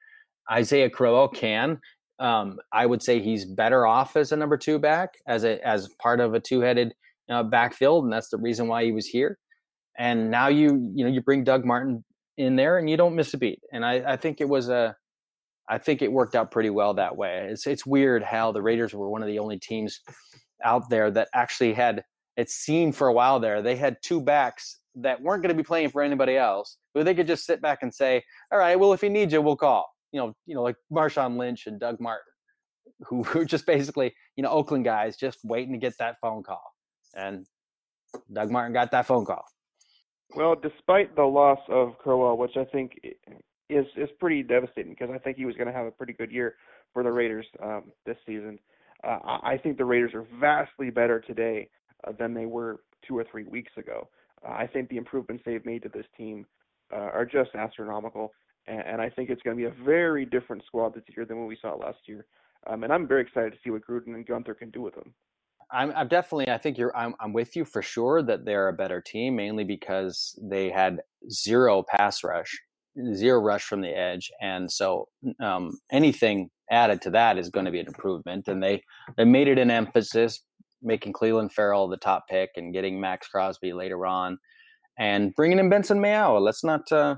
Isaiah 0.51 0.89
crowell 0.89 1.29
can. 1.29 1.79
Um 2.19 2.59
i 2.71 2.85
would 2.85 3.01
say 3.01 3.19
he's 3.19 3.45
better 3.45 3.85
off 3.85 4.15
as 4.15 4.31
a 4.31 4.37
number 4.37 4.57
two 4.57 4.79
back 4.79 5.09
as 5.27 5.43
a 5.43 5.65
as 5.65 5.89
part 6.01 6.19
of 6.19 6.33
a 6.33 6.39
two-headed 6.39 6.93
uh, 7.29 7.43
backfield 7.43 8.03
and 8.03 8.13
that's 8.13 8.29
the 8.29 8.37
reason 8.37 8.67
why 8.67 8.83
he 8.83 8.91
was 8.91 9.07
here. 9.07 9.37
And 9.97 10.29
now 10.29 10.47
you 10.47 10.91
you 10.95 11.05
know 11.05 11.11
you 11.11 11.21
bring 11.21 11.43
doug 11.43 11.65
martin 11.65 12.03
in 12.37 12.57
there 12.57 12.77
and 12.77 12.89
you 12.89 12.97
don't 12.97 13.15
miss 13.15 13.33
a 13.33 13.37
beat. 13.37 13.59
And 13.71 13.85
i 13.85 14.13
i 14.13 14.17
think 14.17 14.41
it 14.41 14.49
was 14.49 14.69
a 14.69 14.95
I 15.67 15.77
think 15.77 16.01
it 16.01 16.11
worked 16.11 16.35
out 16.35 16.51
pretty 16.51 16.69
well 16.69 16.93
that 16.93 17.15
way. 17.15 17.47
It's 17.49 17.65
it's 17.65 17.85
weird 17.85 18.23
how 18.23 18.51
the 18.51 18.61
Raiders 18.61 18.93
were 18.93 19.09
one 19.09 19.21
of 19.21 19.27
the 19.27 19.39
only 19.39 19.59
teams 19.59 19.99
out 20.63 20.89
there 20.89 21.11
that 21.11 21.27
actually 21.33 21.73
had 21.73 22.03
it 22.37 22.49
seemed 22.49 22.95
for 22.95 23.07
a 23.07 23.13
while 23.13 23.39
there 23.39 23.61
they 23.61 23.75
had 23.75 23.97
two 24.01 24.19
backs 24.19 24.79
that 24.95 25.21
weren't 25.21 25.41
going 25.41 25.55
to 25.55 25.55
be 25.55 25.65
playing 25.65 25.89
for 25.89 26.01
anybody 26.01 26.37
else, 26.37 26.77
but 26.93 27.05
they 27.05 27.13
could 27.13 27.27
just 27.27 27.45
sit 27.45 27.61
back 27.61 27.79
and 27.81 27.93
say, 27.93 28.23
"All 28.51 28.59
right, 28.59 28.79
well 28.79 28.93
if 28.93 29.01
he 29.01 29.09
needs 29.09 29.33
you, 29.33 29.41
we'll 29.41 29.55
call." 29.55 29.89
You 30.11 30.21
know, 30.21 30.33
you 30.45 30.55
know, 30.55 30.63
like 30.63 30.77
Marshawn 30.91 31.37
Lynch 31.37 31.67
and 31.67 31.79
Doug 31.79 31.99
Martin, 31.99 32.31
who 33.07 33.25
were 33.33 33.45
just 33.45 33.65
basically 33.65 34.13
you 34.35 34.43
know 34.43 34.49
Oakland 34.49 34.85
guys 34.85 35.17
just 35.17 35.39
waiting 35.43 35.73
to 35.73 35.79
get 35.79 35.97
that 35.99 36.17
phone 36.21 36.43
call, 36.43 36.63
and 37.15 37.45
Doug 38.31 38.51
Martin 38.51 38.73
got 38.73 38.91
that 38.91 39.05
phone 39.05 39.25
call. 39.25 39.45
Well, 40.35 40.55
despite 40.55 41.15
the 41.15 41.23
loss 41.23 41.59
of 41.69 41.97
Crowell, 41.97 42.37
which 42.37 42.57
I 42.57 42.65
think 42.65 42.99
eh, 43.03 43.09
is 43.69 43.85
is 43.95 44.09
pretty 44.19 44.43
devastating 44.43 44.91
because 44.91 45.09
I 45.13 45.17
think 45.17 45.37
he 45.37 45.45
was 45.45 45.55
going 45.55 45.67
to 45.67 45.73
have 45.73 45.85
a 45.85 45.91
pretty 45.91 46.13
good 46.13 46.31
year 46.31 46.55
for 46.93 47.03
the 47.03 47.11
Raiders 47.11 47.45
um, 47.63 47.91
this 48.05 48.17
season. 48.25 48.59
Uh, 49.03 49.19
I 49.43 49.59
think 49.61 49.77
the 49.77 49.85
Raiders 49.85 50.13
are 50.13 50.25
vastly 50.39 50.89
better 50.89 51.19
today 51.19 51.69
uh, 52.07 52.11
than 52.17 52.33
they 52.33 52.45
were 52.45 52.81
two 53.07 53.17
or 53.17 53.25
three 53.29 53.43
weeks 53.43 53.71
ago. 53.77 54.07
Uh, 54.45 54.51
I 54.51 54.67
think 54.67 54.89
the 54.89 54.97
improvements 54.97 55.43
they've 55.45 55.65
made 55.65 55.83
to 55.83 55.89
this 55.89 56.05
team 56.17 56.45
uh, 56.93 56.97
are 57.13 57.25
just 57.25 57.51
astronomical. 57.55 58.31
and, 58.67 58.81
and 58.81 59.01
I 59.01 59.09
think 59.09 59.29
it's 59.29 59.41
going 59.41 59.57
to 59.57 59.61
be 59.61 59.67
a 59.67 59.83
very 59.83 60.25
different 60.25 60.63
squad 60.65 60.95
this 60.95 61.03
year 61.15 61.25
than 61.25 61.39
what 61.39 61.47
we 61.47 61.57
saw 61.61 61.75
last 61.75 61.99
year. 62.05 62.25
Um, 62.67 62.83
and 62.83 62.91
I'm 62.91 63.07
very 63.07 63.21
excited 63.21 63.53
to 63.53 63.59
see 63.63 63.69
what 63.69 63.85
Gruden 63.87 64.15
and 64.15 64.25
Guenther 64.25 64.57
can 64.57 64.71
do 64.71 64.81
with 64.81 64.95
them. 64.95 65.13
I'm, 65.71 65.91
I'm, 65.95 66.07
definitely. 66.07 66.49
I 66.49 66.57
think 66.57 66.77
you're. 66.77 66.95
I'm, 66.95 67.15
I'm 67.19 67.33
with 67.33 67.55
you 67.55 67.65
for 67.65 67.81
sure 67.81 68.21
that 68.23 68.45
they're 68.45 68.67
a 68.67 68.73
better 68.73 69.01
team, 69.01 69.35
mainly 69.35 69.63
because 69.63 70.37
they 70.41 70.69
had 70.69 71.01
zero 71.29 71.83
pass 71.83 72.23
rush, 72.23 72.59
zero 73.13 73.39
rush 73.39 73.63
from 73.63 73.81
the 73.81 73.95
edge, 73.97 74.31
and 74.41 74.71
so 74.71 75.07
um, 75.39 75.77
anything 75.91 76.49
added 76.71 77.01
to 77.03 77.09
that 77.11 77.37
is 77.37 77.49
going 77.49 77.65
to 77.65 77.71
be 77.71 77.79
an 77.79 77.87
improvement. 77.87 78.47
And 78.47 78.61
they 78.61 78.83
they 79.17 79.25
made 79.25 79.47
it 79.47 79.57
an 79.57 79.71
emphasis, 79.71 80.41
making 80.81 81.13
Clelin 81.13 81.51
Ferrell 81.51 81.87
the 81.87 81.97
top 81.97 82.27
pick 82.29 82.51
and 82.55 82.73
getting 82.73 82.99
Maxx 82.99 83.27
Crosby 83.27 83.73
later 83.73 84.05
on, 84.05 84.37
and 84.97 85.33
bringing 85.35 85.59
in 85.59 85.69
Benson 85.69 85.99
Mayowa. 85.99 86.41
Let's 86.41 86.63
not 86.63 86.91
uh, 86.91 87.15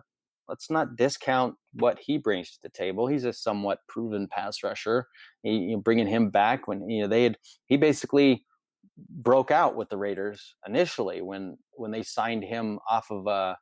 let's 0.48 0.70
not 0.70 0.96
discount 0.96 1.56
what 1.74 2.00
he 2.00 2.18
brings 2.18 2.52
to 2.52 2.60
the 2.64 2.70
table. 2.70 3.08
He's 3.08 3.26
a 3.26 3.34
somewhat 3.34 3.80
proven 3.88 4.28
pass 4.28 4.64
rusher. 4.64 5.08
He, 5.44 5.52
you 5.52 5.76
know, 5.76 5.82
bringing 5.82 6.08
him 6.08 6.30
back 6.30 6.68
when 6.68 6.90
you 6.90 7.02
know 7.02 7.08
they 7.08 7.24
had 7.24 7.38
he 7.68 7.78
basically 7.78 8.46
broke 9.10 9.52
out 9.52 9.76
with 9.76 9.90
the 9.90 9.98
Raiders 9.98 10.56
initially 10.66 11.22
when 11.22 11.58
when 11.74 11.92
they 11.92 12.04
signed 12.04 12.44
him 12.44 12.80
off 12.90 13.12
of 13.12 13.28
uh 13.28 13.56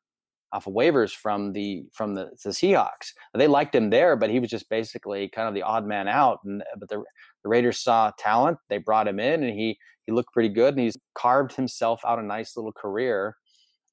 off 0.55 0.67
of 0.67 0.73
waivers 0.73 1.13
from 1.13 1.51
the 1.53 1.83
from 1.93 2.15
the, 2.15 2.31
the 2.43 2.51
Seahawks. 2.51 3.11
They 3.33 3.47
liked 3.47 3.75
him 3.75 3.89
there, 3.89 4.15
but 4.15 4.29
he 4.29 4.39
was 4.39 4.49
just 4.49 4.69
basically 4.69 5.27
kind 5.29 5.47
of 5.47 5.53
the 5.53 5.63
odd 5.63 5.85
man 5.85 6.07
out. 6.07 6.39
And 6.45 6.63
but 6.79 6.89
the, 6.89 7.03
the 7.43 7.49
Raiders 7.49 7.79
saw 7.79 8.11
talent, 8.17 8.57
they 8.69 8.77
brought 8.77 9.07
him 9.07 9.19
in, 9.19 9.43
and 9.43 9.53
he 9.53 9.77
he 10.05 10.11
looked 10.11 10.33
pretty 10.33 10.49
good, 10.49 10.75
and 10.75 10.83
he's 10.83 10.97
carved 11.13 11.55
himself 11.55 12.01
out 12.05 12.19
a 12.19 12.23
nice 12.23 12.55
little 12.55 12.71
career 12.71 13.35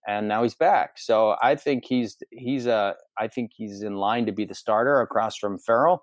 and 0.07 0.27
now 0.27 0.43
he's 0.43 0.55
back. 0.55 0.99
So 0.99 1.37
I 1.43 1.55
think 1.55 1.85
he's 1.87 2.17
he's 2.31 2.67
a 2.67 2.75
uh, 2.75 2.93
I 3.19 3.29
think 3.29 3.53
he's 3.55 3.83
in 3.83 3.97
line 3.97 4.27
to 4.27 4.33
be 4.33 4.45
the 4.45 4.55
starter 4.55 5.01
across 5.01 5.37
from 5.37 5.59
Ferrell. 5.59 6.03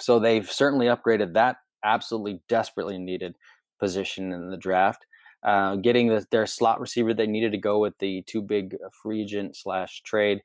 So 0.00 0.18
they've 0.18 0.50
certainly 0.50 0.86
upgraded 0.86 1.34
that 1.34 1.56
absolutely 1.84 2.40
desperately 2.48 2.98
needed 2.98 3.36
position 3.78 4.32
in 4.32 4.50
the 4.50 4.56
draft. 4.56 5.06
Uh, 5.42 5.76
getting 5.76 6.08
the, 6.08 6.26
their 6.30 6.46
slot 6.46 6.80
receiver, 6.80 7.14
they 7.14 7.26
needed 7.26 7.52
to 7.52 7.58
go 7.58 7.78
with 7.78 7.96
the 7.98 8.22
two 8.26 8.42
big 8.42 8.76
free 9.02 9.22
agent 9.22 9.56
slash 9.56 10.02
trade 10.02 10.42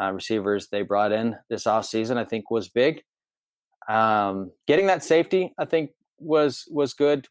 uh, 0.00 0.12
receivers 0.12 0.68
they 0.68 0.82
brought 0.82 1.12
in 1.12 1.36
this 1.48 1.64
offseason, 1.64 2.16
I 2.16 2.24
think 2.24 2.50
was 2.50 2.68
big. 2.68 3.02
Um, 3.88 4.50
getting 4.66 4.88
that 4.88 5.02
safety, 5.04 5.54
I 5.58 5.64
think 5.64 5.90
was 6.18 6.64
was 6.70 6.92
good. 6.92 7.26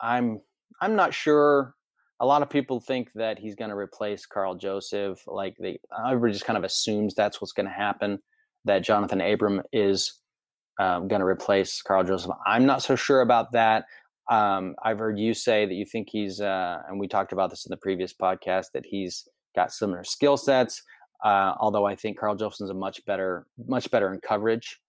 I'm 0.00 0.40
I'm 0.80 0.96
not 0.96 1.14
sure 1.14 1.74
a 2.20 2.26
lot 2.26 2.42
of 2.42 2.50
people 2.50 2.80
think 2.80 3.12
that 3.14 3.38
he's 3.38 3.54
going 3.54 3.70
to 3.70 3.76
replace 3.76 4.26
Karl 4.26 4.54
Joseph. 4.54 5.22
Like 5.26 5.56
they, 5.58 5.78
everybody 6.06 6.32
just 6.32 6.44
kind 6.44 6.56
of 6.56 6.64
assumes 6.64 7.14
that's 7.14 7.40
what's 7.40 7.52
going 7.52 7.66
to 7.66 7.72
happen. 7.72 8.18
That 8.64 8.84
Johnathan 8.84 9.32
Abram 9.32 9.62
is 9.72 10.20
um, 10.80 11.08
going 11.08 11.20
to 11.20 11.26
replace 11.26 11.82
Karl 11.82 12.04
Joseph. 12.04 12.30
I'm 12.46 12.66
not 12.66 12.82
so 12.82 12.96
sure 12.96 13.20
about 13.20 13.52
that. 13.52 13.84
Um, 14.30 14.74
I've 14.82 14.98
heard 14.98 15.18
you 15.18 15.34
say 15.34 15.66
that 15.66 15.74
you 15.74 15.84
think 15.84 16.08
he's, 16.10 16.40
uh, 16.40 16.78
and 16.88 16.98
we 16.98 17.08
talked 17.08 17.32
about 17.32 17.50
this 17.50 17.66
in 17.66 17.70
the 17.70 17.76
previous 17.76 18.12
podcast, 18.12 18.66
that 18.74 18.86
he's 18.86 19.28
got 19.54 19.72
similar 19.72 20.04
skill 20.04 20.36
sets. 20.36 20.82
Uh, 21.22 21.54
although 21.60 21.86
I 21.86 21.94
think 21.94 22.18
Karl 22.18 22.34
Joseph's 22.34 22.70
a 22.70 22.74
much 22.74 23.04
better, 23.06 23.46
much 23.66 23.90
better 23.90 24.12
in 24.12 24.20
coverage, 24.20 24.80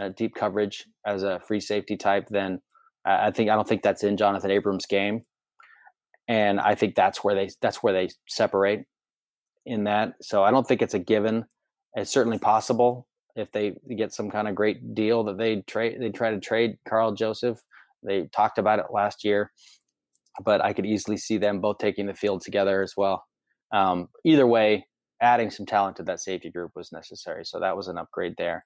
uh, 0.00 0.10
deep 0.16 0.34
coverage 0.34 0.84
as 1.06 1.22
a 1.22 1.40
free 1.46 1.60
safety 1.60 1.96
type 1.96 2.28
than 2.28 2.60
I 3.04 3.30
think. 3.32 3.50
I 3.50 3.56
don't 3.56 3.66
think 3.66 3.82
that's 3.82 4.04
in 4.04 4.16
Johnathan 4.16 4.50
Abrams' 4.50 4.86
game 4.86 5.22
and 6.28 6.60
I 6.60 6.74
think 6.74 6.94
that's 6.94 7.24
where 7.24 7.34
they 7.34 7.50
that's 7.60 7.82
where 7.82 7.92
they 7.92 8.08
separate 8.28 8.84
in 9.66 9.84
that. 9.84 10.14
So 10.22 10.42
I 10.42 10.50
don't 10.50 10.66
think 10.66 10.82
it's 10.82 10.94
a 10.94 10.98
given. 10.98 11.44
It's 11.94 12.10
certainly 12.10 12.38
possible 12.38 13.06
if 13.34 13.50
they 13.52 13.74
get 13.96 14.12
some 14.12 14.30
kind 14.30 14.48
of 14.48 14.54
great 14.54 14.94
deal 14.94 15.24
that 15.24 15.38
they 15.38 15.62
trade 15.62 16.00
they 16.00 16.10
try 16.10 16.30
to 16.30 16.40
trade 16.40 16.78
Karl 16.88 17.12
Joseph. 17.12 17.60
They 18.02 18.28
talked 18.32 18.58
about 18.58 18.78
it 18.78 18.86
last 18.92 19.24
year, 19.24 19.52
but 20.44 20.62
I 20.64 20.72
could 20.72 20.86
easily 20.86 21.16
see 21.16 21.38
them 21.38 21.60
both 21.60 21.78
taking 21.78 22.06
the 22.06 22.14
field 22.14 22.42
together 22.42 22.82
as 22.82 22.94
well. 22.96 23.24
Um, 23.72 24.08
either 24.24 24.46
way, 24.46 24.86
adding 25.20 25.50
some 25.50 25.66
talent 25.66 25.96
to 25.96 26.02
that 26.04 26.20
safety 26.20 26.50
group 26.50 26.72
was 26.74 26.92
necessary, 26.92 27.44
so 27.44 27.60
that 27.60 27.76
was 27.76 27.88
an 27.88 27.98
upgrade 27.98 28.34
there. 28.36 28.64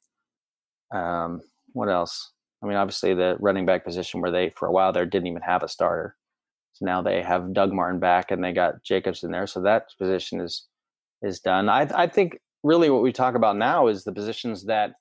Um, 0.94 1.40
what 1.72 1.88
else? 1.88 2.32
I 2.62 2.66
mean, 2.66 2.76
obviously 2.76 3.14
the 3.14 3.36
running 3.40 3.66
back 3.66 3.84
position 3.84 4.20
where 4.20 4.30
they 4.30 4.50
for 4.50 4.66
a 4.66 4.72
while 4.72 4.92
there 4.92 5.06
didn't 5.06 5.28
even 5.28 5.42
have 5.42 5.62
a 5.62 5.68
starter. 5.68 6.16
So 6.72 6.84
now 6.84 7.02
they 7.02 7.22
have 7.22 7.54
Doug 7.54 7.72
Martin 7.72 8.00
back 8.00 8.30
and 8.30 8.42
they 8.42 8.52
got 8.52 8.82
Jacobs 8.82 9.22
in 9.22 9.30
there. 9.30 9.46
So 9.46 9.60
that 9.62 9.86
position 9.98 10.40
is 10.40 10.66
is 11.22 11.40
done. 11.40 11.68
I, 11.68 11.88
I 11.94 12.06
think 12.06 12.38
really 12.62 12.90
what 12.90 13.02
we 13.02 13.12
talk 13.12 13.34
about 13.34 13.56
now 13.56 13.86
is 13.86 14.04
the 14.04 14.12
positions 14.12 14.64
that 14.64 14.92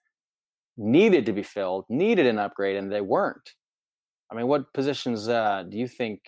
needed 0.78 1.26
to 1.26 1.34
be 1.34 1.44
filled, 1.44 1.86
needed 1.90 2.26
an 2.26 2.40
upgrade, 2.40 2.76
and 2.76 2.92
they 2.92 3.02
weren't. 3.02 3.52
I 4.32 4.36
mean, 4.36 4.48
what 4.48 4.74
positions 4.74 5.28
uh, 5.28 5.64
do 5.68 5.78
you 5.78 5.88
think 5.88 6.22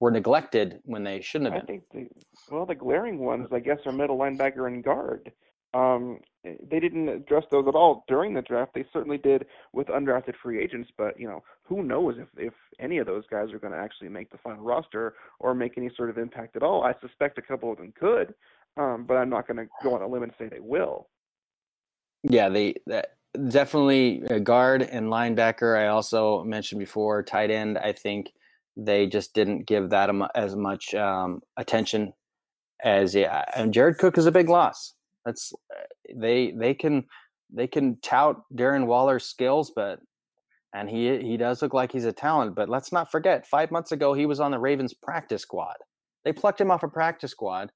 were 0.00 0.10
neglected 0.10 0.80
when 0.84 1.04
they 1.04 1.20
shouldn't 1.20 1.52
have 1.52 1.66
been? 1.66 1.76
I 1.76 1.78
think 1.78 2.10
the, 2.10 2.54
well, 2.54 2.66
the 2.66 2.74
glaring 2.74 3.18
ones, 3.18 3.48
I 3.52 3.60
guess, 3.60 3.78
are 3.86 3.92
middle 3.92 4.18
linebacker 4.18 4.66
and 4.66 4.82
guard. 4.82 5.32
Um, 5.74 6.20
they 6.44 6.78
didn't 6.78 7.08
address 7.08 7.44
those 7.50 7.66
at 7.66 7.74
all 7.74 8.04
during 8.06 8.32
the 8.32 8.42
draft. 8.42 8.72
They 8.74 8.84
certainly 8.92 9.18
did 9.18 9.46
with 9.72 9.88
undrafted 9.88 10.34
free 10.40 10.62
agents, 10.62 10.90
but 10.96 11.18
you 11.18 11.26
know, 11.26 11.42
who 11.62 11.82
knows 11.82 12.14
if 12.18 12.28
if 12.36 12.54
any 12.78 12.98
of 12.98 13.06
those 13.06 13.24
guys 13.28 13.52
are 13.52 13.58
going 13.58 13.72
to 13.72 13.78
actually 13.78 14.08
make 14.08 14.30
the 14.30 14.38
final 14.38 14.62
roster 14.62 15.14
or 15.40 15.54
make 15.54 15.76
any 15.76 15.90
sort 15.96 16.10
of 16.10 16.18
impact 16.18 16.54
at 16.54 16.62
all. 16.62 16.84
I 16.84 16.94
suspect 17.00 17.38
a 17.38 17.42
couple 17.42 17.72
of 17.72 17.78
them 17.78 17.92
could, 17.98 18.34
um, 18.76 19.04
but 19.06 19.14
I'm 19.14 19.30
not 19.30 19.48
going 19.48 19.56
to 19.56 19.66
go 19.82 19.94
on 19.94 20.02
a 20.02 20.06
limb 20.06 20.22
and 20.22 20.32
say 20.38 20.48
they 20.48 20.60
will. 20.60 21.08
Yeah, 22.22 22.48
they 22.48 22.74
that, 22.86 23.16
definitely 23.48 24.22
a 24.28 24.40
guard 24.40 24.82
and 24.82 25.06
linebacker. 25.06 25.78
I 25.78 25.88
also 25.88 26.44
mentioned 26.44 26.78
before 26.78 27.22
tight 27.22 27.50
end. 27.50 27.78
I 27.78 27.92
think 27.92 28.32
they 28.76 29.06
just 29.06 29.34
didn't 29.34 29.66
give 29.66 29.90
that 29.90 30.10
as 30.34 30.56
much 30.56 30.94
um, 30.94 31.40
attention 31.56 32.12
as 32.82 33.14
yeah. 33.14 33.44
And 33.54 33.72
Jared 33.72 33.98
Cook 33.98 34.18
is 34.18 34.26
a 34.26 34.32
big 34.32 34.48
loss. 34.48 34.94
That's 35.24 35.52
they 36.14 36.52
they 36.52 36.74
can 36.74 37.04
they 37.52 37.66
can 37.66 37.98
tout 38.02 38.42
Darren 38.54 38.86
Waller's 38.86 39.24
skills, 39.24 39.72
but 39.74 40.00
and 40.74 40.88
he 40.88 41.18
he 41.22 41.36
does 41.36 41.62
look 41.62 41.74
like 41.74 41.92
he's 41.92 42.04
a 42.04 42.12
talent. 42.12 42.54
But 42.54 42.68
let's 42.68 42.92
not 42.92 43.10
forget, 43.10 43.46
five 43.46 43.70
months 43.70 43.92
ago 43.92 44.14
he 44.14 44.26
was 44.26 44.40
on 44.40 44.50
the 44.50 44.58
Ravens 44.58 44.92
practice 44.92 45.42
squad. 45.42 45.76
They 46.24 46.32
plucked 46.32 46.60
him 46.60 46.70
off 46.70 46.82
a 46.82 46.88
practice 46.88 47.30
squad, 47.30 47.70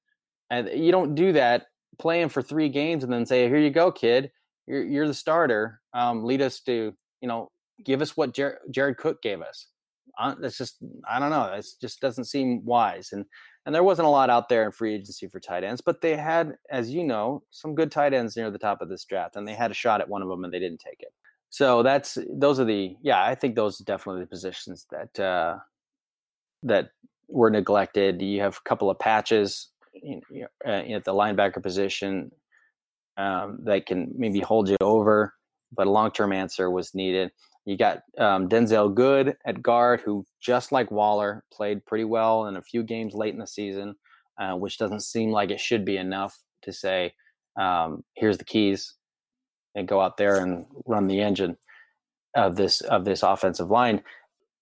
and 0.49 0.69
you 0.69 0.91
don't 0.91 1.15
do 1.15 1.31
that 1.33 1.67
Play 1.97 2.21
him 2.21 2.29
for 2.29 2.41
three 2.41 2.69
games 2.69 3.03
and 3.03 3.11
then 3.11 3.25
say, 3.25 3.47
"Here 3.47 3.57
you 3.57 3.71
go, 3.71 3.91
kid. 3.91 4.31
You're 4.69 4.83
you're 4.83 5.07
the 5.07 5.13
starter. 5.13 5.81
Um, 5.93 6.23
lead 6.23 6.41
us 6.41 6.61
to 6.61 6.93
you 7.21 7.27
know 7.27 7.49
give 7.83 8.01
us 8.01 8.15
what 8.15 8.33
Jer- 8.33 8.59
Jared 8.71 8.97
Cook 8.97 9.21
gave 9.21 9.41
us." 9.41 9.67
Uh, 10.17 10.35
that's 10.39 10.57
just 10.57 10.77
I 11.09 11.19
don't 11.19 11.31
know. 11.31 11.45
It 11.53 11.65
just 11.81 11.99
doesn't 11.99 12.25
seem 12.25 12.63
wise. 12.63 13.09
And 13.11 13.25
and 13.65 13.73
there 13.73 13.83
wasn't 13.83 14.07
a 14.07 14.11
lot 14.11 14.29
out 14.29 14.47
there 14.47 14.65
in 14.65 14.71
free 14.71 14.95
agency 14.95 15.27
for 15.27 15.39
tight 15.39 15.63
ends, 15.63 15.81
but 15.81 16.01
they 16.01 16.15
had, 16.15 16.55
as 16.69 16.91
you 16.91 17.03
know, 17.03 17.43
some 17.49 17.75
good 17.75 17.91
tight 17.91 18.13
ends 18.13 18.35
near 18.35 18.51
the 18.51 18.57
top 18.57 18.81
of 18.81 18.89
this 18.89 19.05
draft, 19.05 19.35
and 19.35 19.47
they 19.47 19.53
had 19.53 19.71
a 19.71 19.75
shot 19.75 20.01
at 20.01 20.09
one 20.09 20.21
of 20.21 20.29
them, 20.29 20.43
and 20.43 20.53
they 20.53 20.59
didn't 20.59 20.79
take 20.79 21.01
it. 21.01 21.13
So 21.49 21.81
that's 21.81 22.17
those 22.31 22.59
are 22.59 22.65
the 22.65 22.95
yeah, 23.01 23.23
I 23.23 23.35
think 23.35 23.55
those 23.55 23.81
are 23.81 23.85
definitely 23.85 24.21
the 24.21 24.27
positions 24.27 24.85
that 24.91 25.19
uh, 25.19 25.57
that 26.63 26.91
were 27.27 27.49
neglected. 27.49 28.21
You 28.21 28.41
have 28.41 28.57
a 28.57 28.69
couple 28.69 28.89
of 28.89 28.99
patches 28.99 29.69
you 29.93 30.21
know, 30.29 30.47
uh, 30.65 30.69
at 30.69 31.03
the 31.05 31.13
linebacker 31.13 31.61
position 31.61 32.31
um, 33.19 33.59
that 33.65 33.85
can 33.85 34.13
maybe 34.15 34.39
hold 34.39 34.69
you 34.69 34.77
over, 34.81 35.35
but 35.75 35.85
a 35.85 35.91
long 35.91 36.09
term 36.09 36.31
answer 36.31 36.71
was 36.71 36.95
needed. 36.95 37.31
You 37.65 37.77
got 37.77 38.03
um, 38.17 38.47
Denzelle 38.47 38.95
Good 38.95 39.35
at 39.45 39.61
guard, 39.61 40.01
who 40.01 40.25
just 40.41 40.71
like 40.71 40.89
Waller 40.89 41.43
played 41.51 41.85
pretty 41.85 42.05
well 42.05 42.47
in 42.47 42.55
a 42.55 42.61
few 42.61 42.81
games 42.81 43.13
late 43.13 43.33
in 43.33 43.39
the 43.39 43.45
season, 43.45 43.95
uh, 44.39 44.53
which 44.53 44.77
doesn't 44.77 45.03
seem 45.03 45.31
like 45.31 45.51
it 45.51 45.59
should 45.59 45.83
be 45.83 45.97
enough 45.97 46.39
to 46.63 46.71
say, 46.71 47.13
um, 47.59 48.03
"Here's 48.15 48.37
the 48.37 48.45
keys," 48.45 48.95
and 49.75 49.87
go 49.87 49.99
out 49.99 50.15
there 50.15 50.41
and 50.41 50.65
run 50.87 51.07
the 51.07 51.21
engine 51.21 51.57
of 52.35 52.55
this 52.55 52.79
of 52.81 53.03
this 53.03 53.21
offensive 53.21 53.69
line. 53.69 54.01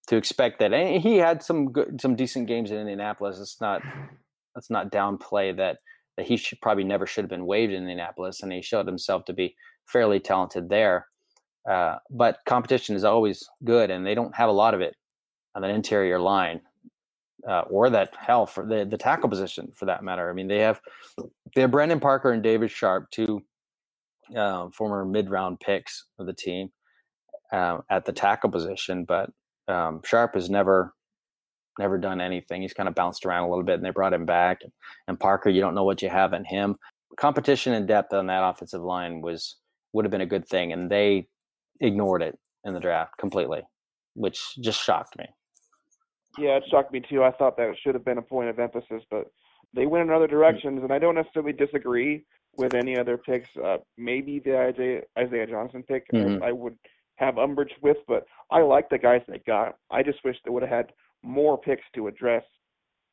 To 0.07 0.15
expect 0.15 0.59
that 0.59 0.73
and 0.73 1.01
he 1.01 1.17
had 1.17 1.43
some 1.43 1.73
good, 1.73 1.99
some 2.01 2.15
decent 2.15 2.47
games 2.47 2.71
in 2.71 2.77
Indianapolis. 2.77 3.39
It's 3.39 3.61
not 3.61 3.83
let's 4.55 4.71
not 4.71 4.91
downplay 4.91 5.55
that 5.57 5.77
that 6.17 6.25
he 6.27 6.35
should 6.35 6.59
probably 6.61 6.83
never 6.83 7.05
should 7.05 7.23
have 7.23 7.29
been 7.29 7.45
waived 7.45 7.71
in 7.71 7.83
Indianapolis, 7.83 8.41
and 8.41 8.51
he 8.51 8.61
showed 8.61 8.87
himself 8.87 9.23
to 9.25 9.33
be 9.33 9.55
fairly 9.85 10.19
talented 10.19 10.67
there. 10.67 11.07
Uh, 11.69 11.97
but 12.09 12.39
competition 12.45 12.95
is 12.95 13.03
always 13.03 13.47
good, 13.63 13.91
and 13.91 14.05
they 14.05 14.15
don't 14.15 14.35
have 14.35 14.49
a 14.49 14.53
lot 14.53 14.73
of 14.73 14.81
it 14.81 14.95
on 15.55 15.61
that 15.61 15.71
interior 15.71 16.19
line, 16.19 16.61
uh, 17.47 17.61
or 17.69 17.89
that 17.89 18.15
hell 18.15 18.45
for 18.45 18.65
the 18.65 18.85
the 18.85 18.97
tackle 18.97 19.29
position 19.29 19.71
for 19.75 19.85
that 19.85 20.03
matter. 20.03 20.29
I 20.29 20.33
mean, 20.33 20.47
they 20.47 20.59
have 20.59 20.81
they 21.55 21.61
have 21.61 21.71
Brandon 21.71 21.99
Parker 21.99 22.31
and 22.31 22.41
David 22.41 22.71
Sharpe, 22.71 23.11
two 23.11 23.43
uh, 24.35 24.69
former 24.69 25.05
mid 25.05 25.29
round 25.29 25.59
picks 25.59 26.05
of 26.19 26.25
the 26.25 26.33
team 26.33 26.71
uh, 27.51 27.79
at 27.89 28.05
the 28.05 28.13
tackle 28.13 28.49
position, 28.49 29.03
but 29.03 29.29
um, 29.67 30.01
Sharpe 30.05 30.35
has 30.35 30.49
never 30.49 30.93
never 31.79 31.97
done 31.97 32.21
anything. 32.21 32.61
He's 32.61 32.73
kind 32.73 32.89
of 32.89 32.95
bounced 32.95 33.25
around 33.25 33.43
a 33.43 33.49
little 33.49 33.63
bit, 33.63 33.75
and 33.75 33.85
they 33.85 33.91
brought 33.91 34.13
him 34.13 34.25
back. 34.25 34.61
And, 35.07 35.19
Parker, 35.19 35.49
you 35.49 35.61
don't 35.61 35.75
know 35.75 35.83
what 35.83 36.01
you 36.01 36.09
have 36.09 36.33
in 36.33 36.45
him. 36.45 36.75
Competition 37.17 37.73
and 37.73 37.87
depth 37.87 38.13
on 38.13 38.27
that 38.27 38.43
offensive 38.43 38.81
line 38.81 39.21
was 39.21 39.57
would 39.93 40.05
have 40.05 40.11
been 40.11 40.21
a 40.21 40.25
good 40.25 40.47
thing, 40.47 40.73
and 40.73 40.89
they 40.89 41.27
ignored 41.81 42.21
it 42.21 42.37
in 42.65 42.73
the 42.73 42.79
draft 42.79 43.17
completely, 43.17 43.61
which 44.13 44.55
just 44.59 44.83
shocked 44.83 45.17
me. 45.17 45.25
Yeah, 46.37 46.57
it 46.57 46.63
shocked 46.69 46.91
me 46.93 47.01
too. 47.01 47.23
I 47.23 47.31
thought 47.31 47.57
that 47.57 47.75
should 47.81 47.95
have 47.95 48.05
been 48.05 48.19
a 48.19 48.21
point 48.21 48.49
of 48.49 48.59
emphasis, 48.59 49.03
but 49.09 49.25
they 49.73 49.85
went 49.85 50.07
in 50.07 50.15
other 50.15 50.27
directions, 50.27 50.83
and 50.83 50.91
I 50.91 50.99
don't 50.99 51.15
necessarily 51.15 51.53
disagree 51.53 52.25
with 52.57 52.73
any 52.73 52.97
other 52.97 53.17
picks. 53.17 53.49
Uh, 53.57 53.77
maybe 53.97 54.39
the 54.39 54.57
Isaiah, 54.57 55.01
Isaiah 55.17 55.47
Johnson 55.47 55.83
pick 55.83 56.05
mm-hmm. 56.13 56.43
I, 56.43 56.49
I 56.49 56.51
would 56.51 56.77
have 57.15 57.37
umbrage 57.37 57.73
with, 57.81 57.97
but 58.07 58.25
I 58.51 58.61
like 58.61 58.89
the 58.89 58.97
guys 58.97 59.21
they 59.27 59.39
got. 59.45 59.75
I 59.91 60.03
just 60.03 60.23
wish 60.23 60.37
they 60.43 60.51
would 60.51 60.63
have 60.63 60.71
had 60.71 60.91
more 61.23 61.57
picks 61.57 61.83
to 61.95 62.07
address 62.07 62.43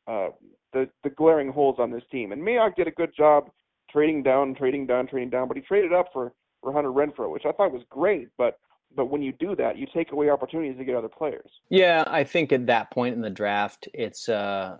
uh, 0.06 0.28
the 0.72 0.88
the 1.02 1.10
glaring 1.10 1.50
holes 1.50 1.76
on 1.78 1.90
this 1.90 2.02
team. 2.10 2.32
And 2.32 2.42
Mayock 2.42 2.76
did 2.76 2.88
a 2.88 2.92
good 2.92 3.10
job 3.16 3.50
trading 3.90 4.22
down, 4.22 4.54
trading 4.54 4.86
down, 4.86 5.06
trading 5.06 5.30
down, 5.30 5.48
but 5.48 5.56
he 5.56 5.62
traded 5.62 5.92
up 5.92 6.06
for 6.12 6.32
for 6.62 6.72
Hunter 6.72 6.90
Renfrow, 6.90 7.30
which 7.30 7.44
I 7.46 7.52
thought 7.52 7.72
was 7.72 7.82
great. 7.88 8.28
But 8.36 8.58
but 8.96 9.06
when 9.06 9.22
you 9.22 9.32
do 9.32 9.56
that, 9.56 9.78
you 9.78 9.86
take 9.92 10.12
away 10.12 10.30
opportunities 10.30 10.76
to 10.78 10.84
get 10.84 10.94
other 10.94 11.08
players. 11.08 11.50
Yeah, 11.70 12.04
I 12.06 12.24
think 12.24 12.52
at 12.52 12.66
that 12.66 12.90
point 12.90 13.14
in 13.14 13.22
the 13.22 13.30
draft, 13.30 13.88
it's 13.94 14.28
uh, 14.28 14.78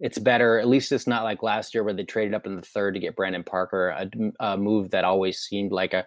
it's 0.00 0.18
better. 0.18 0.58
At 0.58 0.68
least 0.68 0.92
it's 0.92 1.06
not 1.06 1.24
like 1.24 1.42
last 1.42 1.74
year 1.74 1.84
where 1.84 1.94
they 1.94 2.04
traded 2.04 2.34
up 2.34 2.46
in 2.46 2.56
the 2.56 2.62
third 2.62 2.94
to 2.94 3.00
get 3.00 3.16
Brandon 3.16 3.44
Parker, 3.44 3.90
a, 3.90 4.10
a 4.40 4.56
move 4.56 4.90
that 4.90 5.04
always 5.04 5.38
seemed 5.38 5.72
like 5.72 5.94
a 5.94 6.04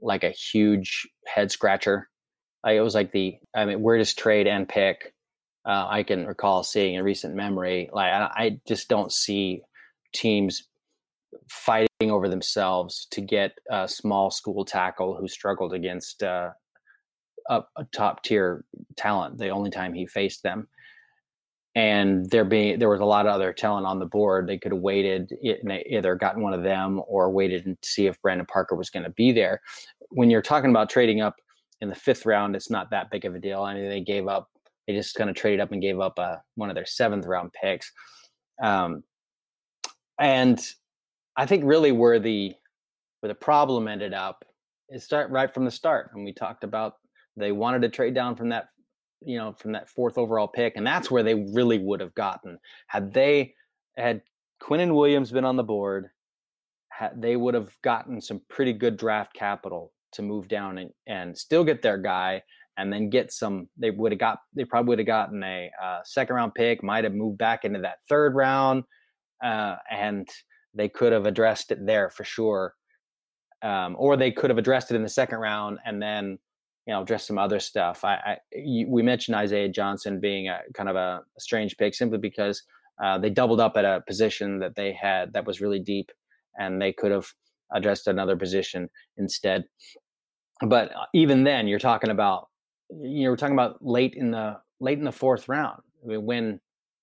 like 0.00 0.24
a 0.24 0.30
huge 0.30 1.08
head 1.26 1.50
scratcher. 1.50 2.08
Like 2.64 2.76
it 2.76 2.82
was 2.82 2.94
like 2.94 3.12
the 3.12 3.36
I 3.54 3.64
mean, 3.64 3.82
weirdest 3.82 4.18
trade 4.18 4.46
and 4.46 4.68
pick 4.68 5.14
uh, 5.66 5.86
I 5.88 6.02
can 6.02 6.26
recall 6.26 6.62
seeing 6.62 6.94
in 6.94 7.04
recent 7.04 7.34
memory. 7.34 7.90
Like 7.92 8.12
I, 8.12 8.30
I 8.36 8.60
just 8.68 8.88
don't 8.88 9.12
see 9.12 9.62
teams 10.14 10.68
fighting 11.48 12.10
over 12.10 12.28
themselves 12.28 13.06
to 13.10 13.20
get 13.20 13.52
a 13.70 13.88
small 13.88 14.30
school 14.30 14.64
tackle 14.64 15.16
who 15.16 15.28
struggled 15.28 15.72
against 15.72 16.22
uh, 16.22 16.50
a, 17.48 17.62
a 17.76 17.84
top 17.92 18.22
tier 18.22 18.64
talent 18.96 19.38
the 19.38 19.48
only 19.48 19.70
time 19.70 19.92
he 19.92 20.06
faced 20.06 20.42
them. 20.42 20.68
And 21.74 22.30
there 22.30 22.44
being 22.44 22.78
there 22.78 22.88
was 22.88 23.00
a 23.00 23.04
lot 23.04 23.26
of 23.26 23.34
other 23.34 23.52
talent 23.52 23.86
on 23.86 23.98
the 23.98 24.06
board. 24.06 24.46
They 24.46 24.56
could 24.56 24.72
have 24.72 24.80
waited 24.80 25.30
either 25.42 26.14
gotten 26.14 26.42
one 26.42 26.54
of 26.54 26.62
them 26.62 27.02
or 27.06 27.30
waited 27.30 27.66
and 27.66 27.76
see 27.82 28.06
if 28.06 28.20
Brandon 28.22 28.46
Parker 28.46 28.74
was 28.74 28.88
going 28.88 29.02
to 29.02 29.10
be 29.10 29.30
there. 29.30 29.60
When 30.08 30.30
you're 30.30 30.40
talking 30.40 30.70
about 30.70 30.88
trading 30.88 31.20
up 31.20 31.36
in 31.82 31.90
the 31.90 31.94
fifth 31.94 32.24
round, 32.24 32.56
it's 32.56 32.70
not 32.70 32.90
that 32.90 33.10
big 33.10 33.26
of 33.26 33.34
a 33.34 33.38
deal. 33.38 33.62
I 33.62 33.74
mean, 33.74 33.90
they 33.90 34.00
gave 34.00 34.26
up. 34.26 34.48
They 34.86 34.94
just 34.94 35.14
kind 35.14 35.28
of 35.30 35.36
traded 35.36 35.60
up 35.60 35.72
and 35.72 35.82
gave 35.82 36.00
up 36.00 36.18
a, 36.18 36.22
uh, 36.22 36.38
one 36.54 36.70
of 36.70 36.74
their 36.74 36.86
seventh 36.86 37.26
round 37.26 37.52
picks. 37.52 37.90
Um, 38.62 39.02
and 40.18 40.60
I 41.36 41.46
think 41.46 41.64
really 41.64 41.92
where 41.92 42.18
the 42.18 42.54
where 43.20 43.28
the 43.28 43.34
problem 43.34 43.88
ended 43.88 44.14
up 44.14 44.44
is 44.88 45.04
start 45.04 45.30
right 45.30 45.52
from 45.52 45.64
the 45.64 45.70
start, 45.70 46.10
and 46.14 46.24
we 46.24 46.32
talked 46.32 46.64
about 46.64 46.94
they 47.36 47.52
wanted 47.52 47.82
to 47.82 47.88
trade 47.88 48.14
down 48.14 48.36
from 48.36 48.48
that, 48.50 48.68
you 49.20 49.36
know, 49.36 49.52
from 49.52 49.72
that 49.72 49.90
fourth 49.90 50.16
overall 50.16 50.48
pick, 50.48 50.76
and 50.76 50.86
that's 50.86 51.10
where 51.10 51.22
they 51.22 51.34
really 51.34 51.78
would 51.78 52.00
have 52.00 52.14
gotten 52.14 52.58
had 52.86 53.12
they 53.12 53.54
had 53.96 54.22
Quinnen 54.62 54.94
Williams 54.94 55.30
been 55.32 55.44
on 55.44 55.56
the 55.56 55.62
board. 55.62 56.08
Had, 56.88 57.20
they 57.20 57.36
would 57.36 57.54
have 57.54 57.70
gotten 57.82 58.20
some 58.20 58.40
pretty 58.48 58.72
good 58.72 58.96
draft 58.96 59.34
capital 59.34 59.92
to 60.12 60.22
move 60.22 60.48
down 60.48 60.78
and, 60.78 60.90
and 61.06 61.36
still 61.36 61.62
get 61.62 61.82
their 61.82 61.98
guy 61.98 62.42
and 62.76 62.92
then 62.92 63.08
get 63.10 63.32
some 63.32 63.68
they 63.76 63.90
would 63.90 64.12
have 64.12 64.18
got 64.18 64.38
they 64.54 64.64
probably 64.64 64.90
would 64.90 64.98
have 64.98 65.06
gotten 65.06 65.42
a 65.42 65.70
uh, 65.82 66.00
second 66.04 66.36
round 66.36 66.54
pick 66.54 66.82
might 66.82 67.04
have 67.04 67.14
moved 67.14 67.38
back 67.38 67.64
into 67.64 67.80
that 67.80 67.98
third 68.08 68.34
round 68.34 68.84
uh, 69.44 69.76
and 69.90 70.28
they 70.74 70.88
could 70.88 71.12
have 71.12 71.26
addressed 71.26 71.70
it 71.70 71.84
there 71.86 72.10
for 72.10 72.24
sure 72.24 72.74
um, 73.62 73.96
or 73.98 74.16
they 74.16 74.30
could 74.30 74.50
have 74.50 74.58
addressed 74.58 74.90
it 74.90 74.96
in 74.96 75.02
the 75.02 75.08
second 75.08 75.38
round 75.38 75.78
and 75.84 76.00
then 76.00 76.38
you 76.86 76.94
know, 76.94 77.04
just 77.04 77.26
some 77.26 77.38
other 77.38 77.58
stuff. 77.58 78.04
I, 78.04 78.14
I 78.14 78.36
you, 78.52 78.88
we 78.88 79.02
mentioned 79.02 79.34
Isaiah 79.36 79.68
Johnson 79.68 80.20
being 80.20 80.48
a 80.48 80.60
kind 80.74 80.88
of 80.88 80.96
a, 80.96 81.22
a 81.36 81.40
strange 81.40 81.76
pick 81.76 81.94
simply 81.94 82.18
because 82.18 82.62
uh, 83.02 83.18
they 83.18 83.28
doubled 83.28 83.60
up 83.60 83.76
at 83.76 83.84
a 83.84 84.02
position 84.06 84.60
that 84.60 84.76
they 84.76 84.92
had 84.92 85.32
that 85.32 85.46
was 85.46 85.60
really 85.60 85.80
deep, 85.80 86.10
and 86.58 86.80
they 86.80 86.92
could 86.92 87.10
have 87.10 87.26
addressed 87.72 88.06
another 88.06 88.36
position 88.36 88.88
instead. 89.16 89.64
But 90.60 90.94
uh, 90.94 91.06
even 91.12 91.44
then, 91.44 91.66
you're 91.66 91.80
talking 91.80 92.10
about 92.10 92.48
you 92.90 93.24
know 93.24 93.30
we're 93.30 93.36
talking 93.36 93.54
about 93.54 93.84
late 93.84 94.14
in 94.14 94.30
the 94.30 94.58
late 94.80 94.98
in 94.98 95.04
the 95.04 95.12
fourth 95.12 95.48
round. 95.48 95.80
I 96.02 96.08
mean, 96.08 96.24
when 96.24 96.60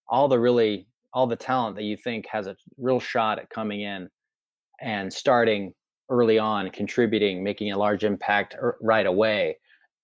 all 0.07 0.27
the 0.27 0.39
really 0.39 0.87
all 1.13 1.27
the 1.27 1.35
talent 1.35 1.75
that 1.75 1.83
you 1.83 1.97
think 1.97 2.25
has 2.27 2.47
a 2.47 2.55
real 2.77 2.99
shot 2.99 3.39
at 3.39 3.49
coming 3.49 3.81
in 3.81 4.09
and 4.81 5.11
starting 5.11 5.73
early 6.09 6.39
on, 6.39 6.69
contributing, 6.71 7.43
making 7.43 7.71
a 7.71 7.77
large 7.77 8.03
impact 8.03 8.55
er, 8.55 8.77
right 8.81 9.05
away 9.05 9.57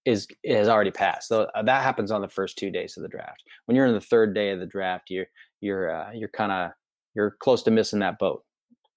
is 0.05 0.27
has 0.45 0.67
already 0.67 0.91
passed. 0.91 1.27
So 1.27 1.47
uh, 1.55 1.63
that 1.63 1.83
happens 1.83 2.11
on 2.11 2.21
the 2.21 2.29
first 2.29 2.57
two 2.57 2.71
days 2.71 2.97
of 2.97 3.03
the 3.03 3.09
draft. 3.09 3.43
When 3.65 3.75
you're 3.75 3.85
in 3.85 3.93
the 3.93 4.01
third 4.01 4.33
day 4.33 4.51
of 4.51 4.59
the 4.59 4.65
draft, 4.65 5.09
you're 5.09 5.27
you're 5.61 5.91
uh, 5.91 6.11
you're 6.13 6.29
kind 6.29 6.51
of 6.51 6.71
you're 7.15 7.35
close 7.39 7.63
to 7.63 7.71
missing 7.71 7.99
that 7.99 8.19
boat 8.19 8.43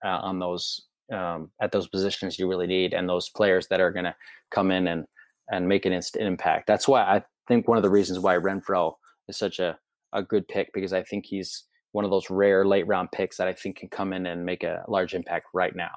uh, 0.05 0.19
on 0.23 0.39
those 0.39 0.83
um, 1.13 1.51
at 1.61 1.73
those 1.73 1.89
positions 1.89 2.39
you 2.39 2.49
really 2.49 2.67
need 2.67 2.95
and 2.95 3.09
those 3.09 3.29
players 3.29 3.67
that 3.69 3.81
are 3.81 3.91
going 3.91 4.05
to 4.05 4.15
come 4.51 4.71
in 4.71 4.87
and 4.89 5.05
and 5.51 5.69
make 5.69 5.87
an 5.87 5.93
instant 5.93 6.25
impact. 6.25 6.67
That's 6.67 6.89
why 6.89 7.03
I 7.03 7.23
think 7.49 7.69
one 7.69 7.77
of 7.77 7.83
the 7.83 7.91
reasons 7.91 8.19
why 8.19 8.37
Renfrow 8.37 8.95
is 9.29 9.37
such 9.37 9.59
a 9.59 9.79
a 10.13 10.23
good 10.23 10.47
pick 10.49 10.73
because 10.73 10.93
I 10.93 11.03
think 11.03 11.27
he's 11.27 11.65
one 11.93 12.05
of 12.05 12.11
those 12.11 12.31
rare 12.31 12.67
late 12.67 12.87
round 12.87 13.11
picks 13.13 13.37
that 13.37 13.49
I 13.49 13.53
think 13.53 13.77
can 13.77 13.89
come 13.89 14.13
in 14.13 14.27
and 14.27 14.45
make 14.45 14.63
a 14.63 14.85
large 14.89 15.15
impact 15.15 15.47
right 15.55 15.75
now. 15.75 15.91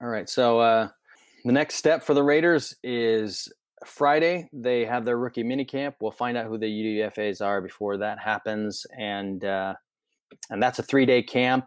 All 0.00 0.08
right, 0.08 0.28
so 0.28 0.60
uh, 0.60 0.88
the 1.44 1.52
next 1.52 1.76
step 1.76 2.02
for 2.02 2.14
the 2.14 2.22
Raiders 2.22 2.74
is 2.82 3.48
Friday, 3.84 4.48
they 4.52 4.84
have 4.84 5.04
their 5.04 5.18
rookie 5.18 5.44
minicamp. 5.44 5.94
We'll 6.00 6.10
find 6.10 6.36
out 6.36 6.46
who 6.46 6.58
the 6.58 6.66
UDFAs 6.66 7.44
are 7.44 7.60
before 7.60 7.96
that 7.98 8.18
happens, 8.18 8.86
and 8.98 9.44
uh, 9.44 9.74
and 10.50 10.62
that's 10.62 10.78
a 10.78 10.82
three 10.82 11.06
day 11.06 11.22
camp. 11.22 11.66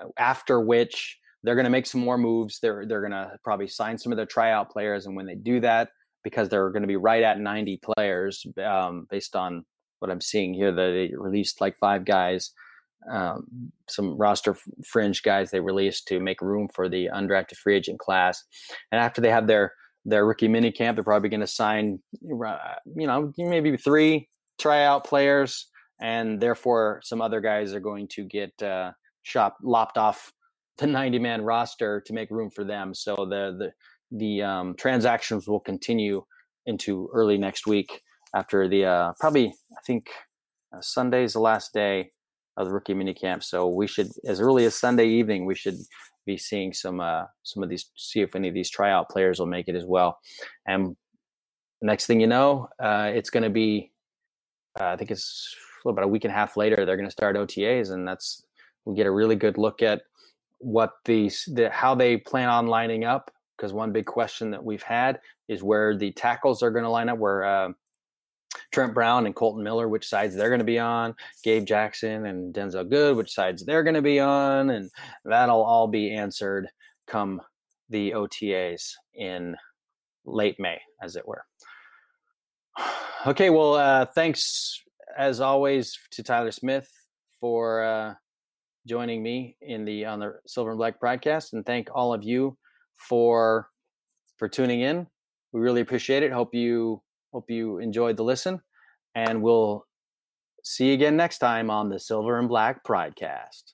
Uh, 0.00 0.08
after 0.18 0.60
which 0.60 1.18
they're 1.44 1.54
going 1.54 1.64
to 1.64 1.70
make 1.70 1.86
some 1.86 2.00
more 2.00 2.18
moves. 2.18 2.58
They're 2.60 2.84
they're 2.86 3.00
going 3.00 3.12
to 3.12 3.38
probably 3.44 3.68
sign 3.68 3.98
some 3.98 4.12
of 4.12 4.16
their 4.16 4.26
tryout 4.26 4.70
players, 4.70 5.06
and 5.06 5.14
when 5.14 5.26
they 5.26 5.36
do 5.36 5.60
that, 5.60 5.90
because 6.24 6.48
they're 6.48 6.70
going 6.70 6.82
to 6.82 6.88
be 6.88 6.96
right 6.96 7.22
at 7.22 7.38
90 7.38 7.80
players 7.96 8.44
um, 8.64 9.06
based 9.10 9.36
on 9.36 9.64
what 10.00 10.10
I'm 10.10 10.20
seeing 10.20 10.54
here, 10.54 10.72
that 10.72 10.90
they 10.90 11.14
released 11.16 11.60
like 11.60 11.78
five 11.78 12.04
guys, 12.04 12.50
um, 13.10 13.70
some 13.88 14.16
roster 14.16 14.56
fringe 14.84 15.22
guys 15.22 15.50
they 15.50 15.60
released 15.60 16.08
to 16.08 16.18
make 16.18 16.40
room 16.40 16.68
for 16.74 16.88
the 16.88 17.10
undrafted 17.14 17.56
free 17.56 17.76
agent 17.76 18.00
class. 18.00 18.42
And 18.90 19.00
after 19.00 19.20
they 19.20 19.30
have 19.30 19.46
their 19.46 19.72
their 20.04 20.26
rookie 20.26 20.48
mini 20.48 20.70
camp. 20.70 20.96
They're 20.96 21.04
probably 21.04 21.28
going 21.28 21.40
to 21.40 21.46
sign, 21.46 21.98
you 22.22 22.66
know, 22.94 23.32
maybe 23.38 23.76
three 23.76 24.28
tryout 24.58 25.04
players, 25.04 25.68
and 26.00 26.40
therefore 26.40 27.00
some 27.02 27.22
other 27.22 27.40
guys 27.40 27.72
are 27.72 27.80
going 27.80 28.08
to 28.08 28.24
get 28.24 28.62
uh, 28.62 28.92
lopped 29.62 29.98
off 29.98 30.32
the 30.78 30.86
90 30.86 31.18
man 31.18 31.42
roster 31.42 32.00
to 32.06 32.12
make 32.12 32.30
room 32.30 32.50
for 32.50 32.64
them. 32.64 32.94
So 32.94 33.14
the 33.16 33.56
the 33.58 33.72
the 34.16 34.42
um, 34.42 34.74
transactions 34.76 35.48
will 35.48 35.60
continue 35.60 36.24
into 36.66 37.08
early 37.12 37.36
next 37.36 37.66
week 37.66 38.00
after 38.34 38.68
the 38.68 38.84
uh, 38.84 39.12
probably 39.18 39.46
I 39.46 39.80
think 39.86 40.08
uh, 40.74 40.80
Sunday 40.80 41.24
is 41.24 41.34
the 41.34 41.40
last 41.40 41.72
day 41.72 42.10
of 42.56 42.66
the 42.66 42.72
rookie 42.72 42.94
mini 42.94 43.14
camp. 43.14 43.42
So 43.42 43.68
we 43.68 43.86
should, 43.86 44.08
as 44.26 44.40
early 44.40 44.64
as 44.64 44.74
Sunday 44.74 45.06
evening, 45.06 45.44
we 45.44 45.54
should 45.54 45.76
be 46.26 46.36
seeing 46.36 46.72
some 46.72 47.00
uh, 47.00 47.24
some 47.42 47.62
of 47.62 47.68
these, 47.68 47.90
see 47.96 48.20
if 48.20 48.34
any 48.34 48.48
of 48.48 48.54
these 48.54 48.70
tryout 48.70 49.08
players 49.10 49.38
will 49.38 49.46
make 49.46 49.68
it 49.68 49.74
as 49.74 49.84
well. 49.84 50.18
And 50.66 50.96
next 51.82 52.06
thing 52.06 52.20
you 52.20 52.26
know, 52.26 52.68
uh, 52.82 53.10
it's 53.14 53.30
going 53.30 53.42
to 53.42 53.50
be, 53.50 53.92
uh, 54.80 54.86
I 54.86 54.96
think 54.96 55.10
it's 55.10 55.54
about 55.86 56.04
a 56.04 56.08
week 56.08 56.24
and 56.24 56.32
a 56.32 56.36
half 56.36 56.56
later, 56.56 56.86
they're 56.86 56.96
going 56.96 57.08
to 57.08 57.12
start 57.12 57.36
OTAs, 57.36 57.90
and 57.90 58.08
that's 58.08 58.42
we 58.86 58.94
get 58.94 59.06
a 59.06 59.10
really 59.10 59.36
good 59.36 59.58
look 59.58 59.82
at 59.82 60.02
what 60.64 60.92
these, 61.04 61.48
the 61.52 61.70
how 61.70 61.94
they 61.94 62.16
plan 62.16 62.48
on 62.48 62.66
lining 62.66 63.04
up. 63.04 63.30
Because 63.56 63.72
one 63.72 63.92
big 63.92 64.06
question 64.06 64.50
that 64.50 64.64
we've 64.64 64.82
had 64.82 65.20
is 65.46 65.62
where 65.62 65.96
the 65.96 66.10
tackles 66.12 66.62
are 66.62 66.72
going 66.72 66.82
to 66.84 66.90
line 66.90 67.08
up. 67.08 67.18
Where 67.18 67.44
uh, 67.44 67.68
Trent 68.72 68.94
Brown 68.94 69.26
and 69.26 69.34
Kolton 69.34 69.62
Miller, 69.62 69.88
which 69.88 70.08
sides 70.08 70.34
they're 70.34 70.48
going 70.48 70.58
to 70.58 70.64
be 70.64 70.78
on, 70.78 71.14
Gabe 71.42 71.64
Jackson 71.64 72.26
and 72.26 72.54
Denzelle 72.54 72.88
Good, 72.88 73.16
which 73.16 73.32
sides 73.32 73.64
they're 73.64 73.84
going 73.84 73.94
to 73.94 74.02
be 74.02 74.20
on, 74.20 74.70
and 74.70 74.90
that'll 75.24 75.62
all 75.62 75.86
be 75.86 76.12
answered 76.12 76.68
come 77.06 77.40
the 77.90 78.12
OTAs 78.12 78.92
in 79.14 79.56
late 80.24 80.58
May, 80.58 80.80
as 81.02 81.16
it 81.16 81.26
were. 81.26 81.44
Okay, 83.26 83.48
well, 83.48 83.72
uh, 83.72 84.04
thanks 84.04 84.82
as 85.16 85.40
always 85.40 85.98
to 86.10 86.22
Tyler 86.22 86.52
Smith 86.52 86.86
for 87.40 87.82
uh, 87.82 88.14
joining 88.86 89.22
me 89.22 89.56
in 89.60 89.84
the 89.84 90.04
on 90.04 90.20
the 90.20 90.34
Silver 90.46 90.70
and 90.70 90.78
Black 90.78 91.00
broadcast, 91.00 91.52
and 91.52 91.64
thank 91.64 91.88
all 91.94 92.12
of 92.14 92.24
you 92.24 92.56
for 92.96 93.68
for 94.38 94.48
tuning 94.48 94.80
in. 94.80 95.06
We 95.52 95.60
really 95.60 95.80
appreciate 95.80 96.22
it. 96.22 96.32
Hope 96.32 96.54
you 96.54 97.02
Hope 97.32 97.50
you 97.50 97.78
enjoyed 97.78 98.16
the 98.16 98.22
listen, 98.22 98.60
and 99.16 99.42
we'll 99.42 99.84
see 100.62 100.88
you 100.88 100.94
again 100.94 101.16
next 101.16 101.38
time 101.38 101.68
on 101.68 101.88
the 101.88 101.98
Silver 101.98 102.38
and 102.38 102.48
Black 102.48 102.84
Pridecast. 102.84 103.73